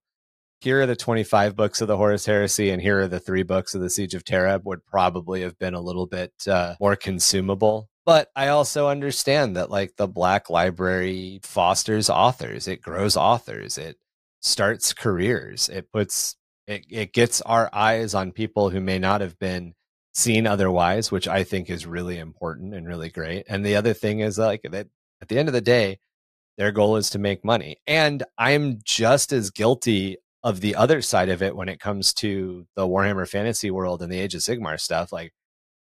here 0.60 0.82
are 0.82 0.86
the 0.86 0.96
25 0.96 1.56
books 1.56 1.80
of 1.80 1.88
the 1.88 1.96
Horus 1.96 2.26
Heresy, 2.26 2.68
and 2.70 2.82
here 2.82 3.00
are 3.00 3.08
the 3.08 3.20
three 3.20 3.42
books 3.42 3.74
of 3.74 3.80
the 3.80 3.88
Siege 3.88 4.14
of 4.14 4.24
Terra. 4.24 4.60
Would 4.62 4.84
probably 4.84 5.40
have 5.42 5.58
been 5.58 5.72
a 5.72 5.80
little 5.80 6.06
bit 6.06 6.32
uh, 6.46 6.74
more 6.78 6.96
consumable. 6.96 7.88
But 8.04 8.28
I 8.36 8.48
also 8.48 8.88
understand 8.88 9.56
that 9.56 9.70
like 9.70 9.96
the 9.96 10.06
Black 10.06 10.50
Library 10.50 11.40
fosters 11.42 12.10
authors, 12.10 12.68
it 12.68 12.82
grows 12.82 13.16
authors, 13.16 13.78
it 13.78 13.96
starts 14.40 14.92
careers, 14.92 15.68
it 15.68 15.90
puts 15.92 16.36
it, 16.66 16.84
it 16.90 17.12
gets 17.12 17.40
our 17.42 17.70
eyes 17.72 18.14
on 18.14 18.32
people 18.32 18.70
who 18.70 18.80
may 18.80 18.98
not 18.98 19.20
have 19.20 19.38
been 19.38 19.74
seen 20.14 20.46
otherwise, 20.46 21.12
which 21.12 21.28
I 21.28 21.44
think 21.44 21.70
is 21.70 21.86
really 21.86 22.18
important 22.18 22.74
and 22.74 22.88
really 22.88 23.10
great. 23.10 23.44
And 23.48 23.64
the 23.64 23.76
other 23.76 23.92
thing 23.92 24.20
is 24.20 24.38
like 24.38 24.62
that 24.62 24.88
at 25.22 25.28
the 25.28 25.38
end 25.38 25.48
of 25.48 25.52
the 25.52 25.60
day, 25.60 25.98
their 26.58 26.72
goal 26.72 26.96
is 26.96 27.10
to 27.10 27.18
make 27.18 27.44
money. 27.44 27.76
And 27.86 28.24
I'm 28.38 28.78
just 28.82 29.32
as 29.32 29.50
guilty 29.50 30.16
of 30.42 30.60
the 30.60 30.74
other 30.74 31.02
side 31.02 31.28
of 31.28 31.42
it 31.42 31.54
when 31.54 31.68
it 31.68 31.80
comes 31.80 32.14
to 32.14 32.66
the 32.76 32.86
Warhammer 32.86 33.28
fantasy 33.28 33.70
world 33.70 34.02
and 34.02 34.10
the 34.10 34.18
Age 34.18 34.34
of 34.34 34.40
Sigmar 34.40 34.80
stuff. 34.80 35.12
Like 35.12 35.32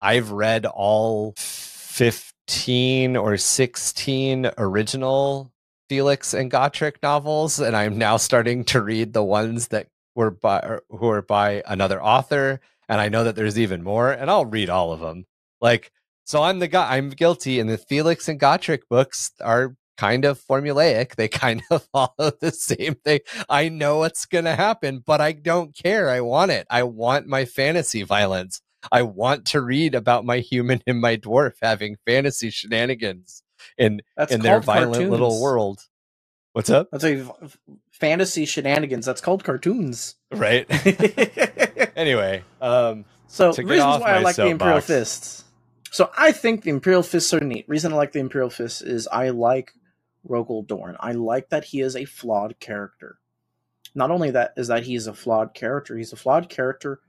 I've 0.02 0.32
read 0.32 0.66
all 0.66 1.34
15 1.38 3.16
or 3.16 3.38
16 3.38 4.52
original 4.58 5.53
Felix 5.90 6.34
and 6.34 6.52
Gotrek 6.52 6.96
novels, 7.04 7.60
and 7.60 7.76
I'm 7.76 7.98
now 7.98 8.18
starting 8.18 8.64
to 8.66 8.82
read 8.82 9.14
the 9.14 9.24
ones 9.24 9.70
that 9.70 9.88
were 10.16 10.32
by 10.32 10.80
who 10.90 11.08
are 11.10 11.22
by 11.22 11.64
another 11.66 12.02
author 12.02 12.62
and 12.90 13.00
I 13.00 13.10
know 13.10 13.24
that 13.24 13.36
there's 13.36 13.58
even 13.58 13.84
more, 13.84 14.12
and 14.12 14.30
I'll 14.30 14.46
read 14.46 14.70
all 14.70 14.92
of 14.92 15.00
them. 15.00 15.26
Like, 15.62 15.92
so 16.26 16.44
I'm 16.44 16.60
the 16.60 16.68
guy. 16.68 16.96
I'm 16.96 17.10
guilty, 17.10 17.60
and 17.60 17.70
the 17.70 17.78
Felix 17.78 18.28
and 18.28 18.40
Gotrek 18.40 18.82
books 18.90 19.32
are 19.42 19.76
kind 19.98 20.26
of 20.26 20.42
formulaic. 20.42 21.16
They 21.16 21.28
kind 21.30 21.64
of 21.72 21.84
follow 21.92 22.32
the 22.40 22.52
same 22.52 22.96
thing. 22.96 23.22
I 23.50 23.70
know 23.70 24.00
what's 24.00 24.26
going 24.26 24.46
to 24.46 24.56
happen, 24.56 25.04
but 25.06 25.22
I 25.22 25.32
don't 25.34 25.76
care. 25.76 26.10
I 26.10 26.22
want 26.22 26.52
it. 26.52 26.68
I 26.70 26.84
want 26.84 27.28
my 27.28 27.46
fantasy 27.46 28.04
violence. 28.04 28.62
I 28.92 29.04
want 29.04 29.46
to 29.48 29.62
read 29.62 29.96
about 29.96 30.26
my 30.26 30.40
human 30.40 30.82
and 30.86 31.00
my 31.00 31.16
dwarf 31.16 31.54
having 31.62 31.96
fantasy 32.06 32.50
shenanigans 32.50 33.43
in 33.78 34.02
That's 34.16 34.32
in 34.32 34.42
their 34.42 34.60
violent 34.60 35.10
little 35.10 35.42
world. 35.42 35.82
What's 36.54 36.70
up? 36.70 36.90
That's 36.92 37.04
a 37.04 37.18
f- 37.44 37.58
fantasy 37.92 38.46
shenanigans. 38.46 39.06
That's 39.06 39.22
called 39.22 39.44
cartoons. 39.44 40.16
Right. 40.32 40.68
anyway, 41.96 42.44
um, 42.62 43.06
so 43.28 43.48
reasons 43.48 44.02
why 44.02 44.14
I 44.14 44.20
like 44.20 44.36
the 44.36 44.48
Imperial 44.48 44.82
soapbox. 44.82 44.86
Fists. 44.86 45.44
So 45.92 46.12
I 46.18 46.32
think 46.32 46.62
the 46.62 46.70
Imperial 46.70 47.04
Fists 47.04 47.34
are 47.34 47.40
neat. 47.40 47.68
Reason 47.68 47.92
I 47.92 47.96
like 47.96 48.12
the 48.12 48.20
Imperial 48.20 48.50
Fists 48.50 48.82
is 48.82 49.08
I 49.08 49.30
like 49.30 49.74
Rogal 50.28 50.66
Dorn. 50.66 50.96
I 51.00 51.14
like 51.14 51.50
that 51.50 51.66
he 51.66 51.82
is 51.82 51.96
a 51.96 52.06
flawed 52.06 52.60
character. 52.60 53.18
Not 53.96 54.12
only 54.12 54.32
that 54.32 54.54
is 54.58 54.68
that 54.68 54.84
he's 54.84 55.08
a 55.08 55.14
flawed 55.14 55.54
character, 55.54 55.98
he's 55.98 56.14
a 56.14 56.18
flawed 56.18 56.50
character 56.50 57.00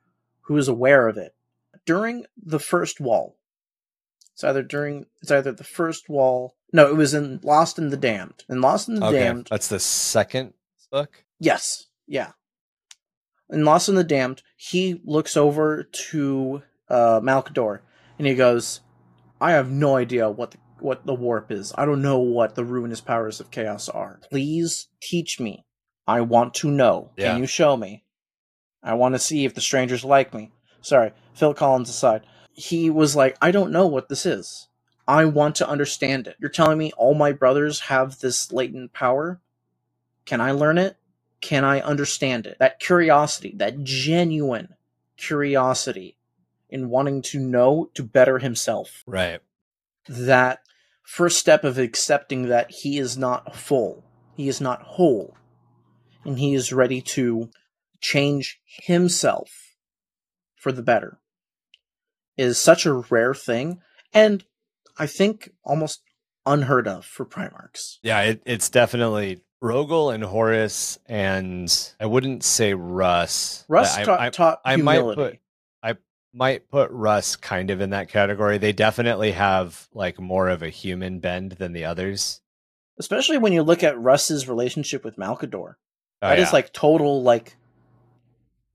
who 0.43 0.57
is 0.57 0.69
aware 0.69 1.09
of 1.09 1.17
it. 1.17 1.35
During 1.87 2.25
the 2.43 2.59
first 2.59 3.01
wall, 3.01 3.37
it's 4.35 4.45
either 4.45 4.63
during 4.63 5.07
it's 5.23 5.31
either 5.31 5.53
the 5.53 5.65
first 5.65 6.09
wall. 6.09 6.57
No, 6.73 6.89
it 6.89 6.97
was 6.97 7.15
in 7.15 7.41
Lost 7.43 7.79
and 7.79 7.91
the 7.91 7.97
Damned. 7.97 8.45
In 8.49 8.61
Lost 8.61 8.89
in 8.89 8.97
the 8.97 9.07
okay, 9.07 9.21
Damned, 9.21 9.47
that's 9.49 9.69
the 9.69 9.81
second 9.81 10.55
book. 10.91 11.25
Yes. 11.39 11.87
Yeah. 12.07 12.33
In 13.51 13.65
Lost 13.65 13.89
and 13.89 13.97
the 13.97 14.05
Damned, 14.05 14.43
he 14.57 15.01
looks 15.05 15.37
over 15.37 15.85
to 16.11 16.63
uh, 16.89 17.21
Malcador 17.21 17.81
and 18.19 18.27
he 18.27 18.35
goes, 18.35 18.81
I 19.41 19.53
have 19.53 19.71
no 19.71 19.97
idea 19.97 20.29
what 20.29 20.51
the 20.51 20.59
what 20.81 21.07
the 21.07 21.15
warp 21.15 21.51
is. 21.51 21.73
I 21.77 21.87
don't 21.87 22.03
know 22.03 22.19
what 22.19 22.57
the 22.57 22.65
ruinous 22.65 23.01
powers 23.01 23.41
of 23.41 23.51
chaos 23.51 23.89
are. 23.89 24.21
Please 24.31 24.89
teach 25.01 25.41
me. 25.41 25.65
I 26.07 26.21
want 26.21 26.55
to 26.55 26.71
know. 26.71 27.13
Yeah. 27.17 27.33
Can 27.33 27.41
you 27.41 27.47
show 27.47 27.77
me? 27.77 28.05
I 28.83 28.95
want 28.95 29.15
to 29.15 29.19
see 29.19 29.45
if 29.45 29.55
the 29.55 29.61
strangers 29.61 30.05
like 30.05 30.35
me. 30.35 30.53
Sorry, 30.83 31.13
Phil 31.33 31.55
Collins 31.55 31.89
aside. 31.89 32.27
He 32.55 32.89
was 32.89 33.17
like, 33.17 33.37
I 33.43 33.51
don't 33.51 33.73
know 33.73 33.87
what 33.87 34.09
this 34.09 34.25
is. 34.25 34.69
I 35.07 35.25
want 35.27 35.57
to 35.57 35.69
understand 35.69 36.27
it. 36.27 36.37
You're 36.39 36.51
telling 36.51 36.79
me 36.79 36.93
all 36.97 37.15
my 37.15 37.33
brothers 37.33 37.81
have 37.81 38.21
this 38.21 38.53
latent 38.53 38.93
power? 38.93 39.41
Can 40.25 40.41
I 40.41 40.53
learn 40.53 40.79
it? 40.79 40.97
Can 41.41 41.65
I 41.65 41.81
understand 41.81 42.47
it? 42.47 42.57
That 42.59 42.81
curiosity, 42.81 43.53
that 43.57 43.83
genuine 43.85 44.75
curiosity 45.17 46.17
in 46.71 46.89
wanting 46.89 47.21
to 47.23 47.39
know 47.39 47.91
to 47.95 48.03
better 48.03 48.39
himself. 48.39 49.03
Right. 49.07 49.41
That 50.09 50.61
first 51.03 51.39
step 51.39 51.65
of 51.65 51.77
accepting 51.77 52.49
that 52.49 52.71
he 52.71 52.99
is 52.99 53.19
not 53.19 53.55
full, 53.55 54.05
he 54.35 54.49
is 54.49 54.61
not 54.61 54.83
whole, 54.83 55.37
and 56.25 56.39
he 56.39 56.55
is 56.55 56.73
ready 56.73 57.03
to 57.03 57.51
change 58.01 58.61
himself 58.65 59.75
for 60.57 60.73
the 60.73 60.83
better 60.83 61.19
is 62.37 62.61
such 62.61 62.87
a 62.87 62.93
rare 62.95 63.35
thing 63.35 63.81
and 64.13 64.45
I 64.99 65.07
think 65.07 65.51
almost 65.65 66.03
unheard 66.47 66.87
of 66.87 67.05
for 67.05 67.25
Primarchs. 67.27 67.99
Yeah, 68.03 68.21
it, 68.23 68.43
it's 68.47 68.69
definitely 68.69 69.41
Rogal 69.63 70.15
and 70.15 70.23
Horus, 70.23 70.99
and 71.07 71.73
I 71.99 72.07
wouldn't 72.07 72.45
say 72.45 72.75
Russ. 72.75 73.65
Russ 73.69 73.97
I, 73.97 74.05
taught, 74.05 74.21
I, 74.21 74.31
taught 74.31 74.61
I 74.65 74.77
might 74.77 74.95
humility. 74.95 75.23
put- 75.23 75.41
might 76.37 76.69
put 76.69 76.91
Russ 76.91 77.37
kind 77.37 77.71
of 77.71 77.81
in 77.81 77.91
that 77.91 78.09
category. 78.09 78.59
They 78.59 78.73
definitely 78.73 79.31
have 79.31 79.87
like 79.95 80.19
more 80.21 80.49
of 80.49 80.65
a 80.65 80.69
human 80.69 81.21
bend 81.21 81.53
than 81.53 81.73
the 81.73 81.85
others. 81.85 82.41
especially 82.99 83.39
when 83.39 83.53
you 83.53 83.63
look 83.63 83.85
at 83.85 83.97
Russ's 84.01 84.49
relationship 84.49 85.05
with 85.05 85.15
Malcador. 85.17 85.75
Oh, 86.23 86.29
That 86.31 86.41
is 86.41 86.49
yeah. 86.49 86.53
like 86.55 86.73
total 86.73 87.23
like 87.23 87.57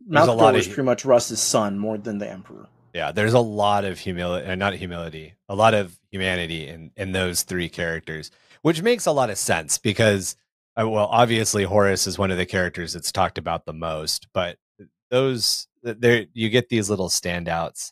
Malcador 0.10 0.38
lot 0.38 0.50
of 0.52 0.56
was 0.56 0.68
hu- 0.68 0.74
pretty 0.74 0.86
much 0.86 1.04
Russ's 1.04 1.42
son 1.42 1.78
more 1.78 1.98
than 1.98 2.18
the 2.20 2.30
Emperor. 2.30 2.68
Yeah. 2.94 3.12
There's 3.12 3.34
a 3.34 3.40
lot 3.40 3.86
of 3.86 4.00
humility, 4.00 4.48
uh, 4.48 4.56
not 4.56 4.74
humility, 4.74 5.36
a 5.48 5.56
lot 5.56 5.74
of 5.74 5.98
humanity 6.12 6.68
in 6.68 6.92
in 6.96 7.12
those 7.12 7.44
three 7.44 7.70
characters, 7.70 8.32
which 8.62 8.82
makes 8.82 9.06
a 9.06 9.12
lot 9.12 9.30
of 9.30 9.38
sense 9.38 9.78
because, 9.78 10.36
uh, 10.80 10.88
well, 10.88 11.08
obviously 11.08 11.64
Horus 11.64 12.08
is 12.08 12.18
one 12.18 12.32
of 12.32 12.38
the 12.38 12.46
characters 12.46 12.94
that's 12.94 13.12
talked 13.12 13.38
about 13.38 13.66
the 13.66 13.74
most, 13.74 14.28
but 14.34 14.58
those 15.12 15.68
there 15.84 16.26
you 16.34 16.50
get 16.50 16.70
these 16.70 16.90
little 16.90 17.10
standouts. 17.10 17.92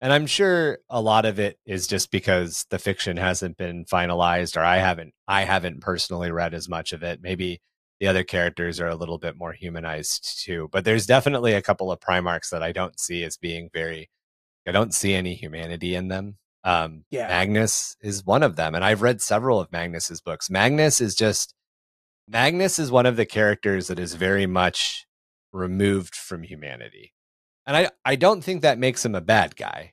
And 0.00 0.12
I'm 0.12 0.26
sure 0.26 0.78
a 0.90 1.00
lot 1.00 1.24
of 1.24 1.38
it 1.38 1.58
is 1.64 1.86
just 1.86 2.10
because 2.10 2.66
the 2.70 2.78
fiction 2.78 3.16
hasn't 3.16 3.56
been 3.56 3.86
finalized 3.86 4.56
or 4.56 4.60
I 4.60 4.76
haven't 4.78 5.14
I 5.26 5.44
haven't 5.44 5.80
personally 5.80 6.30
read 6.30 6.54
as 6.54 6.68
much 6.68 6.92
of 6.92 7.02
it. 7.02 7.20
Maybe 7.22 7.60
the 8.00 8.08
other 8.08 8.24
characters 8.24 8.80
are 8.80 8.88
a 8.88 8.96
little 8.96 9.18
bit 9.18 9.36
more 9.38 9.52
humanized 9.52 10.42
too. 10.44 10.68
But 10.72 10.84
there's 10.84 11.06
definitely 11.06 11.54
a 11.54 11.62
couple 11.62 11.90
of 11.90 12.00
Primarchs 12.00 12.50
that 12.50 12.62
I 12.62 12.72
don't 12.72 12.98
see 13.00 13.24
as 13.24 13.36
being 13.36 13.70
very 13.72 14.10
I 14.66 14.72
don't 14.72 14.94
see 14.94 15.14
any 15.14 15.34
humanity 15.34 15.94
in 15.94 16.08
them. 16.08 16.36
Um 16.64 17.04
Yeah. 17.10 17.28
Magnus 17.28 17.96
is 18.00 18.24
one 18.24 18.42
of 18.42 18.56
them 18.56 18.74
and 18.74 18.84
I've 18.84 19.02
read 19.02 19.20
several 19.20 19.60
of 19.60 19.70
Magnus's 19.72 20.20
books. 20.20 20.48
Magnus 20.50 21.00
is 21.00 21.14
just 21.14 21.54
Magnus 22.28 22.78
is 22.78 22.90
one 22.90 23.06
of 23.06 23.16
the 23.16 23.26
characters 23.26 23.88
that 23.88 23.98
is 23.98 24.14
very 24.14 24.46
much 24.46 25.06
removed 25.52 26.14
from 26.14 26.42
humanity. 26.42 27.12
And 27.66 27.76
I, 27.76 27.90
I 28.04 28.16
don't 28.16 28.42
think 28.42 28.62
that 28.62 28.78
makes 28.78 29.04
him 29.04 29.14
a 29.14 29.20
bad 29.20 29.56
guy. 29.56 29.92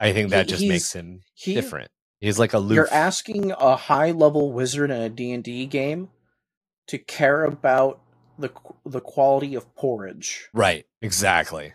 I 0.00 0.12
think 0.12 0.30
that 0.30 0.46
He- 0.46 0.50
just 0.52 0.66
makes 0.66 0.92
him 0.92 1.20
He, 1.34 1.54
different. 1.54 1.90
He's 2.20 2.38
like 2.38 2.54
a 2.54 2.60
You're 2.60 2.92
asking 2.92 3.52
a 3.52 3.76
high 3.76 4.10
level 4.10 4.52
wizard 4.52 4.90
in 4.90 5.00
a 5.00 5.08
D&D 5.10 5.66
game 5.66 6.08
to 6.88 6.98
care 6.98 7.44
about 7.44 8.00
the 8.38 8.50
the 8.84 9.00
quality 9.00 9.54
of 9.54 9.74
porridge. 9.74 10.48
right, 10.54 10.84
exactly. 11.02 11.72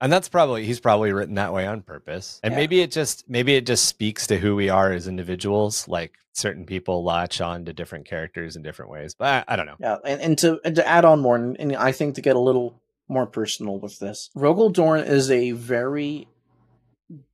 And 0.00 0.12
that's 0.12 0.28
probably 0.28 0.64
he's 0.66 0.80
probably 0.80 1.12
written 1.12 1.36
that 1.36 1.52
way 1.52 1.66
on 1.66 1.82
purpose. 1.82 2.40
And 2.42 2.52
Yeah. 2.52 2.58
maybe 2.58 2.80
it 2.80 2.90
just 2.90 3.28
maybe 3.28 3.54
it 3.56 3.66
just 3.66 3.86
speaks 3.86 4.26
to 4.26 4.38
who 4.38 4.54
we 4.54 4.68
are 4.68 4.92
as 4.92 5.08
individuals. 5.08 5.88
Like 5.88 6.12
certain 6.32 6.66
people 6.66 7.02
latch 7.02 7.40
on 7.40 7.64
to 7.64 7.72
different 7.72 8.06
characters 8.06 8.56
in 8.56 8.62
different 8.62 8.90
ways. 8.90 9.14
But 9.14 9.46
I, 9.48 9.54
I 9.54 9.56
don't 9.56 9.66
know. 9.66 9.76
Yeah, 9.80 9.96
and, 10.04 10.20
and 10.20 10.38
to 10.38 10.60
and 10.64 10.76
to 10.76 10.86
add 10.86 11.04
on 11.04 11.20
more, 11.20 11.36
and, 11.36 11.56
and 11.58 11.74
I 11.74 11.92
think 11.92 12.14
to 12.16 12.20
get 12.20 12.36
a 12.36 12.40
little 12.40 12.80
more 13.08 13.26
personal 13.26 13.78
with 13.78 13.98
this, 13.98 14.30
Rogal 14.36 14.72
Dorn 14.72 15.00
is 15.00 15.30
a 15.30 15.52
very 15.52 16.28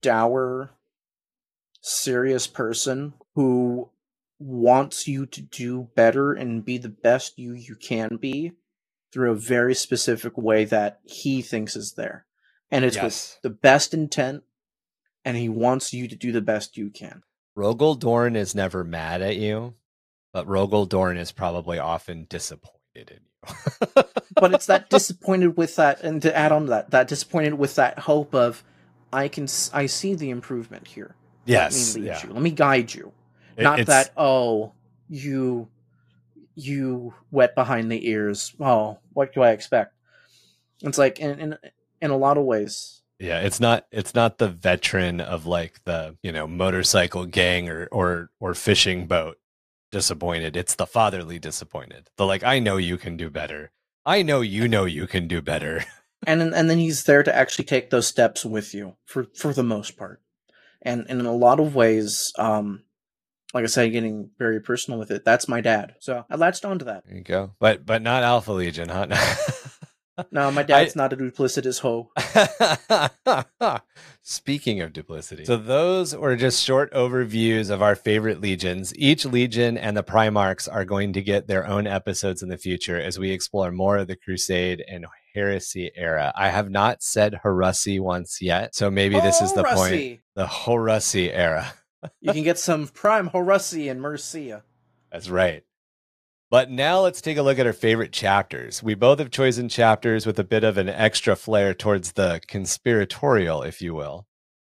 dour, 0.03 0.71
serious 1.81 2.47
person 2.47 3.15
who 3.35 3.91
wants 4.39 5.07
you 5.09 5.25
to 5.27 5.41
do 5.41 5.89
better 5.95 6.33
and 6.33 6.65
be 6.65 6.77
the 6.79 6.89
best 6.89 7.39
you 7.39 7.55
you 7.55 7.75
can 7.77 8.17
be 8.17 8.53
through 9.13 9.31
a 9.31 9.37
very 9.37 9.75
specific 9.75 10.37
way 10.37 10.65
that 10.65 11.01
he 11.05 11.43
thinks 11.43 11.77
is 11.77 11.95
there, 11.97 12.27
and 12.73 12.85
it's 12.85 13.01
with 13.01 13.39
the 13.43 13.51
best 13.51 13.95
intent, 13.95 14.43
and 15.25 15.37
he 15.37 15.49
wants 15.49 15.93
you 15.93 16.09
to 16.09 16.17
do 16.17 16.33
the 16.33 16.41
best 16.41 16.77
you 16.77 16.91
can. 16.91 17.23
Rogal 17.57 17.99
Dorn 17.99 18.35
is 18.35 18.55
never 18.55 18.83
mad 18.83 19.23
at 19.23 19.37
you, 19.37 19.75
but 20.33 20.49
Rogal 20.49 20.89
Dorn 20.89 21.17
is 21.19 21.31
probably 21.31 21.79
often 21.79 22.27
disappointed 22.29 22.73
in 22.97 23.19
you. 23.21 23.85
but 24.35 24.55
it's 24.55 24.67
that 24.67 24.89
disappointed 24.91 25.57
with 25.57 25.77
that, 25.77 26.01
and 26.03 26.23
to 26.23 26.37
add 26.37 26.51
on 26.51 26.63
to 26.63 26.69
that, 26.71 26.91
that 26.91 27.09
disappointed 27.09 27.55
with 27.55 27.75
that 27.77 27.99
hope 28.01 28.35
of, 28.35 28.65
I 29.13 29.29
can, 29.29 29.47
I 29.75 29.87
see 29.87 30.15
the 30.15 30.31
improvement 30.31 30.89
here. 30.89 31.15
yes, 31.45 31.95
Let 31.95 32.03
me 32.03 32.09
lead 32.09 32.15
yeah. 32.17 32.27
you. 32.27 32.33
Let 32.33 32.43
me 32.43 32.51
guide 32.51 32.95
you. 32.95 33.13
It- 33.57 33.65
Not 33.65 33.85
that, 33.87 34.11
oh, 34.17 34.73
you, 35.11 35.69
you 36.55 37.13
wet 37.31 37.55
behind 37.55 37.93
the 37.93 38.09
ears. 38.09 38.55
Oh, 38.59 38.99
what 39.13 39.35
do 39.35 39.43
I 39.43 39.51
expect? 39.51 39.95
It's 40.81 40.99
like 40.99 41.21
in 41.21 41.39
in, 41.39 41.59
in 42.03 42.11
a 42.11 42.17
lot 42.19 42.37
of 42.37 42.45
ways. 42.45 43.01
Yeah, 43.19 43.41
it's 43.41 43.61
not 43.61 43.87
it's 43.91 44.15
not 44.15 44.37
the 44.39 44.49
veteran 44.49 45.21
of 45.21 45.47
like 45.47 45.81
the, 45.85 46.17
you 46.23 46.33
know, 46.33 46.47
motorcycle 46.47 47.25
gang 47.25 47.69
or 47.71 47.87
or 47.93 48.31
or 48.41 48.53
fishing 48.55 49.07
boat 49.07 49.39
disappointed. 49.91 50.57
It's 50.57 50.75
the 50.75 50.87
fatherly 50.87 51.39
disappointed. 51.39 52.11
The 52.17 52.27
like 52.27 52.43
I 52.43 52.59
know 52.59 52.77
you 52.79 52.99
can 52.99 53.17
do 53.17 53.31
better. 53.31 53.71
I 54.05 54.23
know 54.23 54.41
you 54.41 54.67
know 54.69 54.85
you 54.85 55.07
can 55.07 55.29
do 55.29 55.41
better. 55.41 55.85
and 56.27 56.41
then- 56.41 56.53
and 56.55 56.69
then 56.69 56.79
he's 56.79 57.05
there 57.05 57.23
to 57.23 57.35
actually 57.35 57.65
take 57.65 57.91
those 57.91 58.07
steps 58.07 58.45
with 58.45 58.75
you 58.75 58.97
for 59.05 59.27
for 59.35 59.53
the 59.53 59.63
most 59.63 59.97
part 59.97 60.21
and, 60.81 61.05
and 61.09 61.21
in 61.21 61.27
a 61.27 61.33
lot 61.35 61.59
of 61.61 61.75
ways 61.75 62.33
um 62.39 62.83
like 63.55 63.65
i 63.65 63.67
said 63.67 63.91
getting 63.91 64.31
very 64.39 64.61
personal 64.61 64.99
with 65.01 65.11
it 65.11 65.25
that's 65.25 65.49
my 65.49 65.61
dad 65.61 65.95
so 65.99 66.25
i 66.31 66.37
latched 66.37 66.65
onto 66.65 66.85
that 66.85 67.05
There 67.07 67.17
you 67.17 67.25
go. 67.25 67.55
But 67.59 67.85
but 67.85 68.03
not 68.03 68.23
Alpha 68.23 68.53
Legion, 68.53 68.89
huh? 68.89 69.07
no 70.31 70.51
my 70.51 70.63
dad's 70.63 70.97
not 70.97 71.13
a 71.13 71.17
duplicitous 71.17 71.81
hoe 71.81 72.11
Speaking 74.25 74.81
of 74.81 74.93
duplicity. 74.93 75.45
So 75.45 75.57
those 75.57 76.15
were 76.15 76.37
just 76.37 76.63
short 76.63 76.93
overviews 76.93 77.71
of 77.71 77.83
our 77.83 77.97
favorite 77.97 78.41
legions. 78.41 78.95
Each 78.97 79.25
legion 79.25 79.77
and 79.77 79.97
the 79.97 80.05
Primarchs 80.05 80.73
are 80.73 80.85
going 80.85 81.13
to 81.15 81.23
get 81.23 81.49
their 81.49 81.67
own 81.67 81.89
episodes 81.89 82.41
in 82.41 82.49
the 82.49 82.57
future 82.57 83.01
as 83.01 83.19
we 83.19 83.33
explore 83.33 83.73
more 83.73 83.99
of 83.99 84.07
the 84.07 84.15
Crusade 84.15 84.85
and 84.87 85.07
Heresy 85.35 85.91
era. 85.97 86.33
I 86.37 86.51
have 86.51 86.71
not 86.71 87.03
said 87.03 87.41
Heresy 87.43 87.99
once 87.99 88.41
yet, 88.41 88.77
so 88.77 88.93
maybe 88.93 89.19
this 89.19 89.41
is 89.41 89.53
the 89.55 89.65
point. 89.65 90.21
The 90.37 90.47
Heresy 90.47 91.33
era. 91.33 91.75
you 92.21 92.33
can 92.33 92.45
get 92.45 92.61
some 92.61 92.87
prime 92.87 93.29
Horusy 93.31 93.91
in 93.91 94.01
Mercia 94.01 94.63
That's 95.13 95.29
right. 95.29 95.65
But 96.53 96.71
now 96.71 97.01
let's 97.01 97.23
take 97.23 97.39
a 97.39 97.43
look 97.43 97.59
at 97.59 97.67
our 97.67 97.73
favorite 97.73 98.13
chapters. 98.13 98.83
We 98.83 98.95
both 98.95 99.21
have 99.21 99.31
chosen 99.31 99.71
chapters 99.71 100.27
with 100.27 100.39
a 100.39 100.45
bit 100.45 100.65
of 100.65 100.77
an 100.77 100.91
extra 100.91 101.35
flair 101.35 101.73
towards 101.73 102.13
the 102.13 102.43
conspiratorial, 102.47 103.63
if 103.63 103.81
you 103.81 103.95
will. 103.95 104.27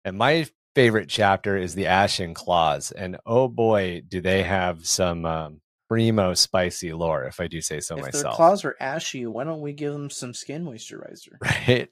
And 0.03 0.17
my 0.17 0.47
favorite 0.75 1.07
chapter 1.07 1.55
is 1.55 1.75
the 1.75 1.87
Ashen 1.87 2.33
Claws. 2.33 2.91
And 2.91 3.15
oh 3.25 3.47
boy, 3.47 4.01
do 4.05 4.19
they 4.19 4.43
have 4.43 4.85
some 4.85 5.25
um, 5.25 5.61
primo 5.87 6.33
spicy 6.33 6.91
lore, 6.91 7.23
if 7.23 7.39
I 7.39 7.47
do 7.47 7.61
say 7.61 7.79
so 7.79 7.97
if 7.97 8.11
their 8.11 8.23
claws 8.23 8.65
are 8.65 8.75
ashy 8.81 9.25
why 9.25 9.45
don't 9.45 9.61
we 9.61 9.71
give 9.71 9.93
them 9.93 10.09
some 10.09 10.33
skin 10.33 10.65
moisturizer 10.65 11.37
Right? 11.41 11.89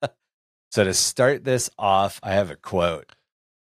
so 0.72 0.84
to 0.84 0.92
start 0.92 1.44
this 1.44 1.70
off, 1.78 2.20
I 2.22 2.34
have 2.34 2.50
a 2.50 2.56
quote. 2.56 3.12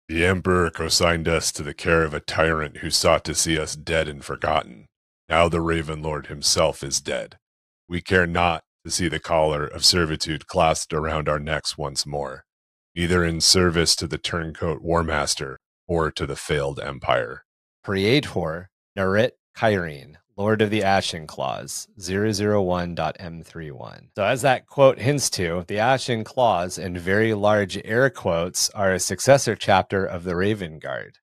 The 0.08 0.26
Emperor 0.26 0.70
consigned 0.70 1.28
us 1.28 1.52
to 1.52 1.62
the 1.62 1.72
care 1.72 2.02
of 2.02 2.14
a 2.14 2.18
tyrant 2.18 2.78
who 2.78 2.90
sought 2.90 3.22
to 3.26 3.34
see 3.36 3.56
us 3.56 3.76
dead 3.76 4.08
and 4.08 4.24
forgotten. 4.24 4.88
Now 5.30 5.48
the 5.48 5.60
Raven 5.60 6.02
Lord 6.02 6.26
himself 6.26 6.82
is 6.82 7.00
dead. 7.00 7.38
We 7.88 8.00
care 8.00 8.26
not 8.26 8.64
to 8.84 8.90
see 8.90 9.06
the 9.06 9.20
collar 9.20 9.64
of 9.64 9.84
servitude 9.84 10.48
clasped 10.48 10.92
around 10.92 11.28
our 11.28 11.38
necks 11.38 11.78
once 11.78 12.04
more, 12.04 12.42
either 12.96 13.24
in 13.24 13.40
service 13.40 13.94
to 13.96 14.08
the 14.08 14.18
turncoat 14.18 14.82
War 14.82 15.04
Master 15.04 15.60
or 15.86 16.10
to 16.10 16.26
the 16.26 16.34
failed 16.34 16.80
Empire. 16.80 17.44
Praetor 17.84 18.70
Narit 18.98 19.30
Kyrene, 19.56 20.16
Lord 20.36 20.62
of 20.62 20.70
the 20.70 20.82
Ashen 20.82 21.28
Claws, 21.28 21.86
001.m31. 22.00 24.08
So, 24.16 24.24
as 24.24 24.42
that 24.42 24.66
quote 24.66 24.98
hints 24.98 25.30
to, 25.30 25.64
the 25.68 25.78
Ashen 25.78 26.24
Claws, 26.24 26.76
in 26.76 26.98
very 26.98 27.34
large 27.34 27.80
air 27.84 28.10
quotes, 28.10 28.68
are 28.70 28.92
a 28.92 28.98
successor 28.98 29.54
chapter 29.54 30.04
of 30.04 30.24
the 30.24 30.34
Raven 30.34 30.80
Guard. 30.80 31.18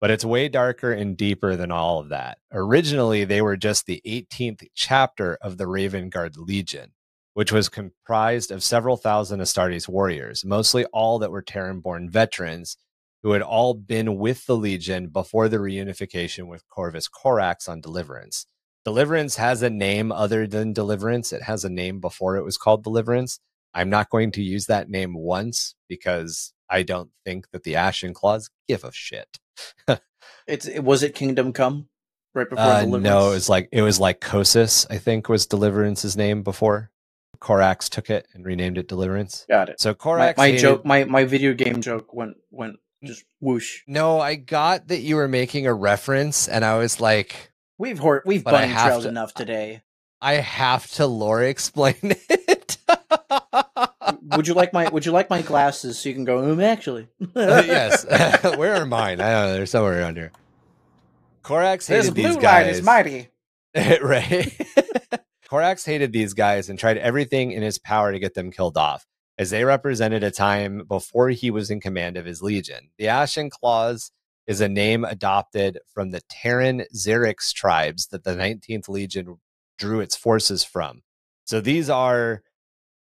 But 0.00 0.10
it's 0.10 0.24
way 0.24 0.48
darker 0.48 0.92
and 0.92 1.16
deeper 1.16 1.56
than 1.56 1.70
all 1.70 1.98
of 1.98 2.08
that. 2.08 2.38
Originally, 2.52 3.24
they 3.24 3.42
were 3.42 3.56
just 3.56 3.86
the 3.86 4.02
18th 4.06 4.66
chapter 4.74 5.38
of 5.42 5.58
the 5.58 5.66
Raven 5.66 6.08
Guard 6.08 6.36
Legion, 6.36 6.92
which 7.34 7.52
was 7.52 7.68
comprised 7.68 8.50
of 8.50 8.62
several 8.62 8.96
thousand 8.96 9.40
Astartes 9.40 9.88
warriors, 9.88 10.44
mostly 10.44 10.84
all 10.86 11.18
that 11.18 11.30
were 11.30 11.42
Terran 11.42 11.80
born 11.80 12.08
veterans 12.08 12.76
who 13.22 13.32
had 13.32 13.42
all 13.42 13.74
been 13.74 14.16
with 14.16 14.46
the 14.46 14.56
Legion 14.56 15.08
before 15.08 15.48
the 15.48 15.58
reunification 15.58 16.46
with 16.46 16.68
Corvus 16.68 17.08
Corax 17.08 17.68
on 17.68 17.80
Deliverance. 17.80 18.46
Deliverance 18.84 19.36
has 19.36 19.62
a 19.62 19.68
name 19.68 20.10
other 20.10 20.46
than 20.46 20.72
Deliverance. 20.72 21.32
It 21.32 21.42
has 21.42 21.64
a 21.64 21.70
name 21.70 22.00
before 22.00 22.36
it 22.36 22.44
was 22.44 22.56
called 22.56 22.82
Deliverance. 22.82 23.38
I'm 23.74 23.90
not 23.90 24.08
going 24.08 24.32
to 24.32 24.42
use 24.42 24.66
that 24.66 24.88
name 24.88 25.14
once 25.14 25.74
because 25.86 26.54
I 26.70 26.82
don't 26.82 27.10
think 27.24 27.50
that 27.50 27.64
the 27.64 27.76
Ashen 27.76 28.14
Claws 28.14 28.48
give 28.66 28.82
a 28.84 28.90
shit. 28.92 29.38
It's 30.46 30.66
it, 30.66 30.80
was 30.82 31.02
it 31.02 31.14
Kingdom 31.14 31.52
Come 31.52 31.88
right 32.34 32.48
before 32.48 32.64
Uh, 32.64 32.80
Deliverance? 32.80 33.04
no, 33.04 33.30
it 33.30 33.34
was 33.34 33.48
like 33.48 33.68
it 33.72 33.82
was 33.82 34.00
like 34.00 34.20
Kosis, 34.20 34.86
I 34.90 34.98
think 34.98 35.28
was 35.28 35.46
Deliverance's 35.46 36.16
name 36.16 36.42
before. 36.42 36.90
Corax 37.38 37.88
took 37.88 38.10
it 38.10 38.26
and 38.34 38.44
renamed 38.44 38.76
it 38.76 38.86
Deliverance. 38.88 39.46
got 39.48 39.68
it. 39.68 39.80
So 39.80 39.90
My, 39.90 39.94
Corax 39.94 40.36
my 40.38 40.46
hated- 40.46 40.60
joke, 40.60 40.84
my 40.84 41.04
my 41.04 41.24
video 41.24 41.54
game 41.54 41.80
joke 41.80 42.12
went 42.12 42.36
went 42.50 42.76
just 43.04 43.24
whoosh. 43.40 43.80
No, 43.86 44.20
I 44.20 44.34
got 44.34 44.88
that 44.88 45.00
you 45.00 45.16
were 45.16 45.28
making 45.28 45.66
a 45.66 45.72
reference, 45.72 46.48
and 46.48 46.64
I 46.64 46.76
was 46.78 47.00
like, 47.00 47.52
We've 47.78 47.98
hor- 47.98 48.22
we've 48.26 48.44
bunny 48.44 48.72
trailed 48.72 49.02
to- 49.04 49.08
enough 49.08 49.32
today. 49.32 49.82
I 50.20 50.34
have 50.34 50.90
to 50.92 51.06
lore 51.06 51.42
explain 51.54 51.94
it. 52.02 52.76
would 54.36 54.46
you 54.48 54.54
like 54.54 54.72
my 54.72 54.88
Would 54.88 55.06
you 55.06 55.12
like 55.12 55.30
my 55.30 55.42
glasses 55.42 55.98
so 55.98 56.08
you 56.08 56.14
can 56.14 56.24
go? 56.24 56.50
Um, 56.52 56.60
actually, 56.60 57.08
yes. 57.36 58.04
Where 58.56 58.74
are 58.76 58.86
mine? 58.86 59.20
I 59.20 59.30
don't 59.32 59.42
know. 59.48 59.52
They're 59.54 59.66
somewhere 59.66 60.00
around 60.00 60.16
here. 60.16 60.32
Corax 61.42 61.86
hated 61.86 62.04
This 62.06 62.10
these 62.14 62.26
blue 62.34 62.42
guys. 62.42 62.66
light 62.66 62.74
is 62.74 62.82
mighty. 62.82 63.28
right. 64.02 64.52
Corax 65.48 65.84
hated 65.84 66.12
these 66.12 66.34
guys 66.34 66.68
and 66.68 66.78
tried 66.78 66.98
everything 66.98 67.50
in 67.52 67.62
his 67.62 67.78
power 67.78 68.12
to 68.12 68.18
get 68.18 68.34
them 68.34 68.50
killed 68.52 68.76
off, 68.76 69.06
as 69.38 69.50
they 69.50 69.64
represented 69.64 70.22
a 70.22 70.30
time 70.30 70.82
before 70.86 71.30
he 71.30 71.50
was 71.50 71.70
in 71.70 71.80
command 71.80 72.16
of 72.16 72.24
his 72.26 72.42
legion. 72.42 72.90
The 72.98 73.08
Ashen 73.08 73.50
Claws 73.50 74.12
is 74.46 74.60
a 74.60 74.68
name 74.68 75.04
adopted 75.04 75.78
from 75.92 76.10
the 76.10 76.20
Terran 76.28 76.84
Xerix 76.94 77.52
tribes 77.52 78.08
that 78.08 78.24
the 78.24 78.34
19th 78.34 78.88
Legion 78.88 79.38
drew 79.78 80.00
its 80.00 80.16
forces 80.16 80.64
from. 80.64 81.02
So 81.44 81.60
these 81.60 81.88
are, 81.90 82.42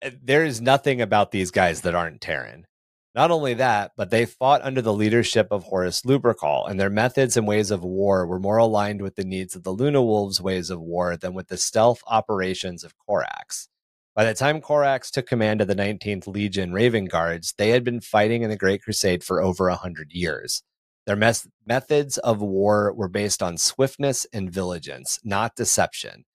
Eh, 0.01 0.11
there 0.21 0.45
is 0.45 0.61
nothing 0.61 1.01
about 1.01 1.31
these 1.31 1.51
guys 1.51 1.81
that 1.81 1.95
aren't 1.95 2.21
Terran. 2.21 2.65
Not 3.15 3.31
only 3.31 3.55
that, 3.55 3.91
but 3.97 4.11
they 4.11 4.25
fought 4.25 4.61
under 4.61 4.81
the 4.81 4.93
leadership 4.93 5.47
of 5.51 5.63
Horus 5.63 6.03
Lupercal, 6.03 6.69
and 6.69 6.79
their 6.79 6.91
methods 6.91 7.35
and 7.35 7.47
ways 7.47 7.71
of 7.71 7.83
war 7.83 8.25
were 8.25 8.39
more 8.39 8.57
aligned 8.57 9.01
with 9.01 9.15
the 9.15 9.25
needs 9.25 9.55
of 9.55 9.63
the 9.63 9.71
Luna 9.71 10.01
Wolves' 10.03 10.39
ways 10.41 10.69
of 10.69 10.79
war 10.79 11.17
than 11.17 11.33
with 11.33 11.47
the 11.47 11.57
stealth 11.57 12.01
operations 12.07 12.83
of 12.83 12.97
Corax. 12.97 13.67
By 14.15 14.25
the 14.25 14.33
time 14.33 14.61
Corax 14.61 15.11
took 15.11 15.27
command 15.27 15.61
of 15.61 15.67
the 15.67 15.75
19th 15.75 16.27
Legion 16.27 16.71
Raven 16.71 17.05
Guards, 17.05 17.53
they 17.57 17.69
had 17.69 17.83
been 17.83 18.01
fighting 18.01 18.43
in 18.43 18.49
the 18.49 18.57
Great 18.57 18.83
Crusade 18.83 19.23
for 19.23 19.41
over 19.41 19.69
a 19.69 19.75
hundred 19.75 20.11
years. 20.11 20.61
Their 21.05 21.15
mes- 21.15 21.47
methods 21.65 22.17
of 22.19 22.41
war 22.41 22.93
were 22.93 23.07
based 23.07 23.41
on 23.41 23.57
swiftness 23.57 24.27
and 24.31 24.51
vigilance, 24.51 25.19
not 25.23 25.55
deception. 25.55 26.25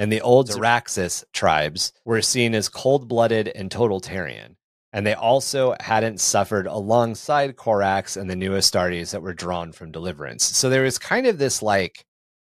And 0.00 0.10
the 0.10 0.22
old 0.22 0.48
Zaraxis 0.48 1.24
tribes 1.32 1.92
were 2.04 2.22
seen 2.22 2.56
as 2.56 2.68
cold 2.68 3.06
blooded 3.06 3.48
and 3.48 3.70
totalitarian 3.70 4.56
and 4.92 5.06
they 5.06 5.14
also 5.14 5.74
hadn't 5.80 6.20
suffered 6.20 6.66
alongside 6.66 7.56
Corax 7.56 8.16
and 8.16 8.28
the 8.28 8.36
new 8.36 8.52
Astartes 8.52 9.12
that 9.12 9.22
were 9.22 9.34
drawn 9.34 9.72
from 9.72 9.92
Deliverance. 9.92 10.44
So 10.44 10.68
there 10.68 10.82
was 10.82 10.98
kind 10.98 11.26
of 11.26 11.38
this 11.38 11.62
like, 11.62 12.04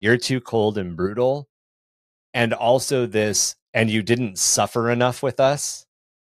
you're 0.01 0.17
too 0.17 0.41
cold 0.41 0.79
and 0.79 0.97
brutal, 0.97 1.49
and 2.33 2.55
also 2.55 3.07
this, 3.07 3.57
and 3.75 3.91
you 3.91 4.03
didn't 4.03 4.39
suffer 4.39 4.91
enough 4.91 5.23
with 5.23 5.41
us. 5.41 5.87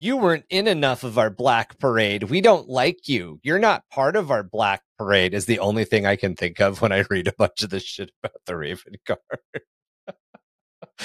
You 0.00 0.16
weren't 0.16 0.46
in 0.48 0.66
enough 0.66 1.04
of 1.04 1.18
our 1.18 1.30
black 1.30 1.78
parade. 1.78 2.24
We 2.24 2.40
don't 2.40 2.68
like 2.68 3.06
you. 3.08 3.38
You're 3.42 3.58
not 3.58 3.88
part 3.90 4.16
of 4.16 4.30
our 4.30 4.42
black 4.42 4.82
parade, 4.98 5.34
is 5.34 5.46
the 5.46 5.60
only 5.60 5.84
thing 5.84 6.06
I 6.06 6.16
can 6.16 6.34
think 6.34 6.60
of 6.60 6.80
when 6.80 6.90
I 6.90 7.04
read 7.10 7.28
a 7.28 7.34
bunch 7.38 7.62
of 7.62 7.70
this 7.70 7.84
shit 7.84 8.10
about 8.22 8.40
the 8.46 8.56
Raven 8.56 8.94
Guard. 9.06 9.18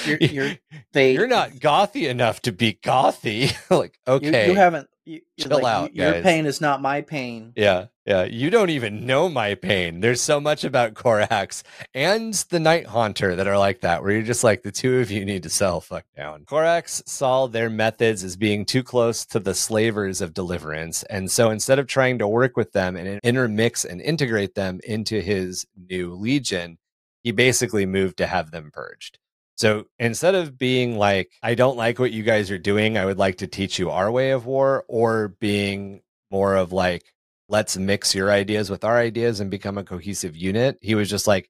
You're, 0.05 0.17
you're 0.21 0.57
they. 0.93 1.13
You're 1.13 1.27
not 1.27 1.51
gothy 1.51 2.09
enough 2.09 2.41
to 2.43 2.51
be 2.51 2.73
gothy. 2.73 3.55
like, 3.69 3.99
okay. 4.07 4.47
you 4.47 4.55
haven't. 4.55 4.89
You, 5.05 5.21
Chill 5.39 5.61
like, 5.61 5.63
out, 5.63 5.95
Your 5.95 6.11
guys. 6.11 6.23
pain 6.23 6.45
is 6.45 6.59
not 6.59 6.81
my 6.81 6.99
pain. 6.99 7.53
Yeah, 7.55 7.85
yeah. 8.05 8.25
You 8.25 8.49
don't 8.49 8.71
even 8.71 9.05
know 9.05 9.29
my 9.29 9.55
pain. 9.55 10.01
There's 10.01 10.19
so 10.19 10.41
much 10.41 10.65
about 10.65 10.95
Corax 10.95 11.63
and 11.93 12.33
the 12.33 12.59
Night 12.59 12.87
Haunter 12.87 13.33
that 13.37 13.47
are 13.47 13.57
like 13.57 13.79
that, 13.81 14.03
where 14.03 14.11
you're 14.11 14.23
just 14.23 14.43
like, 14.43 14.63
the 14.63 14.71
two 14.71 14.97
of 14.99 15.09
you 15.09 15.23
need 15.23 15.43
to 15.43 15.49
sell 15.49 15.79
fuck 15.79 16.03
down. 16.17 16.43
Corax 16.43 17.01
saw 17.05 17.47
their 17.47 17.69
methods 17.69 18.21
as 18.21 18.35
being 18.35 18.65
too 18.65 18.83
close 18.83 19.25
to 19.27 19.39
the 19.39 19.53
slavers 19.53 20.19
of 20.19 20.33
deliverance. 20.33 21.03
And 21.03 21.31
so 21.31 21.51
instead 21.51 21.79
of 21.79 21.87
trying 21.87 22.19
to 22.19 22.27
work 22.27 22.57
with 22.57 22.73
them 22.73 22.97
and 22.97 23.21
intermix 23.23 23.85
and 23.85 24.01
integrate 24.01 24.55
them 24.55 24.81
into 24.83 25.21
his 25.21 25.65
new 25.77 26.15
legion, 26.15 26.79
he 27.23 27.31
basically 27.31 27.85
moved 27.85 28.17
to 28.17 28.27
have 28.27 28.51
them 28.51 28.71
purged. 28.73 29.19
So 29.57 29.85
instead 29.97 30.35
of 30.35 30.57
being 30.57 30.97
like, 30.97 31.31
I 31.41 31.55
don't 31.55 31.77
like 31.77 31.97
what 31.97 32.11
you 32.11 32.21
guys 32.21 32.51
are 32.51 32.59
doing, 32.59 32.97
I 32.97 33.05
would 33.05 33.17
like 33.17 33.37
to 33.37 33.47
teach 33.47 33.79
you 33.79 33.89
our 33.89 34.11
way 34.11 34.29
of 34.31 34.45
war, 34.45 34.85
or 34.87 35.29
being 35.39 36.01
more 36.29 36.55
of 36.55 36.71
like, 36.71 37.13
let's 37.49 37.75
mix 37.75 38.13
your 38.13 38.31
ideas 38.31 38.69
with 38.69 38.83
our 38.83 38.97
ideas 38.97 39.39
and 39.39 39.49
become 39.49 39.77
a 39.77 39.83
cohesive 39.83 40.35
unit, 40.35 40.77
he 40.81 40.93
was 40.93 41.09
just 41.09 41.25
like, 41.25 41.49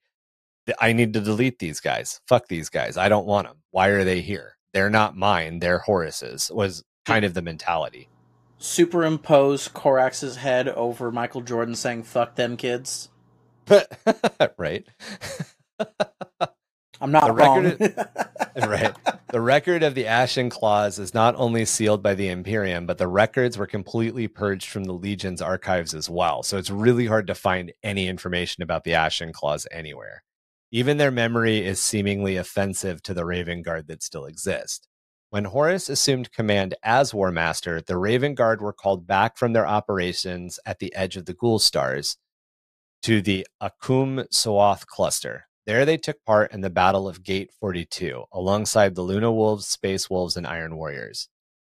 I 0.79 0.93
need 0.93 1.13
to 1.13 1.21
delete 1.21 1.59
these 1.59 1.79
guys. 1.79 2.21
Fuck 2.27 2.47
these 2.47 2.69
guys. 2.69 2.97
I 2.97 3.09
don't 3.09 3.27
want 3.27 3.47
them. 3.47 3.57
Why 3.71 3.87
are 3.89 4.03
they 4.03 4.21
here? 4.21 4.57
They're 4.73 4.89
not 4.89 5.17
mine. 5.17 5.59
They're 5.59 5.79
Horus's, 5.79 6.51
was 6.53 6.83
kind 7.05 7.25
of 7.25 7.33
the 7.33 7.41
mentality. 7.41 8.09
Superimpose 8.57 9.67
Corax's 9.67 10.37
head 10.37 10.67
over 10.69 11.11
Michael 11.11 11.41
Jordan 11.41 11.75
saying 11.75 12.03
"fuck 12.03 12.35
them 12.35 12.57
kids." 12.57 13.09
right. 14.57 14.85
I'm 17.01 17.11
not 17.11 17.25
The 17.25 17.33
wrong. 17.33 17.63
record 17.63 17.95
right. 18.55 18.95
The 19.31 19.41
record 19.41 19.83
of 19.83 19.93
the 19.95 20.07
Ashen 20.07 20.49
Claws 20.49 20.99
is 20.99 21.13
not 21.13 21.35
only 21.35 21.65
sealed 21.65 22.01
by 22.01 22.15
the 22.15 22.29
Imperium, 22.29 22.85
but 22.85 22.97
the 22.97 23.07
records 23.07 23.57
were 23.57 23.67
completely 23.67 24.27
purged 24.27 24.69
from 24.69 24.85
the 24.85 24.93
Legion's 24.93 25.41
archives 25.41 25.93
as 25.93 26.09
well. 26.09 26.43
So 26.43 26.57
it's 26.57 26.69
really 26.69 27.07
hard 27.07 27.27
to 27.27 27.35
find 27.35 27.73
any 27.83 28.07
information 28.07 28.63
about 28.63 28.83
the 28.83 28.93
Ashen 28.95 29.33
Claws 29.33 29.67
anywhere. 29.71 30.23
Even 30.71 30.97
their 30.97 31.11
memory 31.11 31.65
is 31.65 31.79
seemingly 31.81 32.37
offensive 32.37 33.01
to 33.03 33.13
the 33.13 33.25
Raven 33.25 33.61
Guard 33.61 33.87
that 33.87 34.03
still 34.03 34.25
exist. 34.25 34.87
When 35.29 35.45
Horus 35.45 35.89
assumed 35.89 36.31
command 36.31 36.75
as 36.83 37.13
War 37.13 37.31
Master, 37.31 37.81
the 37.81 37.97
Raven 37.97 38.33
Guard 38.33 38.61
were 38.61 38.73
called 38.73 39.05
back 39.07 39.37
from 39.37 39.53
their 39.53 39.67
operations 39.67 40.59
at 40.65 40.79
the 40.79 40.93
edge 40.95 41.17
of 41.17 41.25
the 41.25 41.33
Ghoul 41.33 41.59
Stars 41.59 42.17
to 43.03 43.21
the 43.21 43.45
Akum 43.61 44.25
Soath 44.31 44.87
cluster. 44.87 45.46
There 45.67 45.85
they 45.85 45.97
took 45.97 46.23
part 46.23 46.53
in 46.53 46.61
the 46.61 46.69
Battle 46.69 47.09
of 47.09 47.23
Gate 47.23 47.51
42 47.59 48.23
alongside 48.31 48.95
the 48.95 49.01
Luna 49.01 49.33
Wolves, 49.33 49.67
Space 49.67 50.09
Wolves, 50.09 50.37
and 50.37 50.47
Iron 50.47 50.77
Warriors. 50.77 51.27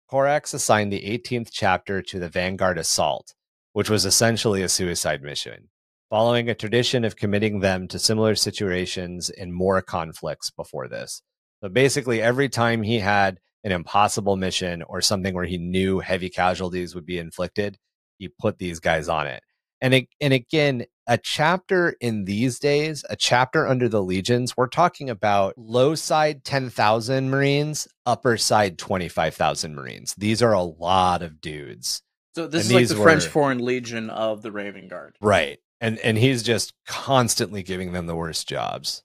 Corax 0.07 0.53
assigned 0.53 0.93
the 0.93 1.01
18th 1.01 1.49
chapter 1.51 2.03
to 2.03 2.19
the 2.19 2.29
Vanguard 2.29 2.77
Assault, 2.77 3.33
which 3.73 3.89
was 3.89 4.05
essentially 4.05 4.61
a 4.61 4.69
suicide 4.69 5.23
mission, 5.23 5.69
following 6.11 6.47
a 6.47 6.53
tradition 6.53 7.05
of 7.05 7.15
committing 7.15 7.61
them 7.61 7.87
to 7.87 7.97
similar 7.97 8.35
situations 8.35 9.31
in 9.31 9.51
more 9.51 9.81
conflicts 9.81 10.51
before 10.51 10.87
this. 10.87 11.23
So 11.63 11.67
basically, 11.67 12.21
every 12.21 12.49
time 12.49 12.83
he 12.83 12.99
had 12.99 13.39
an 13.63 13.71
impossible 13.71 14.35
mission 14.35 14.83
or 14.83 15.01
something 15.01 15.33
where 15.33 15.45
he 15.45 15.57
knew 15.57 16.01
heavy 16.01 16.29
casualties 16.29 16.93
would 16.93 17.07
be 17.07 17.17
inflicted, 17.17 17.79
he 18.19 18.27
put 18.27 18.59
these 18.59 18.79
guys 18.79 19.09
on 19.09 19.25
it. 19.25 19.41
And 19.81 19.93
it, 19.93 20.07
and 20.19 20.33
again, 20.33 20.85
a 21.07 21.17
chapter 21.17 21.95
in 22.01 22.25
these 22.25 22.59
days, 22.59 23.05
a 23.09 23.15
chapter 23.15 23.67
under 23.67 23.87
the 23.87 24.03
legions, 24.03 24.57
we're 24.57 24.67
talking 24.67 25.09
about 25.09 25.57
low 25.57 25.95
side 25.95 26.43
10,000 26.43 27.29
Marines, 27.29 27.87
upper 28.05 28.37
side 28.37 28.77
25,000 28.77 29.75
Marines. 29.75 30.15
These 30.17 30.41
are 30.41 30.53
a 30.53 30.63
lot 30.63 31.21
of 31.21 31.39
dudes. 31.39 32.01
so 32.35 32.47
this 32.47 32.69
And 32.69 32.79
is 32.79 32.89
like 32.91 32.97
the 32.97 33.03
French 33.03 33.27
Foreign 33.27 33.63
Legion 33.63 34.09
of 34.09 34.41
the 34.41 34.51
Raven 34.51 34.87
Guard. 34.87 35.15
Right. 35.21 35.59
And 35.79 35.99
and 35.99 36.17
he's 36.17 36.41
just 36.41 36.73
constantly 36.87 37.61
giving 37.61 37.91
them 37.91 38.07
the 38.07 38.15
worst 38.15 38.49
jobs. 38.49 39.03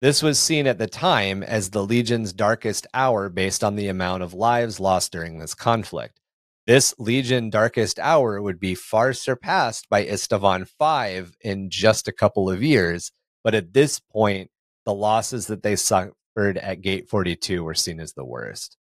This 0.00 0.22
was 0.22 0.38
seen 0.38 0.66
at 0.66 0.78
the 0.78 0.86
time 0.86 1.42
as 1.42 1.70
the 1.70 1.84
Legion's 1.84 2.32
darkest 2.32 2.86
hour 2.94 3.28
based 3.28 3.64
on 3.64 3.74
the 3.74 3.88
amount 3.88 4.22
of 4.22 4.34
lives 4.34 4.78
lost 4.78 5.12
during 5.12 5.38
this 5.38 5.54
conflict. 5.54 6.20
This 6.66 6.94
Legion 6.98 7.50
darkest 7.50 7.98
hour 7.98 8.40
would 8.40 8.58
be 8.58 8.74
far 8.74 9.12
surpassed 9.12 9.88
by 9.90 10.06
Isstvan 10.06 10.66
5 10.66 11.36
in 11.42 11.68
just 11.68 12.08
a 12.08 12.12
couple 12.12 12.50
of 12.50 12.62
years, 12.62 13.12
but 13.42 13.54
at 13.54 13.74
this 13.74 14.00
point, 14.00 14.50
the 14.86 14.94
losses 14.94 15.46
that 15.48 15.62
they 15.62 15.76
suffered 15.76 16.56
at 16.56 16.80
Gate 16.80 17.08
42 17.10 17.62
were 17.62 17.74
seen 17.74 18.00
as 18.00 18.14
the 18.14 18.24
worst. 18.24 18.78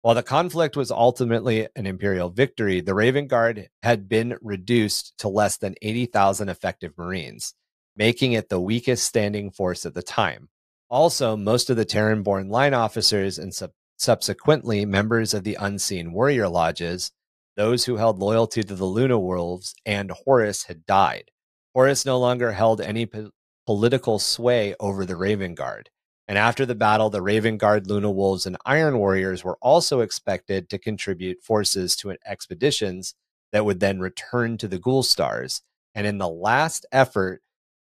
While 0.00 0.14
the 0.14 0.22
conflict 0.22 0.78
was 0.78 0.90
ultimately 0.90 1.68
an 1.76 1.86
Imperial 1.86 2.30
victory, 2.30 2.80
the 2.80 2.94
Raven 2.94 3.26
Guard 3.26 3.68
had 3.82 4.08
been 4.08 4.38
reduced 4.40 5.12
to 5.18 5.28
less 5.28 5.58
than 5.58 5.74
80,000 5.82 6.48
effective 6.48 6.92
Marines. 6.96 7.54
making 7.98 8.32
it 8.32 8.50
the 8.50 8.60
weakest 8.60 9.04
standing 9.04 9.50
force 9.50 9.86
at 9.86 9.94
the 9.94 10.02
time. 10.02 10.48
Also, 10.90 11.36
most 11.36 11.70
of 11.70 11.76
the 11.76 11.84
Terran 11.84 12.22
born 12.22 12.48
line 12.50 12.74
officers 12.74 13.38
and 13.38 13.54
sub- 13.54 13.72
subsequently 13.96 14.84
members 14.84 15.32
of 15.32 15.44
the 15.44 15.56
unseen 15.58 16.12
warrior 16.12 16.48
lodges, 16.48 17.10
those 17.56 17.84
who 17.84 17.96
held 17.96 18.18
loyalty 18.18 18.62
to 18.62 18.74
the 18.74 18.84
Luna 18.84 19.18
Wolves 19.18 19.74
and 19.84 20.10
Horus, 20.10 20.64
had 20.64 20.86
died. 20.86 21.30
Horus 21.74 22.04
no 22.04 22.18
longer 22.18 22.52
held 22.52 22.80
any 22.80 23.06
po- 23.06 23.30
political 23.66 24.18
sway 24.18 24.74
over 24.78 25.04
the 25.04 25.16
Raven 25.16 25.54
Guard. 25.54 25.90
And 26.28 26.38
after 26.38 26.66
the 26.66 26.74
battle, 26.74 27.08
the 27.08 27.22
Raven 27.22 27.56
Guard, 27.56 27.86
Luna 27.86 28.10
Wolves, 28.10 28.46
and 28.46 28.56
Iron 28.66 28.98
Warriors 28.98 29.44
were 29.44 29.58
also 29.62 30.00
expected 30.00 30.68
to 30.70 30.78
contribute 30.78 31.42
forces 31.42 31.94
to 31.96 32.16
expeditions 32.26 33.14
that 33.52 33.64
would 33.64 33.80
then 33.80 34.00
return 34.00 34.58
to 34.58 34.68
the 34.68 34.78
Ghoul 34.78 35.02
Stars. 35.02 35.62
And 35.94 36.06
in 36.06 36.18
the 36.18 36.28
last 36.28 36.84
effort 36.92 37.42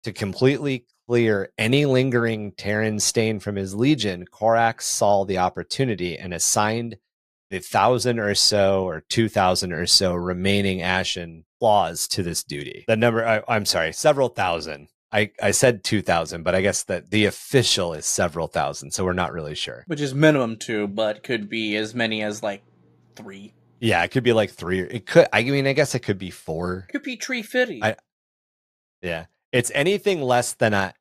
to 0.04 0.14
completely 0.14 0.86
clear 1.08 1.52
any 1.58 1.86
lingering 1.86 2.52
Terran 2.52 3.00
stain 3.00 3.40
from 3.40 3.56
his 3.56 3.74
legion, 3.74 4.26
Corax 4.26 4.86
saw 4.86 5.26
the 5.26 5.40
opportunity 5.40 6.18
and 6.18 6.34
assigned 6.34 6.98
the 7.50 7.60
thousand 7.60 8.20
or 8.20 8.36
so 8.36 8.84
or 8.86 9.02
two 9.02 9.30
thousand 9.30 9.74
or 9.74 9.86
so 9.86 10.14
remaining 10.14 10.82
Ashen 10.82 11.46
claws 11.60 12.08
to 12.10 12.24
this 12.24 12.44
duty. 12.44 12.86
The 12.88 12.96
number, 12.96 13.26
I, 13.26 13.42
I'm 13.48 13.66
sorry, 13.66 13.94
several 13.94 14.30
thousand. 14.30 14.90
I, 15.10 15.32
I 15.42 15.52
said 15.52 15.86
2,000, 15.86 16.44
but 16.44 16.54
I 16.54 16.60
guess 16.60 16.84
that 16.84 17.12
the 17.12 17.26
official 17.26 17.94
is 17.94 18.06
several 18.06 18.48
thousand, 18.48 18.92
so 18.92 19.06
we're 19.06 19.14
not 19.14 19.32
really 19.32 19.56
sure. 19.56 19.86
Which 19.88 20.02
is 20.02 20.14
minimum 20.14 20.58
two, 20.58 20.86
but 20.86 21.24
could 21.24 21.50
be 21.50 21.78
as 21.78 21.96
many 21.96 22.22
as 22.22 22.44
like 22.44 22.62
three. 23.16 23.54
Yeah, 23.80 24.04
it 24.04 24.10
could 24.12 24.26
be 24.26 24.34
like 24.34 24.52
three. 24.52 24.82
It 24.82 25.06
could, 25.06 25.28
I 25.32 25.44
mean, 25.44 25.66
I 25.66 25.72
guess 25.72 25.96
it 25.96 26.00
could 26.00 26.18
be 26.18 26.30
four. 26.30 26.88
Could 26.92 27.04
be 27.04 27.16
tree 27.16 27.42
fitty. 27.42 27.82
I- 27.82 27.96
Yeah. 29.02 29.28
It's 29.54 29.72
anything 29.74 30.22
less 30.22 30.54
than 30.54 30.74
a, 30.74 30.94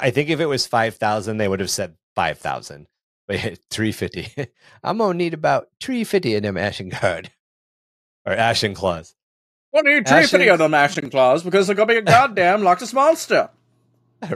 I 0.00 0.10
think 0.10 0.28
if 0.28 0.40
it 0.40 0.46
was 0.46 0.66
5,000, 0.66 1.36
they 1.36 1.46
would 1.46 1.60
have 1.60 1.70
said 1.70 1.94
5,000. 2.16 2.88
But 3.28 3.58
350. 3.70 4.48
I'm 4.82 4.98
going 4.98 5.12
to 5.12 5.18
need 5.18 5.34
about 5.34 5.68
350 5.82 6.34
of 6.36 6.42
them 6.42 6.56
Ashen 6.56 6.88
Guard 6.88 7.30
or 8.26 8.32
Ashen 8.32 8.74
Claws. 8.74 9.14
What 9.70 9.86
need 9.86 10.06
tree 10.06 10.18
Ashen- 10.18 10.40
fitty 10.40 10.50
of 10.50 10.58
them 10.58 10.74
Ashen 10.74 11.08
Claws 11.08 11.42
because 11.42 11.66
they're 11.66 11.74
gonna 11.76 11.86
be 11.86 11.96
a 11.96 12.02
goddamn 12.02 12.62
Loch 12.62 12.80
monster. 12.92 13.48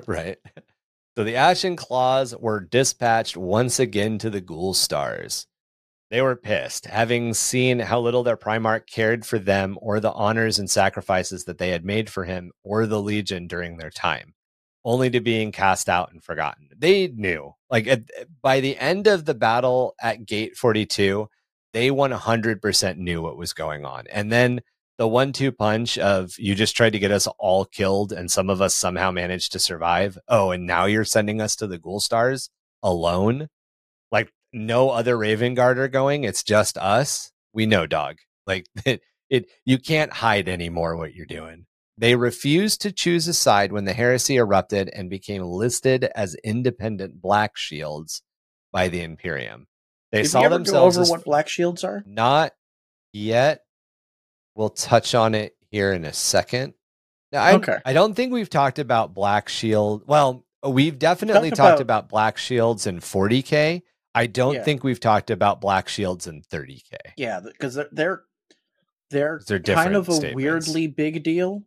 right. 0.06 0.38
So 1.14 1.24
the 1.24 1.36
Ashen 1.36 1.76
Claws 1.76 2.34
were 2.34 2.60
dispatched 2.60 3.36
once 3.36 3.78
again 3.78 4.16
to 4.18 4.30
the 4.30 4.40
Ghoul 4.40 4.72
Stars. 4.72 5.46
They 6.10 6.22
were 6.22 6.36
pissed, 6.36 6.86
having 6.86 7.34
seen 7.34 7.80
how 7.80 8.00
little 8.00 8.22
their 8.22 8.36
Primarch 8.36 8.86
cared 8.86 9.26
for 9.26 9.38
them 9.38 9.76
or 9.82 9.98
the 10.00 10.12
honors 10.12 10.58
and 10.58 10.70
sacrifices 10.70 11.44
that 11.44 11.58
they 11.58 11.70
had 11.70 11.84
made 11.84 12.08
for 12.08 12.24
him 12.24 12.52
or 12.62 12.86
the 12.86 13.00
Legion 13.02 13.46
during 13.46 13.76
their 13.76 13.90
time, 13.90 14.32
only 14.86 15.10
to 15.10 15.20
being 15.20 15.52
cast 15.52 15.88
out 15.88 16.12
and 16.12 16.22
forgotten. 16.22 16.68
They 16.78 17.08
knew, 17.08 17.52
like, 17.68 17.86
at, 17.88 18.02
eh, 18.16 18.24
by 18.40 18.60
the 18.60 18.78
end 18.78 19.06
of 19.06 19.24
the 19.24 19.34
battle 19.34 19.94
at 20.00 20.24
Gate 20.24 20.56
42, 20.56 21.28
they 21.72 21.90
100% 21.90 22.96
knew 22.96 23.20
what 23.20 23.36
was 23.36 23.52
going 23.52 23.84
on. 23.84 24.04
And 24.10 24.32
then 24.32 24.60
the 24.96 25.08
one 25.08 25.32
two 25.32 25.52
punch 25.52 25.98
of 25.98 26.38
you 26.38 26.54
just 26.54 26.76
tried 26.76 26.94
to 26.94 26.98
get 26.98 27.10
us 27.10 27.26
all 27.38 27.64
killed 27.64 28.12
and 28.12 28.30
some 28.30 28.48
of 28.48 28.62
us 28.62 28.74
somehow 28.74 29.10
managed 29.10 29.52
to 29.52 29.58
survive. 29.58 30.16
Oh, 30.28 30.52
and 30.52 30.66
now 30.66 30.86
you're 30.86 31.04
sending 31.04 31.40
us 31.40 31.56
to 31.56 31.66
the 31.66 31.78
Ghoul 31.78 32.00
Stars 32.00 32.48
alone? 32.82 33.48
Like 34.10 34.32
no 34.52 34.90
other 34.90 35.18
Raven 35.18 35.54
Guard 35.54 35.78
are 35.78 35.88
going, 35.88 36.24
it's 36.24 36.42
just 36.42 36.78
us. 36.78 37.32
We 37.52 37.66
know, 37.66 37.86
dog. 37.86 38.18
Like 38.46 38.66
it, 38.86 39.02
it 39.30 39.50
you 39.64 39.78
can't 39.78 40.12
hide 40.12 40.48
anymore 40.48 40.96
what 40.96 41.14
you're 41.14 41.26
doing. 41.26 41.66
They 41.98 42.14
refused 42.14 42.82
to 42.82 42.92
choose 42.92 43.26
a 43.26 43.32
side 43.34 43.72
when 43.72 43.84
the 43.86 43.92
heresy 43.94 44.36
erupted 44.36 44.90
and 44.90 45.08
became 45.08 45.42
listed 45.42 46.04
as 46.14 46.34
independent 46.44 47.22
black 47.22 47.56
shields 47.56 48.22
by 48.72 48.88
the 48.88 49.00
Imperium. 49.02 49.66
They 50.12 50.22
Did 50.22 50.28
saw 50.30 50.42
ever 50.42 50.58
go 50.58 50.84
over 50.84 51.00
as 51.00 51.10
what 51.10 51.24
black 51.24 51.48
shields 51.48 51.84
are? 51.84 52.02
not 52.06 52.52
yet. 53.12 53.62
We'll 54.54 54.70
touch 54.70 55.14
on 55.14 55.34
it 55.34 55.54
here 55.70 55.92
in 55.92 56.04
a 56.04 56.12
second. 56.12 56.74
Now, 57.32 57.42
I, 57.42 57.52
Okay. 57.54 57.76
I 57.84 57.92
don't 57.92 58.14
think 58.14 58.32
we've 58.32 58.48
talked 58.48 58.78
about 58.78 59.12
Black 59.14 59.48
Shield. 59.48 60.04
Well, 60.06 60.44
we've 60.66 60.98
definitely 60.98 61.50
talked 61.50 61.56
talked 61.58 61.80
about- 61.80 62.04
about 62.04 62.08
Black 62.08 62.38
Shields 62.38 62.86
in 62.86 63.00
40K. 63.00 63.82
I 64.14 64.26
don't 64.26 64.54
Yeah. 64.54 64.62
think 64.64 64.84
we've 64.84 65.00
talked 65.00 65.30
about 65.30 65.60
Black 65.60 65.88
Shields 65.88 66.26
in 66.26 66.42
30K. 66.42 66.96
Yeah, 67.16 67.40
because 67.40 67.74
they're 67.74 67.88
they're 67.92 68.24
they're, 69.10 69.40
They're 69.46 69.60
kind 69.60 69.94
of 69.94 70.08
a 70.08 70.12
statements. 70.14 70.36
weirdly 70.36 70.86
big 70.88 71.22
deal, 71.22 71.62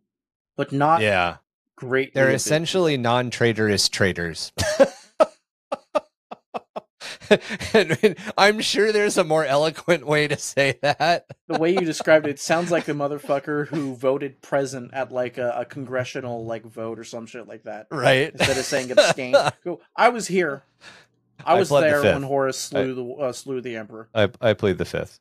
but 0.60 0.72
not 0.72 1.00
Yeah. 1.00 1.36
great. 1.76 2.12
They're 2.12 2.30
essentially 2.30 2.98
non 2.98 3.30
traitorous 3.30 3.88
traitors. 3.88 4.52
And 7.72 8.16
I'm 8.36 8.60
sure 8.60 8.90
there's 8.92 9.16
a 9.16 9.22
more 9.24 9.44
eloquent 9.44 10.04
way 10.04 10.26
to 10.28 10.36
say 10.36 10.78
that. 10.82 11.26
the 11.46 11.58
way 11.60 11.72
you 11.72 11.80
described 11.80 12.26
it 12.26 12.38
sounds 12.40 12.70
like 12.72 12.84
the 12.86 12.92
motherfucker 13.04 13.68
who 13.68 13.94
voted 13.94 14.42
present 14.42 14.92
at 14.92 15.12
like 15.12 15.38
a, 15.38 15.50
a 15.58 15.64
congressional 15.64 16.44
like 16.44 16.64
vote 16.64 16.98
or 16.98 17.04
some 17.04 17.26
shit 17.26 17.46
like 17.46 17.62
that. 17.64 17.86
Right. 17.90 18.32
Instead 18.32 18.58
of 18.58 18.64
saying 18.64 18.90
abstain, 18.90 19.34
go. 19.64 19.80
I 19.96 20.08
was 20.08 20.26
here. 20.26 20.62
I 21.44 21.54
I 21.54 21.58
was 21.58 21.68
pled 21.68 21.84
the 21.84 21.88
there 21.88 22.02
fifth. 22.02 22.14
when 22.14 22.22
Horus 22.24 22.58
slew 22.58 22.94
the 22.94 23.04
uh, 23.24 23.32
slew 23.32 23.60
the 23.60 23.76
emperor. 23.76 24.08
I 24.14 24.28
I 24.40 24.52
plead 24.54 24.78
the 24.78 24.84
fifth. 24.84 25.20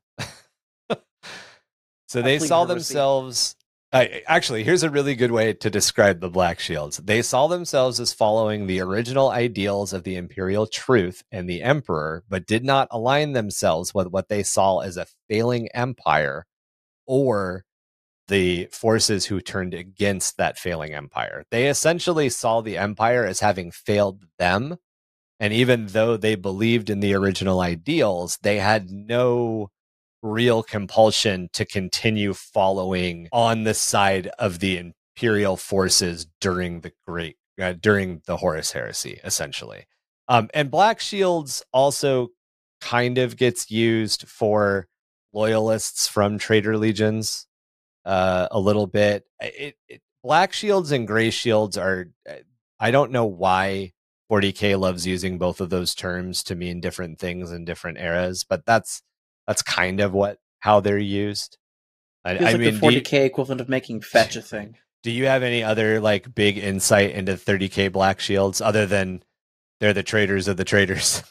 so 2.08 2.20
I 2.20 2.22
they 2.24 2.40
saw 2.40 2.66
heresy. 2.66 2.74
themselves. 2.74 3.56
I, 3.92 4.22
actually, 4.28 4.64
here's 4.64 4.84
a 4.84 4.90
really 4.90 5.16
good 5.16 5.32
way 5.32 5.54
to 5.54 5.70
describe 5.70 6.20
the 6.20 6.30
Black 6.30 6.60
Shields. 6.60 6.98
They 6.98 7.24
saw 7.24 7.48
themselves 7.48 8.00
as 8.00 8.14
following 8.14 8.68
the 8.68 8.82
original 8.82 9.30
ideals 9.32 9.94
of 9.94 10.04
the 10.04 10.16
Imperial 10.16 10.68
Truth 10.68 11.24
and 11.32 11.50
the 11.50 11.64
Emperor, 11.64 12.24
but 12.30 12.46
did 12.46 12.64
not 12.64 12.88
align 12.92 13.34
themselves 13.34 13.92
with 13.92 14.08
what 14.08 14.30
they 14.30 14.44
saw 14.44 14.80
as 14.80 14.96
a 14.96 15.08
failing 15.28 15.70
empire 15.74 16.46
or 17.08 17.66
the 18.28 18.68
forces 18.72 19.26
who 19.26 19.42
turned 19.42 19.74
against 19.74 20.38
that 20.38 20.60
failing 20.60 20.94
empire. 20.94 21.44
They 21.50 21.68
essentially 21.68 22.30
saw 22.30 22.62
the 22.62 22.78
empire 22.78 23.26
as 23.26 23.40
having 23.40 23.72
failed 23.72 24.24
them. 24.38 24.78
And 25.40 25.52
even 25.52 25.88
though 25.88 26.16
they 26.16 26.36
believed 26.36 26.92
in 26.92 27.00
the 27.00 27.16
original 27.16 27.60
ideals, 27.60 28.38
they 28.44 28.60
had 28.60 28.92
no 28.92 29.72
real 30.22 30.64
compulsion 30.64 31.50
to 31.54 31.66
continue 31.66 32.34
following 32.34 33.30
on 33.32 33.64
the 33.64 33.74
side 33.74 34.28
of 34.40 34.60
the 34.60 34.78
imperial 34.78 35.58
forces 35.58 36.28
during 36.40 36.82
the 36.82 36.92
great 37.08 37.38
uh, 37.62 37.74
during 37.74 38.22
the 38.26 38.38
Horus 38.38 38.72
heresy 38.72 39.20
essentially. 39.24 39.86
Um, 40.28 40.50
and 40.54 40.70
Black 40.70 41.00
Shields 41.00 41.64
also 41.74 42.30
kind 42.82 43.18
of 43.18 43.36
gets 43.36 43.70
used 43.70 44.28
for 44.28 44.88
loyalists 45.34 46.08
from 46.08 46.38
traitor 46.38 46.78
legions 46.78 47.48
uh, 48.06 48.48
a 48.52 48.60
little 48.60 48.88
bit. 48.88 49.26
It, 49.42 49.76
it, 49.88 50.02
Black 50.24 50.54
Shields 50.54 50.92
and 50.92 51.08
Gray 51.08 51.30
Shields 51.30 51.78
are 51.78 52.10
uh, 52.30 52.36
I 52.80 52.92
don't 52.92 53.12
know 53.12 53.26
why 53.26 53.92
40k 54.32 54.80
loves 54.80 55.06
using 55.06 55.38
both 55.38 55.60
of 55.60 55.70
those 55.70 55.96
terms 55.96 56.44
to 56.44 56.56
mean 56.56 56.80
different 56.80 57.20
things 57.20 57.52
in 57.52 57.66
different 57.66 57.98
eras, 57.98 58.46
but 58.48 58.66
that's 58.66 59.02
that's 59.50 59.64
kind 59.64 60.00
of 60.00 60.14
what 60.14 60.38
how 60.60 60.80
they're 60.80 61.00
used. 61.00 61.58
I, 62.24 62.32
I 62.32 62.40
like 62.40 62.58
mean, 62.60 62.80
the 62.80 62.80
do 62.80 63.02
40k 63.02 63.26
equivalent 63.26 63.62
of 63.62 63.68
making 63.70 64.02
fetch 64.14 64.36
a 64.36 64.42
thing. 64.44 64.76
do 65.02 65.10
you 65.10 65.26
have 65.26 65.42
any 65.42 65.64
other 65.64 66.00
like 66.00 66.36
big 66.36 66.58
insight 66.60 67.12
into 67.12 67.34
30k 67.34 67.92
Black 67.92 68.20
Shields 68.20 68.62
other 68.62 68.86
than 68.86 69.24
they're 69.80 69.94
the 69.94 70.04
traders 70.04 70.48
of 70.48 70.58
the 70.58 70.64
traders? 70.66 71.24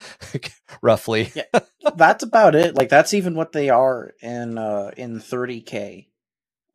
Roughly. 0.82 1.32
Yeah. 1.34 1.60
that's 1.96 2.22
about 2.22 2.54
it. 2.54 2.76
Like 2.76 2.88
that's 2.88 3.12
even 3.14 3.34
what 3.34 3.52
they 3.52 3.70
are 3.70 4.14
in 4.22 4.56
uh 4.56 4.92
in 4.96 5.18
30k. 5.18 6.06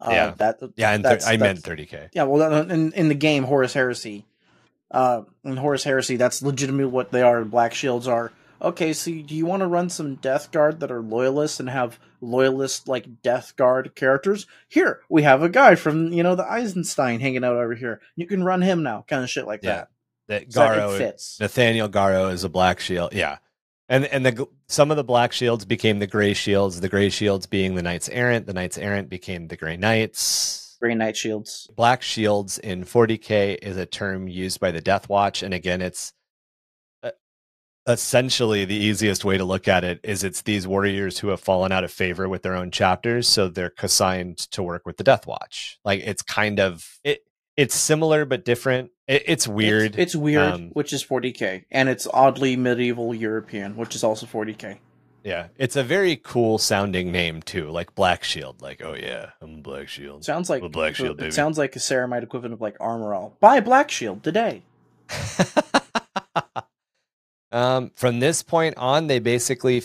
Uh, 0.02 0.10
Yeah. 0.12 0.34
That 0.38 0.60
Yeah, 0.76 0.92
and 0.92 1.04
thir- 1.04 1.20
I 1.26 1.38
meant 1.38 1.62
30k. 1.62 2.10
Yeah, 2.14 2.24
well, 2.24 2.70
in 2.70 2.92
in 2.92 3.08
the 3.08 3.16
game 3.16 3.44
Horus 3.46 3.74
Heresy, 3.74 4.26
uh, 4.92 5.22
in 5.46 5.56
Horus 5.58 5.84
Heresy, 5.86 6.18
that's 6.18 6.42
legitimately 6.42 6.92
what 6.92 7.12
they 7.12 7.22
are. 7.22 7.46
Black 7.46 7.74
Shields 7.74 8.08
are. 8.08 8.34
Okay, 8.62 8.94
so 8.94 9.12
do 9.12 9.36
you 9.36 9.46
want 9.46 9.62
to 9.62 9.68
run 9.68 9.90
some 9.90 10.16
Death 10.16 10.52
Guard 10.52 10.80
that 10.80 10.92
are 10.92 11.02
loyalists 11.02 11.60
and 11.60 11.70
have 11.70 12.00
loyalist 12.22 12.88
like 12.88 13.22
Death 13.22 13.56
Guard 13.56 13.96
characters? 13.96 14.48
Here, 14.68 15.02
we 15.10 15.24
have 15.24 15.44
a 15.44 15.50
guy 15.50 15.76
from 15.76 16.12
you 16.14 16.24
know 16.24 16.36
the 16.36 16.50
Eisenstein 16.50 17.20
hanging 17.20 17.44
out 17.44 17.56
over 17.56 17.76
here. 17.76 18.02
You 18.16 18.28
can 18.28 18.44
run 18.44 18.62
him 18.62 18.82
now, 18.84 19.04
kind 19.08 19.24
of 19.24 19.30
shit 19.30 19.46
like 19.46 19.62
Yeah. 19.64 19.76
that. 19.76 19.90
That 20.28 20.54
So 20.54 20.62
Garro 20.62 20.96
it 20.96 20.98
fits. 20.98 21.40
Nathaniel 21.40 21.90
Garro 21.90 22.32
is 22.32 22.44
a 22.44 22.50
black 22.50 22.80
shield. 22.80 23.14
Yeah. 23.14 23.38
And 23.88 24.06
and 24.06 24.26
the 24.26 24.48
some 24.68 24.90
of 24.90 24.98
the 24.98 25.04
black 25.04 25.32
shields 25.32 25.64
became 25.66 26.00
the 26.00 26.08
gray 26.08 26.34
shields, 26.34 26.82
the 26.82 26.90
gray 26.90 27.10
shields 27.10 27.46
being 27.46 27.76
the 27.76 27.84
knights 27.84 28.10
errant, 28.10 28.48
the 28.48 28.54
knights 28.54 28.78
errant 28.80 29.10
became 29.10 29.48
the 29.48 29.56
gray 29.58 29.78
knights. 29.78 30.78
Grey 30.82 30.96
Knight 30.96 31.16
shields. 31.16 31.70
Black 31.76 32.02
shields 32.02 32.58
in 32.60 32.84
40k 32.84 33.58
is 33.62 33.78
a 33.78 33.86
term 33.86 34.28
used 34.28 34.60
by 34.60 34.72
the 34.72 34.82
Death 34.82 35.08
Watch 35.10 35.42
and 35.44 35.54
again 35.54 35.82
it's 35.82 36.12
essentially 37.88 38.66
the 38.66 38.76
easiest 38.76 39.24
way 39.24 39.38
to 39.38 39.44
look 39.46 39.68
at 39.68 39.84
it 39.84 40.00
is 40.04 40.24
it's 40.24 40.42
these 40.42 40.68
warriors 40.68 41.20
who 41.20 41.28
have 41.30 41.40
fallen 41.40 41.72
out 41.72 41.84
of 41.84 41.92
favor 41.92 42.28
with 42.28 42.42
their 42.42 42.56
own 42.56 42.72
chapters 42.72 43.28
so 43.28 43.48
they're 43.48 43.70
consigned 43.70 44.38
to 44.38 44.64
work 44.64 44.86
with 44.86 44.98
the 44.98 45.04
Death 45.04 45.28
Watch. 45.28 45.78
Like 45.86 46.02
it's 46.02 46.22
kind 46.22 46.60
of 46.60 47.00
it 47.04 47.24
it's 47.58 47.76
similar 47.76 48.26
but 48.26 48.44
different. 48.44 48.92
It, 49.08 49.24
it's 49.28 49.48
weird. 49.48 49.92
It's, 49.92 49.98
it's 49.98 50.16
weird, 50.16 50.54
Um, 50.54 50.70
which 50.74 50.92
is 50.92 51.04
40k, 51.06 51.66
and 51.72 51.88
it's 51.88 52.08
oddly 52.12 52.56
medieval 52.58 53.14
European, 53.14 53.78
which 53.78 53.96
is 53.96 54.04
also 54.04 54.26
40k. 54.26 54.80
yeah, 55.24 55.48
it's 55.58 55.76
a 55.76 55.84
very 55.84 56.16
cool 56.18 56.58
sounding 56.58 57.12
name 57.12 57.42
too, 57.42 57.70
like 57.70 57.96
Black 57.96 58.24
Shield. 58.24 58.62
Like, 58.62 58.82
oh 58.84 58.94
yeah, 58.96 59.30
I'm 59.42 59.62
Black 59.62 59.88
Shield. 59.88 60.26
Sounds 60.26 60.50
like 60.50 60.62
Well, 60.62 60.70
Black 60.70 60.96
Shield, 60.96 61.12
It 61.12 61.18
baby. 61.18 61.32
sounds 61.32 61.58
like 61.58 61.76
a 61.76 61.80
ceramite 61.80 62.24
equivalent 62.24 62.54
of 62.56 62.62
like 62.62 62.76
armor 62.80 63.14
all. 63.14 63.38
Buy 63.40 63.60
Black 63.62 63.90
Shield 63.92 64.22
today. 64.24 64.64
um, 67.56 67.92
from 67.96 68.20
this 68.20 68.44
point 68.44 68.78
on, 68.78 69.08
they 69.08 69.20
basically 69.20 69.82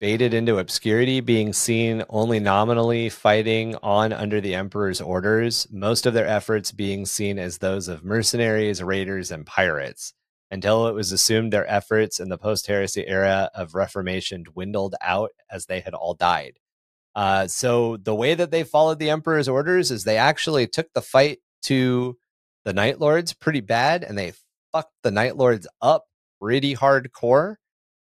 faded 0.00 0.32
into 0.32 0.58
obscurity, 0.58 1.18
being 1.18 1.52
seen 1.52 2.04
only 2.08 2.38
nominally 2.38 3.08
fighting 3.08 3.74
on 3.82 4.12
under 4.12 4.40
the 4.40 4.54
Emperor's 4.54 5.00
orders, 5.00 5.66
most 5.68 6.06
of 6.06 6.14
their 6.14 6.28
efforts 6.28 6.70
being 6.70 7.04
seen 7.04 7.36
as 7.36 7.58
those 7.58 7.88
of 7.88 8.04
mercenaries, 8.04 8.80
raiders, 8.80 9.32
and 9.32 9.44
pirates, 9.44 10.14
until 10.52 10.86
it 10.86 10.94
was 10.94 11.10
assumed 11.10 11.52
their 11.52 11.68
efforts 11.68 12.20
in 12.20 12.28
the 12.28 12.38
post 12.38 12.68
heresy 12.68 13.04
era 13.08 13.50
of 13.52 13.74
Reformation 13.74 14.44
dwindled 14.44 14.94
out 15.00 15.30
as 15.50 15.66
they 15.66 15.80
had 15.80 15.94
all 15.94 16.14
died. 16.14 16.60
Uh, 17.16 17.48
so 17.48 17.96
the 17.96 18.14
way 18.14 18.34
that 18.34 18.52
they 18.52 18.62
followed 18.62 19.00
the 19.00 19.10
Emperor's 19.10 19.48
orders 19.48 19.90
is 19.90 20.04
they 20.04 20.18
actually 20.18 20.68
took 20.68 20.86
the 20.92 21.02
fight 21.02 21.40
to 21.62 22.16
the 22.64 22.72
Night 22.72 23.00
Lords 23.00 23.32
pretty 23.32 23.60
bad, 23.60 24.04
and 24.04 24.16
they 24.16 24.34
fucked 24.70 24.94
the 25.02 25.10
Night 25.10 25.36
Lords 25.36 25.66
up 25.82 26.04
pretty 26.40 26.74
hardcore, 26.74 27.56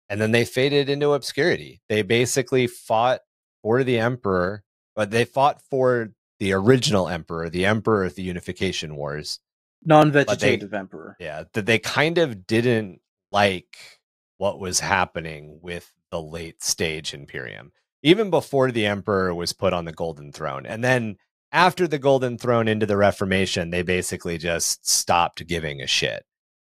and 0.08 0.20
then 0.20 0.32
they 0.32 0.44
faded 0.44 0.88
into 0.88 1.12
obscurity. 1.12 1.80
They 1.88 2.02
basically 2.02 2.66
fought 2.66 3.20
for 3.62 3.84
the 3.84 3.98
Emperor, 3.98 4.62
but 4.94 5.10
they 5.10 5.24
fought 5.24 5.62
for 5.70 6.12
the 6.38 6.52
original 6.52 7.08
Emperor, 7.08 7.48
the 7.48 7.66
Emperor 7.66 8.04
of 8.04 8.14
the 8.14 8.22
Unification 8.22 8.96
Wars. 8.96 9.40
Non-vegetative 9.84 10.72
emperor. 10.72 11.16
Yeah, 11.20 11.44
that 11.52 11.66
they 11.66 11.78
kind 11.78 12.18
of 12.18 12.46
didn't 12.46 13.00
like 13.30 14.00
what 14.38 14.58
was 14.58 14.80
happening 14.80 15.58
with 15.62 15.92
the 16.10 16.20
late 16.20 16.62
stage 16.62 17.12
Imperium, 17.14 17.72
even 18.02 18.30
before 18.30 18.70
the 18.70 18.86
Emperor 18.86 19.34
was 19.34 19.52
put 19.52 19.72
on 19.72 19.84
the 19.84 19.92
Golden 19.92 20.32
Throne. 20.32 20.66
And 20.66 20.82
then 20.82 21.16
after 21.52 21.86
the 21.86 21.98
Golden 21.98 22.38
Throne 22.38 22.66
into 22.66 22.86
the 22.86 22.96
Reformation, 22.96 23.70
they 23.70 23.82
basically 23.82 24.38
just 24.38 24.88
stopped 24.88 25.46
giving 25.46 25.80
a 25.80 25.86
shit 25.86 26.24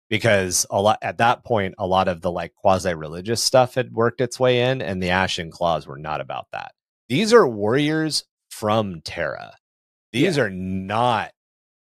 because 0.09 0.67
a 0.71 0.81
lot 0.81 0.99
at 1.03 1.19
that 1.19 1.45
point, 1.45 1.75
a 1.79 1.87
lot 1.87 2.09
of 2.09 2.21
the 2.21 2.31
like 2.31 2.55
quasi 2.55 2.95
religious 2.95 3.43
stuff 3.43 3.75
had 3.75 3.93
worked 3.93 4.21
its 4.21 4.39
way 4.41 4.63
in, 4.71 4.81
and 4.83 5.03
the 5.03 5.11
Ashen 5.11 5.51
Claws 5.51 5.87
were 5.87 5.99
not 5.99 6.21
about 6.21 6.47
that. 6.53 6.73
These 7.09 7.33
are 7.33 7.47
warriors 7.49 8.25
from 8.51 9.01
Terra. 9.03 9.55
These 10.13 10.39
are 10.39 10.51
not 10.51 11.33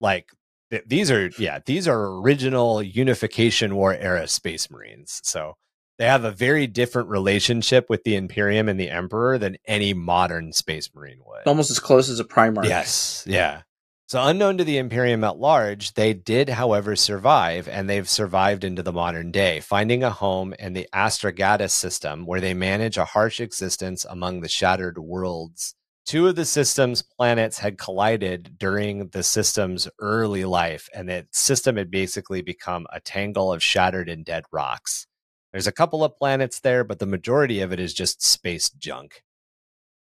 like 0.00 0.30
th- 0.70 0.84
these 0.86 1.10
are 1.10 1.30
yeah 1.38 1.58
these 1.64 1.86
are 1.88 2.18
original 2.20 2.82
unification 2.82 3.74
war 3.76 3.94
era 3.94 4.26
space 4.28 4.70
marines 4.70 5.20
so 5.24 5.54
they 5.98 6.04
have 6.06 6.24
a 6.24 6.30
very 6.30 6.66
different 6.66 7.08
relationship 7.08 7.88
with 7.88 8.04
the 8.04 8.14
imperium 8.16 8.68
and 8.68 8.78
the 8.78 8.90
emperor 8.90 9.38
than 9.38 9.56
any 9.66 9.94
modern 9.94 10.52
space 10.52 10.90
marine 10.94 11.20
would 11.26 11.46
Almost 11.46 11.70
as 11.70 11.78
close 11.78 12.08
as 12.10 12.20
a 12.20 12.24
Primarch. 12.24 12.68
yes 12.68 13.24
yeah 13.26 13.62
so 14.06 14.22
unknown 14.24 14.56
to 14.56 14.64
the 14.64 14.78
imperium 14.78 15.24
at 15.24 15.38
large 15.38 15.94
they 15.94 16.12
did 16.12 16.48
however 16.48 16.96
survive 16.96 17.68
and 17.68 17.88
they've 17.88 18.08
survived 18.08 18.64
into 18.64 18.82
the 18.82 18.92
modern 18.92 19.30
day 19.30 19.60
finding 19.60 20.02
a 20.02 20.10
home 20.10 20.54
in 20.58 20.72
the 20.72 20.88
astragadus 20.94 21.72
system 21.72 22.24
where 22.26 22.40
they 22.40 22.54
manage 22.54 22.96
a 22.96 23.04
harsh 23.04 23.40
existence 23.40 24.04
among 24.04 24.40
the 24.40 24.48
shattered 24.48 24.98
worlds 24.98 25.74
two 26.06 26.28
of 26.28 26.36
the 26.36 26.44
system's 26.44 27.02
planets 27.02 27.58
had 27.58 27.76
collided 27.76 28.56
during 28.58 29.08
the 29.08 29.24
system's 29.24 29.88
early 29.98 30.44
life, 30.44 30.88
and 30.94 31.08
the 31.08 31.26
system 31.32 31.76
had 31.76 31.90
basically 31.90 32.40
become 32.40 32.86
a 32.92 33.00
tangle 33.00 33.52
of 33.52 33.62
shattered 33.62 34.08
and 34.08 34.24
dead 34.24 34.44
rocks. 34.52 35.06
There's 35.52 35.66
a 35.66 35.72
couple 35.72 36.04
of 36.04 36.16
planets 36.16 36.60
there, 36.60 36.84
but 36.84 37.00
the 37.00 37.06
majority 37.06 37.60
of 37.60 37.72
it 37.72 37.80
is 37.80 37.92
just 37.92 38.22
space 38.22 38.70
junk. 38.70 39.22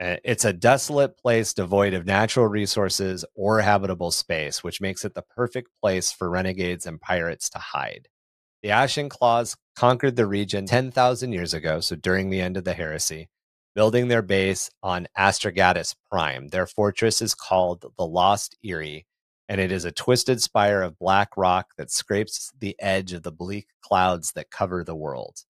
Uh, 0.04 0.18
It's 0.26 0.44
a 0.44 0.52
desolate 0.54 1.18
place 1.18 1.54
devoid 1.54 1.94
of 1.94 2.06
natural 2.06 2.48
resources 2.48 3.24
or 3.36 3.62
habitable 3.62 4.12
space, 4.12 4.64
which 4.64 4.82
makes 4.82 5.06
it 5.06 5.14
the 5.14 5.22
perfect 5.22 5.70
place 5.82 6.12
for 6.12 6.30
renegades 6.30 6.86
and 6.86 7.00
pirates 7.00 7.50
to 7.52 7.60
hide. 7.60 8.10
The 8.64 8.72
Ashen 8.72 9.10
Claws 9.10 9.56
conquered 9.78 10.18
the 10.18 10.28
region 10.28 10.66
10,000 10.66 11.32
years 11.32 11.54
ago, 11.54 11.80
so 11.80 11.96
during 11.96 12.30
the 12.30 12.42
end 12.42 12.58
of 12.58 12.66
the 12.66 12.74
heresy, 12.74 13.30
building 13.76 14.10
their 14.10 14.22
base 14.22 14.70
on 14.82 15.08
Astragadus 15.18 15.96
Prime. 16.12 16.50
Their 16.50 16.68
fortress 16.68 17.22
is 17.22 17.34
called 17.34 17.86
the 17.98 18.06
Lost 18.06 18.58
Eyrie, 18.64 19.06
and 19.48 19.62
it 19.62 19.72
is 19.72 19.86
a 19.86 19.92
twisted 19.92 20.42
spire 20.42 20.82
of 20.82 21.00
black 21.00 21.38
rock 21.38 21.68
that 21.78 21.92
scrapes 21.92 22.52
the 22.60 22.76
edge 22.80 23.14
of 23.14 23.24
the 23.24 23.32
bleak 23.32 23.68
clouds 23.82 24.34
that 24.34 24.52
cover 24.52 24.84
the 24.84 24.96
world. 24.96 25.44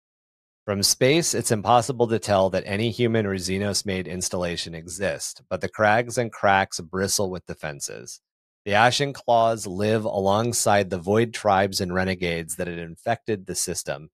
From 0.65 0.81
space, 0.81 1.33
it's 1.33 1.51
impossible 1.51 2.07
to 2.07 2.19
tell 2.19 2.49
that 2.51 2.63
any 2.65 2.89
human 2.89 3.25
or 3.25 3.35
Xenos 3.35 3.85
made 3.85 4.07
installation 4.07 4.73
exists, 4.73 5.41
but 5.49 5.59
the 5.59 5.67
crags 5.67 6.17
and 6.17 6.31
cracks 6.31 6.79
bristle 6.79 7.29
with 7.29 7.45
defenses. 7.45 8.21
The 8.63 8.73
Ashen 8.73 9.11
Claws 9.11 9.67
live 9.67 10.05
alongside 10.05 10.89
the 10.89 10.99
Void 10.99 11.33
tribes 11.33 11.81
and 11.81 11.93
renegades 11.93 12.55
that 12.55 12.67
had 12.67 12.79
infected 12.79 13.45
the 13.45 13.55
system, 13.55 14.09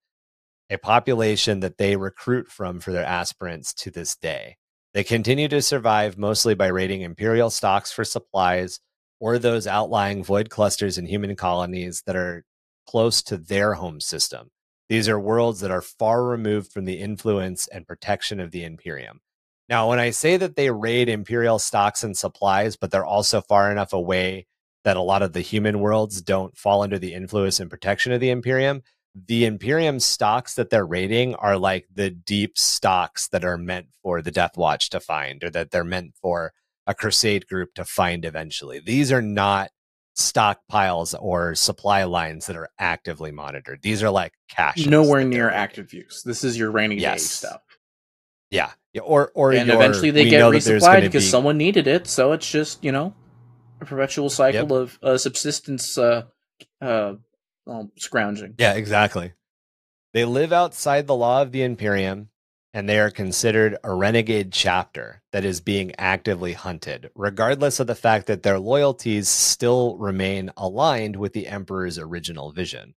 a 0.72 0.80
population 0.80 1.60
that 1.60 1.78
they 1.78 1.96
recruit 1.96 2.48
from 2.48 2.80
for 2.80 2.92
their 2.92 3.06
aspirants 3.06 3.72
to 3.76 3.92
this 3.92 4.16
day. 4.16 4.58
They 4.96 5.04
continue 5.04 5.50
to 5.50 5.62
survive 5.62 6.18
mostly 6.18 6.56
by 6.56 6.68
raiding 6.68 7.02
Imperial 7.02 7.52
stocks 7.52 7.92
for 7.92 8.04
supplies 8.04 8.80
or 9.20 9.38
those 9.38 9.68
outlying 9.68 10.24
void 10.24 10.50
clusters 10.50 10.98
and 10.98 11.08
human 11.08 11.36
colonies 11.36 12.02
that 12.08 12.16
are 12.16 12.44
close 12.88 13.22
to 13.22 13.38
their 13.38 13.76
home 13.76 14.00
system. 14.00 14.50
These 14.90 15.08
are 15.08 15.20
worlds 15.20 15.60
that 15.62 15.72
are 15.72 15.82
far 15.82 16.26
removed 16.26 16.72
from 16.72 16.86
the 16.86 17.00
influence 17.00 17.68
and 17.68 17.88
protection 17.88 18.40
of 18.40 18.52
the 18.52 18.64
Imperium. 18.64 19.22
Now, 19.70 19.90
when 19.90 20.00
I 20.00 20.10
say 20.10 20.36
that 20.38 20.56
they 20.56 20.72
raid 20.72 21.10
Imperial 21.10 21.60
stocks 21.60 22.04
and 22.04 22.18
supplies, 22.18 22.76
but 22.76 22.90
they're 22.90 23.06
also 23.06 23.40
far 23.40 23.72
enough 23.72 23.94
away 23.94 24.48
that 24.84 24.98
a 24.98 25.02
lot 25.02 25.22
of 25.22 25.34
the 25.34 25.42
human 25.42 25.80
worlds 25.80 26.22
don't 26.22 26.58
fall 26.58 26.82
under 26.82 26.98
the 26.98 27.14
influence 27.14 27.60
and 27.60 27.70
protection 27.70 28.12
of 28.12 28.20
the 28.20 28.32
Imperium, 28.32 28.82
the 29.14 29.46
Imperium 29.46 30.00
stocks 30.00 30.56
that 30.56 30.70
they're 30.70 30.86
raiding 30.86 31.36
are 31.36 31.58
like 31.58 31.88
the 31.94 32.10
deep 32.10 32.58
stocks 32.58 33.28
that 33.30 33.44
are 33.44 33.58
meant 33.58 33.88
for 34.02 34.22
the 34.22 34.32
Death 34.32 34.58
Watch 34.58 34.90
to 34.92 35.00
find, 35.00 35.44
or 35.44 35.50
that 35.50 35.72
they're 35.72 35.84
meant 35.84 36.16
for 36.22 36.54
a 36.88 36.96
Crusade 36.96 37.48
group 37.48 37.74
to 37.76 37.84
find 37.84 38.26
eventually. 38.26 38.80
These 38.80 39.12
are 39.12 39.22
not 39.22 39.72
stockpiles 40.20 41.16
or 41.20 41.56
supply 41.56 42.04
lines 42.04 42.46
that 42.48 42.56
are 42.56 42.70
actively 42.78 43.32
monitored. 43.32 43.82
These 43.82 44.04
are 44.04 44.10
like 44.10 44.34
cash. 44.50 44.86
Nowhere 44.86 45.24
near 45.24 45.50
active 45.50 45.94
use. 45.94 46.22
This 46.24 46.44
is 46.44 46.58
your 46.58 46.72
rainy 46.72 46.98
day 46.98 47.18
stuff. 47.18 47.62
Yeah. 48.52 48.72
Yeah, 48.94 49.02
Or 49.04 49.32
or 49.36 49.52
and 49.54 49.68
your- 49.68 49.76
eventually 49.76 50.10
they 50.12 50.30
get 50.30 50.40
know 50.40 50.52
that 50.52 50.64
there's 50.64 50.84
resupplied 50.84 51.02
because 51.02 51.24
be- 51.24 51.30
someone 51.30 51.58
needed 51.58 51.86
it. 51.88 52.08
So 52.08 52.32
it's 52.32 52.50
just 52.50 52.84
you 52.84 52.92
know 52.92 53.14
a 53.82 53.86
perpetual 53.86 54.30
cycle 54.32 54.76
of 54.76 54.98
uh, 55.04 55.18
subsistence 55.18 55.96
uh, 55.98 56.24
uh, 56.82 57.14
um, 57.68 57.92
scrounging. 57.98 58.56
Yeah, 58.58 58.74
exactly. 58.74 59.34
They 60.14 60.26
live 60.26 60.52
outside 60.52 61.06
the 61.06 61.16
law 61.16 61.44
of 61.44 61.52
the 61.52 61.62
Imperium, 61.62 62.29
and 62.74 62.88
they 62.88 63.00
are 63.00 63.10
considered 63.10 63.78
a 63.84 63.94
renegade 63.94 64.52
chapter 64.52 65.22
that 65.32 65.46
is 65.46 65.62
being 65.62 65.94
actively 65.98 66.54
hunted, 66.54 67.10
regardless 67.16 67.80
of 67.80 67.88
the 67.88 67.96
fact 67.96 68.28
that 68.28 68.44
their 68.44 68.60
loyalties 68.60 69.28
still 69.28 69.98
remain 69.98 70.52
aligned 70.56 71.16
with 71.16 71.34
the 71.34 71.48
Emperor's 71.48 71.98
original 71.98 72.52
vision. 72.52 72.94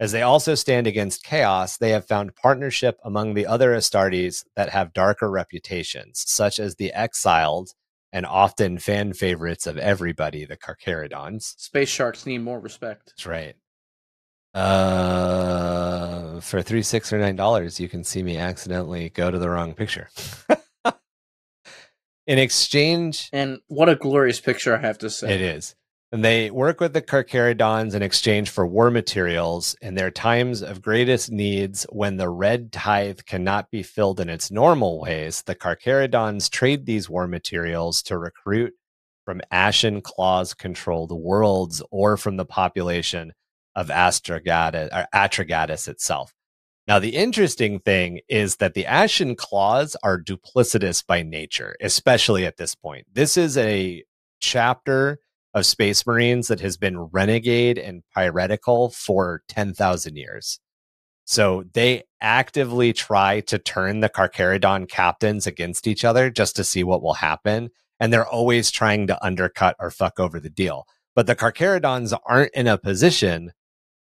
As 0.00 0.12
they 0.12 0.22
also 0.22 0.54
stand 0.54 0.86
against 0.86 1.24
chaos, 1.24 1.76
they 1.76 1.90
have 1.90 2.06
found 2.06 2.36
partnership 2.36 2.98
among 3.04 3.34
the 3.34 3.46
other 3.46 3.74
Astartes 3.74 4.44
that 4.56 4.70
have 4.70 4.92
darker 4.92 5.30
reputations, 5.30 6.24
such 6.26 6.58
as 6.58 6.76
the 6.76 6.92
Exiled 6.92 7.70
and 8.12 8.26
often 8.26 8.78
fan 8.78 9.12
favorites 9.12 9.66
of 9.66 9.76
everybody, 9.76 10.44
the 10.44 10.56
Carcharodons. 10.56 11.54
Space 11.58 11.88
sharks 11.88 12.26
need 12.26 12.38
more 12.38 12.60
respect. 12.60 13.06
That's 13.06 13.26
right. 13.26 13.56
Uh, 14.54 16.40
for 16.40 16.62
three, 16.62 16.82
six, 16.82 17.12
or 17.12 17.18
nine 17.18 17.36
dollars, 17.36 17.78
you 17.80 17.88
can 17.88 18.04
see 18.04 18.22
me 18.22 18.38
accidentally 18.38 19.10
go 19.10 19.30
to 19.30 19.38
the 19.38 19.50
wrong 19.50 19.74
picture. 19.74 20.08
In 22.26 22.38
exchange, 22.38 23.28
And 23.34 23.58
what 23.66 23.90
a 23.90 23.96
glorious 23.96 24.40
picture, 24.40 24.74
I 24.74 24.80
have 24.80 24.96
to 24.98 25.10
say. 25.10 25.34
it 25.34 25.42
is. 25.42 25.74
And 26.10 26.24
they 26.24 26.50
work 26.50 26.80
with 26.80 26.94
the 26.94 27.02
Carcharodons 27.02 27.92
in 27.94 28.02
exchange 28.02 28.48
for 28.48 28.66
war 28.66 28.90
materials 28.90 29.74
in 29.82 29.94
their 29.96 30.10
times 30.12 30.62
of 30.62 30.80
greatest 30.80 31.30
needs 31.32 31.84
when 31.90 32.16
the 32.16 32.30
red 32.30 32.70
tithe 32.72 33.20
cannot 33.26 33.70
be 33.70 33.82
filled 33.82 34.20
in 34.20 34.30
its 34.30 34.50
normal 34.50 35.00
ways. 35.00 35.42
The 35.42 35.56
Carcharodons 35.56 36.48
trade 36.48 36.86
these 36.86 37.10
war 37.10 37.26
materials 37.26 38.00
to 38.04 38.16
recruit 38.16 38.72
from 39.24 39.40
Ashen 39.50 40.00
Claws 40.00 40.54
controlled 40.54 41.10
worlds 41.10 41.82
or 41.90 42.16
from 42.16 42.36
the 42.36 42.46
population 42.46 43.32
of 43.74 43.88
Astragadus, 43.88 44.88
or 44.92 45.00
uh, 45.00 45.06
Atragadus 45.14 45.88
itself. 45.88 46.32
Now, 46.86 46.98
the 46.98 47.16
interesting 47.16 47.80
thing 47.80 48.20
is 48.28 48.56
that 48.56 48.74
the 48.74 48.84
Ashen 48.84 49.36
Claws 49.36 49.96
are 50.02 50.20
duplicitous 50.20 51.04
by 51.06 51.22
nature, 51.22 51.76
especially 51.80 52.44
at 52.44 52.58
this 52.58 52.74
point. 52.74 53.06
This 53.12 53.36
is 53.38 53.56
a 53.56 54.04
chapter 54.40 55.18
of 55.54 55.64
space 55.64 56.06
marines 56.06 56.48
that 56.48 56.60
has 56.60 56.76
been 56.76 56.98
renegade 56.98 57.78
and 57.78 58.02
piratical 58.14 58.90
for 58.90 59.42
10,000 59.48 60.16
years. 60.16 60.60
So 61.24 61.64
they 61.72 62.02
actively 62.20 62.92
try 62.92 63.40
to 63.40 63.58
turn 63.58 64.00
the 64.00 64.10
Carcharodon 64.10 64.88
captains 64.88 65.46
against 65.46 65.86
each 65.86 66.04
other 66.04 66.28
just 66.28 66.54
to 66.56 66.64
see 66.64 66.84
what 66.84 67.02
will 67.02 67.14
happen. 67.14 67.70
And 67.98 68.12
they're 68.12 68.26
always 68.26 68.70
trying 68.70 69.06
to 69.06 69.24
undercut 69.24 69.76
or 69.78 69.90
fuck 69.90 70.20
over 70.20 70.38
the 70.38 70.50
deal. 70.50 70.86
But 71.14 71.26
the 71.26 71.36
Carcharodons 71.36 72.12
aren't 72.26 72.52
in 72.52 72.66
a 72.66 72.76
position 72.76 73.52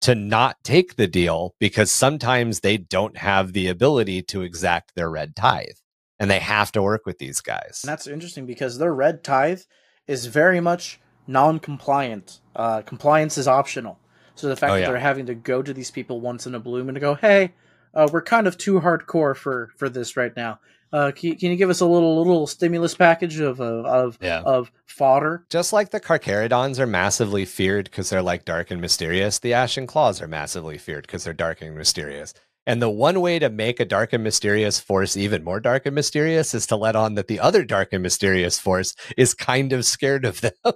to 0.04 0.16
not 0.16 0.58
take 0.64 0.96
the 0.96 1.08
deal 1.08 1.56
because 1.60 1.90
sometimes 1.92 2.60
they 2.60 2.78
don't 2.78 3.18
have 3.18 3.54
the 3.54 3.68
ability 3.68 4.22
to 4.22 4.42
exact 4.42 4.96
their 4.96 5.10
red 5.10 5.36
tithe 5.36 5.78
and 6.20 6.30
they 6.30 6.40
have 6.40 6.72
to 6.74 6.82
work 6.82 7.06
with 7.06 7.18
these 7.20 7.40
guys. 7.42 7.82
And 7.84 7.90
that's 7.90 8.08
interesting 8.08 8.46
because 8.46 8.78
their 8.78 8.94
red 8.94 9.24
tithe 9.24 9.62
is 10.06 10.26
very 10.26 10.60
much 10.60 11.00
non-compliant. 11.26 12.40
Uh, 12.56 12.82
compliance 12.82 13.38
is 13.38 13.48
optional. 13.48 14.00
So 14.36 14.48
the 14.50 14.56
fact 14.56 14.72
Oh, 14.72 14.76
that 14.76 14.82
yeah. 14.82 14.88
they're 14.88 15.00
having 15.00 15.26
to 15.28 15.36
go 15.36 15.62
to 15.62 15.74
these 15.74 15.92
people 15.92 16.20
once 16.20 16.46
in 16.48 16.56
a 16.56 16.60
bloom 16.60 16.90
and 16.90 16.96
to 16.96 17.00
go, 17.00 17.16
hey, 17.16 17.54
uh, 17.94 18.08
we're 18.12 18.24
kind 18.24 18.48
of 18.48 18.58
too 18.58 18.82
hardcore 18.82 19.36
for 19.36 19.70
for 19.78 19.88
this 19.88 20.18
right 20.18 20.36
now. 20.36 20.60
Uh, 20.94 21.12
can, 21.12 21.32
you, 21.32 21.36
can 21.36 21.50
you 21.50 21.58
give 21.58 21.72
us 21.72 21.82
a 21.82 21.86
little 21.86 22.20
little 22.20 22.46
stimulus 22.48 22.94
package 22.94 23.40
of 23.40 23.60
uh, 23.60 23.82
of 23.84 24.18
Yeah. 24.22 24.42
of 24.46 24.72
fodder? 24.86 25.44
Just 25.50 25.74
like 25.74 25.90
the 25.90 26.00
Carcharodons 26.00 26.78
are 26.80 26.86
massively 26.86 27.46
feared 27.46 27.86
because 27.86 28.10
they're 28.12 28.22
like 28.22 28.46
dark 28.46 28.70
and 28.72 28.80
mysterious, 28.80 29.40
the 29.40 29.54
Ashen 29.56 29.88
Claws 29.88 30.22
are 30.22 30.28
massively 30.28 30.78
feared 30.78 31.08
because 31.08 31.24
they're 31.24 31.34
dark 31.34 31.62
and 31.64 31.76
mysterious. 31.76 32.34
And 32.68 32.82
the 32.82 32.90
one 32.92 33.20
way 33.20 33.40
to 33.40 33.50
make 33.50 33.80
a 33.82 33.86
dark 33.86 34.14
and 34.14 34.24
mysterious 34.24 34.80
force 34.80 35.18
even 35.18 35.44
more 35.44 35.60
dark 35.60 35.86
and 35.86 35.96
mysterious 35.96 36.54
is 36.54 36.68
to 36.68 36.78
let 36.78 36.96
on 36.96 37.16
that 37.16 37.28
the 37.28 37.40
other 37.42 37.66
dark 37.66 37.90
and 37.92 38.02
mysterious 38.04 38.58
force 38.60 38.96
is 39.18 39.34
kind 39.34 39.74
of 39.74 39.84
scared 39.86 40.24
of 40.26 40.42
them. 40.42 40.54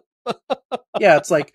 Yeah, 0.99 1.17
it's 1.17 1.29
like 1.31 1.53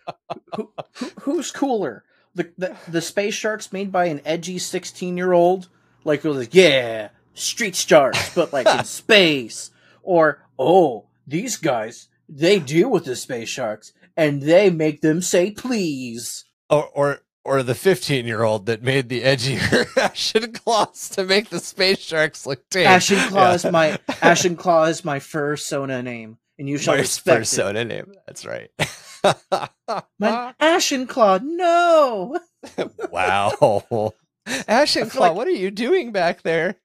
who, 0.54 0.72
who, 0.94 1.10
who's 1.20 1.50
cooler? 1.50 2.04
The, 2.34 2.50
the 2.56 2.76
the 2.88 3.00
space 3.02 3.34
sharks 3.34 3.72
made 3.72 3.90
by 3.92 4.06
an 4.06 4.22
edgy 4.24 4.58
sixteen 4.58 5.16
year 5.16 5.32
old, 5.32 5.68
like 6.04 6.20
who's 6.20 6.36
like, 6.38 6.54
yeah, 6.54 7.08
street 7.34 7.74
sharks, 7.76 8.34
but 8.34 8.52
like 8.52 8.66
in 8.66 8.84
space, 9.02 9.70
or 10.02 10.42
oh, 10.58 11.06
these 11.26 11.56
guys 11.56 12.08
they 12.28 12.58
deal 12.58 12.90
with 12.90 13.04
the 13.04 13.14
space 13.16 13.48
sharks 13.48 13.92
and 14.16 14.42
they 14.42 14.70
make 14.70 15.00
them 15.02 15.20
say 15.20 15.50
please. 15.50 16.44
or 16.70 16.86
or 16.94 17.20
or 17.44 17.62
the 17.62 17.74
15 17.74 18.24
year 18.24 18.42
old 18.42 18.66
that 18.66 18.82
made 18.82 19.08
the 19.08 19.22
edgier 19.22 19.86
Ashen 19.98 20.52
Claws 20.52 21.08
to 21.10 21.24
make 21.24 21.48
the 21.50 21.58
space 21.58 21.98
sharks 21.98 22.46
look 22.46 22.68
tame. 22.70 22.86
Ashen 22.86 23.18
Claw 23.28 23.48
Yeah. 23.50 23.54
is 23.54 23.64
my 23.66 23.98
Ashen 24.22 24.56
Claw 24.56 24.84
is 24.84 25.04
my 25.04 25.18
fursona 25.18 26.02
name, 26.04 26.38
and 26.58 26.68
you 26.68 26.78
shall 26.78 26.94
My 26.94 27.00
respect 27.00 27.36
it. 27.36 27.38
persona 27.40 27.84
name. 27.84 28.12
That's 28.26 28.46
right. 28.46 28.70
My 30.18 30.54
Ashen 30.60 31.06
Claw, 31.06 31.38
no. 31.42 32.38
wow. 33.10 34.12
Ashen 34.68 35.08
Claw, 35.10 35.28
like- 35.28 35.36
what 35.36 35.46
are 35.46 35.50
you 35.52 35.70
doing 35.70 36.12
back 36.12 36.42
there? 36.42 36.76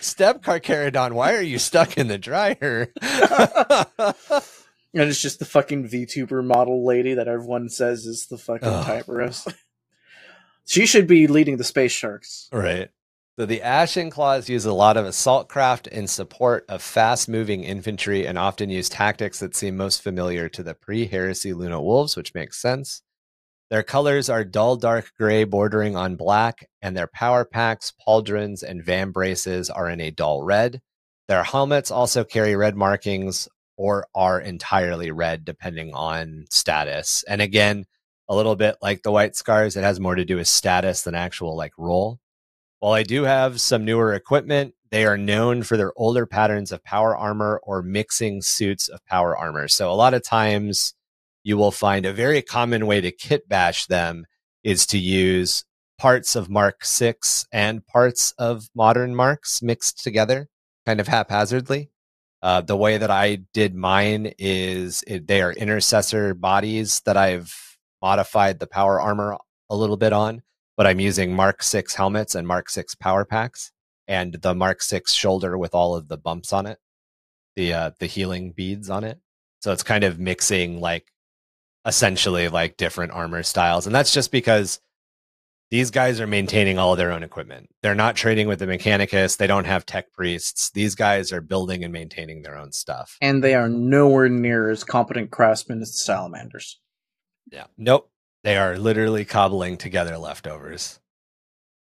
Step 0.00 0.42
Carcharodon, 0.42 1.12
why 1.12 1.34
are 1.34 1.42
you 1.42 1.58
stuck 1.58 1.96
in 1.98 2.08
the 2.08 2.18
dryer? 2.18 2.92
And 4.94 5.10
it's 5.10 5.20
just 5.20 5.40
the 5.40 5.44
fucking 5.44 5.88
VTuber 5.88 6.44
model 6.44 6.86
lady 6.86 7.14
that 7.14 7.26
everyone 7.26 7.68
says 7.68 8.06
is 8.06 8.26
the 8.26 8.38
fucking 8.38 8.68
Ugh. 8.68 8.86
Tyberos. 8.86 9.52
she 10.66 10.86
should 10.86 11.08
be 11.08 11.26
leading 11.26 11.56
the 11.56 11.64
space 11.64 11.92
sharks. 11.92 12.48
right. 12.52 12.90
So 13.36 13.46
the 13.46 13.62
Ashen 13.62 14.10
Claws 14.10 14.48
use 14.48 14.64
a 14.64 14.72
lot 14.72 14.96
of 14.96 15.06
assault 15.06 15.48
craft 15.48 15.88
in 15.88 16.06
support 16.06 16.64
of 16.68 16.80
fast 16.80 17.28
moving 17.28 17.64
infantry 17.64 18.28
and 18.28 18.38
often 18.38 18.70
use 18.70 18.88
tactics 18.88 19.40
that 19.40 19.56
seem 19.56 19.76
most 19.76 20.02
familiar 20.02 20.48
to 20.50 20.62
the 20.62 20.76
pre 20.76 21.06
heresy 21.06 21.52
Luna 21.52 21.82
Wolves, 21.82 22.16
which 22.16 22.32
makes 22.32 22.62
sense. 22.62 23.02
Their 23.70 23.82
colors 23.82 24.28
are 24.28 24.44
dull 24.44 24.76
dark 24.76 25.10
gray 25.18 25.44
bordering 25.44 25.96
on 25.96 26.16
black, 26.16 26.68
and 26.82 26.96
their 26.96 27.06
power 27.06 27.44
packs, 27.44 27.92
pauldrons, 28.06 28.62
and 28.62 28.84
vambraces 28.84 29.70
are 29.74 29.88
in 29.88 30.00
a 30.00 30.10
dull 30.10 30.42
red. 30.42 30.80
Their 31.28 31.42
helmets 31.42 31.90
also 31.90 32.24
carry 32.24 32.54
red 32.54 32.76
markings 32.76 33.48
or 33.76 34.06
are 34.14 34.40
entirely 34.40 35.10
red 35.10 35.44
depending 35.44 35.92
on 35.94 36.44
status. 36.50 37.24
And 37.26 37.40
again, 37.40 37.86
a 38.28 38.36
little 38.36 38.56
bit 38.56 38.76
like 38.82 39.02
the 39.02 39.12
white 39.12 39.36
scars, 39.36 39.76
it 39.76 39.82
has 39.82 39.98
more 40.00 40.14
to 40.14 40.24
do 40.24 40.36
with 40.36 40.46
status 40.46 41.02
than 41.02 41.14
actual 41.14 41.56
like 41.56 41.72
role. 41.78 42.20
While 42.80 42.92
I 42.92 43.02
do 43.02 43.24
have 43.24 43.60
some 43.60 43.84
newer 43.84 44.12
equipment, 44.12 44.74
they 44.90 45.06
are 45.06 45.16
known 45.16 45.62
for 45.62 45.76
their 45.76 45.92
older 45.96 46.26
patterns 46.26 46.70
of 46.70 46.84
power 46.84 47.16
armor 47.16 47.60
or 47.64 47.82
mixing 47.82 48.42
suits 48.42 48.88
of 48.88 49.04
power 49.06 49.36
armor. 49.36 49.68
So 49.68 49.90
a 49.90 49.94
lot 49.94 50.14
of 50.14 50.22
times 50.22 50.94
you 51.44 51.56
will 51.56 51.70
find 51.70 52.04
a 52.04 52.12
very 52.12 52.42
common 52.42 52.86
way 52.86 53.00
to 53.00 53.12
kit 53.12 53.48
bash 53.48 53.86
them 53.86 54.26
is 54.64 54.86
to 54.86 54.98
use 54.98 55.64
parts 55.98 56.34
of 56.34 56.50
Mark 56.50 56.84
6 56.84 57.46
and 57.52 57.86
parts 57.86 58.32
of 58.38 58.68
modern 58.74 59.14
Marks 59.14 59.62
mixed 59.62 60.02
together 60.02 60.48
kind 60.86 61.00
of 61.00 61.08
haphazardly. 61.08 61.90
Uh, 62.42 62.60
the 62.60 62.76
way 62.76 62.98
that 62.98 63.10
I 63.10 63.36
did 63.54 63.74
mine 63.74 64.32
is 64.38 65.02
it, 65.06 65.26
they 65.26 65.40
are 65.40 65.52
intercessor 65.52 66.34
bodies 66.34 67.00
that 67.06 67.16
I've 67.16 67.54
modified 68.02 68.58
the 68.58 68.66
power 68.66 69.00
armor 69.00 69.38
a 69.70 69.76
little 69.76 69.96
bit 69.96 70.12
on, 70.12 70.42
but 70.76 70.86
I'm 70.86 71.00
using 71.00 71.34
Mark 71.34 71.62
6 71.62 71.94
helmets 71.94 72.34
and 72.34 72.46
Mark 72.46 72.68
6 72.68 72.94
power 72.96 73.24
packs 73.24 73.72
and 74.06 74.34
the 74.34 74.54
Mark 74.54 74.82
6 74.82 75.12
shoulder 75.12 75.56
with 75.56 75.74
all 75.74 75.94
of 75.94 76.08
the 76.08 76.18
bumps 76.18 76.52
on 76.52 76.66
it, 76.66 76.78
the 77.56 77.72
uh, 77.72 77.90
the 77.98 78.06
healing 78.06 78.52
beads 78.52 78.90
on 78.90 79.04
it. 79.04 79.18
So 79.62 79.72
it's 79.72 79.82
kind 79.82 80.04
of 80.04 80.18
mixing 80.18 80.80
like 80.80 81.10
essentially 81.86 82.48
like 82.48 82.76
different 82.76 83.12
armor 83.12 83.42
styles. 83.42 83.86
And 83.86 83.94
that's 83.94 84.12
just 84.12 84.32
because 84.32 84.80
these 85.70 85.90
guys 85.90 86.20
are 86.20 86.26
maintaining 86.26 86.78
all 86.78 86.94
their 86.94 87.10
own 87.10 87.22
equipment. 87.22 87.68
They're 87.82 87.94
not 87.94 88.16
trading 88.16 88.46
with 88.48 88.58
the 88.58 88.66
Mechanicus. 88.66 89.36
They 89.36 89.46
don't 89.46 89.66
have 89.66 89.84
tech 89.84 90.12
priests. 90.12 90.70
These 90.70 90.94
guys 90.94 91.32
are 91.32 91.40
building 91.40 91.82
and 91.82 91.92
maintaining 91.92 92.42
their 92.42 92.56
own 92.56 92.72
stuff. 92.72 93.16
And 93.20 93.42
they 93.42 93.54
are 93.54 93.68
nowhere 93.68 94.28
near 94.28 94.70
as 94.70 94.84
competent 94.84 95.30
craftsmen 95.30 95.82
as 95.82 95.92
the 95.92 95.98
salamanders. 95.98 96.80
Yeah. 97.50 97.66
Nope. 97.76 98.10
They 98.44 98.56
are 98.56 98.78
literally 98.78 99.24
cobbling 99.24 99.76
together 99.76 100.18
leftovers. 100.18 101.00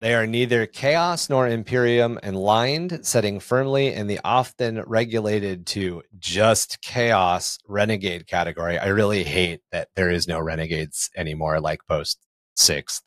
They 0.01 0.15
are 0.15 0.25
neither 0.25 0.65
chaos 0.65 1.29
nor 1.29 1.47
imperium 1.47 2.19
and 2.23 2.35
lined, 2.35 3.05
setting 3.05 3.39
firmly 3.39 3.93
in 3.93 4.07
the 4.07 4.19
often 4.23 4.81
regulated 4.87 5.67
to 5.67 6.01
just 6.17 6.81
chaos 6.81 7.59
renegade 7.67 8.25
category. 8.25 8.79
I 8.79 8.87
really 8.87 9.23
hate 9.23 9.61
that 9.71 9.89
there 9.95 10.09
is 10.09 10.27
no 10.27 10.39
renegades 10.39 11.11
anymore, 11.15 11.59
like 11.61 11.81
post 11.87 12.17
sixth. 12.55 13.03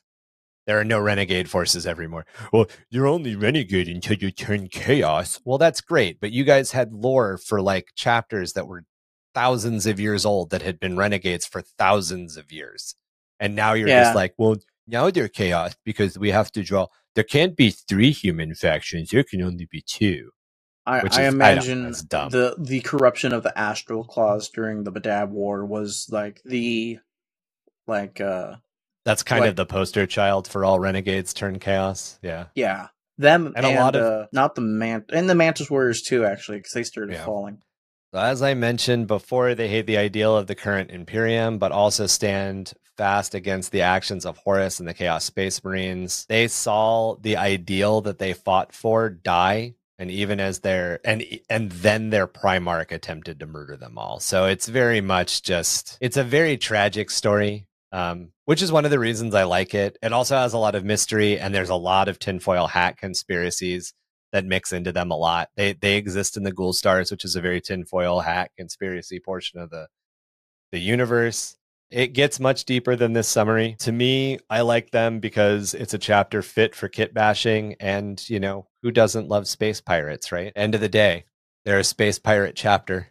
There 0.68 0.78
are 0.78 0.84
no 0.84 1.00
renegade 1.00 1.50
forces 1.50 1.84
evermore. 1.84 2.26
Well, 2.52 2.66
you're 2.90 3.08
only 3.08 3.34
renegade 3.34 3.88
until 3.88 4.16
you 4.16 4.30
turn 4.30 4.68
chaos. 4.68 5.40
Well, 5.44 5.58
that's 5.58 5.80
great, 5.80 6.20
but 6.20 6.30
you 6.30 6.44
guys 6.44 6.70
had 6.70 6.92
lore 6.92 7.38
for 7.38 7.60
like 7.60 7.88
chapters 7.96 8.52
that 8.52 8.68
were 8.68 8.84
thousands 9.34 9.84
of 9.84 9.98
years 9.98 10.24
old 10.24 10.50
that 10.50 10.62
had 10.62 10.78
been 10.78 10.96
renegades 10.96 11.44
for 11.44 11.60
thousands 11.60 12.36
of 12.36 12.52
years. 12.52 12.94
And 13.40 13.56
now 13.56 13.72
you're 13.72 13.88
Yeah. 13.88 14.04
just 14.04 14.14
like, 14.14 14.34
well, 14.38 14.56
now 14.86 15.10
they're 15.10 15.28
chaos 15.28 15.74
because 15.84 16.18
we 16.18 16.30
have 16.30 16.50
to 16.52 16.62
draw. 16.62 16.86
There 17.14 17.24
can't 17.24 17.56
be 17.56 17.70
three 17.70 18.10
human 18.10 18.54
factions. 18.54 19.10
There 19.10 19.24
can 19.24 19.42
only 19.42 19.66
be 19.70 19.82
two. 19.86 20.30
I, 20.86 21.02
Which 21.02 21.14
I 21.16 21.22
is- 21.26 21.34
imagine 21.34 21.94
dumb. 22.08 22.28
the 22.30 22.56
the 22.58 22.80
corruption 22.80 23.32
of 23.32 23.42
the 23.42 23.56
Astral 23.58 24.04
Claws 24.04 24.50
during 24.50 24.84
the 24.84 24.92
Badab 24.92 25.30
War 25.30 25.64
was 25.64 26.08
like 26.10 26.42
the 26.44 26.98
like 27.86 28.20
uh 28.20 28.56
That's 29.04 29.22
kind 29.22 29.40
Like- 29.40 29.50
of 29.50 29.56
the 29.56 29.66
poster 29.66 30.06
child 30.06 30.46
for 30.48 30.64
all 30.64 30.78
renegades 30.78 31.32
turn 31.34 31.58
chaos. 31.58 32.18
Yeah. 32.22 32.46
yeah 32.54 32.88
them 33.16 33.46
And 33.56 33.64
and, 33.64 33.66
a 33.66 33.80
lot 33.80 33.94
of- 33.96 34.02
uh, 34.02 34.26
not 34.32 34.54
the 34.56 34.60
mant 34.60 35.10
and 35.12 35.30
the 35.30 35.34
Mantis 35.34 35.70
Warriors 35.70 36.02
too 36.02 36.24
actually 36.26 36.58
because 36.58 36.72
they 36.72 36.82
started 36.84 37.14
Yeah. 37.14 37.24
falling. 37.24 37.62
So 38.14 38.20
as 38.20 38.42
I 38.42 38.54
mentioned 38.54 39.08
before, 39.08 39.56
they 39.56 39.66
hate 39.66 39.86
the 39.86 39.96
ideal 39.96 40.36
of 40.36 40.46
the 40.46 40.54
current 40.54 40.92
Imperium, 40.92 41.58
but 41.58 41.72
also 41.72 42.06
stand 42.06 42.72
fast 42.96 43.34
against 43.34 43.72
the 43.72 43.82
actions 43.82 44.24
of 44.24 44.36
Horus 44.36 44.78
and 44.78 44.88
the 44.88 44.94
Chaos 44.94 45.24
Space 45.24 45.64
Marines. 45.64 46.24
They 46.28 46.46
saw 46.46 47.16
the 47.16 47.36
ideal 47.36 48.02
that 48.02 48.20
they 48.20 48.32
fought 48.32 48.72
for 48.72 49.10
die, 49.10 49.74
and 49.98 50.12
even 50.12 50.38
as 50.38 50.60
their 50.60 51.00
and 51.04 51.24
and 51.50 51.72
then 51.72 52.10
their 52.10 52.28
Primarch 52.28 52.92
attempted 52.92 53.40
to 53.40 53.46
murder 53.46 53.76
them 53.76 53.98
all. 53.98 54.20
So 54.20 54.46
it's 54.46 54.68
very 54.68 55.00
much 55.00 55.42
just 55.42 55.98
it's 56.00 56.16
a 56.16 56.22
very 56.22 56.56
tragic 56.56 57.10
story. 57.10 57.66
Um, 57.90 58.30
which 58.44 58.62
is 58.62 58.70
one 58.70 58.84
of 58.84 58.92
the 58.92 58.98
reasons 59.00 59.34
I 59.34 59.44
like 59.44 59.74
it. 59.74 59.98
It 60.02 60.12
also 60.12 60.36
has 60.36 60.52
a 60.52 60.58
lot 60.58 60.76
of 60.76 60.84
mystery, 60.84 61.40
and 61.40 61.52
there's 61.52 61.68
a 61.68 61.74
lot 61.74 62.08
of 62.08 62.20
tinfoil 62.20 62.68
hat 62.68 62.96
conspiracies 62.96 63.92
that 64.34 64.44
mix 64.44 64.72
into 64.72 64.90
them 64.90 65.12
a 65.12 65.16
lot. 65.16 65.48
They 65.56 65.74
they 65.74 65.96
exist 65.96 66.36
in 66.36 66.42
the 66.42 66.52
Ghoul 66.52 66.72
Stars, 66.72 67.10
which 67.12 67.24
is 67.24 67.36
a 67.36 67.40
very 67.40 67.60
tinfoil 67.60 68.20
hat 68.20 68.50
conspiracy 68.58 69.20
portion 69.20 69.60
of 69.60 69.70
the 69.70 69.86
the 70.72 70.80
universe. 70.80 71.56
It 71.92 72.08
gets 72.08 72.40
much 72.40 72.64
deeper 72.64 72.96
than 72.96 73.12
this 73.12 73.28
summary. 73.28 73.76
To 73.80 73.92
me, 73.92 74.40
I 74.50 74.62
like 74.62 74.90
them 74.90 75.20
because 75.20 75.74
it's 75.74 75.94
a 75.94 75.98
chapter 75.98 76.42
fit 76.42 76.74
for 76.74 76.88
kit 76.88 77.14
bashing, 77.14 77.76
and 77.78 78.28
you 78.28 78.40
know 78.40 78.66
who 78.82 78.90
doesn't 78.90 79.28
love 79.28 79.46
space 79.46 79.80
pirates, 79.80 80.32
right? 80.32 80.52
End 80.56 80.74
of 80.74 80.80
the 80.80 80.88
day, 80.88 81.26
They're 81.64 81.78
a 81.78 81.84
space 81.84 82.18
pirate 82.18 82.54
chapter. 82.56 83.08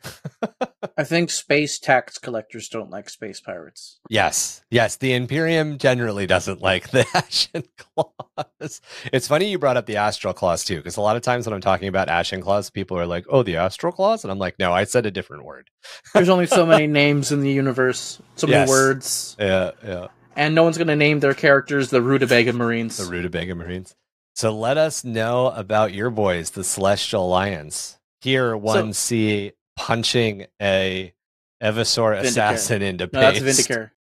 I 0.98 1.04
think 1.04 1.32
space 1.32 1.80
tax 1.80 2.20
collectors 2.20 2.70
don't 2.70 2.92
like 2.92 3.10
space 3.10 3.42
pirates. 3.42 4.00
yes, 4.10 4.62
yes. 4.70 4.96
The 4.98 5.14
Imperium 5.14 5.80
generally 5.80 6.28
doesn't 6.28 6.62
like 6.62 6.90
the 6.92 7.06
Ashen 7.16 7.64
Claws. 7.78 8.80
It's 9.12 9.28
funny 9.28 9.50
you 9.50 9.58
brought 9.58 9.78
up 9.78 9.88
the 9.88 9.96
Astral 9.98 10.34
Claws 10.36 10.64
too, 10.64 10.78
because 10.78 10.98
a 10.98 11.02
lot 11.02 11.16
of 11.16 11.24
times 11.24 11.48
when 11.48 11.54
I'm 11.54 11.62
talking 11.62 11.88
about 11.88 12.10
Ashen 12.10 12.42
Claws, 12.42 12.70
people 12.70 12.98
are 13.00 13.08
like, 13.08 13.26
"Oh, 13.30 13.42
the 13.42 13.56
Astral 13.58 13.92
Claws," 13.92 14.24
and 14.24 14.32
I'm 14.32 14.38
like, 14.40 14.60
"No, 14.60 14.72
I 14.72 14.84
said 14.84 15.06
a 15.08 15.12
different 15.12 15.46
word." 15.46 15.70
There's 16.14 16.30
only 16.30 16.46
so 16.46 16.66
many 16.66 16.86
names 16.86 17.32
in 17.32 17.40
the 17.42 17.52
universe, 17.52 18.22
so 18.36 18.46
many 18.46 18.60
Yes. 18.60 18.70
words, 18.70 19.36
Yeah, 19.40 19.72
yeah. 19.84 20.08
and 20.36 20.54
no 20.54 20.64
one's 20.64 20.78
going 20.78 20.88
to 20.90 20.96
name 20.96 21.22
their 21.22 21.34
characters 21.34 21.90
the 21.90 22.02
Rutabaga 22.04 22.54
Marines. 22.54 22.98
The 22.98 23.12
Rutabaga 23.12 23.56
Marines. 23.56 23.96
So 24.36 24.56
let 24.56 24.78
us 24.78 25.04
know 25.04 25.48
about 25.48 25.94
your 25.94 26.10
boys, 26.12 26.52
the 26.52 26.64
Celestial 26.64 27.28
Lions. 27.28 27.98
Here, 28.24 28.56
one 28.56 28.94
see 28.94 29.52
punching 29.76 30.46
a 30.62 31.14
Eversor 31.62 32.16
Vindicare. 32.18 32.24
assassin 32.24 32.82
into 32.82 33.10
no, 33.12 33.20
that's 33.20 33.40
paste. 33.40 33.70
Vindicare. 33.70 33.92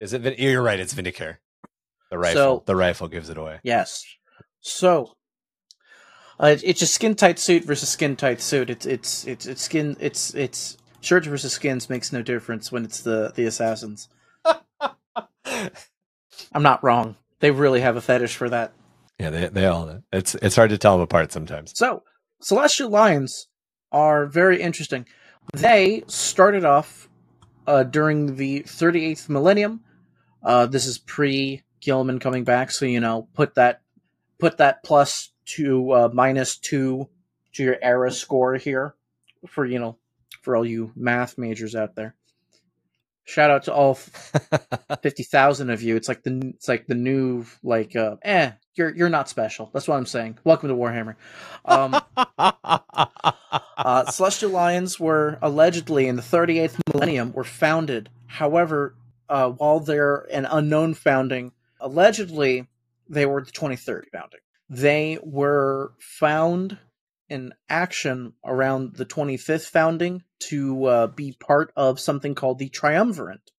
Is 0.00 0.12
it? 0.12 0.20
Vin- 0.22 0.34
You're 0.38 0.62
right. 0.62 0.80
It's 0.80 0.92
Vindicare. 0.94 1.36
The 2.10 2.18
rifle. 2.18 2.34
So- 2.58 2.62
the 2.66 2.74
rifle 2.76 3.06
gives 3.08 3.30
it 3.30 3.38
away. 3.38 3.60
Yes. 3.62 4.04
So, 4.60 5.16
uh, 6.40 6.56
it's 6.62 6.82
a 6.82 6.86
skin 6.86 7.14
tight 7.14 7.38
suit 7.38 7.64
versus 7.64 7.88
skin 7.88 8.16
tight 8.16 8.40
suit. 8.40 8.68
It's 8.68 8.84
it's 8.86 9.26
it's 9.26 9.46
it's 9.46 9.62
skin. 9.62 9.96
It's 10.00 10.34
it's 10.34 10.76
shirts 11.00 11.26
versus 11.28 11.52
skins 11.52 11.88
makes 11.88 12.12
no 12.12 12.22
difference 12.22 12.72
when 12.72 12.84
it's 12.84 13.00
the 13.00 13.32
the 13.34 13.44
assassins. 13.44 14.08
I'm 16.52 16.62
not 16.62 16.82
wrong. 16.82 17.16
They 17.40 17.50
really 17.50 17.80
have 17.80 17.96
a 17.96 18.00
fetish 18.00 18.36
for 18.36 18.48
that. 18.50 18.72
Yeah, 19.18 19.30
they 19.30 19.48
they 19.48 19.66
all. 19.66 20.02
It's 20.12 20.34
it's 20.36 20.56
hard 20.56 20.70
to 20.70 20.78
tell 20.78 20.94
them 20.96 21.02
apart 21.02 21.32
sometimes. 21.32 21.72
So, 21.76 22.02
Celestial 22.40 22.90
Lions 22.90 23.48
are 23.92 24.26
very 24.26 24.60
interesting. 24.60 25.06
They 25.54 26.02
started 26.06 26.64
off 26.64 27.08
uh, 27.66 27.84
during 27.84 28.36
the 28.36 28.62
38th 28.62 29.28
millennium. 29.28 29.80
Uh, 30.42 30.66
this 30.66 30.86
is 30.86 30.98
pre 30.98 31.62
Guilliman 31.80 32.20
coming 32.20 32.44
back, 32.44 32.70
so 32.70 32.84
you 32.84 33.00
know, 33.00 33.28
put 33.34 33.54
that 33.54 33.82
put 34.38 34.58
that 34.58 34.82
plus 34.82 35.30
to 35.44 35.92
uh, 35.92 36.10
minus 36.12 36.56
two 36.56 37.08
to 37.52 37.62
your 37.62 37.76
era 37.82 38.10
score 38.10 38.56
here 38.56 38.94
for 39.46 39.66
you 39.66 39.78
know 39.78 39.96
for 40.42 40.56
all 40.56 40.66
you 40.66 40.92
math 40.96 41.38
majors 41.38 41.74
out 41.74 41.94
there. 41.94 42.14
Shout 43.24 43.50
out 43.50 43.64
to 43.64 43.74
all 43.74 43.94
fifty 45.02 45.22
thousand 45.22 45.70
of 45.70 45.82
you. 45.82 45.96
It's 45.96 46.08
like 46.08 46.22
the 46.22 46.52
it's 46.56 46.68
like 46.68 46.86
the 46.86 46.94
new 46.94 47.44
like 47.62 47.94
uh 47.94 48.16
eh 48.22 48.52
you're 48.74 48.94
you're 48.94 49.08
not 49.08 49.28
special. 49.28 49.70
That's 49.72 49.86
what 49.86 49.96
I'm 49.96 50.06
saying. 50.06 50.38
Welcome 50.44 50.68
to 50.70 50.74
Warhammer. 50.74 51.16
Um, 51.64 52.00
uh, 53.76 54.10
Celestial 54.10 54.50
Lions 54.50 54.98
were 54.98 55.38
allegedly 55.42 56.08
in 56.08 56.16
the 56.16 56.22
38th 56.22 56.80
millennium 56.92 57.32
were 57.32 57.44
founded. 57.44 58.08
However, 58.26 58.94
uh, 59.28 59.50
while 59.50 59.80
they're 59.80 60.26
an 60.32 60.46
unknown 60.46 60.94
founding, 60.94 61.52
allegedly 61.80 62.66
they 63.08 63.26
were 63.26 63.42
the 63.42 63.52
23rd 63.52 64.04
founding. 64.10 64.40
They 64.68 65.18
were 65.22 65.92
found 65.98 66.78
in 67.32 67.54
action 67.70 68.34
around 68.44 68.96
the 68.96 69.06
25th 69.06 69.64
founding 69.64 70.22
to 70.38 70.84
uh, 70.84 71.06
be 71.06 71.32
part 71.40 71.72
of 71.74 71.98
something 71.98 72.34
called 72.34 72.58
the 72.58 72.68
Triumvirate. 72.68 73.50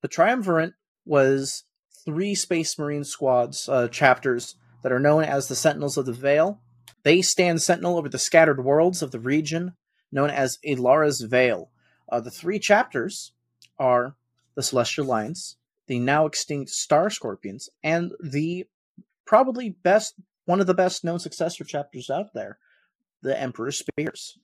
The 0.00 0.08
Triumvirate 0.08 0.72
was 1.04 1.64
three 2.06 2.34
Space 2.34 2.78
Marine 2.78 3.04
squads, 3.04 3.68
uh, 3.68 3.88
chapters 3.88 4.56
that 4.82 4.90
are 4.90 4.98
known 4.98 5.24
as 5.24 5.48
the 5.48 5.54
Sentinels 5.54 5.98
of 5.98 6.06
the 6.06 6.14
Veil. 6.14 6.62
They 7.02 7.20
stand 7.20 7.60
sentinel 7.60 7.98
over 7.98 8.08
the 8.08 8.18
scattered 8.18 8.64
worlds 8.64 9.02
of 9.02 9.10
the 9.10 9.20
region 9.20 9.74
known 10.10 10.30
as 10.30 10.58
Elara's 10.64 11.20
Veil. 11.20 11.70
Uh, 12.10 12.20
the 12.20 12.30
three 12.30 12.58
chapters 12.58 13.32
are 13.78 14.16
the 14.54 14.62
Celestial 14.62 15.06
Lions, 15.06 15.56
the 15.88 15.98
now 15.98 16.24
extinct 16.24 16.70
Star 16.70 17.10
Scorpions, 17.10 17.68
and 17.82 18.12
the 18.18 18.66
probably 19.26 19.68
best, 19.68 20.14
one 20.46 20.60
of 20.60 20.66
the 20.66 20.74
best 20.74 21.04
known 21.04 21.18
successor 21.18 21.64
chapters 21.64 22.08
out 22.08 22.32
there, 22.34 22.58
the 23.22 23.38
Emperor's 23.38 23.78
Spears. 23.78 24.38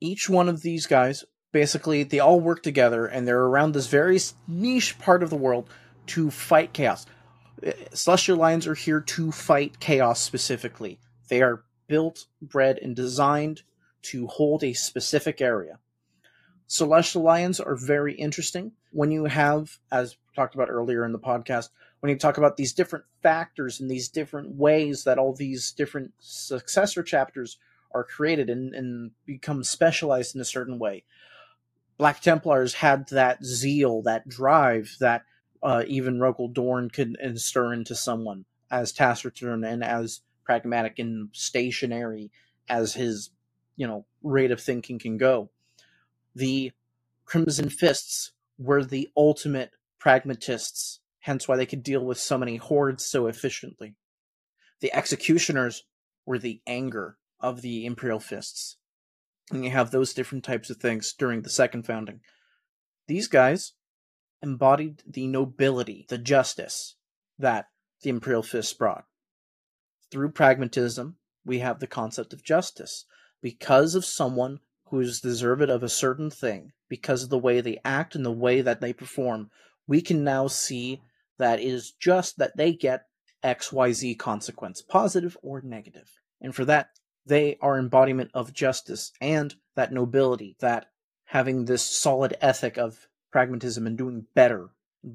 Each 0.00 0.28
one 0.28 0.48
of 0.48 0.62
these 0.62 0.86
guys, 0.86 1.24
basically, 1.52 2.02
they 2.02 2.18
all 2.18 2.40
work 2.40 2.62
together 2.62 3.06
and 3.06 3.26
they're 3.26 3.44
around 3.44 3.72
this 3.72 3.86
very 3.86 4.18
niche 4.48 4.98
part 4.98 5.22
of 5.22 5.30
the 5.30 5.36
world 5.36 5.68
to 6.08 6.30
fight 6.30 6.72
chaos. 6.72 7.06
Uh, 7.64 7.72
Celestial 7.92 8.36
Lions 8.36 8.66
are 8.66 8.74
here 8.74 9.00
to 9.00 9.30
fight 9.30 9.78
chaos 9.78 10.20
specifically. 10.20 10.98
They 11.28 11.42
are 11.42 11.64
built, 11.86 12.26
bred, 12.40 12.78
and 12.78 12.96
designed 12.96 13.62
to 14.02 14.26
hold 14.26 14.64
a 14.64 14.72
specific 14.72 15.40
area. 15.40 15.78
Celestial 16.66 17.22
Lions 17.22 17.60
are 17.60 17.76
very 17.76 18.14
interesting 18.14 18.72
when 18.92 19.10
you 19.10 19.26
have, 19.26 19.78
as 19.90 20.16
talked 20.34 20.54
about 20.54 20.70
earlier 20.70 21.04
in 21.04 21.12
the 21.12 21.18
podcast, 21.18 21.68
when 22.00 22.10
you 22.10 22.16
talk 22.16 22.38
about 22.38 22.56
these 22.56 22.72
different 22.72 23.04
factors 23.22 23.80
and 23.80 23.90
these 23.90 24.08
different 24.08 24.56
ways 24.56 25.04
that 25.04 25.18
all 25.18 25.34
these 25.34 25.70
different 25.72 26.12
successor 26.18 27.02
chapters 27.02 27.58
are 27.94 28.04
created 28.04 28.50
and, 28.50 28.74
and 28.74 29.10
become 29.26 29.64
specialized 29.64 30.34
in 30.34 30.40
a 30.40 30.44
certain 30.44 30.78
way. 30.78 31.04
Black 31.98 32.20
Templars 32.20 32.74
had 32.74 33.08
that 33.10 33.44
zeal, 33.44 34.02
that 34.02 34.28
drive 34.28 34.96
that 35.00 35.22
uh, 35.62 35.84
even 35.86 36.18
Rogal 36.18 36.52
Dorn 36.52 36.90
could 36.90 37.16
instir 37.24 37.72
into 37.72 37.94
someone 37.94 38.44
as 38.70 38.92
taciturn 38.92 39.62
and 39.62 39.84
as 39.84 40.22
pragmatic 40.44 40.98
and 40.98 41.28
stationary 41.32 42.30
as 42.68 42.94
his, 42.94 43.30
you 43.76 43.86
know, 43.86 44.06
rate 44.22 44.50
of 44.50 44.60
thinking 44.60 44.98
can 44.98 45.16
go. 45.16 45.50
The 46.34 46.72
Crimson 47.24 47.68
Fists 47.68 48.32
were 48.58 48.84
the 48.84 49.10
ultimate 49.16 49.70
pragmatists, 49.98 51.00
hence 51.20 51.46
why 51.46 51.56
they 51.56 51.66
could 51.66 51.82
deal 51.82 52.04
with 52.04 52.18
so 52.18 52.36
many 52.38 52.56
hordes 52.56 53.06
so 53.06 53.26
efficiently. 53.26 53.94
The 54.80 54.92
Executioners 54.92 55.84
were 56.26 56.38
the 56.38 56.60
anger 56.66 57.16
of 57.42 57.60
the 57.60 57.84
Imperial 57.84 58.20
Fists. 58.20 58.76
And 59.50 59.64
you 59.64 59.70
have 59.70 59.90
those 59.90 60.14
different 60.14 60.44
types 60.44 60.70
of 60.70 60.78
things 60.78 61.12
during 61.12 61.42
the 61.42 61.50
second 61.50 61.84
founding. 61.84 62.20
These 63.08 63.28
guys 63.28 63.72
embodied 64.42 65.02
the 65.06 65.26
nobility, 65.26 66.06
the 66.08 66.18
justice 66.18 66.96
that 67.38 67.66
the 68.02 68.10
Imperial 68.10 68.42
Fists 68.42 68.72
brought. 68.72 69.04
Through 70.10 70.32
pragmatism, 70.32 71.16
we 71.44 71.58
have 71.58 71.80
the 71.80 71.86
concept 71.86 72.32
of 72.32 72.44
justice. 72.44 73.04
Because 73.42 73.94
of 73.94 74.04
someone 74.04 74.60
who 74.86 75.00
is 75.00 75.20
deserved 75.20 75.68
of 75.68 75.82
a 75.82 75.88
certain 75.88 76.30
thing, 76.30 76.72
because 76.88 77.24
of 77.24 77.30
the 77.30 77.38
way 77.38 77.60
they 77.60 77.78
act 77.84 78.14
and 78.14 78.24
the 78.24 78.30
way 78.30 78.60
that 78.60 78.80
they 78.80 78.92
perform, 78.92 79.50
we 79.86 80.00
can 80.00 80.22
now 80.22 80.46
see 80.46 81.00
that 81.38 81.58
it 81.58 81.66
is 81.66 81.92
just 81.98 82.38
that 82.38 82.56
they 82.56 82.72
get 82.72 83.06
XYZ 83.42 84.18
consequence, 84.18 84.82
positive 84.82 85.36
or 85.42 85.60
negative. 85.60 86.08
And 86.40 86.54
for 86.54 86.64
that, 86.66 86.90
they 87.26 87.58
are 87.60 87.78
embodiment 87.78 88.30
of 88.34 88.52
justice 88.52 89.12
and 89.20 89.54
that 89.74 89.92
nobility, 89.92 90.56
that 90.60 90.86
having 91.26 91.64
this 91.64 91.82
solid 91.82 92.36
ethic 92.40 92.76
of 92.76 93.08
pragmatism 93.30 93.86
and 93.86 93.96
doing 93.96 94.26
better, 94.34 94.70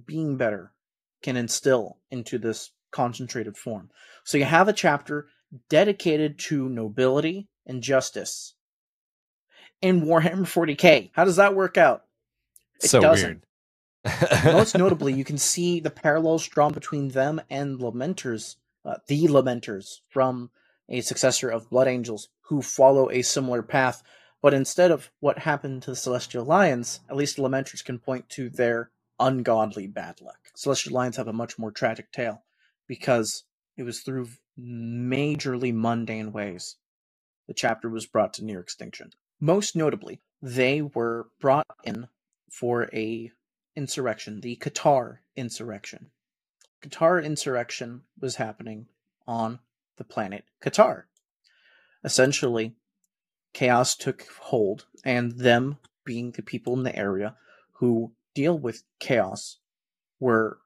being 0.05 0.37
better, 0.37 0.73
can 1.21 1.37
instill 1.37 1.97
into 2.09 2.37
this 2.37 2.71
concentrated 2.91 3.57
form. 3.57 3.89
So 4.23 4.37
you 4.37 4.45
have 4.45 4.67
a 4.67 4.73
chapter 4.73 5.27
dedicated 5.69 6.39
to 6.39 6.69
nobility 6.69 7.47
and 7.65 7.81
justice 7.81 8.55
in 9.81 10.01
Warhammer 10.01 10.45
40k. 10.45 11.11
How 11.13 11.25
does 11.25 11.35
that 11.35 11.55
work 11.55 11.77
out? 11.77 12.03
It 12.81 12.89
so 12.89 12.99
doesn't. 13.01 13.43
weird. 14.05 14.43
Most 14.45 14.75
notably, 14.77 15.13
you 15.13 15.23
can 15.23 15.37
see 15.37 15.79
the 15.79 15.89
parallels 15.89 16.47
drawn 16.47 16.73
between 16.73 17.09
them 17.09 17.41
and 17.49 17.79
Lamenters, 17.79 18.55
uh, 18.85 18.95
the 19.07 19.27
Lamenters 19.27 19.99
from 20.09 20.49
a 20.89 21.01
successor 21.01 21.49
of 21.49 21.69
Blood 21.69 21.87
Angels, 21.87 22.29
who 22.41 22.61
follow 22.61 23.09
a 23.09 23.21
similar 23.21 23.61
path. 23.61 24.03
But 24.41 24.53
instead 24.53 24.91
of 24.91 25.11
what 25.19 25.39
happened 25.39 25.83
to 25.83 25.91
the 25.91 25.95
Celestial 25.95 26.45
Lions, 26.45 27.01
at 27.09 27.15
least 27.15 27.35
the 27.35 27.41
Lamenters 27.41 27.83
can 27.83 27.99
point 27.99 28.29
to 28.29 28.49
their 28.49 28.91
ungodly 29.19 29.87
bad 29.87 30.21
luck. 30.21 30.49
Celestial 30.55 30.93
Lions 30.93 31.17
have 31.17 31.27
a 31.27 31.33
much 31.33 31.57
more 31.57 31.71
tragic 31.71 32.11
tale 32.11 32.43
because 32.87 33.43
it 33.75 33.83
was 33.83 34.01
through 34.01 34.29
majorly 34.59 35.73
mundane 35.73 36.31
ways 36.31 36.77
the 37.47 37.53
chapter 37.53 37.89
was 37.89 38.05
brought 38.05 38.33
to 38.35 38.45
near 38.45 38.59
extinction. 38.59 39.11
Most 39.39 39.75
notably, 39.75 40.21
they 40.41 40.81
were 40.81 41.29
brought 41.39 41.65
in 41.83 42.07
for 42.51 42.89
a 42.93 43.31
insurrection, 43.75 44.41
the 44.41 44.57
Qatar 44.57 45.19
insurrection. 45.35 46.11
Qatar 46.81 47.23
insurrection 47.23 48.01
was 48.19 48.35
happening 48.35 48.87
on 49.27 49.59
the 49.97 50.03
planet 50.03 50.45
Qatar. 50.63 51.03
Essentially, 52.03 52.75
chaos 53.53 53.95
took 53.95 54.25
hold, 54.39 54.85
and 55.03 55.31
them 55.39 55.77
being 56.05 56.31
the 56.31 56.41
people 56.41 56.73
in 56.73 56.83
the 56.83 56.95
area 56.95 57.35
who 57.73 58.13
deal 58.33 58.57
with 58.57 58.83
chaos 58.99 59.57
were 60.19 60.59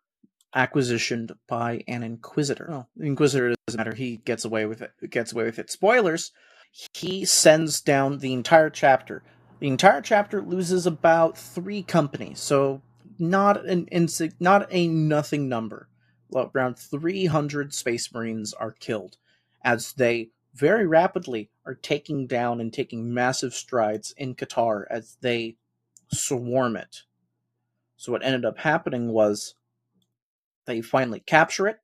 acquisitioned 0.55 1.31
by 1.47 1.83
an 1.87 2.03
inquisitor. 2.03 2.85
The 2.95 3.05
inquisitor 3.05 3.55
doesn't 3.65 3.77
matter. 3.77 3.95
He 3.95 4.17
gets 4.17 4.45
away 4.45 4.65
with 4.65 4.81
it. 4.81 4.91
Gets 5.09 5.31
away 5.31 5.45
with 5.45 5.59
it. 5.59 5.71
Spoilers. 5.71 6.31
he 6.93 7.25
sends 7.25 7.81
down 7.81 8.19
the 8.19 8.33
entire 8.33 8.69
chapter. 8.69 9.23
The 9.59 9.67
entire 9.67 10.01
chapter 10.01 10.41
loses 10.41 10.85
about 10.85 11.37
three 11.37 11.83
companies, 11.83 12.39
so 12.39 12.81
not 13.19 13.65
an 13.65 13.85
insig- 13.91 14.35
not 14.39 14.67
a 14.71 14.87
nothing 14.87 15.47
number. 15.47 15.87
Well, 16.29 16.49
around 16.55 16.79
300 16.79 17.73
Space 17.73 18.13
Marines 18.13 18.53
are 18.53 18.71
killed 18.71 19.17
as 19.63 19.93
they 19.93 20.31
very 20.53 20.85
rapidly 20.85 21.49
are 21.65 21.75
taking 21.75 22.27
down 22.27 22.59
and 22.59 22.73
taking 22.73 23.13
massive 23.13 23.53
strides 23.53 24.13
in 24.17 24.35
Qatar 24.35 24.83
as 24.89 25.17
they 25.21 25.55
swarm 26.11 26.75
it. 26.75 27.03
So 27.95 28.11
what 28.11 28.23
ended 28.23 28.45
up 28.45 28.57
happening 28.57 29.09
was 29.09 29.55
they 30.65 30.81
finally 30.81 31.19
capture 31.19 31.67
it, 31.67 31.79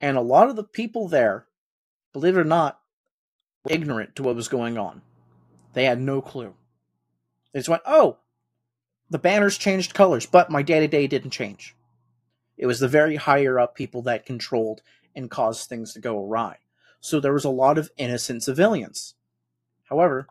and 0.00 0.16
a 0.16 0.22
lot 0.22 0.48
of 0.48 0.56
the 0.56 0.64
people 0.64 1.08
there, 1.08 1.46
believe 2.12 2.36
it 2.36 2.40
or 2.40 2.44
not, 2.44 2.80
were 3.64 3.72
ignorant 3.72 4.14
to 4.16 4.22
what 4.22 4.36
was 4.36 4.48
going 4.48 4.78
on. 4.78 5.02
They 5.72 5.84
had 5.84 6.00
no 6.00 6.20
clue. 6.22 6.54
They 7.52 7.60
just 7.60 7.68
went, 7.68 7.82
"Oh, 7.84 8.18
the 9.08 9.18
banners 9.18 9.58
changed 9.58 9.94
colors, 9.94 10.26
but 10.26 10.50
my 10.50 10.62
day 10.62 10.80
to 10.80 10.88
day 10.88 11.06
didn't 11.06 11.30
change." 11.30 11.74
It 12.56 12.66
was 12.66 12.80
the 12.80 12.88
very 12.88 13.16
higher 13.16 13.58
up 13.58 13.74
people 13.74 14.02
that 14.02 14.26
controlled 14.26 14.82
and 15.14 15.30
cause 15.30 15.66
things 15.66 15.92
to 15.94 16.00
go 16.00 16.24
awry. 16.24 16.58
So 17.00 17.20
there 17.20 17.32
was 17.32 17.44
a 17.44 17.50
lot 17.50 17.78
of 17.78 17.90
innocent 17.96 18.42
civilians. 18.42 19.14
However, 19.84 20.26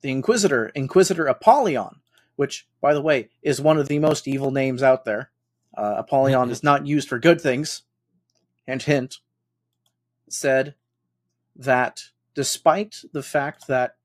the 0.00 0.10
Inquisitor, 0.10 0.66
Inquisitor 0.74 1.26
Apollyon, 1.26 2.00
which, 2.36 2.66
by 2.80 2.94
the 2.94 3.02
way, 3.02 3.28
is 3.42 3.60
one 3.60 3.78
of 3.78 3.88
the 3.88 3.98
most 3.98 4.26
evil 4.26 4.50
names 4.50 4.82
out 4.82 5.04
there. 5.04 5.30
Uh, 5.76 5.96
Apollyon 5.98 6.50
is 6.50 6.62
not 6.62 6.86
used 6.86 7.08
for 7.08 7.18
good 7.18 7.40
things. 7.40 7.82
Hint, 8.66 8.84
hint. 8.84 9.18
Said 10.28 10.74
that 11.54 12.04
despite 12.34 13.02
the 13.12 13.22
fact 13.22 13.66
that 13.66 13.96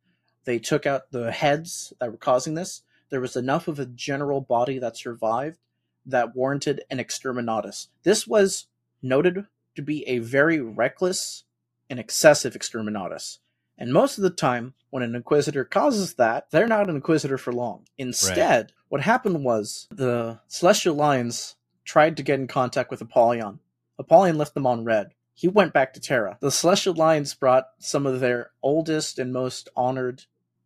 they 0.46 0.60
took 0.60 0.86
out 0.86 1.12
the 1.12 1.32
heads 1.32 1.94
that 2.00 2.12
were 2.12 2.18
causing 2.18 2.54
this, 2.54 2.82
there 3.10 3.22
was 3.22 3.36
enough 3.36 3.68
of 3.68 3.80
a 3.80 3.86
general 3.86 4.42
body 4.42 4.80
that 4.80 4.98
survived 4.98 5.58
that 6.06 6.36
warranted 6.36 6.82
an 6.90 7.00
exterminatus. 7.00 7.88
This 8.04 8.28
was 8.28 8.68
noted 9.08 9.46
to 9.76 9.82
be 9.82 10.08
a 10.08 10.20
very 10.20 10.60
reckless 10.60 11.44
and 11.90 12.00
excessive 12.00 12.54
exterminatus. 12.54 13.40
And 13.78 13.94
most 13.94 14.18
of 14.18 14.24
the 14.24 14.30
time, 14.30 14.74
when 14.90 15.04
an 15.04 15.16
inquisitor 15.16 15.64
causes 15.64 16.16
that, 16.16 16.50
they're 16.50 16.68
not 16.68 16.90
an 16.90 16.96
inquisitor 16.96 17.38
for 17.38 17.54
long. 17.54 17.86
Instead, 17.98 18.66
right. 18.66 18.72
what 18.90 19.02
happened 19.02 19.44
was 19.44 19.88
the 19.92 20.40
Celestial 20.48 20.96
Lions 20.96 21.56
tried 21.86 22.18
to 22.18 22.24
get 22.24 22.40
in 22.40 22.48
contact 22.48 22.90
with 22.90 23.02
Apollyon. 23.02 23.60
Apollyon 24.00 24.38
left 24.38 24.54
them 24.54 24.66
on 24.66 24.84
red. 24.84 25.14
He 25.34 25.48
went 25.48 25.74
back 25.74 25.94
to 25.94 26.00
Terra. 26.00 26.38
The 26.42 26.52
Celestial 26.52 26.96
Lions 26.96 27.36
brought 27.36 27.68
some 27.78 28.08
of 28.08 28.20
their 28.20 28.52
oldest 28.64 29.20
and 29.20 29.32
most 29.32 29.70
honored 29.76 30.24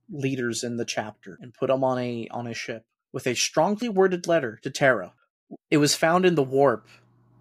leaders 0.09 0.63
in 0.63 0.77
the 0.77 0.85
chapter 0.85 1.37
and 1.41 1.53
put 1.53 1.67
them 1.67 1.83
on 1.83 1.99
a 1.99 2.27
on 2.31 2.47
a 2.47 2.53
ship 2.53 2.85
with 3.11 3.27
a 3.27 3.35
strongly 3.35 3.89
worded 3.89 4.27
letter 4.27 4.59
to 4.63 4.69
Terra. 4.69 5.13
It 5.69 5.77
was 5.77 5.95
found 5.95 6.25
in 6.25 6.35
the 6.35 6.43
warp, 6.43 6.87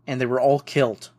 and 0.06 0.20
they 0.20 0.26
were 0.26 0.40
all 0.40 0.60
killed. 0.60 1.10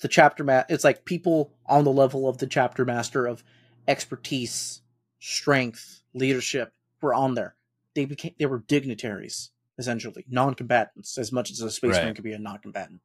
The 0.00 0.08
chapter 0.08 0.44
ma- 0.44 0.64
it's 0.68 0.84
like 0.84 1.04
people 1.04 1.52
on 1.66 1.84
the 1.84 1.92
level 1.92 2.28
of 2.28 2.38
the 2.38 2.46
chapter 2.46 2.84
master 2.84 3.26
of 3.26 3.42
expertise, 3.86 4.82
strength, 5.18 6.02
leadership 6.14 6.72
were 7.00 7.14
on 7.14 7.34
there. 7.34 7.56
They 7.94 8.04
became 8.04 8.34
they 8.38 8.46
were 8.46 8.60
dignitaries 8.60 9.50
essentially, 9.78 10.24
non-combatants 10.28 11.16
as 11.18 11.30
much 11.30 11.50
as 11.50 11.60
a 11.60 11.70
spaceman 11.70 12.06
right. 12.06 12.14
could 12.14 12.24
be 12.24 12.32
a 12.32 12.38
non-combatant. 12.38 13.00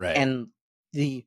Right. 0.00 0.16
And 0.16 0.48
the 0.92 1.26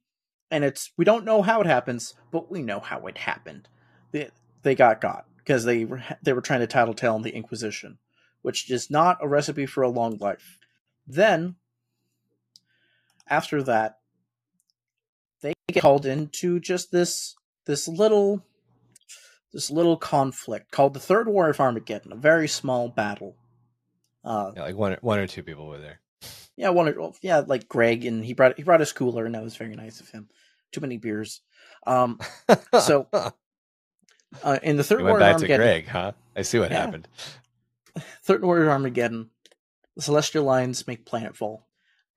and 0.49 0.63
it's 0.63 0.91
we 0.97 1.05
don't 1.05 1.25
know 1.25 1.41
how 1.41 1.61
it 1.61 1.67
happens, 1.67 2.15
but 2.31 2.51
we 2.51 2.61
know 2.61 2.79
how 2.79 3.05
it 3.07 3.17
happened. 3.17 3.67
They 4.11 4.29
they 4.63 4.75
got 4.75 5.01
got 5.01 5.25
because 5.37 5.65
they 5.65 5.85
were 5.85 6.03
they 6.21 6.33
were 6.33 6.41
trying 6.41 6.61
to 6.61 6.67
tattletale 6.67 7.15
on 7.15 7.21
the 7.21 7.35
Inquisition, 7.35 7.99
which 8.41 8.69
is 8.71 8.89
not 8.89 9.19
a 9.21 9.27
recipe 9.27 9.65
for 9.65 9.83
a 9.83 9.89
long 9.89 10.17
life. 10.17 10.57
Then 11.05 11.55
after 13.29 13.63
that, 13.63 13.99
they 15.41 15.53
get 15.67 15.81
called 15.81 16.05
into 16.05 16.59
just 16.59 16.91
this 16.91 17.35
this 17.65 17.87
little 17.87 18.43
this 19.53 19.69
little 19.69 19.97
conflict 19.97 20.71
called 20.71 20.93
the 20.93 20.99
Third 20.99 21.27
War 21.27 21.49
of 21.49 21.59
Armageddon, 21.59 22.11
a 22.11 22.15
very 22.15 22.47
small 22.47 22.89
battle. 22.89 23.35
Uh, 24.23 24.51
yeah, 24.55 24.63
like 24.63 24.75
one 24.75 24.93
or, 24.93 24.97
one 25.01 25.19
or 25.19 25.27
two 25.27 25.43
people 25.43 25.67
were 25.67 25.79
there. 25.79 25.99
Yeah, 26.55 26.69
one 26.69 26.89
or 26.89 27.13
yeah, 27.21 27.43
like 27.45 27.69
Greg, 27.69 28.05
and 28.05 28.25
he 28.25 28.33
brought 28.33 28.57
he 28.57 28.63
brought 28.63 28.79
his 28.79 28.93
cooler, 28.93 29.25
and 29.25 29.35
that 29.35 29.43
was 29.43 29.55
very 29.55 29.75
nice 29.75 30.01
of 30.01 30.09
him. 30.09 30.27
Too 30.71 30.81
many 30.81 30.97
beers. 30.97 31.41
Um, 31.85 32.19
so 32.81 33.07
uh, 33.13 34.59
in 34.61 34.75
the 34.75 34.83
Third 34.83 35.01
War 35.01 35.17
of 35.17 35.21
Armageddon, 35.21 35.57
Greg, 35.57 35.87
huh? 35.87 36.11
I 36.35 36.41
see 36.41 36.59
what 36.59 36.71
yeah. 36.71 36.81
happened. 36.81 37.07
Third 38.23 38.43
War 38.43 38.61
of 38.61 38.67
Armageddon, 38.67 39.29
the 39.95 40.01
Celestial 40.01 40.43
Lions 40.43 40.85
make 40.87 41.05
planetfall, 41.05 41.61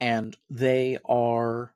and 0.00 0.36
they 0.48 0.98
are 1.04 1.74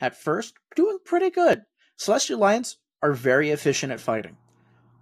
at 0.00 0.16
first 0.16 0.54
doing 0.74 0.98
pretty 1.04 1.30
good. 1.30 1.62
Celestial 1.96 2.38
Lions 2.38 2.76
are 3.02 3.12
very 3.12 3.50
efficient 3.50 3.92
at 3.92 4.00
fighting. 4.00 4.36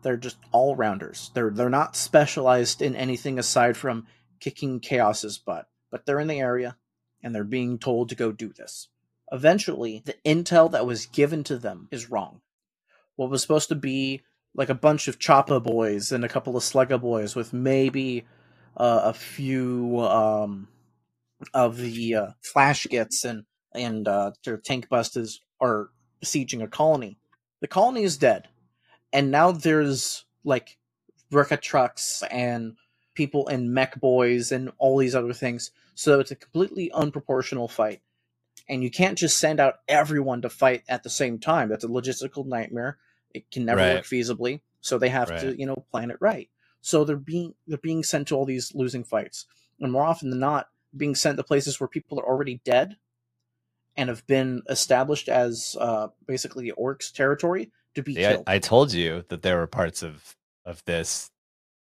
They're 0.03 0.17
just 0.17 0.39
all 0.53 0.77
rounders. 0.77 1.31
They're 1.35 1.51
they're 1.51 1.71
not 1.71 1.97
specialized 1.97 2.83
in 2.83 2.95
anything 2.95 3.39
aside 3.39 3.77
from 3.77 4.07
kicking 4.41 4.81
Chaos's 4.81 5.39
butt, 5.39 5.67
but 5.91 6.05
they're 6.05 6.21
in 6.21 6.29
the 6.29 6.41
area 6.41 6.77
and 7.23 7.35
they're 7.35 7.45
being 7.45 7.79
told 7.79 8.11
to 8.11 8.15
go 8.15 8.31
do 8.31 8.53
this. 8.53 8.89
Eventually, 9.33 10.03
the 10.05 10.17
intel 10.25 10.71
that 10.73 10.87
was 10.87 11.07
given 11.07 11.43
to 11.45 11.57
them 11.57 11.89
is 11.91 12.11
wrong. 12.11 12.43
What 13.17 13.31
was 13.31 13.41
supposed 13.41 13.71
to 13.71 13.75
be 13.75 14.23
like 14.55 14.69
a 14.69 14.75
bunch 14.75 15.09
of 15.09 15.19
Choppa 15.19 15.63
boys 15.63 16.13
and 16.13 16.25
a 16.25 16.29
couple 16.29 16.57
of 16.57 16.63
Slugga 16.63 17.01
boys 17.01 17.35
with 17.35 17.53
maybe 17.53 18.25
uh, 18.77 19.01
a 19.05 19.15
few 19.15 20.01
um, 20.01 20.69
of 21.53 21.77
the 21.79 22.15
uh, 22.15 22.27
Flash 22.43 22.87
Gitz 22.87 23.25
and 23.25 23.45
and 23.73 24.07
uh, 24.07 24.33
their 24.45 24.57
tank 24.57 24.89
busters 24.89 25.41
are 25.61 25.91
besieging 26.21 26.63
a 26.63 26.69
colony. 26.69 27.19
The 27.61 27.67
colony 27.67 28.05
is 28.05 28.17
dead 28.17 28.49
and 29.15 29.31
now 29.31 29.53
there's 29.53 30.25
like 30.43 30.77
Bricka 31.33 31.61
trucks 31.63 32.23
and 32.31 32.77
people 33.15 33.47
and 33.47 33.73
mech 33.73 33.99
boys 34.01 34.51
and 34.51 34.73
all 34.79 34.99
these 34.99 35.15
other 35.15 35.33
things. 35.33 35.71
So 35.95 36.19
it's 36.19 36.33
a 36.33 36.37
completely 36.37 36.91
unproportional 36.93 37.71
fight. 37.71 38.03
And 38.69 38.83
you 38.83 38.91
can't 38.91 39.17
just 39.17 39.39
send 39.39 39.61
out 39.61 39.77
everyone 39.87 40.43
to 40.43 40.51
fight 40.51 40.83
at 40.89 41.05
the 41.05 41.11
same 41.11 41.39
time. 41.39 41.69
That's 41.69 41.85
a 41.85 41.89
logistical 41.89 42.45
nightmare. 42.45 42.99
It 43.33 43.51
can 43.53 43.65
never 43.65 43.81
right. 43.81 43.95
work 43.95 44.05
feasibly. 44.05 44.61
So 44.81 44.99
they 44.99 45.11
have 45.11 45.31
right. 45.31 45.41
to, 45.41 45.59
you 45.59 45.67
know, 45.67 45.85
plan 45.93 46.11
it 46.11 46.17
right. 46.21 46.51
So 46.81 47.05
they're 47.05 47.17
being 47.17 47.55
they're 47.69 47.79
being 47.79 48.03
sent 48.03 48.29
to 48.29 48.37
all 48.37 48.45
these 48.45 48.75
losing 48.75 49.05
fights. 49.05 49.47
And 49.81 49.93
more 49.93 50.05
often 50.05 50.31
than 50.31 50.41
not, 50.41 50.69
being 50.97 51.15
sent 51.15 51.37
to 51.37 51.45
places 51.45 51.81
where 51.81 51.89
people 51.89 52.19
are 52.21 52.27
already 52.27 52.61
dead 52.65 52.97
and 53.97 54.09
have 54.09 54.27
been 54.27 54.63
established 54.69 55.29
as 55.29 55.77
uh, 55.81 56.09
basically 56.27 56.65
the 56.65 56.75
orcs 56.79 57.13
territory 57.13 57.71
to 57.95 58.03
be 58.03 58.13
yeah, 58.15 58.33
killed. 58.33 58.45
I, 58.47 58.55
I 58.55 58.59
told 58.59 58.93
you 58.93 59.25
that 59.29 59.43
there 59.43 59.59
were 59.59 59.67
parts 59.67 60.03
of 60.03 60.37
of 60.65 60.85
this 60.85 61.31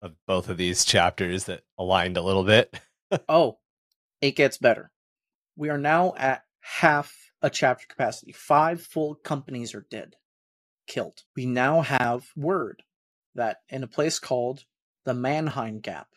of 0.02 0.16
both 0.26 0.50
of 0.50 0.58
these 0.58 0.84
chapters 0.84 1.46
that 1.46 1.62
aligned 1.78 2.18
a 2.18 2.22
little 2.22 2.44
bit. 2.44 2.80
oh, 3.30 3.60
it 4.20 4.36
gets 4.36 4.58
better. 4.58 4.92
We 5.56 5.70
are 5.70 5.78
now 5.78 6.14
at 6.18 6.44
half 6.62 7.16
a 7.42 7.50
chapter 7.50 7.86
capacity. 7.88 8.32
Five 8.32 8.82
full 8.82 9.16
companies 9.16 9.76
are 9.76 9.86
dead, 9.90 10.16
killed. 10.88 11.24
We 11.36 11.46
now 11.46 11.82
have 11.82 12.26
word 12.36 12.84
that 13.36 13.58
in 13.70 13.84
a 13.84 13.88
place 13.88 14.20
called 14.20 14.66
the 15.06 15.14
Mannheim 15.14 15.80
Gap, 15.80 16.08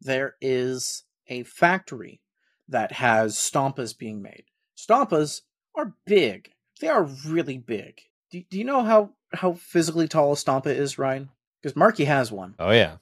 there 0.00 0.36
is 0.40 1.04
a 1.26 1.42
factory 1.44 2.20
that 2.68 2.92
has 2.92 3.36
stompas 3.36 3.96
being 3.96 4.22
made. 4.22 4.44
Stompas 4.76 5.42
are 5.74 5.94
big. 6.06 6.52
They 6.80 6.88
are 6.88 7.04
really 7.26 7.58
big. 7.58 8.00
Do, 8.30 8.42
do 8.50 8.58
you 8.58 8.64
know 8.64 8.82
how 8.82 9.10
how 9.32 9.54
physically 9.54 10.08
tall 10.08 10.32
a 10.32 10.36
Stompa 10.36 10.66
is, 10.66 10.98
Ryan? 10.98 11.30
Because 11.60 11.76
Marky 11.76 12.04
has 12.04 12.30
one. 12.30 12.54
Oh 12.58 12.70
yeah, 12.70 12.96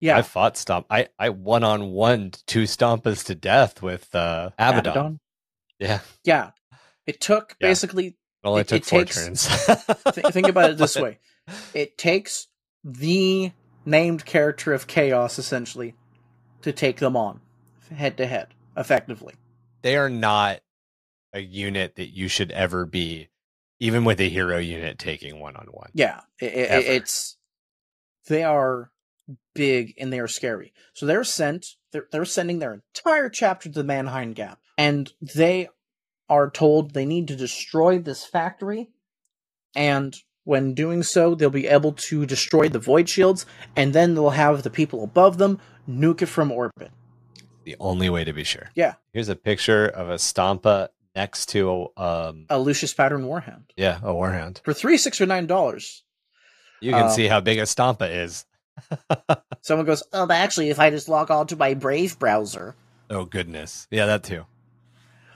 yeah. 0.00 0.18
I 0.18 0.22
fought 0.22 0.56
Stomp. 0.56 0.86
I 0.90 1.08
I 1.18 1.30
one 1.30 1.64
on 1.64 1.92
one 1.92 2.32
two 2.46 2.64
Stompas 2.64 3.24
to 3.26 3.34
death 3.34 3.82
with 3.82 4.14
uh, 4.14 4.50
Abaddon. 4.58 4.92
Abaddon. 4.92 5.20
Yeah, 5.78 6.00
yeah. 6.24 6.50
It 7.06 7.20
took 7.20 7.56
yeah. 7.60 7.68
basically. 7.68 8.06
It 8.08 8.14
only 8.44 8.60
it, 8.60 8.68
took 8.68 8.82
it 8.82 8.86
four 8.86 9.00
takes, 9.00 9.16
turns. 9.16 9.66
th- 10.14 10.26
think 10.32 10.48
about 10.48 10.70
it 10.70 10.78
this 10.78 10.96
way: 11.00 11.18
it 11.74 11.98
takes 11.98 12.48
the 12.84 13.52
named 13.84 14.24
character 14.24 14.72
of 14.72 14.86
Chaos 14.86 15.38
essentially 15.38 15.94
to 16.62 16.72
take 16.72 16.98
them 16.98 17.16
on 17.16 17.40
head 17.94 18.16
to 18.16 18.26
head 18.26 18.48
effectively. 18.76 19.34
They 19.82 19.96
are 19.96 20.10
not 20.10 20.60
a 21.32 21.40
unit 21.40 21.96
that 21.96 22.14
you 22.14 22.28
should 22.28 22.50
ever 22.52 22.86
be 22.86 23.28
even 23.78 24.04
with 24.04 24.20
a 24.20 24.28
hero 24.28 24.58
unit 24.58 24.98
taking 24.98 25.38
one 25.38 25.54
on 25.56 25.66
one. 25.66 25.90
Yeah, 25.92 26.20
it, 26.40 26.54
it, 26.54 26.86
it's 26.86 27.36
they 28.26 28.42
are 28.42 28.90
big 29.54 29.94
and 29.98 30.12
they 30.12 30.18
are 30.18 30.28
scary. 30.28 30.72
So 30.94 31.04
they're 31.04 31.24
sent. 31.24 31.66
They're 31.92 32.06
they're 32.10 32.24
sending 32.24 32.58
their 32.58 32.72
entire 32.72 33.28
chapter 33.28 33.68
to 33.68 33.74
the 33.74 33.84
Mannheim 33.84 34.32
Gap, 34.32 34.60
and 34.78 35.12
they 35.20 35.68
are 36.28 36.50
told 36.50 36.92
they 36.94 37.04
need 37.04 37.28
to 37.28 37.36
destroy 37.36 37.98
this 37.98 38.24
factory, 38.24 38.88
and 39.74 40.16
When 40.46 40.74
doing 40.74 41.02
so, 41.02 41.34
they'll 41.34 41.50
be 41.50 41.66
able 41.66 41.90
to 41.92 42.24
destroy 42.24 42.68
the 42.68 42.78
void 42.78 43.08
shields, 43.08 43.46
and 43.74 43.92
then 43.92 44.14
they'll 44.14 44.30
have 44.30 44.62
the 44.62 44.70
people 44.70 45.02
above 45.02 45.38
them 45.38 45.58
nuke 45.88 46.22
it 46.22 46.26
from 46.26 46.52
orbit. 46.52 46.92
The 47.66 47.76
only 47.80 48.08
way 48.08 48.24
to 48.24 48.32
be 48.32 48.44
sure. 48.44 48.70
Yeah. 48.74 48.94
Here's 49.12 49.28
a 49.28 49.36
picture 49.36 49.86
of 49.86 50.08
a 50.08 50.14
Stompa 50.14 50.88
next 51.14 51.46
to 51.50 51.90
a 51.96 52.00
um 52.02 52.46
A 52.48 52.58
Lucius 52.58 52.94
pattern 52.94 53.24
warhound 53.24 53.64
yeah, 53.76 53.98
a 54.02 54.12
warhound. 54.12 54.62
for 54.64 54.72
three, 54.72 54.96
six, 54.96 55.20
or 55.20 55.26
nine 55.26 55.46
dollars. 55.46 56.02
You 56.80 56.92
can 56.92 57.04
Um, 57.04 57.10
see 57.10 57.26
how 57.26 57.40
big 57.40 57.58
a 57.58 57.62
Stompa 57.62 58.08
is. 58.10 58.44
Someone 59.62 59.86
goes, 59.86 60.02
"Oh, 60.12 60.26
but 60.26 60.36
actually, 60.36 60.70
if 60.70 60.78
I 60.78 60.90
just 60.90 61.08
log 61.08 61.30
on 61.30 61.46
to 61.48 61.56
my 61.56 61.74
Brave 61.74 62.18
browser, 62.18 62.74
Oh 63.10 63.24
goodness. 63.24 63.86
Yeah, 63.90 64.06
that 64.06 64.22
too. 64.24 64.46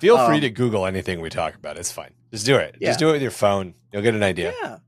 Feel 0.01 0.16
free 0.27 0.36
Um, 0.36 0.40
to 0.43 0.51
Google 0.51 0.86
anything 0.86 1.20
we 1.20 1.31
talk 1.31 1.55
about. 1.55 1.77
It's 1.78 1.93
fine. 1.93 2.12
Just 2.32 2.47
do 2.47 2.57
it. 2.57 2.77
Yeah. 2.81 2.89
Just 2.90 2.98
do 3.01 3.09
it 3.11 3.12
with 3.12 3.23
your 3.23 3.31
phone. 3.31 3.74
You'll 3.93 4.02
get 4.02 4.15
an 4.15 4.23
idea. 4.23 4.55
yeah, 4.62 4.78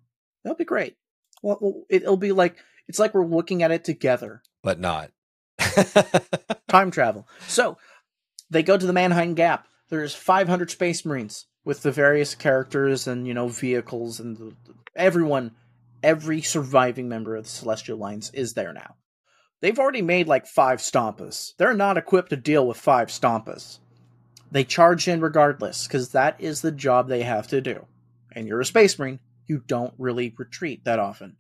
that'll 0.45 0.57
be 0.57 0.65
great. 0.65 0.97
Well, 1.43 1.85
it'll 1.91 2.17
be 2.17 2.33
like 2.33 2.57
it's 2.89 2.99
like 2.99 3.15
we're 3.15 3.27
looking 3.27 3.63
at 3.63 3.71
it 3.73 3.83
together. 3.85 4.43
But 4.63 4.79
not. 4.79 5.11
Time 6.69 6.91
travel. 6.91 7.27
So 7.49 7.79
they 8.51 8.63
go 8.63 8.77
to 8.77 8.87
the 8.87 8.93
Mannheim 8.93 9.35
Gap. 9.35 9.67
There's 9.89 10.15
500 10.15 10.71
Space 10.71 11.05
Marines 11.05 11.47
with 11.65 11.83
the 11.83 11.93
various 11.93 12.35
characters 12.35 13.07
and 13.07 13.27
you 13.27 13.35
know 13.35 13.49
vehicles 13.49 14.21
and 14.21 14.37
the, 14.37 14.55
everyone, 14.97 15.53
every 16.03 16.43
surviving 16.43 17.09
member 17.09 17.37
of 17.37 17.45
the 17.45 17.51
Celestial 17.51 17.99
Lions 17.99 18.31
is 18.35 18.55
there 18.55 18.73
now. 18.73 18.97
They've 19.61 19.79
already 19.79 20.03
made 20.03 20.27
like 20.27 20.47
five 20.47 20.81
Stompas. 20.81 21.53
They're 21.57 21.75
not 21.75 21.97
equipped 21.97 22.31
to 22.31 22.37
deal 22.37 22.67
with 22.67 22.77
five 22.77 23.09
Stompas. 23.09 23.79
They 24.51 24.65
charge 24.65 25.09
in 25.09 25.21
regardless 25.21 25.87
because 25.87 26.11
that 26.11 26.41
is 26.41 26.61
the 26.61 26.73
job 26.73 27.09
they 27.09 27.23
have 27.23 27.47
to 27.49 27.61
do. 27.61 27.87
And 28.33 28.47
you're 28.47 28.61
a 28.61 28.67
Space 28.67 28.99
Marine, 28.99 29.21
you 29.47 29.63
don't 29.67 29.95
really 29.99 30.35
retreat 30.37 30.85
that 30.85 30.99
often. 30.99 31.37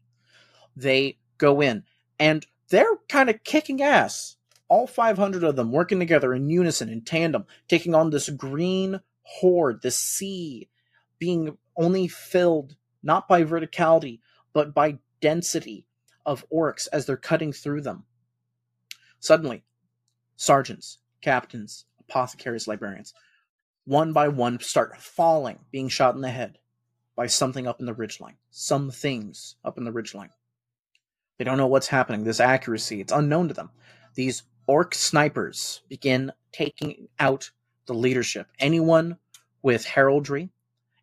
They 0.76 1.18
go 1.36 1.60
in 1.60 1.84
and 2.18 2.46
they're 2.72 2.96
kind 3.08 3.28
of 3.28 3.44
kicking 3.44 3.82
ass 3.82 4.36
all 4.68 4.86
500 4.86 5.44
of 5.44 5.54
them 5.54 5.70
working 5.70 5.98
together 5.98 6.32
in 6.32 6.48
unison, 6.48 6.88
in 6.88 7.02
tandem, 7.02 7.44
taking 7.68 7.94
on 7.94 8.08
this 8.08 8.30
green 8.30 9.00
horde, 9.20 9.82
this 9.82 9.98
sea, 9.98 10.70
being 11.18 11.58
only 11.76 12.08
filled 12.08 12.74
not 13.02 13.28
by 13.28 13.44
verticality, 13.44 14.20
but 14.54 14.72
by 14.72 14.98
density 15.20 15.84
of 16.24 16.46
orcs 16.50 16.88
as 16.90 17.04
they're 17.04 17.18
cutting 17.18 17.52
through 17.52 17.82
them. 17.82 18.04
Suddenly, 19.20 19.64
sergeants, 20.36 20.96
captains, 21.20 21.84
apothecaries, 22.00 22.66
librarians, 22.66 23.12
one 23.84 24.14
by 24.14 24.28
one 24.28 24.58
start 24.60 24.96
falling, 24.96 25.58
being 25.70 25.88
shot 25.90 26.14
in 26.14 26.22
the 26.22 26.30
head 26.30 26.56
by 27.14 27.26
something 27.26 27.66
up 27.66 27.80
in 27.80 27.86
the 27.86 27.94
ridgeline. 27.94 28.36
Some 28.50 28.90
things 28.90 29.56
up 29.62 29.76
in 29.76 29.84
the 29.84 29.92
ridgeline. 29.92 30.30
They 31.42 31.44
don't 31.44 31.58
know 31.58 31.66
what's 31.66 31.88
happening. 31.88 32.22
This 32.22 32.38
accuracy, 32.38 33.00
it's 33.00 33.12
unknown 33.12 33.48
to 33.48 33.54
them. 33.54 33.70
These 34.14 34.44
orc 34.68 34.94
snipers 34.94 35.82
begin 35.88 36.30
taking 36.52 37.08
out 37.18 37.50
the 37.86 37.94
leadership. 37.94 38.46
Anyone 38.60 39.18
with 39.60 39.84
heraldry, 39.84 40.50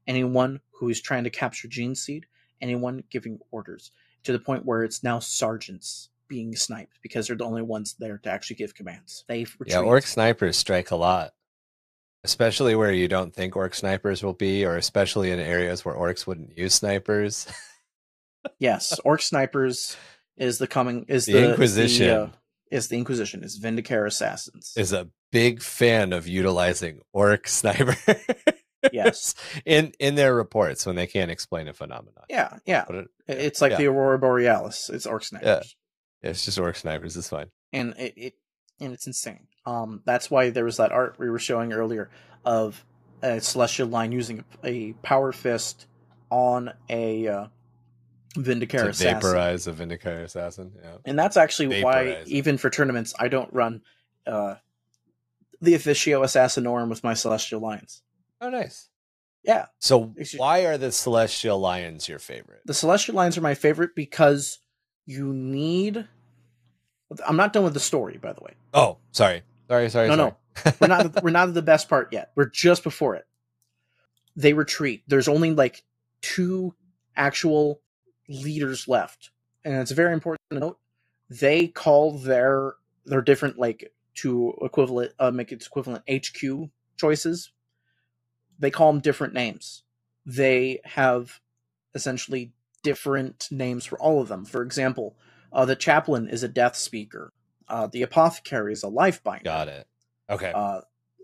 anyone 0.07 0.61
who 0.72 0.88
is 0.88 1.02
trying 1.02 1.26
to 1.26 1.30
capture 1.30 1.68
gene 1.68 1.94
seed, 1.94 2.26
anyone 2.61 3.03
giving 3.10 3.40
orders, 3.52 3.91
to 4.24 4.32
the 4.32 4.40
point 4.40 4.66
where 4.66 4.86
it's 4.86 5.03
now 5.03 5.20
sergeants 5.20 6.07
being 6.30 6.56
sniped 6.56 6.99
because 7.02 7.28
they're 7.28 7.36
the 7.36 7.44
only 7.44 7.61
ones 7.61 7.95
there 7.99 8.18
to 8.20 8.30
actually 8.30 8.56
give 8.56 8.74
commands. 8.74 9.26
They. 9.28 9.45
Yeah, 9.66 9.80
orc 9.80 10.06
snipers 10.06 10.56
strike 10.56 10.91
a 10.91 10.95
lot. 10.95 11.32
Especially 12.24 12.76
where 12.76 12.94
you 12.94 13.10
don't 13.10 13.36
think 13.36 13.57
orc 13.57 13.76
snipers 13.76 14.24
will 14.24 14.32
be, 14.32 14.64
or 14.64 14.78
especially 14.78 15.32
in 15.32 15.40
areas 15.41 15.84
where 15.84 15.95
orcs 15.95 16.26
wouldn't 16.26 16.57
use 16.57 16.76
snipers. 16.76 17.45
Yes, 18.57 18.98
orc 19.03 19.22
snipers 19.22 19.98
is 20.40 20.57
the 20.57 20.68
coming 20.68 21.06
is 21.07 21.26
The 21.28 21.34
the, 21.34 21.38
is 21.40 21.44
the, 21.45 21.49
Inquisition. 21.52 22.10
uh, 22.10 22.30
is 22.72 22.88
the 22.88 22.98
Inquisition 22.98 23.44
is 23.44 23.60
Vindicare 23.60 24.07
assassins. 24.07 24.74
is 24.76 24.91
a 24.94 25.07
big 25.32 25.61
fan 25.61 26.11
of 26.14 26.28
utilizing 26.28 27.02
orc 27.14 27.48
sniper. 27.60 27.95
Yes. 28.94 29.36
in 29.66 29.91
in 29.99 30.16
their 30.16 30.34
reports 30.34 30.86
when 30.86 30.95
they 30.95 31.06
can't 31.07 31.30
explain 31.30 31.68
a 31.68 31.74
phenomenon. 31.74 32.24
yeah, 32.30 32.57
yeah. 32.66 32.86
It- 32.90 33.07
It's 33.28 33.61
like 33.61 33.72
yeah. 33.74 33.78
the 33.78 33.88
Aurora 33.88 34.18
Borealis. 34.18 34.90
It's 34.90 35.06
orc 35.06 35.24
snipers. 35.24 35.76
Yeah, 36.24 36.30
it's 36.30 36.45
just 36.45 36.57
orc 36.57 36.76
snipers. 36.78 37.18
It's 37.18 37.30
fine. 37.30 37.48
and 37.74 37.94
it, 37.98 38.14
it 38.18 38.34
and 38.80 38.94
it's 38.94 39.06
insane. 39.07 39.48
Um, 39.66 40.02
that's 40.06 40.32
why 40.32 40.49
there 40.49 40.64
was 40.64 40.78
that 40.78 40.91
art 40.94 41.18
we 41.20 41.30
were 41.30 41.40
showing 41.40 41.74
earlier 41.74 42.10
of 42.45 42.84
a 43.22 43.41
celestial 43.41 43.90
lion 43.90 44.14
using 44.14 44.45
a 44.64 44.94
power 45.03 45.34
fist 45.34 45.86
on 46.32 46.72
a 46.90 47.28
uh, 47.28 47.48
Vindicare 48.35 48.84
to 48.84 48.89
assassin, 48.89 49.14
vaporize 49.19 49.68
a 49.68 49.73
Vindicare 49.73 50.23
assassin. 50.23 50.72
Yeah. 50.81 50.97
and 51.06 51.18
that's 51.18 51.35
actually 51.38 51.81
why 51.84 52.01
it. 52.01 52.27
even 52.27 52.57
for 52.57 52.69
tournaments 52.69 53.14
I 53.18 53.27
don't 53.27 53.51
run 53.51 53.81
uh, 54.27 54.56
the 55.61 55.73
officio 55.73 56.22
assassinorum 56.23 56.89
with 56.89 57.03
my 57.03 57.14
celestial 57.14 57.60
lions. 57.60 58.01
Oh, 58.39 58.49
nice. 58.49 58.89
Yeah, 59.43 59.65
So 59.80 60.14
why 60.35 60.65
are 60.65 60.77
the 60.77 60.91
Celestial 60.91 61.60
Lions 61.60 62.07
your 62.10 62.19
favorite? 62.19 62.61
the 62.65 62.73
celestial 62.73 63.15
lions 63.15 63.38
are 63.38 63.41
my 63.41 63.56
favorite 63.56 63.95
because 63.95 64.60
you 65.06 65.34
need. 65.34 66.07
I'm 67.26 67.38
not 67.38 67.53
done 67.53 67.64
with 67.64 67.73
the 67.73 67.80
story, 67.80 68.19
by 68.22 68.34
the 68.34 68.41
way. 68.43 68.53
Oh, 68.73 68.97
sorry, 69.11 69.41
sorry, 69.68 69.89
sorry. 69.89 70.10
No, 70.10 70.15
sorry. 70.15 70.31
no. 70.65 70.72
we're 70.80 70.88
not 70.88 71.23
we're 71.23 71.30
not 71.31 71.47
at 71.47 71.53
the 71.53 71.61
best 71.61 71.89
part 71.89 72.11
yet. 72.14 72.31
We're 72.35 72.49
just 72.49 72.84
before 72.84 73.15
it. 73.15 73.26
They 74.35 74.53
retreat. 74.53 75.03
There's 75.07 75.27
only 75.30 75.51
like 75.53 75.84
two 76.22 76.76
actual 77.15 77.81
leaders 78.30 78.88
left, 78.88 79.31
and 79.65 79.76
it's 79.76 79.91
very 79.91 80.14
important 80.14 80.39
to 80.51 80.60
note. 80.60 80.80
They 81.30 81.68
call 81.68 82.18
their 82.18 82.76
their 83.06 83.22
different 83.22 83.57
like 83.57 83.91
to 84.15 84.53
equivalent 84.61 85.14
uh, 85.19 85.31
make 85.31 85.51
its 85.51 85.68
equivalent 85.68 86.03
HQ 86.10 86.69
choices. 86.97 87.51
They 88.60 88.72
call 88.72 88.91
them 88.91 89.01
different 89.01 89.34
names. 89.34 89.84
They 90.26 90.80
have 90.84 91.39
essentially 91.95 92.53
different 92.84 93.47
names 93.51 93.85
for 93.85 93.97
all 93.99 94.22
of 94.22 94.27
them. 94.27 94.45
For 94.45 94.61
example, 94.61 95.18
uh, 95.51 95.65
the 95.65 95.76
chaplain 95.76 96.27
is 96.30 96.43
a 96.43 96.47
death 96.47 96.76
speaker. 96.76 97.34
Uh, 97.68 97.88
the 97.88 98.01
apothecary 98.01 98.73
is 98.73 98.84
a 98.84 98.88
life 98.88 99.23
binder. 99.23 99.43
Got 99.43 99.68
it. 99.68 99.88
Okay. 100.30 100.51
Uh, 100.53 100.81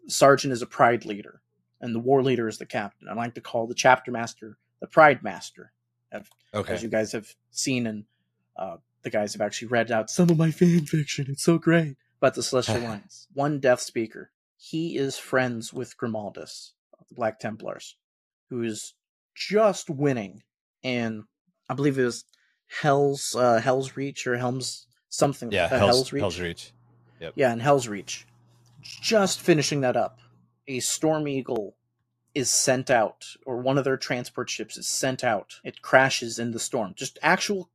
sergeant 0.07 0.53
is 0.53 0.61
a 0.61 0.68
pride 0.68 1.06
leader, 1.06 1.41
and 1.82 1.94
the 1.94 1.99
war 1.99 2.23
leader 2.23 2.48
is 2.48 2.57
the 2.57 2.65
captain. 2.65 3.07
I 3.10 3.14
like 3.14 3.36
to 3.36 3.41
call 3.41 3.68
the 3.68 3.76
chapter 3.76 4.11
master 4.11 4.57
the 4.80 4.88
pride 4.88 5.23
master, 5.23 5.72
okay. 6.54 6.74
as 6.74 6.84
you 6.84 6.90
guys 6.90 7.12
have 7.12 7.28
seen, 7.52 7.88
and 7.88 8.06
uh, 8.58 8.78
the 9.04 9.10
guys 9.10 9.34
have 9.34 9.42
actually 9.42 9.70
read 9.70 9.92
out 9.92 10.10
some 10.10 10.30
of 10.30 10.38
my 10.38 10.52
fan 10.52 10.86
fiction. 10.86 11.28
It's 11.30 11.44
so 11.44 11.58
great. 11.58 11.96
But 12.20 12.34
the 12.34 12.44
Celestial 12.44 12.78
Alliance, 12.82 13.28
one 13.34 13.60
Death 13.60 13.82
Speaker, 13.82 14.32
he 14.58 14.98
is 14.98 15.18
friends 15.18 15.74
with 15.74 15.98
Grimaldus 15.98 16.72
of 17.00 17.08
the 17.08 17.16
Black 17.16 17.40
Templars, 17.40 17.98
who 18.50 18.64
is 18.64 18.94
just 19.36 19.90
winning 19.90 20.44
in, 20.82 21.26
I 21.70 21.74
believe 21.74 22.00
it 22.00 22.06
was 22.06 22.24
Hell's 22.68 23.36
uh, 23.38 23.62
Helsreach 23.64 24.26
or 24.26 24.38
Helm's 24.38 24.88
something. 25.10 25.52
yeah. 25.52 25.66
uh, 25.66 25.78
Hell's, 25.78 26.12
Reach. 26.12 26.24
Helsreach. 26.24 26.72
Yeah, 27.36 27.54
in 27.54 27.60
Helsreach. 27.60 28.26
Just 28.82 29.40
finishing 29.42 29.82
that 29.82 29.96
up. 29.96 30.20
A 30.68 30.80
Storm 30.80 31.28
Eagle 31.28 31.75
is 32.36 32.49
sent 32.49 32.91
out, 32.91 33.26
or 33.45 33.57
one 33.57 33.78
of 33.78 33.86
their 33.86 33.98
transport 33.98 34.49
ships 34.49 34.78
is 34.78 34.88
sent 34.88 35.24
out. 35.24 35.60
It 35.64 35.82
crashes 35.82 36.38
in 36.38 36.52
the 36.52 36.60
storm. 36.60 36.94
Just 36.95 37.18
actual 37.22 37.70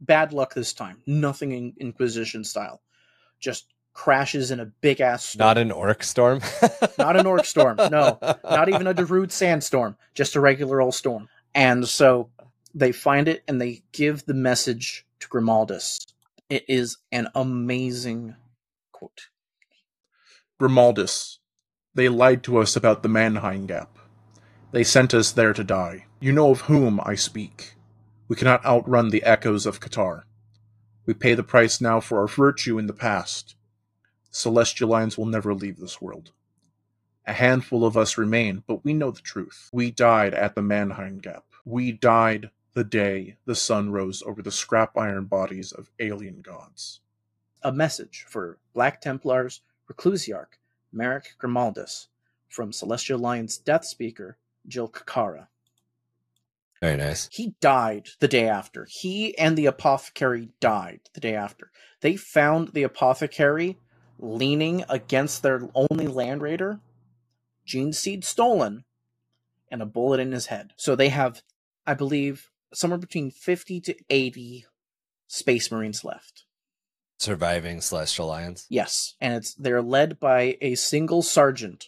bad 0.00 0.32
luck 0.32 0.54
this 0.54 0.72
time. 0.72 1.02
Nothing 1.06 1.52
in 1.52 1.74
Inquisition 1.78 2.42
style. 2.42 2.80
Just 3.38 3.72
crashes 3.92 4.50
in 4.50 4.60
a 4.60 4.66
big 4.66 5.00
ass 5.00 5.24
storm. 5.24 5.46
Not 5.46 5.58
an 5.58 5.70
orc 5.70 6.02
storm. 6.02 6.40
Not 6.98 7.16
an 7.16 7.26
orc 7.26 7.44
storm, 7.44 7.76
no. 7.90 8.18
Not 8.44 8.68
even 8.68 8.86
a 8.86 8.94
Darude 8.94 9.30
sandstorm. 9.30 9.96
Just 10.14 10.36
a 10.36 10.40
regular 10.40 10.80
old 10.80 10.94
storm. 10.94 11.28
And 11.54 11.86
so 11.88 12.30
they 12.74 12.92
find 12.92 13.28
it 13.28 13.42
and 13.48 13.60
they 13.60 13.82
give 13.92 14.26
the 14.26 14.34
message 14.34 15.06
to 15.20 15.28
Grimaldus. 15.28 16.06
It 16.50 16.64
is 16.68 16.98
an 17.10 17.28
amazing 17.34 18.36
quote. 18.92 19.28
Grimaldus, 20.60 21.38
they 21.94 22.08
lied 22.08 22.42
to 22.44 22.58
us 22.58 22.76
about 22.76 23.02
the 23.02 23.08
Mannheim 23.08 23.66
Gap. 23.66 23.98
They 24.76 24.84
sent 24.84 25.14
us 25.14 25.32
there 25.32 25.54
to 25.54 25.64
die. 25.64 26.04
You 26.20 26.32
know 26.32 26.50
of 26.50 26.60
whom 26.68 27.00
I 27.02 27.14
speak. 27.14 27.76
We 28.28 28.36
cannot 28.36 28.62
outrun 28.66 29.08
the 29.08 29.22
echoes 29.22 29.64
of 29.64 29.80
Qatar. 29.80 30.24
We 31.06 31.14
pay 31.14 31.32
the 31.32 31.42
price 31.42 31.80
now 31.80 31.98
for 31.98 32.20
our 32.20 32.26
virtue 32.26 32.78
in 32.78 32.86
the 32.86 32.92
past. 32.92 33.56
Celestial 34.30 34.90
lions 34.90 35.16
will 35.16 35.24
never 35.24 35.54
leave 35.54 35.78
this 35.80 36.02
world. 36.02 36.32
A 37.26 37.32
handful 37.32 37.86
of 37.86 37.96
us 37.96 38.18
remain, 38.18 38.64
but 38.66 38.84
we 38.84 38.92
know 38.92 39.10
the 39.10 39.22
truth. 39.22 39.70
We 39.72 39.90
died 39.90 40.34
at 40.34 40.54
the 40.54 40.60
Mannheim 40.60 41.20
Gap. 41.20 41.46
We 41.64 41.90
died 41.90 42.50
the 42.74 42.84
day 42.84 43.38
the 43.46 43.54
sun 43.54 43.92
rose 43.92 44.22
over 44.26 44.42
the 44.42 44.52
scrap 44.52 44.94
iron 44.98 45.24
bodies 45.24 45.72
of 45.72 45.90
alien 45.98 46.42
gods. 46.42 47.00
a 47.62 47.72
message 47.72 48.26
for 48.28 48.58
Black 48.74 49.00
Templars 49.00 49.62
Reclusiarch 49.90 50.58
Merrick 50.92 51.32
Grimaldus 51.40 52.08
from 52.46 52.74
Celestial 52.74 53.18
Lions 53.18 53.56
Death 53.56 53.86
Speaker 53.86 54.36
Jill 54.66 54.88
Kakara. 54.88 55.48
Very 56.80 56.96
nice. 56.96 57.28
He 57.32 57.54
died 57.60 58.08
the 58.20 58.28
day 58.28 58.48
after. 58.48 58.86
He 58.88 59.36
and 59.38 59.56
the 59.56 59.66
apothecary 59.66 60.50
died 60.60 61.00
the 61.14 61.20
day 61.20 61.34
after. 61.34 61.70
They 62.00 62.16
found 62.16 62.68
the 62.68 62.82
apothecary 62.82 63.78
leaning 64.18 64.84
against 64.88 65.42
their 65.42 65.68
only 65.74 66.06
land 66.06 66.42
raider, 66.42 66.80
gene 67.64 67.92
seed 67.92 68.24
stolen, 68.24 68.84
and 69.70 69.82
a 69.82 69.86
bullet 69.86 70.20
in 70.20 70.32
his 70.32 70.46
head. 70.46 70.72
So 70.76 70.94
they 70.94 71.08
have, 71.08 71.42
I 71.86 71.94
believe, 71.94 72.50
somewhere 72.72 72.98
between 72.98 73.30
50 73.30 73.80
to 73.80 73.94
80 74.10 74.66
space 75.26 75.70
marines 75.70 76.04
left. 76.04 76.44
Surviving 77.18 77.80
Celestial 77.80 78.26
Lions. 78.26 78.66
Yes, 78.68 79.14
and 79.20 79.34
it's 79.34 79.54
they're 79.54 79.82
led 79.82 80.20
by 80.20 80.58
a 80.60 80.74
single 80.74 81.22
sergeant, 81.22 81.86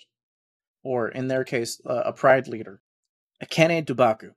or 0.82 1.09
in 1.09 1.28
their 1.28 1.44
case, 1.44 1.80
uh, 1.86 2.02
a 2.05 2.12
pride 2.12 2.48
leader, 2.48 2.80
Akane 3.42 3.84
Dubaku. 3.84 4.32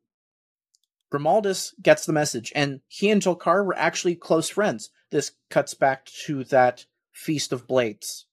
Grimaldus 1.14 1.74
gets 1.82 2.06
the 2.06 2.14
message, 2.14 2.54
and 2.56 2.82
he 2.88 3.10
and 3.10 3.22
Jolkar 3.22 3.66
were 3.66 3.78
actually 3.78 4.16
close 4.16 4.50
friends. 4.50 4.90
This 5.12 5.32
cuts 5.50 5.74
back 5.74 6.06
to 6.26 6.46
that 6.46 6.86
Feast 7.12 7.52
of 7.52 7.68
Blades. 7.68 8.28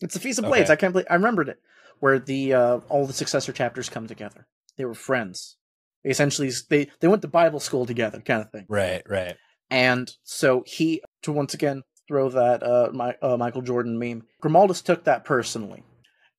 It's 0.00 0.14
the 0.14 0.20
Feast 0.20 0.38
of 0.38 0.44
Blades. 0.44 0.70
Okay. 0.70 0.72
I 0.72 0.76
can't 0.76 0.92
believe 0.92 1.08
I 1.10 1.14
remembered 1.14 1.48
it, 1.48 1.58
where 1.98 2.18
the 2.20 2.54
uh, 2.54 2.78
all 2.88 3.06
the 3.06 3.12
successor 3.12 3.52
chapters 3.52 3.88
come 3.88 4.06
together. 4.06 4.46
They 4.76 4.84
were 4.84 4.94
friends. 4.94 5.56
They 6.04 6.10
essentially, 6.10 6.50
they 6.68 6.88
they 7.00 7.08
went 7.08 7.22
to 7.22 7.28
Bible 7.28 7.60
school 7.60 7.84
together, 7.84 8.20
kind 8.20 8.40
of 8.40 8.50
thing. 8.50 8.66
Right, 8.68 9.02
right. 9.08 9.36
And 9.68 10.10
so 10.22 10.62
he, 10.66 11.02
to 11.22 11.32
once 11.32 11.52
again 11.54 11.82
throw 12.08 12.28
that 12.28 12.62
uh, 12.62 12.90
my, 12.92 13.14
uh, 13.22 13.36
Michael 13.36 13.62
Jordan 13.62 13.98
meme, 13.98 14.24
Grimaldus 14.42 14.82
took 14.82 15.04
that 15.04 15.24
personally. 15.24 15.84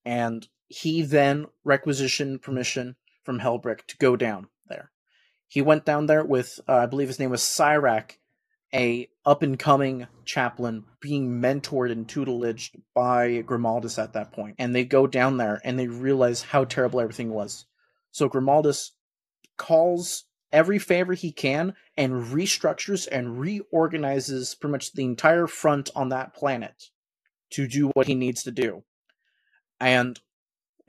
And 0.03 0.47
he 0.71 1.01
then 1.01 1.45
requisitioned 1.63 2.41
permission 2.41 2.95
from 3.23 3.39
Helbrecht 3.39 3.87
to 3.87 3.97
go 3.97 4.15
down 4.15 4.47
there. 4.67 4.91
He 5.47 5.61
went 5.61 5.85
down 5.85 6.05
there 6.05 6.23
with, 6.23 6.59
uh, 6.67 6.77
I 6.77 6.85
believe 6.85 7.09
his 7.09 7.19
name 7.19 7.29
was 7.29 7.41
Cyrac, 7.41 8.13
a 8.73 9.09
up 9.25 9.43
and 9.43 9.59
coming 9.59 10.07
chaplain 10.23 10.85
being 11.01 11.41
mentored 11.41 11.91
and 11.91 12.07
tutelaged 12.07 12.79
by 12.95 13.43
Grimaldus 13.43 14.01
at 14.01 14.13
that 14.13 14.31
point. 14.31 14.55
And 14.59 14.73
they 14.73 14.85
go 14.85 15.07
down 15.07 15.37
there 15.37 15.59
and 15.65 15.77
they 15.77 15.87
realize 15.87 16.41
how 16.41 16.63
terrible 16.63 17.01
everything 17.01 17.31
was. 17.31 17.65
So 18.11 18.29
Grimaldus 18.29 18.91
calls 19.57 20.23
every 20.53 20.79
favor 20.79 21.13
he 21.13 21.33
can 21.33 21.73
and 21.97 22.23
restructures 22.23 23.07
and 23.11 23.39
reorganizes 23.39 24.55
pretty 24.55 24.71
much 24.71 24.93
the 24.93 25.03
entire 25.03 25.47
front 25.47 25.89
on 25.95 26.09
that 26.09 26.33
planet 26.33 26.89
to 27.51 27.67
do 27.67 27.89
what 27.89 28.07
he 28.07 28.15
needs 28.15 28.43
to 28.43 28.51
do. 28.51 28.83
And 29.81 30.17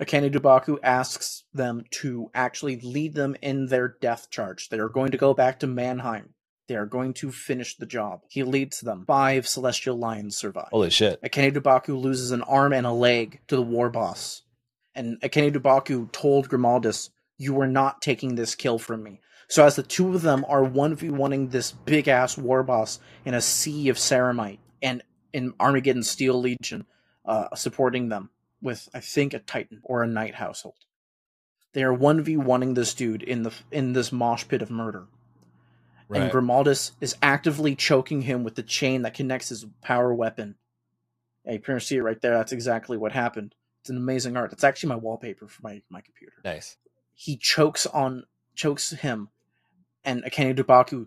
Akane 0.03 0.33
Dubaku 0.33 0.79
asks 0.83 1.45
them 1.55 1.85
to 1.91 2.29
actually 2.35 2.81
lead 2.81 3.15
them 3.15 3.37
in 3.41 3.67
their 3.67 3.89
death 4.01 4.31
charge. 4.31 4.69
They 4.69 4.81
are 4.81 4.89
going 4.89 5.13
to 5.13 5.17
go 5.17 5.33
back 5.33 5.61
to 5.61 5.69
Mannheim. 5.69 6.35
They 6.67 6.75
are 6.75 6.87
going 6.87 7.15
to 7.15 7.31
finish 7.31 7.77
the 7.77 7.87
job. 7.87 8.23
He 8.29 8.43
leads 8.43 8.81
them. 8.81 9.05
Five 9.07 9.47
Celestial 9.47 9.97
Lions 9.97 10.37
survive. 10.37 10.69
Holy 10.73 10.91
shit. 10.91 11.23
Akane 11.23 11.53
Dubaku 11.53 12.01
loses 12.01 12.33
an 12.33 12.43
arm 12.43 12.73
and 12.73 12.87
a 12.87 12.93
leg 12.93 13.41
to 13.47 13.55
the 13.55 13.63
war 13.63 13.91
boss. 13.91 14.43
And 14.95 15.21
Akane 15.21 15.55
Dubaku 15.55 16.11
told 16.11 16.49
Grimaldus, 16.49 17.11
You 17.39 17.61
are 17.61 17.69
not 17.69 18.03
taking 18.03 18.35
this 18.35 18.55
kill 18.57 18.79
from 18.79 19.05
me. 19.05 19.21
So 19.49 19.65
as 19.65 19.77
the 19.77 19.83
two 19.83 20.15
of 20.15 20.23
them 20.23 20.45
are 20.49 20.65
1v1ing 20.65 21.51
this 21.51 21.73
big 21.73 22.09
ass 22.09 22.37
war 22.37 22.63
boss 22.63 22.99
in 23.25 23.35
a 23.35 23.41
sea 23.41 23.89
of 23.89 23.99
ceramite 23.99 24.59
and 24.83 25.03
in 25.33 25.55
Armageddon 25.61 26.03
Steel 26.03 26.41
Legion 26.41 26.87
uh, 27.25 27.55
supporting 27.55 28.09
them 28.09 28.31
with 28.63 28.89
I 28.95 29.01
think 29.01 29.35
a 29.35 29.39
Titan 29.39 29.81
or 29.83 30.03
a 30.03 30.07
Knight 30.07 30.37
household. 30.37 30.77
They 31.73 31.83
are 31.83 31.97
1v1ing 31.97 32.75
this 32.75 32.95
dude 32.95 33.23
in 33.23 33.43
the 33.43 33.53
in 33.71 33.93
this 33.93 34.13
mosh 34.13 34.47
pit 34.47 34.63
of 34.63 34.71
murder. 34.71 35.07
And 36.11 36.25
Right. 36.25 36.33
Grimaldus 36.33 36.93
is 37.01 37.17
actively 37.23 37.75
choking 37.75 38.23
him 38.23 38.45
with 38.45 38.55
the 38.55 38.63
chain 38.63 39.03
that 39.03 39.15
connects 39.15 39.49
his 39.49 39.65
power 39.81 40.13
weapon. 40.13 40.57
Yeah, 41.45 41.53
you 41.53 41.59
can 41.59 41.81
see 41.81 41.97
it 41.97 42.03
right 42.03 42.21
there. 42.21 42.37
That's 42.37 42.53
exactly 42.53 42.99
what 42.99 43.13
happened. 43.13 43.55
It's 43.81 43.89
an 43.89 43.97
amazing 43.97 44.37
art. 44.37 44.53
It's 44.53 44.63
actually 44.63 44.91
my 44.91 44.97
wallpaper 44.97 45.49
for 45.49 45.63
my, 45.63 45.83
my 45.89 46.03
computer. 46.03 46.35
Nice. 46.45 46.77
He 47.15 47.37
chokes 47.37 47.87
on 47.87 48.25
chokes 48.55 48.91
him, 48.91 49.31
and 50.05 50.23
Akane 50.23 50.55
Dubaku 50.57 51.07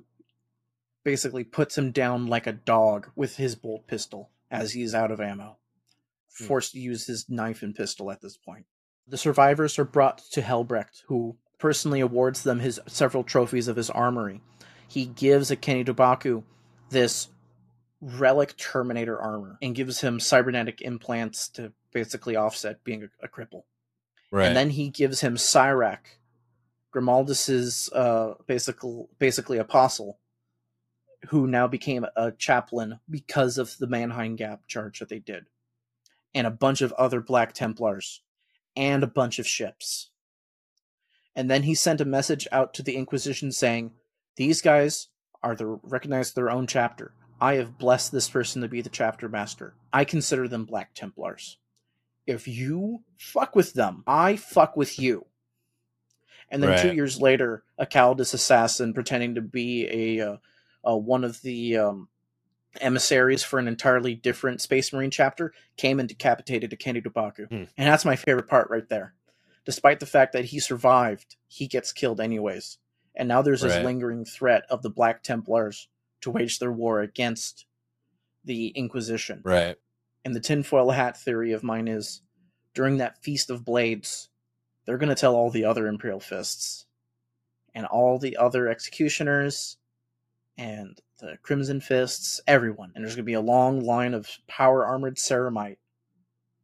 basically 1.03 1.43
puts 1.43 1.77
him 1.77 1.91
down 1.91 2.25
like 2.25 2.47
a 2.47 2.51
dog 2.51 3.09
with 3.15 3.37
his 3.37 3.55
bolt 3.55 3.85
pistol 3.87 4.31
as 4.49 4.73
he's 4.73 4.95
out 4.95 5.11
of 5.11 5.21
ammo. 5.21 5.57
Hmm. 6.37 6.45
Forced 6.45 6.73
to 6.73 6.79
use 6.79 7.07
his 7.07 7.29
knife 7.29 7.61
and 7.63 7.73
pistol 7.73 8.11
at 8.11 8.21
this 8.21 8.37
point. 8.37 8.65
The 9.07 9.17
survivors 9.17 9.77
are 9.79 9.85
brought 9.85 10.17
to 10.31 10.41
Helbrecht, 10.41 11.03
who 11.07 11.37
personally 11.59 12.01
awards 12.01 12.43
them 12.43 12.59
his 12.59 12.79
several 12.87 13.23
trophies 13.23 13.67
of 13.67 13.75
his 13.75 13.89
armory. 13.89 14.41
He 14.87 15.05
gives 15.05 15.51
Akane 15.51 15.85
Dubaku 15.85 16.43
this 16.89 17.29
relic 18.01 18.55
Terminator 18.57 19.19
armor 19.19 19.57
and 19.61 19.75
gives 19.75 20.01
him 20.01 20.19
cybernetic 20.19 20.81
implants 20.81 21.47
to 21.49 21.71
basically 21.93 22.35
offset 22.35 22.83
being 22.83 23.03
a, 23.03 23.25
a 23.25 23.27
cripple. 23.27 23.63
Right. 24.31 24.47
And 24.47 24.55
then 24.55 24.71
he 24.71 24.89
gives 24.89 25.21
him 25.21 25.35
Cyrac, 25.35 25.99
Grimaldus's 26.93 27.89
uh, 27.93 28.33
basically 28.47 29.05
basically 29.17 29.57
apostle, 29.57 30.19
who 31.29 31.47
now 31.47 31.67
became 31.67 32.05
a 32.15 32.31
chaplain 32.31 32.99
because 33.09 33.57
of 33.57 33.77
the 33.77 33.87
Mannheim 33.87 34.35
Gap 34.35 34.67
charge 34.67 34.99
that 34.99 35.09
they 35.09 35.19
did, 35.19 35.45
and 36.35 36.45
a 36.45 36.51
bunch 36.51 36.83
of 36.83 36.93
other 36.93 37.19
Black 37.19 37.53
Templars, 37.53 38.21
and 38.75 39.03
a 39.03 39.07
bunch 39.07 39.39
of 39.39 39.47
ships. 39.47 40.11
And 41.35 41.49
then 41.49 41.63
he 41.63 41.73
sent 41.73 41.99
a 41.99 42.05
message 42.05 42.47
out 42.51 42.75
to 42.75 42.83
the 42.83 42.95
Inquisition 42.95 43.51
saying, 43.51 43.93
"These 44.35 44.61
guys 44.61 45.07
are 45.41 45.55
the 45.55 45.65
recognized 45.65 46.35
their 46.35 46.51
own 46.51 46.67
chapter. 46.67 47.15
I 47.41 47.55
have 47.55 47.79
blessed 47.79 48.11
this 48.11 48.29
person 48.29 48.61
to 48.61 48.67
be 48.67 48.81
the 48.81 48.89
chapter 48.89 49.27
master. 49.27 49.73
I 49.91 50.05
consider 50.05 50.47
them 50.47 50.65
Black 50.65 50.93
Templars." 50.93 51.57
if 52.27 52.47
you 52.47 53.03
fuck 53.17 53.55
with 53.55 53.73
them, 53.73 54.03
I 54.07 54.35
fuck 54.35 54.75
with 54.75 54.99
you. 54.99 55.25
And 56.49 56.61
then 56.61 56.79
two 56.81 56.93
years 56.93 57.19
later, 57.19 57.63
a 57.77 57.85
Callidus 57.85 58.33
assassin 58.33 58.93
pretending 58.93 59.35
to 59.35 59.41
be 59.41 59.87
a 60.19 60.27
uh, 60.27 60.37
uh, 60.87 60.95
one 60.95 61.23
of 61.23 61.41
the 61.41 61.77
um, 61.77 62.07
emissaries 62.81 63.43
for 63.43 63.59
an 63.59 63.67
entirely 63.67 64.15
different 64.15 64.61
Space 64.61 64.91
Marine 64.91 65.11
chapter 65.11 65.53
came 65.77 65.99
and 65.99 66.09
decapitated 66.09 66.71
Akane 66.71 67.03
Dubaku. 67.03 67.47
Hmm. 67.47 67.63
And 67.77 67.87
that's 67.87 68.05
my 68.05 68.15
favorite 68.15 68.47
part 68.47 68.69
right 68.69 68.87
there. 68.87 69.13
Despite 69.65 69.99
the 69.99 70.05
fact 70.05 70.33
that 70.33 70.45
he 70.45 70.59
survived, 70.59 71.35
he 71.47 71.67
gets 71.67 71.91
killed 71.91 72.21
anyways. 72.21 72.77
And 73.15 73.27
now 73.27 73.41
there's 73.41 73.61
this 73.61 73.83
lingering 73.83 74.25
threat 74.25 74.63
of 74.69 74.81
the 74.81 74.89
Black 74.89 75.23
Templars 75.23 75.87
to 76.21 76.31
wage 76.31 76.59
their 76.59 76.71
war 76.71 77.01
against 77.01 77.65
the 78.43 78.67
Inquisition. 78.67 79.41
right. 79.43 79.77
And 80.23 80.35
the 80.35 80.39
tinfoil 80.39 80.89
hat 80.89 81.17
theory 81.17 81.51
of 81.51 81.63
mine 81.63 81.87
is 81.87 82.21
during 82.73 82.97
that 82.97 83.23
Feast 83.23 83.51
of 83.51 83.63
Blades, 83.63 84.29
they're 84.85 84.97
going 84.97 85.09
to 85.09 85.15
tell 85.15 85.35
all 85.35 85.51
the 85.51 85.65
other 85.65 85.87
Imperial 85.87 86.19
Fists 86.19 86.87
and 87.75 87.85
all 87.85 88.17
the 88.17 88.37
other 88.37 88.67
executioners 88.67 89.77
and 90.57 90.99
the 91.19 91.37
Crimson 91.41 91.81
Fists, 91.81 92.41
everyone. 92.47 92.91
And 92.95 93.03
there's 93.03 93.15
going 93.15 93.23
to 93.23 93.29
be 93.29 93.33
a 93.33 93.41
long 93.41 93.81
line 93.83 94.13
of 94.13 94.29
power 94.47 94.85
armored 94.85 95.15
ceramite 95.17 95.77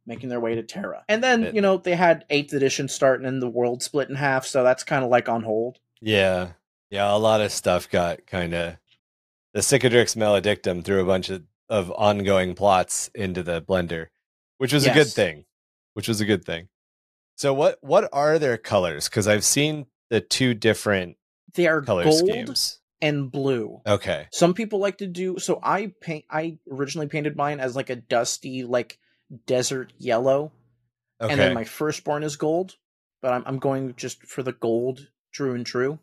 making 0.06 0.28
their 0.28 0.40
way 0.40 0.54
to 0.56 0.62
Terra. 0.62 1.04
And 1.08 1.22
then, 1.22 1.44
It- 1.44 1.54
you 1.54 1.60
know, 1.60 1.76
they 1.76 1.94
had 1.94 2.24
8th 2.30 2.52
edition 2.52 2.88
starting 2.88 3.26
and 3.26 3.40
the 3.40 3.48
world 3.48 3.82
split 3.82 4.08
in 4.08 4.16
half, 4.16 4.44
so 4.46 4.64
that's 4.64 4.82
kind 4.84 5.04
of 5.04 5.10
like 5.10 5.28
on 5.28 5.42
hold. 5.42 5.78
Yeah. 6.00 6.52
Yeah. 6.90 7.14
A 7.14 7.16
lot 7.18 7.40
of 7.40 7.52
stuff 7.52 7.88
got 7.88 8.26
kind 8.26 8.52
of. 8.54 8.76
The 9.54 9.60
Cicatrix 9.60 10.16
Maledictum 10.16 10.82
threw 10.84 11.00
a 11.00 11.04
bunch 11.06 11.28
of, 11.30 11.44
of 11.68 11.90
ongoing 11.92 12.54
plots 12.54 13.10
into 13.14 13.42
the 13.42 13.60
blender, 13.62 14.06
which 14.58 14.72
was 14.72 14.86
a 14.86 14.92
good 14.94 15.08
thing. 15.08 15.44
Which 15.94 16.08
was 16.08 16.20
a 16.20 16.24
good 16.24 16.44
thing. 16.44 16.68
So 17.36 17.52
what 17.52 17.78
what 17.82 18.08
are 18.12 18.38
their 18.38 18.56
colors? 18.56 19.08
Because 19.08 19.28
I've 19.28 19.44
seen 19.44 19.86
the 20.10 20.20
two 20.22 20.54
different 20.54 21.16
They 21.54 21.66
are 21.66 21.82
color 21.82 22.04
gold 22.04 22.18
schemes. 22.28 22.80
And 23.02 23.30
blue. 23.30 23.82
Okay. 23.86 24.28
Some 24.32 24.54
people 24.54 24.78
like 24.78 24.98
to 24.98 25.06
do 25.06 25.38
so. 25.38 25.60
I 25.62 25.92
paint. 26.00 26.24
I 26.30 26.58
originally 26.70 27.08
painted 27.08 27.36
mine 27.36 27.60
as 27.60 27.76
like 27.76 27.90
a 27.90 27.96
dusty, 27.96 28.64
like 28.64 28.98
desert 29.46 29.92
yellow, 29.98 30.52
Okay. 31.20 31.32
and 31.32 31.40
then 31.40 31.52
my 31.54 31.64
firstborn 31.64 32.22
is 32.22 32.36
gold. 32.36 32.76
But 33.20 33.32
I'm 33.34 33.42
I'm 33.44 33.58
going 33.58 33.94
just 33.96 34.24
for 34.24 34.42
the 34.42 34.52
gold, 34.52 35.08
true 35.32 35.54
and 35.54 35.66
true. 35.66 35.98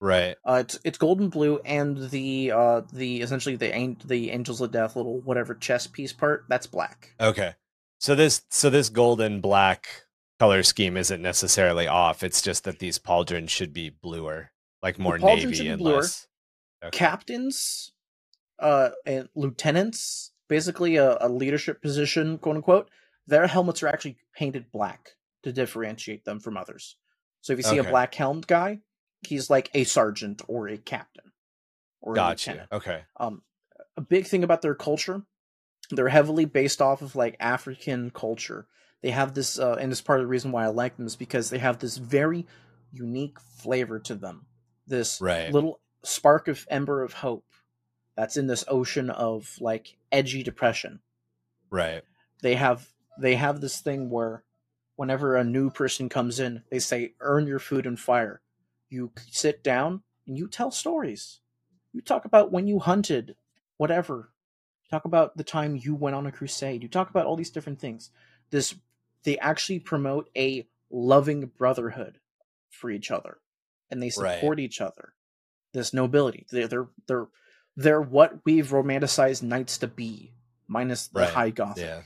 right. 0.00 0.36
Uh, 0.46 0.58
it's 0.64 0.78
it's 0.84 0.98
gold 0.98 1.20
and 1.20 1.30
blue, 1.30 1.58
and 1.64 2.10
the 2.10 2.52
uh 2.52 2.82
the 2.92 3.20
essentially 3.22 3.56
the 3.56 3.96
the 4.04 4.30
Angels 4.30 4.60
of 4.60 4.70
Death 4.70 4.96
little 4.96 5.20
whatever 5.20 5.54
chess 5.54 5.86
piece 5.86 6.12
part 6.12 6.44
that's 6.48 6.66
black. 6.66 7.14
Okay. 7.20 7.54
So 7.98 8.14
this 8.14 8.42
so 8.50 8.70
this 8.70 8.88
golden 8.90 9.40
black 9.40 9.88
color 10.38 10.62
scheme 10.62 10.96
isn't 10.96 11.22
necessarily 11.22 11.86
off. 11.86 12.22
It's 12.22 12.42
just 12.42 12.64
that 12.64 12.78
these 12.78 12.98
pauldrons 12.98 13.50
should 13.50 13.72
be 13.72 13.90
bluer, 13.90 14.50
like 14.82 14.98
more 14.98 15.18
navy 15.18 15.68
and 15.68 15.78
bluer. 15.78 15.96
less. 16.02 16.26
Okay. 16.84 16.96
Captains, 16.98 17.92
uh, 18.58 18.90
and 19.06 19.28
lieutenants, 19.34 20.32
basically 20.48 20.96
a, 20.96 21.16
a 21.20 21.28
leadership 21.28 21.82
position, 21.82 22.38
quote 22.38 22.56
unquote. 22.56 22.90
Their 23.26 23.46
helmets 23.46 23.82
are 23.82 23.88
actually 23.88 24.18
painted 24.34 24.70
black 24.70 25.12
to 25.42 25.52
differentiate 25.52 26.24
them 26.24 26.40
from 26.40 26.56
others. 26.56 26.96
So 27.40 27.52
if 27.52 27.58
you 27.58 27.62
see 27.62 27.78
Okay. 27.78 27.88
a 27.88 27.90
black 27.90 28.14
helmed 28.14 28.46
guy, 28.46 28.80
he's 29.26 29.50
like 29.50 29.70
a 29.74 29.84
sergeant 29.84 30.42
or 30.46 30.68
a 30.68 30.76
captain 30.76 31.32
or 32.00 32.12
a 32.12 32.16
Gotcha. 32.16 32.50
lieutenant. 32.50 32.72
Okay. 32.72 33.02
Um, 33.18 33.42
a 33.96 34.00
big 34.00 34.26
thing 34.26 34.44
about 34.44 34.62
their 34.62 34.74
culture, 34.74 35.22
they're 35.90 36.08
heavily 36.08 36.44
based 36.44 36.82
off 36.82 37.02
of 37.02 37.16
like 37.16 37.36
African 37.40 38.10
culture. 38.10 38.66
They 39.02 39.10
have 39.10 39.34
this, 39.34 39.58
uh, 39.58 39.76
and 39.78 39.92
it's 39.92 40.00
part 40.00 40.20
of 40.20 40.24
the 40.24 40.28
reason 40.30 40.52
why 40.52 40.64
I 40.64 40.68
like 40.68 40.96
them 40.96 41.06
is 41.06 41.16
because 41.16 41.50
they 41.50 41.58
have 41.58 41.78
this 41.78 41.96
very 41.98 42.46
unique 42.92 43.38
flavor 43.40 43.98
to 44.00 44.14
them. 44.14 44.46
This 44.86 45.20
Right. 45.20 45.52
little 45.52 45.80
spark 46.04 46.48
of 46.48 46.66
ember 46.70 47.02
of 47.02 47.12
hope 47.14 47.46
that's 48.16 48.36
in 48.36 48.46
this 48.46 48.64
ocean 48.68 49.10
of 49.10 49.56
like 49.60 49.96
edgy 50.12 50.42
depression. 50.42 51.00
Right. 51.70 52.02
They 52.42 52.54
have 52.54 52.88
they 53.18 53.34
have 53.36 53.60
this 53.60 53.80
thing 53.80 54.10
where 54.10 54.44
whenever 54.96 55.36
a 55.36 55.44
new 55.44 55.70
person 55.70 56.08
comes 56.08 56.38
in, 56.38 56.62
they 56.70 56.78
say 56.78 57.14
earn 57.20 57.46
your 57.46 57.58
food 57.58 57.86
and 57.86 57.98
fire. 57.98 58.40
You 58.88 59.12
sit 59.30 59.62
down 59.64 60.02
and 60.26 60.36
you 60.36 60.48
tell 60.48 60.70
stories. 60.70 61.40
You 61.92 62.00
talk 62.00 62.24
about 62.24 62.52
when 62.52 62.66
you 62.66 62.78
hunted, 62.78 63.36
whatever. 63.76 64.30
Talk 64.90 65.04
about 65.04 65.36
the 65.36 65.44
time 65.44 65.76
you 65.76 65.94
went 65.94 66.14
on 66.14 66.26
a 66.26 66.32
crusade. 66.32 66.82
You 66.82 66.88
talk 66.88 67.10
about 67.10 67.26
all 67.26 67.36
these 67.36 67.50
different 67.50 67.80
things. 67.80 68.10
This 68.50 68.74
they 69.24 69.38
actually 69.38 69.80
promote 69.80 70.28
a 70.36 70.68
loving 70.90 71.46
brotherhood 71.46 72.20
for 72.70 72.90
each 72.90 73.10
other, 73.10 73.38
and 73.90 74.02
they 74.02 74.12
Right. 74.16 74.36
support 74.38 74.60
each 74.60 74.80
other. 74.80 75.13
This 75.74 75.92
nobility. 75.92 76.46
They're 76.50 76.68
they're 76.68 76.88
they're 77.06 77.26
they're 77.76 78.00
what 78.00 78.38
we've 78.46 78.68
romanticized 78.70 79.42
knights 79.42 79.76
to 79.78 79.86
be, 79.88 80.32
minus 80.68 81.08
the 81.08 81.20
Right. 81.20 81.30
high 81.30 81.50
gothic. 81.50 81.84
Yeah. 81.84 82.02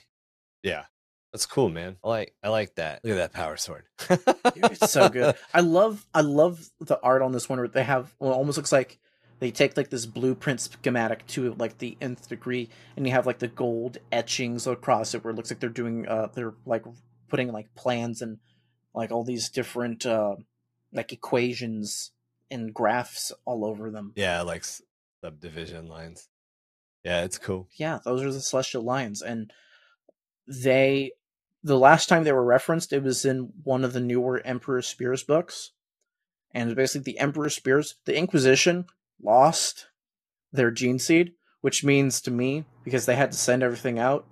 Yeah. 0.63 0.85
That's 1.33 1.45
cool, 1.47 1.69
man. 1.69 1.97
I 2.03 2.09
like 2.09 2.35
I 2.43 2.49
like 2.49 2.75
that. 2.77 3.05
Look 3.05 3.13
at 3.13 3.17
that 3.17 3.33
power 3.35 3.57
sword. 3.59 3.85
it's 4.57 4.91
so 4.91 5.09
good. 5.11 5.37
I 5.55 5.61
love 5.61 6.07
I 6.15 6.23
love 6.23 6.71
the 6.81 6.99
art 7.03 7.21
on 7.23 7.33
this 7.33 7.49
one 7.49 7.59
where 7.59 7.69
they 7.69 7.85
have 7.85 8.15
well, 8.19 8.33
it 8.33 8.35
almost 8.37 8.57
looks 8.57 8.73
like 8.73 8.99
they 9.41 9.51
take 9.51 9.77
like 9.77 9.91
this 9.91 10.07
blueprint 10.07 10.61
schematic 10.63 11.27
to 11.29 11.53
like 11.59 11.77
the 11.79 11.97
nth 12.01 12.29
degree, 12.29 12.71
and 12.97 13.07
you 13.07 13.13
have 13.13 13.27
like 13.27 13.39
the 13.39 13.47
gold 13.49 13.99
etchings 14.11 14.67
across 14.67 15.15
it 15.15 15.23
where 15.23 15.33
it 15.33 15.37
looks 15.37 15.51
like 15.51 15.61
they're 15.61 15.69
doing 15.69 16.09
uh 16.09 16.29
they're 16.33 16.55
like 16.65 16.85
putting 17.29 17.53
like 17.53 17.73
plans 17.75 18.23
and 18.23 18.39
like 18.95 19.13
all 19.13 19.23
these 19.23 19.51
different 19.51 20.07
uh 20.07 20.35
like 20.95 21.13
equations 21.13 22.11
and 22.51 22.75
graphs 22.75 23.33
all 23.45 23.65
over 23.65 23.91
them. 23.91 24.13
Yeah, 24.17 24.43
like 24.43 24.65
subdivision 25.23 25.89
lines. 25.89 26.29
Yeah, 27.05 27.25
it's 27.25 27.39
cool. 27.39 27.69
Yeah, 27.77 27.99
those 28.05 28.23
are 28.23 28.33
the 28.33 28.41
celestial 28.41 28.83
lions, 28.83 29.23
and 29.23 29.53
they 30.47 31.13
the 31.63 31.79
last 31.79 32.09
time 32.09 32.25
they 32.25 32.33
were 32.33 32.45
referenced, 32.45 32.93
it 32.93 33.03
was 33.03 33.25
in 33.25 33.53
one 33.65 33.85
of 33.85 33.93
the 33.93 34.01
newer 34.01 34.41
Emperor 34.45 34.83
Spears 34.83 35.23
books, 35.23 35.73
and 36.53 36.75
basically 36.77 37.13
the 37.13 37.19
Emperor 37.19 37.51
Spears, 37.51 37.97
the 38.05 38.17
Inquisition 38.17 38.87
lost 39.23 39.89
their 40.53 40.71
gene 40.71 40.99
seed, 40.99 41.33
which 41.61 41.85
means 41.85 42.21
to 42.23 42.31
me 42.31 42.65
because 42.85 43.07
they 43.07 43.17
had 43.17 43.33
to 43.33 43.39
send 43.39 43.63
everything 43.63 43.99
out. 43.99 44.27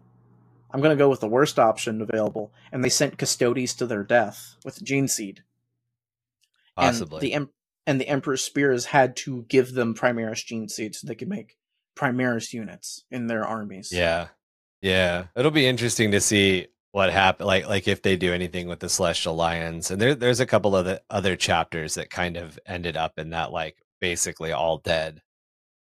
I'm 0.71 0.81
gonna 0.81 0.97
go 0.97 1.09
with 1.09 1.21
the 1.21 1.29
worst 1.29 1.59
option 1.59 2.01
available, 2.01 2.53
and 2.73 2.83
they 2.83 2.89
sent 2.89 3.19
Custodes 3.19 3.75
to 3.75 3.87
their 3.87 4.03
death 4.03 4.57
with 4.65 4.83
gene 4.83 5.09
seed. 5.09 5.43
Possibly. 6.77 7.33
And 7.33 7.47
the 7.47 7.49
and 7.87 8.01
the 8.01 8.09
Emperor 8.09 8.37
Spears 8.37 8.87
had 8.87 9.17
to 9.17 9.45
give 9.49 9.73
them 9.73 9.95
Primaris 9.95 10.45
gene 10.45 10.69
seed 10.69 10.95
so 10.95 11.07
they 11.07 11.15
could 11.15 11.29
make 11.29 11.57
Primaris 11.97 12.53
units 12.53 13.05
in 13.11 13.27
their 13.27 13.45
armies. 13.45 13.91
Yeah. 13.93 14.29
Yeah. 14.83 15.27
It'll 15.37 15.51
be 15.51 15.67
interesting 15.67 16.11
to 16.11 16.21
see 16.21 16.69
what 16.93 17.13
happen 17.13 17.47
like 17.47 17.69
like 17.69 17.87
if 17.87 18.01
they 18.01 18.17
do 18.17 18.33
anything 18.33 18.69
with 18.69 18.81
the 18.81 18.89
celestial 18.89 19.35
lions. 19.35 19.91
And 19.91 20.01
there 20.01 20.15
there's 20.15 20.41
a 20.41 20.47
couple 20.47 20.75
of 20.75 20.85
the 20.85 21.03
other 21.11 21.37
chapters 21.37 21.95
that 21.95 22.11
kind 22.11 22.37
of 22.37 22.59
ended 22.67 22.97
up 22.97 23.19
in 23.19 23.31
that 23.31 23.53
like 23.53 23.77
basically 24.01 24.53
all 24.53 24.79
dead 24.79 25.23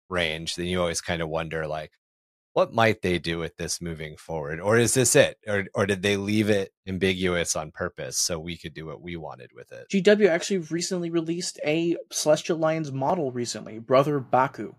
range. 0.08 0.56
Then 0.56 0.66
you 0.66 0.80
always 0.80 1.00
kind 1.00 1.22
of 1.22 1.28
wonder 1.28 1.66
like 1.66 1.92
what 2.56 2.72
might 2.72 3.02
they 3.02 3.18
do 3.18 3.38
with 3.38 3.58
this 3.58 3.82
moving 3.82 4.16
forward? 4.16 4.60
Or 4.60 4.78
is 4.78 4.94
this 4.94 5.14
it? 5.14 5.36
Or 5.46 5.66
or 5.74 5.84
did 5.84 6.00
they 6.00 6.16
leave 6.16 6.48
it 6.48 6.72
ambiguous 6.86 7.54
on 7.54 7.70
purpose 7.70 8.16
so 8.16 8.38
we 8.38 8.56
could 8.56 8.72
do 8.72 8.86
what 8.86 9.02
we 9.02 9.14
wanted 9.14 9.50
with 9.54 9.72
it? 9.72 9.88
GW 9.92 10.26
actually 10.26 10.58
recently 10.70 11.10
released 11.10 11.60
a 11.66 11.98
Celestial 12.10 12.56
Lions 12.56 12.90
model 12.90 13.30
recently, 13.30 13.78
Brother 13.78 14.20
Bakku. 14.20 14.74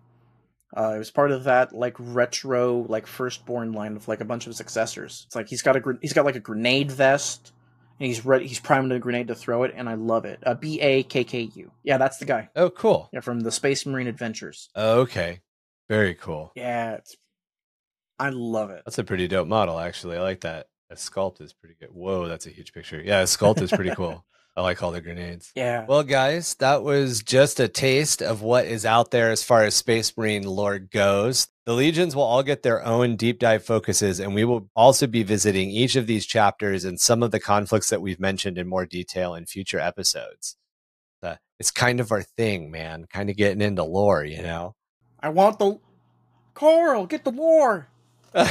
Uh, 0.76 0.94
it 0.96 0.98
was 0.98 1.12
part 1.12 1.30
of 1.30 1.44
that 1.44 1.72
like 1.72 1.94
retro 2.00 2.84
like 2.88 3.06
firstborn 3.06 3.70
line 3.70 3.94
of 3.94 4.08
like 4.08 4.20
a 4.20 4.24
bunch 4.24 4.48
of 4.48 4.56
successors. 4.56 5.22
It's 5.28 5.36
like 5.36 5.48
he's 5.48 5.62
got 5.62 5.76
a 5.76 5.80
gr- 5.80 6.00
he's 6.02 6.12
got 6.12 6.24
like 6.24 6.34
a 6.34 6.40
grenade 6.40 6.90
vest, 6.90 7.52
and 8.00 8.08
he's 8.08 8.26
ready 8.26 8.48
he's 8.48 8.58
primed 8.58 8.90
a 8.90 8.98
grenade 8.98 9.28
to 9.28 9.36
throw 9.36 9.62
it, 9.62 9.72
and 9.76 9.88
I 9.88 9.94
love 9.94 10.24
it. 10.24 10.40
Uh, 10.44 10.54
B 10.54 10.80
A 10.80 11.04
K 11.04 11.22
K 11.22 11.48
U. 11.54 11.70
Yeah, 11.84 11.98
that's 11.98 12.18
the 12.18 12.24
guy. 12.24 12.48
Oh 12.56 12.70
cool. 12.70 13.08
Yeah, 13.12 13.20
from 13.20 13.38
the 13.38 13.52
Space 13.52 13.86
Marine 13.86 14.08
Adventures. 14.08 14.68
Okay. 14.76 15.42
Very 15.88 16.16
cool. 16.16 16.50
Yeah, 16.56 16.94
it's 16.94 17.16
I 18.18 18.30
love 18.30 18.70
it. 18.70 18.82
That's 18.84 18.98
a 18.98 19.04
pretty 19.04 19.28
dope 19.28 19.48
model, 19.48 19.78
actually. 19.78 20.16
I 20.16 20.22
like 20.22 20.40
that. 20.40 20.66
A 20.90 20.94
sculpt 20.94 21.40
is 21.40 21.52
pretty 21.52 21.76
good. 21.78 21.90
Whoa, 21.92 22.28
that's 22.28 22.46
a 22.46 22.50
huge 22.50 22.72
picture. 22.72 23.00
Yeah, 23.00 23.20
a 23.20 23.24
sculpt 23.24 23.60
is 23.60 23.70
pretty 23.70 23.94
cool. 23.94 24.24
I 24.56 24.62
like 24.62 24.82
all 24.82 24.90
the 24.90 25.00
grenades. 25.00 25.52
Yeah. 25.54 25.86
Well, 25.86 26.02
guys, 26.02 26.54
that 26.56 26.82
was 26.82 27.22
just 27.22 27.60
a 27.60 27.68
taste 27.68 28.22
of 28.22 28.42
what 28.42 28.64
is 28.64 28.84
out 28.84 29.12
there 29.12 29.30
as 29.30 29.44
far 29.44 29.62
as 29.62 29.76
Space 29.76 30.16
Marine 30.16 30.42
lore 30.42 30.80
goes. 30.80 31.46
The 31.64 31.74
Legions 31.74 32.16
will 32.16 32.24
all 32.24 32.42
get 32.42 32.64
their 32.64 32.84
own 32.84 33.14
deep 33.14 33.38
dive 33.38 33.62
focuses, 33.64 34.18
and 34.18 34.34
we 34.34 34.44
will 34.44 34.68
also 34.74 35.06
be 35.06 35.22
visiting 35.22 35.70
each 35.70 35.94
of 35.94 36.08
these 36.08 36.26
chapters 36.26 36.84
and 36.84 36.98
some 36.98 37.22
of 37.22 37.30
the 37.30 37.38
conflicts 37.38 37.88
that 37.90 38.02
we've 38.02 38.18
mentioned 38.18 38.58
in 38.58 38.66
more 38.66 38.84
detail 38.84 39.36
in 39.36 39.46
future 39.46 39.78
episodes. 39.78 40.56
Uh, 41.22 41.36
it's 41.60 41.70
kind 41.70 42.00
of 42.00 42.10
our 42.10 42.22
thing, 42.22 42.68
man. 42.68 43.06
Kind 43.08 43.30
of 43.30 43.36
getting 43.36 43.60
into 43.60 43.84
lore, 43.84 44.24
you 44.24 44.42
know? 44.42 44.74
I 45.20 45.28
want 45.28 45.60
the 45.60 45.78
Coral, 46.54 47.06
get 47.06 47.22
the 47.22 47.30
lore. 47.30 47.90
Want 48.34 48.50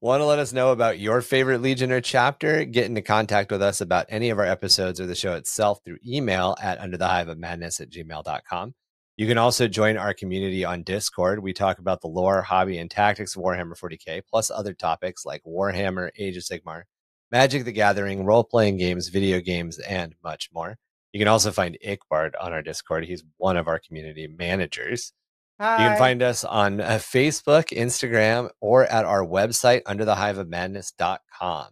to 0.00 0.24
let 0.24 0.38
us 0.38 0.52
know 0.52 0.72
about 0.72 0.98
your 0.98 1.20
favorite 1.20 1.60
Legion 1.60 1.92
or 1.92 2.00
chapter? 2.00 2.64
Get 2.64 2.86
into 2.86 3.02
contact 3.02 3.50
with 3.50 3.60
us 3.60 3.80
about 3.80 4.06
any 4.08 4.30
of 4.30 4.38
our 4.38 4.46
episodes 4.46 5.00
or 5.00 5.06
the 5.06 5.14
show 5.14 5.34
itself 5.34 5.80
through 5.84 5.98
email 6.06 6.56
at 6.60 6.80
underthehiveofmadness 6.80 7.80
at 7.80 7.90
gmail.com. 7.90 8.74
You 9.18 9.26
can 9.26 9.36
also 9.36 9.68
join 9.68 9.96
our 9.96 10.14
community 10.14 10.64
on 10.64 10.84
Discord. 10.84 11.42
We 11.42 11.52
talk 11.52 11.78
about 11.80 12.00
the 12.00 12.08
lore, 12.08 12.40
hobby, 12.40 12.78
and 12.78 12.90
tactics 12.90 13.36
of 13.36 13.42
Warhammer 13.42 13.78
40k, 13.78 14.22
plus 14.30 14.50
other 14.50 14.72
topics 14.72 15.26
like 15.26 15.42
Warhammer, 15.42 16.10
Age 16.16 16.36
of 16.36 16.44
Sigmar, 16.44 16.82
Magic 17.30 17.64
the 17.64 17.72
Gathering, 17.72 18.24
role 18.24 18.44
playing 18.44 18.78
games, 18.78 19.08
video 19.08 19.40
games, 19.40 19.78
and 19.80 20.14
much 20.22 20.48
more. 20.52 20.78
You 21.12 21.18
can 21.18 21.28
also 21.28 21.50
find 21.50 21.76
Ickbard 21.84 22.32
on 22.40 22.52
our 22.52 22.62
Discord. 22.62 23.04
He's 23.04 23.24
one 23.38 23.56
of 23.56 23.66
our 23.66 23.78
community 23.80 24.28
managers. 24.28 25.12
You 25.60 25.64
can 25.66 25.98
find 25.98 26.22
us 26.22 26.44
on 26.44 26.80
uh, 26.80 26.98
Facebook, 27.00 27.76
Instagram, 27.76 28.50
or 28.60 28.84
at 28.86 29.04
our 29.04 29.24
website, 29.24 29.82
underthehiveofmadness.com. 29.82 31.66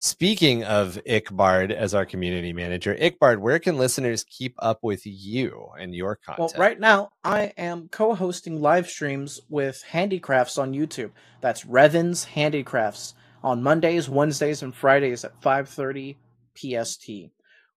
Speaking 0.00 0.62
of 0.62 1.00
Ickbard 1.04 1.72
as 1.72 1.92
our 1.92 2.06
community 2.06 2.52
manager, 2.52 2.94
Ickbard, 2.94 3.38
where 3.38 3.58
can 3.58 3.78
listeners 3.78 4.24
keep 4.24 4.54
up 4.60 4.78
with 4.82 5.00
you 5.04 5.70
and 5.80 5.92
your 5.92 6.14
content? 6.14 6.52
Well, 6.54 6.60
right 6.60 6.78
now 6.78 7.10
I 7.24 7.52
am 7.56 7.88
co-hosting 7.88 8.60
live 8.60 8.88
streams 8.88 9.40
with 9.48 9.82
Handicrafts 9.82 10.58
on 10.58 10.72
YouTube. 10.72 11.10
That's 11.40 11.66
Revenn's 11.66 12.22
Handicrafts 12.22 13.14
on 13.42 13.62
Mondays, 13.62 14.08
Wednesdays, 14.08 14.62
and 14.62 14.72
Fridays 14.72 15.24
at 15.24 15.40
5:30 15.40 16.16
PST. 16.54 17.32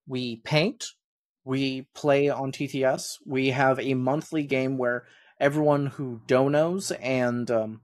We 0.05 0.35
paint, 0.43 0.85
we 1.43 1.87
play 1.95 2.29
on 2.29 2.51
TTS. 2.51 3.17
We 3.25 3.49
have 3.49 3.79
a 3.79 3.95
monthly 3.95 4.43
game 4.43 4.77
where 4.77 5.05
everyone 5.39 5.87
who 5.87 6.21
donos 6.27 6.91
and 7.01 7.49
um, 7.51 7.81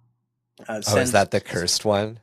uh, 0.68 0.82
oh, 0.88 0.98
is 0.98 1.12
that 1.12 1.32
the 1.32 1.42
cursed 1.42 1.86
one? 1.86 2.20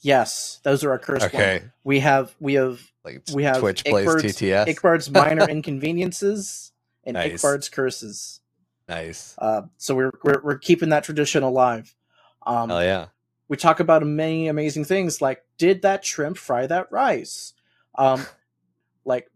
Yes, 0.00 0.60
those 0.62 0.84
are 0.84 0.90
our 0.90 0.98
cursed 0.98 1.26
Okay. 1.26 1.58
ones. 1.60 1.70
We 1.84 2.00
have 2.00 2.34
we 2.40 2.54
have 2.54 2.80
Like 3.04 3.22
We 3.32 3.42
have 3.44 3.58
Twitch 3.58 3.84
plays 3.84 4.08
TTS. 4.08 4.66
Ickbard's 4.68 5.10
minor 5.10 5.44
inconveniences 5.48 6.72
and 7.04 7.14
Nice. 7.14 7.42
Ickbard's 7.42 7.68
curses. 7.68 8.40
nice. 8.88 9.34
Uh, 9.38 9.62
so 9.78 9.94
we're, 9.94 10.12
we're 10.22 10.40
we're 10.42 10.58
keeping 10.58 10.90
that 10.90 11.04
tradition 11.04 11.42
alive. 11.42 11.94
Um, 12.46 12.68
Hell 12.68 12.82
yeah. 12.84 13.06
we 13.48 13.56
talk 13.56 13.80
about 13.80 14.04
many 14.06 14.48
amazing 14.48 14.84
things 14.84 15.20
like 15.20 15.44
did 15.58 15.82
that 15.82 16.04
shrimp 16.04 16.36
fry 16.36 16.66
that 16.66 16.90
rice? 16.92 17.54
Um, 17.96 18.26
like 19.04 19.28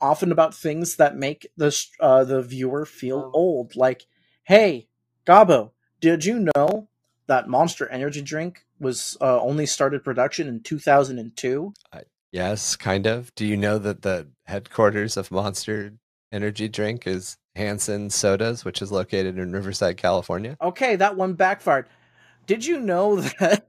often 0.00 0.30
about 0.32 0.54
things 0.54 0.96
that 0.96 1.16
make 1.16 1.46
the 1.56 1.66
s- 1.66 1.90
uh, 2.00 2.24
the 2.24 2.42
viewer 2.42 2.84
feel 2.86 3.30
old. 3.34 3.74
Like, 3.76 4.06
hey, 4.46 4.88
Gobbo, 5.26 5.70
did 6.00 6.24
you 6.24 6.48
know 6.56 6.88
that 7.26 7.48
Monster 7.48 7.88
Energy 7.88 8.22
drink 8.22 8.64
was 8.78 9.16
uh, 9.20 9.40
only 9.40 9.66
started 9.66 10.04
production 10.04 10.48
in 10.48 10.60
2002? 10.60 11.74
Yes, 12.32 12.76
kind 12.76 13.06
of. 13.06 13.34
Do 13.34 13.46
you 13.46 13.56
know 13.56 13.78
that 13.78 14.02
the 14.02 14.28
headquarters 14.44 15.16
of 15.16 15.30
Monster 15.30 15.94
Energy 16.30 16.68
Drink 16.68 17.06
is 17.06 17.38
Hansen 17.54 18.10
Sodas, 18.10 18.64
which 18.64 18.82
is 18.82 18.92
located 18.92 19.38
in 19.38 19.52
Riverside, 19.52 19.96
California? 19.96 20.56
Okay, 20.60 20.96
that 20.96 21.16
one 21.16 21.34
backfired. 21.34 21.88
Did 22.46 22.64
you 22.66 22.78
know 22.78 23.16
that 23.40 23.66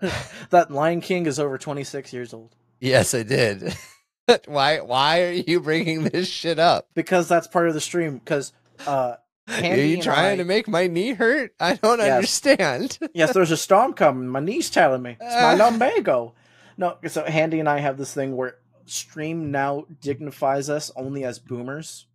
that 0.49 0.69
Lion 0.71 1.01
King 1.01 1.25
is 1.27 1.39
over 1.39 1.57
26 1.57 2.11
years 2.13 2.33
old? 2.33 2.55
Yes, 2.79 3.13
I 3.13 3.23
did. 3.23 3.73
why? 4.45 4.81
Why 4.81 5.21
are 5.21 5.31
you 5.31 5.59
bringing 5.61 6.03
this 6.03 6.27
shit 6.27 6.59
up? 6.59 6.87
because 6.93 7.27
that's 7.27 7.47
part 7.47 7.67
of 7.67 7.73
the 7.73 7.81
stream. 7.81 8.17
Because 8.17 8.53
uh, 8.85 9.15
are 9.47 9.75
you 9.75 10.01
trying 10.01 10.37
to 10.39 10.43
make 10.45 10.67
my 10.67 10.87
knee 10.87 11.13
hurt? 11.13 11.53
I 11.59 11.75
don't 11.75 11.99
Yes. 11.99 12.15
understand. 12.15 12.99
yes, 13.13 13.33
there's 13.33 13.51
a 13.51 13.57
storm 13.57 13.93
coming. 13.93 14.27
My 14.27 14.39
knee's 14.39 14.69
telling 14.69 15.01
me 15.01 15.11
it's 15.19 15.35
my 15.35 15.53
uh. 15.53 15.57
lumbago. 15.57 16.33
No, 16.77 16.97
so 17.07 17.23
Handy 17.23 17.59
and 17.59 17.67
I 17.69 17.79
have 17.79 17.97
this 17.97 18.13
thing 18.13 18.35
where 18.35 18.57
stream 18.85 19.51
now 19.51 19.85
dignifies 20.01 20.69
us 20.69 20.91
only 20.95 21.23
as 21.23 21.39
boomers. 21.39 22.07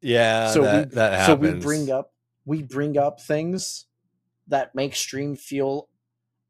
yeah, 0.00 0.50
so 0.50 0.62
that, 0.62 0.88
we 0.90 0.94
that 0.96 1.26
so 1.26 1.34
we 1.34 1.52
bring 1.52 1.90
up 1.90 2.12
we 2.44 2.62
bring 2.62 2.98
up 2.98 3.20
things 3.20 3.86
that 4.48 4.74
make 4.74 4.94
stream 4.96 5.36
feel 5.36 5.88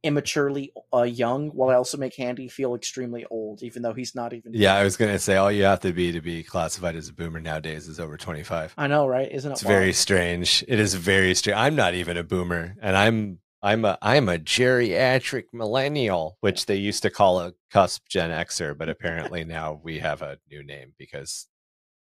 immaturely 0.03 0.73
uh, 0.93 1.03
young, 1.03 1.49
while 1.51 1.71
I 1.71 1.75
also 1.75 1.97
make 1.97 2.17
Handy 2.17 2.49
feel 2.49 2.75
extremely 2.75 3.25
old, 3.31 3.63
even 3.63 3.83
though 3.83 3.95
he's 3.95 4.15
not 4.15 4.33
even. 4.33 4.53
Yeah, 4.55 4.75
I 4.75 4.85
was 4.85 4.97
gonna 4.97 5.19
say 5.19 5.37
all 5.37 5.51
you 5.53 5.65
have 5.65 5.81
to 5.81 5.93
be 5.93 6.13
to 6.13 6.21
be 6.21 6.43
classified 6.43 6.97
as 6.97 7.09
a 7.09 7.13
boomer 7.13 7.41
nowadays 7.41 7.89
is 7.89 8.01
over 8.01 8.17
twenty 8.17 8.43
five. 8.43 8.75
I 8.77 8.87
know, 8.87 9.07
right? 9.07 9.31
Isn't 9.31 9.51
it? 9.51 9.55
It's 9.55 9.65
wild? 9.65 9.77
very 9.77 9.93
strange. 9.93 10.65
It 10.69 10.79
is 10.79 10.95
very 10.95 11.35
strange. 11.35 11.57
I'm 11.57 11.77
not 11.77 11.95
even 11.95 12.17
a 12.17 12.25
boomer, 12.25 12.77
and 12.83 12.97
I'm 12.97 13.39
I'm 13.63 13.85
a 13.85 13.97
I'm 14.03 14.29
a 14.29 14.39
geriatric 14.39 15.45
millennial, 15.53 16.37
which 16.41 16.67
they 16.67 16.77
used 16.77 17.03
to 17.03 17.11
call 17.11 17.41
a 17.41 17.53
cusp 17.71 18.09
Gen 18.09 18.31
Xer, 18.31 18.77
but 18.77 18.89
apparently 18.89 19.45
now 19.45 19.81
we 19.83 20.01
have 20.01 20.21
a 20.23 20.39
new 20.51 20.65
name 20.65 20.95
because 20.99 21.47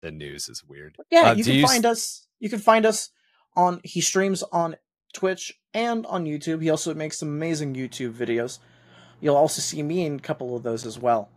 the 0.01 0.11
news 0.11 0.49
is 0.49 0.63
weird. 0.63 0.97
Yeah, 1.11 1.31
Uh, 1.31 1.35
you 1.35 1.43
can 1.43 1.53
you 1.53 1.67
find 1.67 1.85
us. 1.85 2.27
You 2.39 2.49
can 2.49 2.59
find 2.59 2.85
us 2.85 3.09
on. 3.55 3.81
He 3.83 4.01
streams 4.01 4.43
on 4.51 4.77
Twitch 5.13 5.53
and 5.73 6.05
on 6.07 6.25
YouTube. 6.25 6.61
He 6.61 6.69
also 6.69 6.93
makes 6.93 7.17
some 7.19 7.29
amazing 7.29 7.75
YouTube 7.75 8.13
videos. 8.13 8.59
You'll 9.21 9.35
also 9.37 9.61
see 9.61 9.81
me 9.83 10.05
in 10.05 10.15
a 10.15 10.19
couple 10.19 10.55
of 10.55 10.63
those 10.63 10.85
as 10.85 10.99
well. 10.99 11.29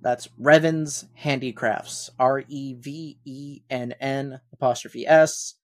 That's 0.00 0.28
Revenn's 0.38 1.06
Handicrafts. 1.14 2.10
R 2.18 2.42
E 2.48 2.74
V 2.74 3.18
E 3.24 3.60
N 3.70 3.92
N 4.00 4.40
apostrophe 4.52 5.06
S 5.06 5.54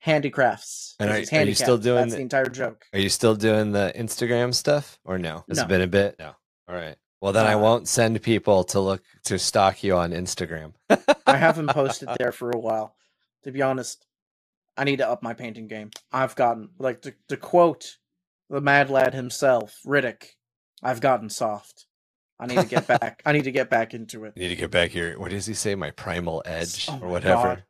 Handicrafts. 0.00 0.96
And 0.98 1.10
are- 1.10 1.14
are 1.14 1.44
you 1.44 1.54
still 1.54 1.78
doing 1.78 1.96
That's 2.00 2.10
the- 2.12 2.16
the 2.16 2.22
entire 2.22 2.46
joke. 2.46 2.84
Are 2.92 2.98
you 2.98 3.08
still 3.08 3.34
doing 3.36 3.72
the 3.72 3.92
Instagram 3.96 4.54
stuff 4.54 4.98
or 5.04 5.18
no? 5.18 5.44
Has 5.48 5.58
No. 5.58 5.62
it 5.64 5.68
been 5.68 5.80
a 5.82 5.86
bit? 5.86 6.16
No. 6.18 6.34
All 6.68 6.74
right. 6.74 6.96
Well, 7.20 7.32
then 7.32 7.46
I 7.46 7.52
Uh, 7.54 7.58
won't 7.60 7.86
send 7.86 8.20
people 8.22 8.64
to 8.64 8.80
look 8.80 9.02
to 9.24 9.38
stalk 9.38 9.84
you 9.84 9.94
on 9.96 10.10
Instagram. 10.10 10.72
I 11.26 11.36
haven't 11.36 11.68
posted 11.70 12.08
there 12.18 12.32
for 12.32 12.50
a 12.50 12.58
while. 12.58 12.96
To 13.44 13.52
be 13.52 13.62
honest, 13.62 14.04
I 14.76 14.84
need 14.84 14.96
to 14.98 15.08
up 15.08 15.22
my 15.22 15.34
painting 15.34 15.68
game. 15.68 15.90
I've 16.12 16.34
gotten 16.34 16.70
like 16.78 17.02
to, 17.02 17.14
to 17.28 17.36
quote 17.36 17.98
the 18.48 18.60
mad 18.60 18.90
lad 18.90 19.14
himself, 19.14 19.78
Riddick. 19.86 20.24
I've 20.82 21.00
gotten 21.00 21.28
soft. 21.30 21.86
I 22.40 22.46
need 22.46 22.58
to 22.58 22.66
get 22.66 22.86
back. 23.00 23.22
I 23.24 23.32
need 23.32 23.44
to 23.44 23.52
get 23.52 23.70
back 23.70 23.94
into 23.94 24.24
it. 24.24 24.32
You 24.36 24.42
need 24.44 24.48
to 24.50 24.56
get 24.56 24.70
back 24.70 24.90
here. 24.90 25.18
What 25.18 25.30
does 25.30 25.46
he 25.46 25.54
say? 25.54 25.74
My 25.74 25.90
primal 25.90 26.42
oh, 26.44 26.50
edge 26.50 26.86
Oh 26.90 26.98
or 27.02 27.08
whatever. 27.08 27.42
God. 27.42 27.64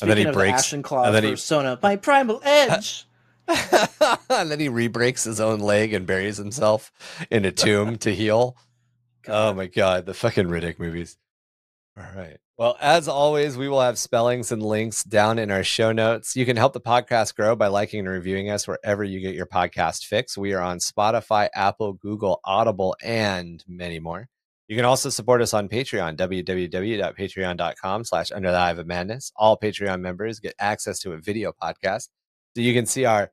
And 0.00 0.10
then 0.10 0.18
he 0.18 0.26
breaks- 0.26 0.70
the 0.70 0.76
and 0.76 1.14
then 1.14 1.24
he- 1.24 1.30
persona, 1.30 1.78
my 1.82 1.96
primal 1.96 2.40
edge. 2.44 3.06
and 3.48 4.48
then 4.50 4.60
he 4.60 4.68
re-breaks 4.68 5.24
his 5.24 5.40
own 5.40 5.58
leg 5.58 5.92
and 5.92 6.06
buries 6.06 6.36
himself 6.36 6.92
in 7.30 7.44
a 7.44 7.50
tomb 7.50 7.96
to 7.98 8.14
heal. 8.14 8.56
Oh 9.28 9.52
my 9.52 9.66
god, 9.66 10.06
the 10.06 10.14
fucking 10.14 10.46
Riddick 10.46 10.78
movies. 10.78 11.18
All 11.94 12.06
right. 12.16 12.38
Well, 12.60 12.76
as 12.78 13.08
always, 13.08 13.56
we 13.56 13.70
will 13.70 13.80
have 13.80 13.98
spellings 13.98 14.52
and 14.52 14.62
links 14.62 15.02
down 15.02 15.38
in 15.38 15.50
our 15.50 15.64
show 15.64 15.92
notes. 15.92 16.36
You 16.36 16.44
can 16.44 16.58
help 16.58 16.74
the 16.74 16.80
podcast 16.82 17.34
grow 17.34 17.56
by 17.56 17.68
liking 17.68 18.00
and 18.00 18.08
reviewing 18.10 18.50
us 18.50 18.68
wherever 18.68 19.02
you 19.02 19.18
get 19.18 19.34
your 19.34 19.46
podcast 19.46 20.04
fix. 20.04 20.36
We 20.36 20.52
are 20.52 20.60
on 20.60 20.76
Spotify, 20.76 21.48
Apple, 21.54 21.94
Google, 21.94 22.38
Audible, 22.44 22.94
and 23.02 23.64
many 23.66 23.98
more. 23.98 24.28
You 24.68 24.76
can 24.76 24.84
also 24.84 25.08
support 25.08 25.40
us 25.40 25.54
on 25.54 25.70
Patreon, 25.70 26.18
www.patreon.com 26.18 28.04
slash 28.04 28.30
under 28.30 28.50
the 28.50 28.58
eye 28.58 28.72
of 28.72 28.86
madness. 28.86 29.32
All 29.36 29.58
Patreon 29.58 30.02
members 30.02 30.38
get 30.38 30.54
access 30.58 30.98
to 30.98 31.12
a 31.12 31.18
video 31.18 31.52
podcast. 31.52 32.10
So 32.54 32.60
you 32.60 32.74
can 32.74 32.84
see 32.84 33.06
our 33.06 33.32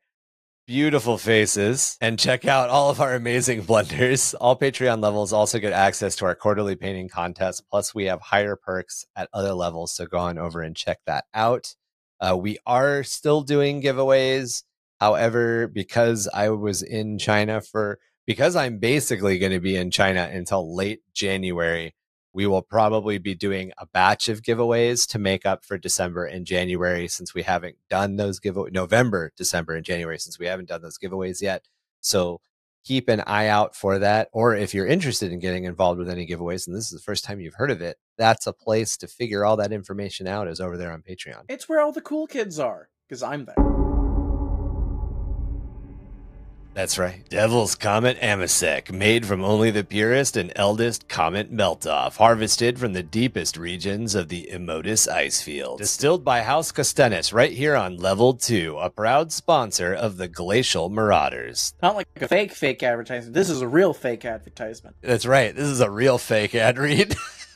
beautiful 0.68 1.18
faces 1.18 1.98
and 2.02 2.20
check 2.20 2.46
out 2.46 2.70
all 2.70 2.90
of 2.90 3.00
our 3.00 3.16
amazing 3.16 3.64
blenders. 3.64 4.36
All 4.40 4.60
Patreon 4.60 5.02
levels 5.02 5.32
also 5.32 5.60
get 5.60 5.72
access 5.72 6.18
to 6.18 6.26
our 6.26 6.36
quarterly 6.36 6.76
painting 6.76 7.08
contest. 7.08 7.64
Plus, 7.72 7.96
we 7.96 8.04
have 8.06 8.20
higher 8.20 8.58
perks 8.58 9.06
at 9.16 9.30
other 9.34 9.54
levels. 9.54 9.96
So 9.96 10.06
go 10.06 10.18
on 10.18 10.38
over 10.38 10.62
and 10.62 10.76
check 10.76 11.00
that 11.08 11.24
out. 11.34 11.74
Uh, 12.20 12.36
we 12.36 12.58
are 12.66 13.02
still 13.04 13.42
doing 13.42 13.82
giveaways. 13.82 14.64
However, 15.00 15.68
because 15.68 16.28
I 16.34 16.50
was 16.50 16.82
in 16.82 17.18
China 17.18 17.62
for, 17.62 18.00
because 18.26 18.58
I'm 18.58 18.80
basically 18.80 19.40
going 19.40 19.54
to 19.54 19.62
be 19.62 19.78
in 19.78 19.90
China 19.90 20.30
until 20.30 20.76
late 20.76 21.00
January, 21.14 21.96
we 22.38 22.46
will 22.46 22.62
probably 22.62 23.18
be 23.18 23.34
doing 23.34 23.72
a 23.80 23.88
batch 23.88 24.30
of 24.30 24.44
giveaways 24.44 25.10
to 25.10 25.18
make 25.18 25.44
up 25.44 25.66
for 25.66 25.76
December 25.76 26.24
and 26.24 26.46
January 26.46 27.08
since 27.08 27.34
we 27.34 27.42
haven't 27.42 27.78
done 27.90 28.16
those 28.16 28.40
giveaways 28.40 28.72
November, 28.72 29.34
December, 29.36 29.74
and 29.74 29.84
January 29.84 30.20
since 30.20 30.38
we 30.38 30.46
haven't 30.46 30.70
done 30.70 30.84
those 30.84 31.00
giveaways 31.00 31.42
yet. 31.42 31.66
So 32.00 32.40
keep 32.86 33.10
an 33.10 33.22
eye 33.22 33.48
out 33.48 33.76
for 33.76 33.98
that. 33.98 34.30
Or 34.34 34.54
if 34.54 34.76
you're 34.76 34.86
interested 34.86 35.32
in 35.32 35.40
getting 35.40 35.64
involved 35.64 35.98
with 35.98 36.12
any 36.12 36.28
giveaways 36.28 36.68
and 36.68 36.76
this 36.76 36.86
is 36.86 36.92
the 36.92 37.00
first 37.00 37.26
time 37.26 37.40
you've 37.40 37.56
heard 37.56 37.72
of 37.72 37.82
it, 37.82 37.98
that's 38.20 38.46
a 38.46 38.54
place 38.54 38.98
to 38.98 39.08
figure 39.08 39.44
all 39.44 39.58
that 39.58 39.72
information 39.74 40.28
out 40.28 40.48
is 40.48 40.62
over 40.62 40.78
there 40.78 40.92
on 40.92 41.02
Patreon. 41.02 41.46
It's 41.50 41.68
where 41.68 41.82
all 41.82 41.92
the 41.92 42.02
cool 42.02 42.28
kids 42.28 42.60
are, 42.60 42.90
because 43.10 43.24
I'm 43.24 43.46
there. 43.46 43.87
That's 46.78 47.00
right. 47.00 47.28
Devil's 47.28 47.74
Comet 47.74 48.20
Amasec, 48.20 48.92
made 48.92 49.26
from 49.26 49.44
only 49.44 49.72
the 49.72 49.84
purest 49.84 50.38
and 50.38 50.54
eldest 50.56 51.08
comet 51.08 51.52
melt-off, 51.52 52.18
harvested 52.18 52.78
from 52.78 52.94
the 52.94 53.02
deepest 53.02 53.58
regions 53.58 54.14
of 54.14 54.30
the 54.30 54.48
Emotus 54.54 55.08
ice 55.08 55.42
field. 55.42 55.80
Distilled 55.80 56.24
by 56.24 56.44
House 56.44 56.72
Costenus 56.72 57.34
right 57.34 57.52
here 57.52 57.76
on 57.76 57.98
Level 57.98 58.36
2, 58.36 58.78
a 58.78 58.92
proud 58.92 59.32
sponsor 59.32 59.92
of 59.92 60.18
the 60.18 60.28
Glacial 60.28 60.90
Marauders. 60.90 61.74
Not 61.82 61.96
like 61.96 62.10
a 62.18 62.28
fake, 62.28 62.52
fake 62.52 62.84
advertisement. 62.84 63.34
This 63.34 63.50
is 63.50 63.62
a 63.62 63.68
real 63.68 63.96
fake 63.96 64.24
advertisement. 64.24 64.98
That's 65.02 65.26
right. 65.26 65.56
This 65.56 65.70
is 65.70 65.82
a 65.82 65.90
real 65.90 66.20
fake 66.20 66.54
ad 66.54 66.78
read. 66.78 67.16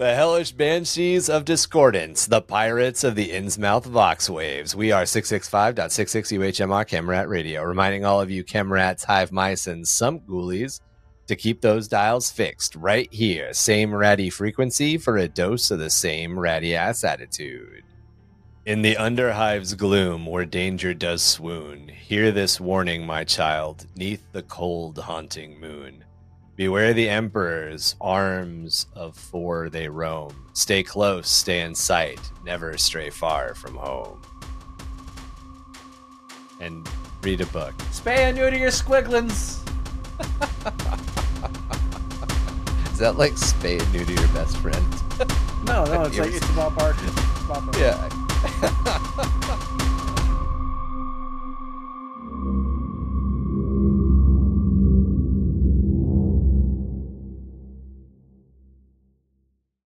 the 0.00 0.14
hellish 0.14 0.52
banshees 0.52 1.28
of 1.28 1.44
discordance, 1.44 2.24
the 2.24 2.40
pirates 2.40 3.04
of 3.04 3.14
the 3.14 3.28
Innsmouth 3.28 3.84
Vox 3.84 4.30
waves. 4.30 4.74
We 4.74 4.92
are 4.92 5.02
665.66 5.02 6.38
UHMR 6.38 6.88
Chemrat 6.88 7.28
Radio, 7.28 7.62
reminding 7.62 8.06
all 8.06 8.18
of 8.18 8.30
you 8.30 8.42
chemrats, 8.42 9.04
hive 9.04 9.30
mice, 9.30 9.66
and 9.66 9.86
some 9.86 10.20
ghoulies 10.20 10.80
to 11.26 11.36
keep 11.36 11.60
those 11.60 11.86
dials 11.86 12.30
fixed 12.30 12.76
right 12.76 13.12
here. 13.12 13.52
Same 13.52 13.94
ratty 13.94 14.30
frequency 14.30 14.96
for 14.96 15.18
a 15.18 15.28
dose 15.28 15.70
of 15.70 15.78
the 15.78 15.90
same 15.90 16.38
ratty 16.38 16.74
ass 16.74 17.04
attitude. 17.04 17.84
In 18.64 18.80
the 18.80 18.96
underhive's 18.96 19.74
gloom, 19.74 20.24
where 20.24 20.46
danger 20.46 20.94
does 20.94 21.22
swoon, 21.22 21.88
hear 21.88 22.32
this 22.32 22.58
warning, 22.58 23.04
my 23.04 23.22
child, 23.22 23.86
neath 23.96 24.24
the 24.32 24.44
cold, 24.44 24.96
haunting 24.96 25.60
moon. 25.60 26.04
Beware 26.60 26.92
the 26.92 27.08
emperors, 27.08 27.96
arms 28.02 28.84
of 28.94 29.16
four 29.16 29.70
they 29.70 29.88
roam. 29.88 30.44
Stay 30.52 30.82
close, 30.82 31.26
stay 31.26 31.62
in 31.62 31.74
sight, 31.74 32.20
never 32.44 32.76
stray 32.76 33.08
far 33.08 33.54
from 33.54 33.76
home. 33.76 34.20
And 36.60 36.86
read 37.22 37.40
a 37.40 37.46
book. 37.46 37.72
Spay 37.92 38.28
and 38.28 38.36
neuter 38.36 38.58
your 38.58 38.70
squigglins. 38.70 39.56
Is 42.92 42.98
that 42.98 43.16
like 43.16 43.32
spay 43.32 43.80
and 43.80 43.92
neuter 43.94 44.12
your 44.12 44.28
best 44.34 44.58
friend? 44.58 44.84
No, 45.64 45.84
no, 45.86 46.02
it's 46.04 46.18
like 46.18 46.30
Yours. 46.30 46.36
it's 46.36 46.50
Bob 46.52 46.76
Barker. 46.76 47.06
Bob 47.48 47.72
Barker. 47.72 47.80
Yeah. 47.80 49.76